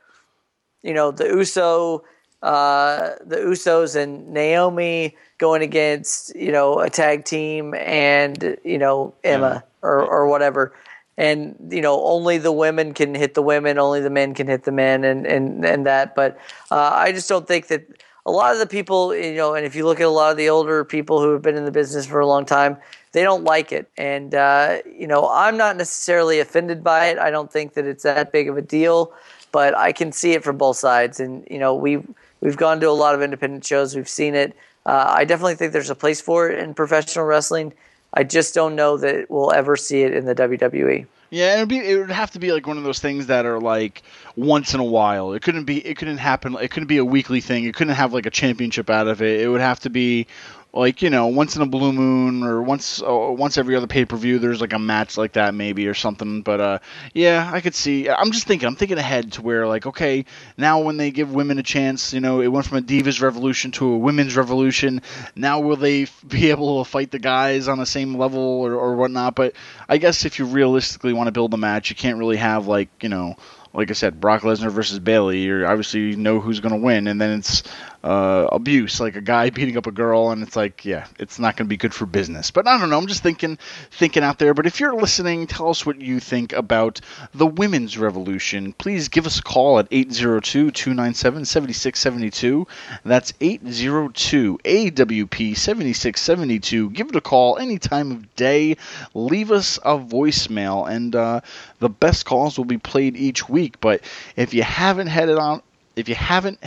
you 0.82 0.94
know, 0.94 1.10
the 1.10 1.26
Uso, 1.26 2.04
uh, 2.42 3.10
the 3.24 3.36
Usos 3.36 3.96
and 3.96 4.32
Naomi 4.32 5.16
going 5.36 5.62
against, 5.62 6.34
you 6.34 6.52
know, 6.52 6.78
a 6.78 6.88
tag 6.88 7.24
team 7.24 7.74
and 7.74 8.56
you 8.64 8.78
know 8.78 9.14
Emma 9.24 9.62
yeah. 9.64 9.88
or 9.88 10.00
or 10.02 10.28
whatever. 10.28 10.72
And 11.18 11.56
you 11.70 11.82
know, 11.82 12.02
only 12.02 12.38
the 12.38 12.52
women 12.52 12.94
can 12.94 13.14
hit 13.14 13.34
the 13.34 13.42
women, 13.42 13.78
only 13.78 14.00
the 14.00 14.08
men 14.08 14.32
can 14.32 14.46
hit 14.46 14.64
the 14.64 14.72
men, 14.72 15.04
and 15.04 15.26
and 15.26 15.64
and 15.66 15.84
that. 15.84 16.14
But 16.14 16.38
uh, 16.70 16.92
I 16.94 17.12
just 17.12 17.28
don't 17.28 17.46
think 17.46 17.66
that 17.66 17.82
a 18.30 18.32
lot 18.32 18.52
of 18.52 18.60
the 18.60 18.66
people, 18.66 19.12
you 19.12 19.34
know, 19.34 19.54
and 19.54 19.66
if 19.66 19.74
you 19.74 19.84
look 19.84 19.98
at 19.98 20.06
a 20.06 20.10
lot 20.10 20.30
of 20.30 20.36
the 20.36 20.48
older 20.48 20.84
people 20.84 21.20
who 21.20 21.32
have 21.32 21.42
been 21.42 21.56
in 21.56 21.64
the 21.64 21.72
business 21.72 22.06
for 22.06 22.20
a 22.20 22.26
long 22.26 22.44
time, 22.44 22.76
they 23.10 23.24
don't 23.24 23.42
like 23.42 23.72
it. 23.72 23.90
And, 23.98 24.36
uh, 24.36 24.78
you 24.86 25.08
know, 25.08 25.28
I'm 25.28 25.56
not 25.56 25.76
necessarily 25.76 26.38
offended 26.38 26.84
by 26.84 27.06
it. 27.06 27.18
I 27.18 27.32
don't 27.32 27.50
think 27.50 27.74
that 27.74 27.86
it's 27.86 28.04
that 28.04 28.30
big 28.30 28.48
of 28.48 28.56
a 28.56 28.62
deal, 28.62 29.12
but 29.50 29.76
I 29.76 29.90
can 29.90 30.12
see 30.12 30.32
it 30.34 30.44
from 30.44 30.58
both 30.58 30.76
sides. 30.76 31.18
And, 31.18 31.44
you 31.50 31.58
know, 31.58 31.74
we've, 31.74 32.06
we've 32.40 32.56
gone 32.56 32.78
to 32.80 32.88
a 32.88 32.92
lot 32.92 33.16
of 33.16 33.22
independent 33.22 33.66
shows, 33.66 33.96
we've 33.96 34.08
seen 34.08 34.36
it. 34.36 34.54
Uh, 34.86 35.06
I 35.08 35.24
definitely 35.24 35.56
think 35.56 35.72
there's 35.72 35.90
a 35.90 35.96
place 35.96 36.20
for 36.20 36.48
it 36.48 36.60
in 36.60 36.72
professional 36.72 37.24
wrestling. 37.24 37.72
I 38.14 38.22
just 38.22 38.54
don't 38.54 38.76
know 38.76 38.96
that 38.98 39.28
we'll 39.28 39.52
ever 39.52 39.76
see 39.76 40.02
it 40.02 40.14
in 40.14 40.24
the 40.24 40.36
WWE. 40.36 41.04
Yeah, 41.30 41.56
it 41.56 41.60
would 41.60 41.68
be. 41.68 41.78
It 41.78 41.96
would 41.96 42.10
have 42.10 42.32
to 42.32 42.40
be 42.40 42.52
like 42.52 42.66
one 42.66 42.76
of 42.76 42.82
those 42.82 42.98
things 42.98 43.26
that 43.28 43.46
are 43.46 43.60
like 43.60 44.02
once 44.34 44.74
in 44.74 44.80
a 44.80 44.84
while. 44.84 45.32
It 45.32 45.42
couldn't 45.42 45.64
be. 45.64 45.78
It 45.86 45.96
couldn't 45.96 46.18
happen. 46.18 46.56
It 46.60 46.72
couldn't 46.72 46.88
be 46.88 46.98
a 46.98 47.04
weekly 47.04 47.40
thing. 47.40 47.64
It 47.64 47.74
couldn't 47.74 47.94
have 47.94 48.12
like 48.12 48.26
a 48.26 48.30
championship 48.30 48.90
out 48.90 49.06
of 49.06 49.22
it. 49.22 49.40
It 49.40 49.48
would 49.48 49.60
have 49.60 49.78
to 49.80 49.90
be 49.90 50.26
like 50.72 51.02
you 51.02 51.10
know 51.10 51.26
once 51.26 51.56
in 51.56 51.62
a 51.62 51.66
blue 51.66 51.92
moon 51.92 52.44
or 52.44 52.62
once 52.62 53.02
uh, 53.02 53.06
once 53.08 53.58
every 53.58 53.74
other 53.74 53.86
pay 53.86 54.04
per 54.04 54.16
view 54.16 54.38
there's 54.38 54.60
like 54.60 54.72
a 54.72 54.78
match 54.78 55.16
like 55.16 55.32
that 55.32 55.54
maybe 55.54 55.88
or 55.88 55.94
something. 55.94 56.42
But 56.42 56.60
uh, 56.60 56.78
yeah, 57.12 57.50
I 57.52 57.60
could 57.60 57.74
see. 57.74 58.08
I'm 58.08 58.30
just 58.30 58.46
thinking. 58.46 58.66
I'm 58.66 58.76
thinking 58.76 58.98
ahead 58.98 59.32
to 59.32 59.42
where 59.42 59.66
like 59.66 59.86
okay, 59.86 60.24
now 60.56 60.80
when 60.80 60.96
they 60.96 61.10
give 61.10 61.32
women 61.32 61.58
a 61.58 61.62
chance, 61.62 62.12
you 62.12 62.20
know, 62.20 62.40
it 62.40 62.48
went 62.48 62.66
from 62.66 62.78
a 62.78 62.82
divas 62.82 63.20
revolution 63.20 63.72
to 63.72 63.92
a 63.92 63.98
women's 63.98 64.36
revolution. 64.36 65.02
Now 65.34 65.60
will 65.60 65.76
they 65.76 66.06
be 66.26 66.50
able 66.50 66.84
to 66.84 66.90
fight 66.90 67.10
the 67.10 67.18
guys 67.18 67.68
on 67.68 67.78
the 67.78 67.86
same 67.86 68.16
level 68.16 68.40
or, 68.40 68.74
or 68.74 68.96
whatnot? 68.96 69.34
But 69.34 69.54
I 69.88 69.98
guess 69.98 70.24
if 70.24 70.38
you 70.38 70.44
realistically 70.46 71.12
want 71.12 71.28
to 71.28 71.32
build 71.32 71.52
a 71.54 71.56
match, 71.58 71.90
you 71.90 71.96
can't 71.96 72.18
really 72.18 72.36
have 72.36 72.66
like 72.66 72.88
you 73.02 73.08
know 73.08 73.36
like 73.72 73.90
I 73.90 73.94
said, 73.94 74.20
Brock 74.20 74.42
Lesnar 74.42 74.70
versus 74.70 74.98
Bayley 74.98 75.42
you 75.42 75.64
obviously 75.64 76.00
you 76.00 76.16
know 76.16 76.40
who's 76.40 76.60
going 76.60 76.74
to 76.74 76.80
win, 76.80 77.06
and 77.06 77.20
then 77.20 77.38
it's 77.38 77.62
uh, 78.02 78.48
abuse, 78.50 78.98
like 79.00 79.16
a 79.16 79.20
guy 79.20 79.50
beating 79.50 79.76
up 79.76 79.86
a 79.86 79.92
girl, 79.92 80.30
and 80.30 80.42
it's 80.42 80.56
like, 80.56 80.84
yeah, 80.84 81.06
it's 81.18 81.38
not 81.38 81.56
going 81.56 81.66
to 81.66 81.68
be 81.68 81.76
good 81.76 81.94
for 81.94 82.06
business. 82.06 82.50
But 82.50 82.66
I 82.66 82.78
don't 82.78 82.90
know. 82.90 82.98
I'm 82.98 83.06
just 83.06 83.22
thinking, 83.22 83.58
thinking 83.90 84.22
out 84.22 84.38
there. 84.38 84.54
But 84.54 84.66
if 84.66 84.80
you're 84.80 84.94
listening, 84.94 85.46
tell 85.46 85.68
us 85.68 85.84
what 85.84 86.00
you 86.00 86.20
think 86.20 86.52
about 86.52 87.00
the 87.34 87.46
women's 87.46 87.98
revolution. 87.98 88.72
Please 88.72 89.08
give 89.08 89.26
us 89.26 89.38
a 89.38 89.42
call 89.42 89.78
at 89.78 89.90
802-297-7672. 89.90 92.66
That's 93.04 93.32
802 93.40 94.58
AWP 94.64 95.56
7672. 95.56 96.90
Give 96.90 97.08
it 97.08 97.16
a 97.16 97.20
call 97.20 97.58
any 97.58 97.78
time 97.78 98.12
of 98.12 98.34
day. 98.34 98.76
Leave 99.14 99.52
us 99.52 99.78
a 99.78 99.98
voicemail, 99.98 100.90
and 100.90 101.14
uh, 101.14 101.40
the 101.78 101.88
best 101.88 102.24
calls 102.24 102.56
will 102.56 102.64
be 102.64 102.78
played 102.78 103.16
each 103.16 103.48
week. 103.48 103.80
But 103.80 104.02
if 104.36 104.54
you 104.54 104.62
haven't 104.62 105.08
headed 105.08 105.38
on, 105.38 105.62
if 105.96 106.08
you 106.08 106.14
haven't 106.14 106.62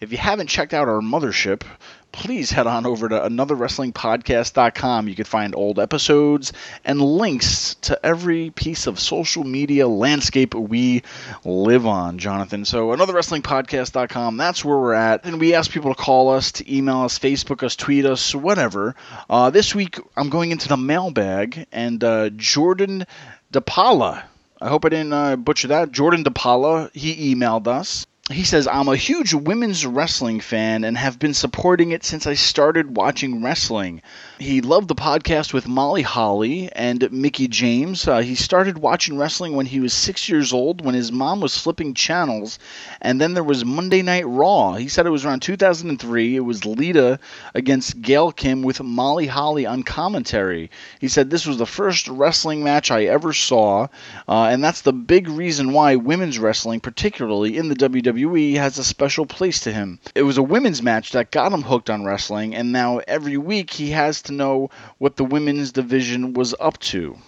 if 0.00 0.12
you 0.12 0.18
haven't 0.18 0.46
checked 0.46 0.72
out 0.72 0.88
our 0.88 1.00
mothership, 1.00 1.62
please 2.10 2.50
head 2.50 2.66
on 2.66 2.86
over 2.86 3.06
to 3.08 3.14
anotherwrestlingpodcast.com. 3.14 5.08
You 5.08 5.14
can 5.14 5.26
find 5.26 5.54
old 5.54 5.78
episodes 5.78 6.54
and 6.86 7.02
links 7.02 7.74
to 7.82 8.04
every 8.04 8.48
piece 8.48 8.86
of 8.86 8.98
social 8.98 9.44
media 9.44 9.86
landscape 9.86 10.54
we 10.54 11.02
live 11.44 11.86
on, 11.86 12.16
Jonathan. 12.16 12.64
So, 12.64 12.88
anotherwrestlingpodcast.com, 12.88 14.38
that's 14.38 14.64
where 14.64 14.78
we're 14.78 14.94
at. 14.94 15.26
And 15.26 15.38
we 15.38 15.52
ask 15.54 15.70
people 15.70 15.94
to 15.94 16.00
call 16.00 16.30
us, 16.30 16.52
to 16.52 16.74
email 16.74 17.02
us, 17.02 17.18
Facebook 17.18 17.62
us, 17.62 17.76
tweet 17.76 18.06
us, 18.06 18.34
whatever. 18.34 18.96
Uh, 19.28 19.50
this 19.50 19.74
week, 19.74 19.98
I'm 20.16 20.30
going 20.30 20.50
into 20.50 20.68
the 20.68 20.78
mailbag, 20.78 21.66
and 21.72 22.02
uh, 22.02 22.30
Jordan 22.30 23.06
DePaula. 23.52 24.22
I 24.62 24.68
hope 24.68 24.84
I 24.86 24.88
didn't 24.88 25.12
uh, 25.12 25.36
butcher 25.36 25.68
that. 25.68 25.92
Jordan 25.92 26.24
DePaula, 26.24 26.94
he 26.94 27.34
emailed 27.34 27.66
us 27.66 28.06
he 28.32 28.44
says, 28.44 28.66
I'm 28.66 28.88
a 28.88 28.96
huge 28.96 29.34
women's 29.34 29.84
wrestling 29.84 30.40
fan 30.40 30.84
and 30.84 30.96
have 30.96 31.18
been 31.18 31.34
supporting 31.34 31.90
it 31.90 32.04
since 32.04 32.26
I 32.26 32.34
started 32.34 32.96
watching 32.96 33.42
wrestling. 33.42 34.02
He 34.40 34.62
loved 34.62 34.88
the 34.88 34.94
podcast 34.94 35.52
with 35.52 35.68
Molly 35.68 36.00
Holly 36.00 36.72
and 36.72 37.12
Mickie 37.12 37.46
James. 37.46 38.08
Uh, 38.08 38.20
he 38.20 38.34
started 38.34 38.78
watching 38.78 39.18
wrestling 39.18 39.54
when 39.54 39.66
he 39.66 39.80
was 39.80 39.92
six 39.92 40.30
years 40.30 40.54
old 40.54 40.82
when 40.82 40.94
his 40.94 41.12
mom 41.12 41.42
was 41.42 41.58
flipping 41.58 41.92
channels. 41.92 42.58
And 43.02 43.20
then 43.20 43.34
there 43.34 43.44
was 43.44 43.66
Monday 43.66 44.00
Night 44.00 44.26
Raw. 44.26 44.76
He 44.76 44.88
said 44.88 45.04
it 45.04 45.10
was 45.10 45.26
around 45.26 45.42
2003. 45.42 46.36
It 46.36 46.40
was 46.40 46.64
Lita 46.64 47.18
against 47.54 48.00
Gail 48.00 48.32
Kim 48.32 48.62
with 48.62 48.82
Molly 48.82 49.26
Holly 49.26 49.66
on 49.66 49.82
commentary. 49.82 50.70
He 51.00 51.08
said 51.08 51.28
this 51.28 51.46
was 51.46 51.58
the 51.58 51.66
first 51.66 52.08
wrestling 52.08 52.64
match 52.64 52.90
I 52.90 53.04
ever 53.04 53.34
saw. 53.34 53.88
Uh, 54.26 54.44
and 54.44 54.64
that's 54.64 54.80
the 54.80 54.94
big 54.94 55.28
reason 55.28 55.74
why 55.74 55.96
women's 55.96 56.38
wrestling, 56.38 56.80
particularly 56.80 57.58
in 57.58 57.68
the 57.68 57.76
WWE, 57.76 58.54
has 58.54 58.78
a 58.78 58.84
special 58.84 59.26
place 59.26 59.60
to 59.60 59.72
him. 59.72 59.98
It 60.14 60.22
was 60.22 60.38
a 60.38 60.42
women's 60.42 60.82
match 60.82 61.12
that 61.12 61.30
got 61.30 61.52
him 61.52 61.60
hooked 61.60 61.90
on 61.90 62.06
wrestling. 62.06 62.54
And 62.54 62.72
now 62.72 63.02
every 63.06 63.36
week 63.36 63.70
he 63.70 63.90
has 63.90 64.22
to 64.22 64.29
to 64.30 64.36
know 64.36 64.70
what 64.98 65.16
the 65.16 65.24
women's 65.24 65.72
division 65.72 66.32
was 66.32 66.54
up 66.58 66.78
to. 66.78 67.18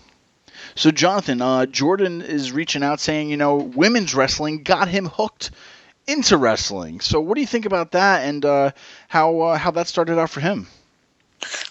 So, 0.75 0.91
Jonathan, 0.91 1.43
uh, 1.43 1.67
Jordan 1.67 2.23
is 2.23 2.53
reaching 2.53 2.83
out 2.83 3.01
saying, 3.01 3.29
you 3.29 3.37
know, 3.37 3.57
women's 3.57 4.15
wrestling 4.15 4.63
got 4.63 4.89
him 4.89 5.07
hooked 5.07 5.51
into 6.07 6.37
wrestling. 6.37 7.01
So, 7.01 7.21
what 7.21 7.35
do 7.35 7.41
you 7.41 7.47
think 7.47 7.67
about 7.67 7.93
that, 7.93 8.25
and 8.25 8.45
uh, 8.45 8.71
how 9.09 9.41
uh, 9.41 9.59
how 9.59 9.71
that 9.73 9.87
started 9.87 10.19
out 10.19 10.31
for 10.31 10.41
him? 10.41 10.67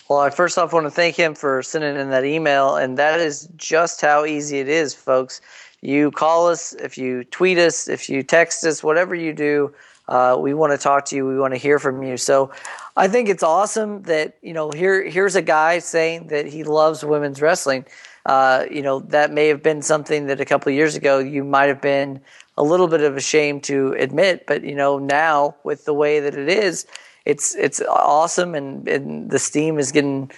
Well, 0.10 0.20
I 0.20 0.30
first 0.30 0.58
off 0.58 0.74
want 0.74 0.86
to 0.86 0.91
thank 0.91 1.16
him 1.16 1.36
for 1.36 1.64
sending 1.64 1.95
in 1.95 2.10
that 2.10 2.26
email, 2.26 2.76
and 2.76 2.98
that 2.98 3.20
is 3.20 3.48
just 3.56 4.02
how 4.02 4.26
easy 4.26 4.60
it 4.60 4.68
is, 4.68 4.94
folks. 4.94 5.41
You 5.82 6.12
call 6.12 6.48
us, 6.48 6.74
if 6.74 6.98
you 6.98 7.24
tweet 7.24 7.58
us, 7.58 7.88
if 7.88 8.10
you 8.10 8.22
text 8.22 8.64
us, 8.66 8.84
whatever 8.84 9.16
you 9.16 9.34
do, 9.34 9.74
uh, 10.08 10.38
we 10.40 10.53
want 10.53 10.74
to 10.74 10.78
talk 10.78 11.06
to 11.06 11.16
you. 11.16 11.26
We 11.26 11.40
want 11.40 11.53
to 11.53 11.58
hear 11.58 11.80
from 11.80 12.03
you. 12.03 12.18
So 12.18 12.52
I 12.97 13.07
think 13.07 13.30
it's 13.30 13.43
awesome 13.43 14.03
that 14.03 14.38
you 14.41 14.53
know 14.53 14.72
here 14.72 15.03
here's 15.03 15.35
a 15.35 15.41
guy 15.41 15.80
saying 15.80 16.27
that 16.27 16.45
he 16.47 16.63
loves 16.63 17.03
women's 17.03 17.41
wrestling. 17.41 17.85
Uh, 18.26 18.65
you 18.69 18.81
know 18.81 18.99
that 18.99 19.31
may 19.31 19.47
have 19.47 19.63
been 19.63 19.81
something 19.81 20.27
that 20.27 20.41
a 20.41 20.45
couple 20.45 20.72
years 20.72 20.95
ago 20.95 21.19
you 21.19 21.43
might 21.43 21.68
have 21.68 21.81
been 21.81 22.19
a 22.57 22.63
little 22.63 22.88
bit 22.88 23.01
of 23.01 23.15
a 23.15 23.22
shame 23.22 23.61
to 23.61 23.93
admit, 23.93 24.45
but 24.45 24.63
you 24.63 24.76
know 24.76 24.99
now 24.99 25.55
with 25.63 25.85
the 25.85 25.93
way 25.93 26.19
that 26.19 26.35
it 26.35 26.49
is, 26.49 26.85
it's 27.26 27.55
it's 27.55 27.81
awesome 27.81 28.55
and, 28.55 28.88
and 28.88 29.31
the 29.31 29.39
steam 29.39 29.80
is 29.80 29.91
getting 29.91 30.30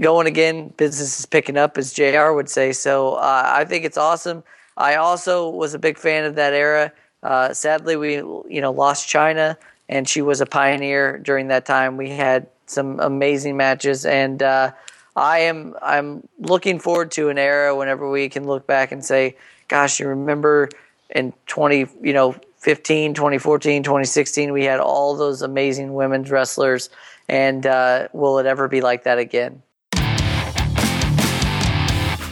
going 0.00 0.26
again. 0.26 0.72
Business 0.76 1.18
is 1.18 1.26
picking 1.26 1.56
up, 1.56 1.76
as 1.78 1.92
Jr. 1.92 2.32
would 2.32 2.48
say. 2.48 2.72
So 2.72 3.14
uh, 3.14 3.42
I 3.46 3.64
think 3.64 3.84
it's 3.84 3.98
awesome. 3.98 4.42
I 4.76 4.94
also 4.96 5.48
was 5.48 5.74
a 5.74 5.78
big 5.78 5.98
fan 5.98 6.24
of 6.24 6.34
that 6.36 6.54
era. 6.54 6.92
Uh, 7.22 7.52
sadly, 7.52 7.96
we 7.96 8.14
you 8.16 8.60
know 8.60 8.72
lost 8.72 9.08
Chyna 9.08 9.56
and 9.90 10.08
she 10.08 10.22
was 10.22 10.40
a 10.40 10.46
pioneer 10.46 11.18
during 11.18 11.48
that 11.48 11.66
time. 11.66 11.96
We 11.96 12.10
had 12.10 12.46
some 12.66 13.00
amazing 13.00 13.56
matches, 13.56 14.06
and 14.06 14.42
uh, 14.42 14.70
I 15.16 15.40
am 15.40 15.74
I'm 15.82 16.26
looking 16.38 16.78
forward 16.78 17.10
to 17.12 17.28
an 17.28 17.36
era 17.36 17.76
whenever 17.76 18.08
we 18.08 18.28
can 18.30 18.46
look 18.46 18.66
back 18.66 18.92
and 18.92 19.04
say, 19.04 19.36
"Gosh, 19.68 20.00
you 20.00 20.06
remember 20.06 20.70
in 21.10 21.34
20 21.48 21.86
you 22.00 22.12
know 22.12 22.36
15, 22.58 23.14
2014, 23.14 23.82
2016, 23.82 24.52
we 24.52 24.64
had 24.64 24.78
all 24.78 25.16
those 25.16 25.42
amazing 25.42 25.92
women's 25.92 26.30
wrestlers, 26.30 26.88
and 27.28 27.66
uh, 27.66 28.06
will 28.12 28.38
it 28.38 28.46
ever 28.46 28.68
be 28.68 28.80
like 28.80 29.02
that 29.04 29.18
again?" 29.18 29.62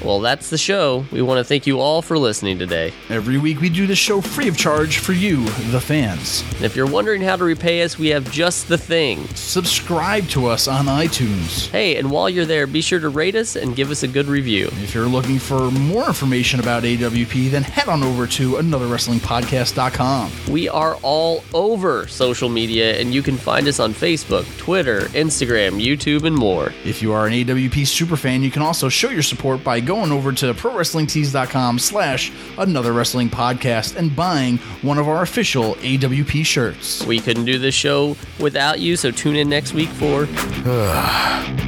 Well, 0.05 0.21
that's 0.21 0.51
the 0.51 0.59
show. 0.59 1.05
We 1.11 1.23
want 1.23 1.39
to 1.39 1.45
thank 1.45 1.67
you 1.67 1.81
all 1.81 2.03
for 2.03 2.17
listening 2.17 2.59
today. 2.59 2.93
Every 3.09 3.37
week 3.37 3.61
we 3.61 3.69
do 3.69 3.87
this 3.87 3.99
show 3.99 4.21
free 4.21 4.47
of 4.47 4.57
charge 4.57 4.99
for 4.99 5.13
you, 5.13 5.45
the 5.71 5.81
fans. 5.81 6.45
And 6.55 6.65
if 6.65 6.77
you're 6.77 6.87
wondering 6.87 7.21
how 7.21 7.35
to 7.37 7.45
repay 7.45 7.83
us, 7.83 7.99
we 7.99 8.09
have 8.09 8.31
just 8.31 8.69
the 8.69 8.79
thing. 8.79 9.27
Subscribe 9.35 10.29
to 10.29 10.47
us 10.47 10.69
on 10.69 10.87
iTunes. 10.87 11.69
Hey, 11.71 11.97
and 11.97 12.11
while 12.11 12.31
you're 12.31 12.45
there, 12.45 12.67
be 12.69 12.81
sure 12.81 13.01
to 13.01 13.09
rate 13.09 13.35
us 13.35 13.57
and 13.57 13.75
give 13.75 13.91
us 13.91 14.05
a 14.05 14.09
good 14.09 14.27
review. 14.27 14.69
If 14.75 14.95
you're 14.95 15.07
looking 15.07 15.39
for 15.39 15.71
more 15.71 16.07
information 16.07 16.61
about 16.61 16.85
AWP, 16.85 17.51
then 17.51 17.65
head 17.65 17.89
on 17.89 18.05
over 18.05 18.27
to 18.29 18.53
anotherwrestlingpodcast.com. 18.53 20.31
We 20.49 20.69
are 20.69 20.95
all 21.03 21.43
over 21.53 22.07
social 22.07 22.49
media, 22.49 23.01
and 23.01 23.13
you 23.13 23.23
can 23.23 23.37
find 23.37 23.67
us 23.67 23.81
on 23.81 23.93
Facebook, 23.95 24.47
Twitter, 24.59 25.01
Instagram, 25.09 25.85
YouTube, 25.85 26.25
and 26.25 26.37
more. 26.37 26.73
If 26.85 27.03
you 27.03 27.13
are 27.13 27.27
an 27.27 27.33
AWP 27.33 27.83
superfan, 27.83 28.43
you 28.43 28.51
can 28.51 28.63
also 28.63 28.89
show 28.89 29.11
your 29.11 29.23
support 29.23 29.65
by 29.65 29.81
going 29.99 30.13
over 30.13 30.31
to 30.31 30.55
prowrestlingtees.com 30.55 31.77
slash 31.77 32.31
another 32.57 32.93
wrestling 32.93 33.29
podcast 33.29 33.97
and 33.97 34.15
buying 34.15 34.59
one 34.83 34.97
of 34.97 35.09
our 35.09 35.23
official 35.23 35.75
AWP 35.77 36.47
shirts. 36.47 37.05
We 37.05 37.19
couldn't 37.19 37.47
do 37.47 37.59
this 37.59 37.75
show 37.75 38.17
without 38.39 38.79
you, 38.79 38.97
so 38.97 39.11
tune 39.11 39.35
in 39.35 39.49
next 39.49 39.75
week 39.75 39.89
for 39.89 40.29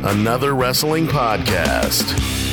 another 0.06 0.54
wrestling 0.54 1.08
podcast. 1.08 2.49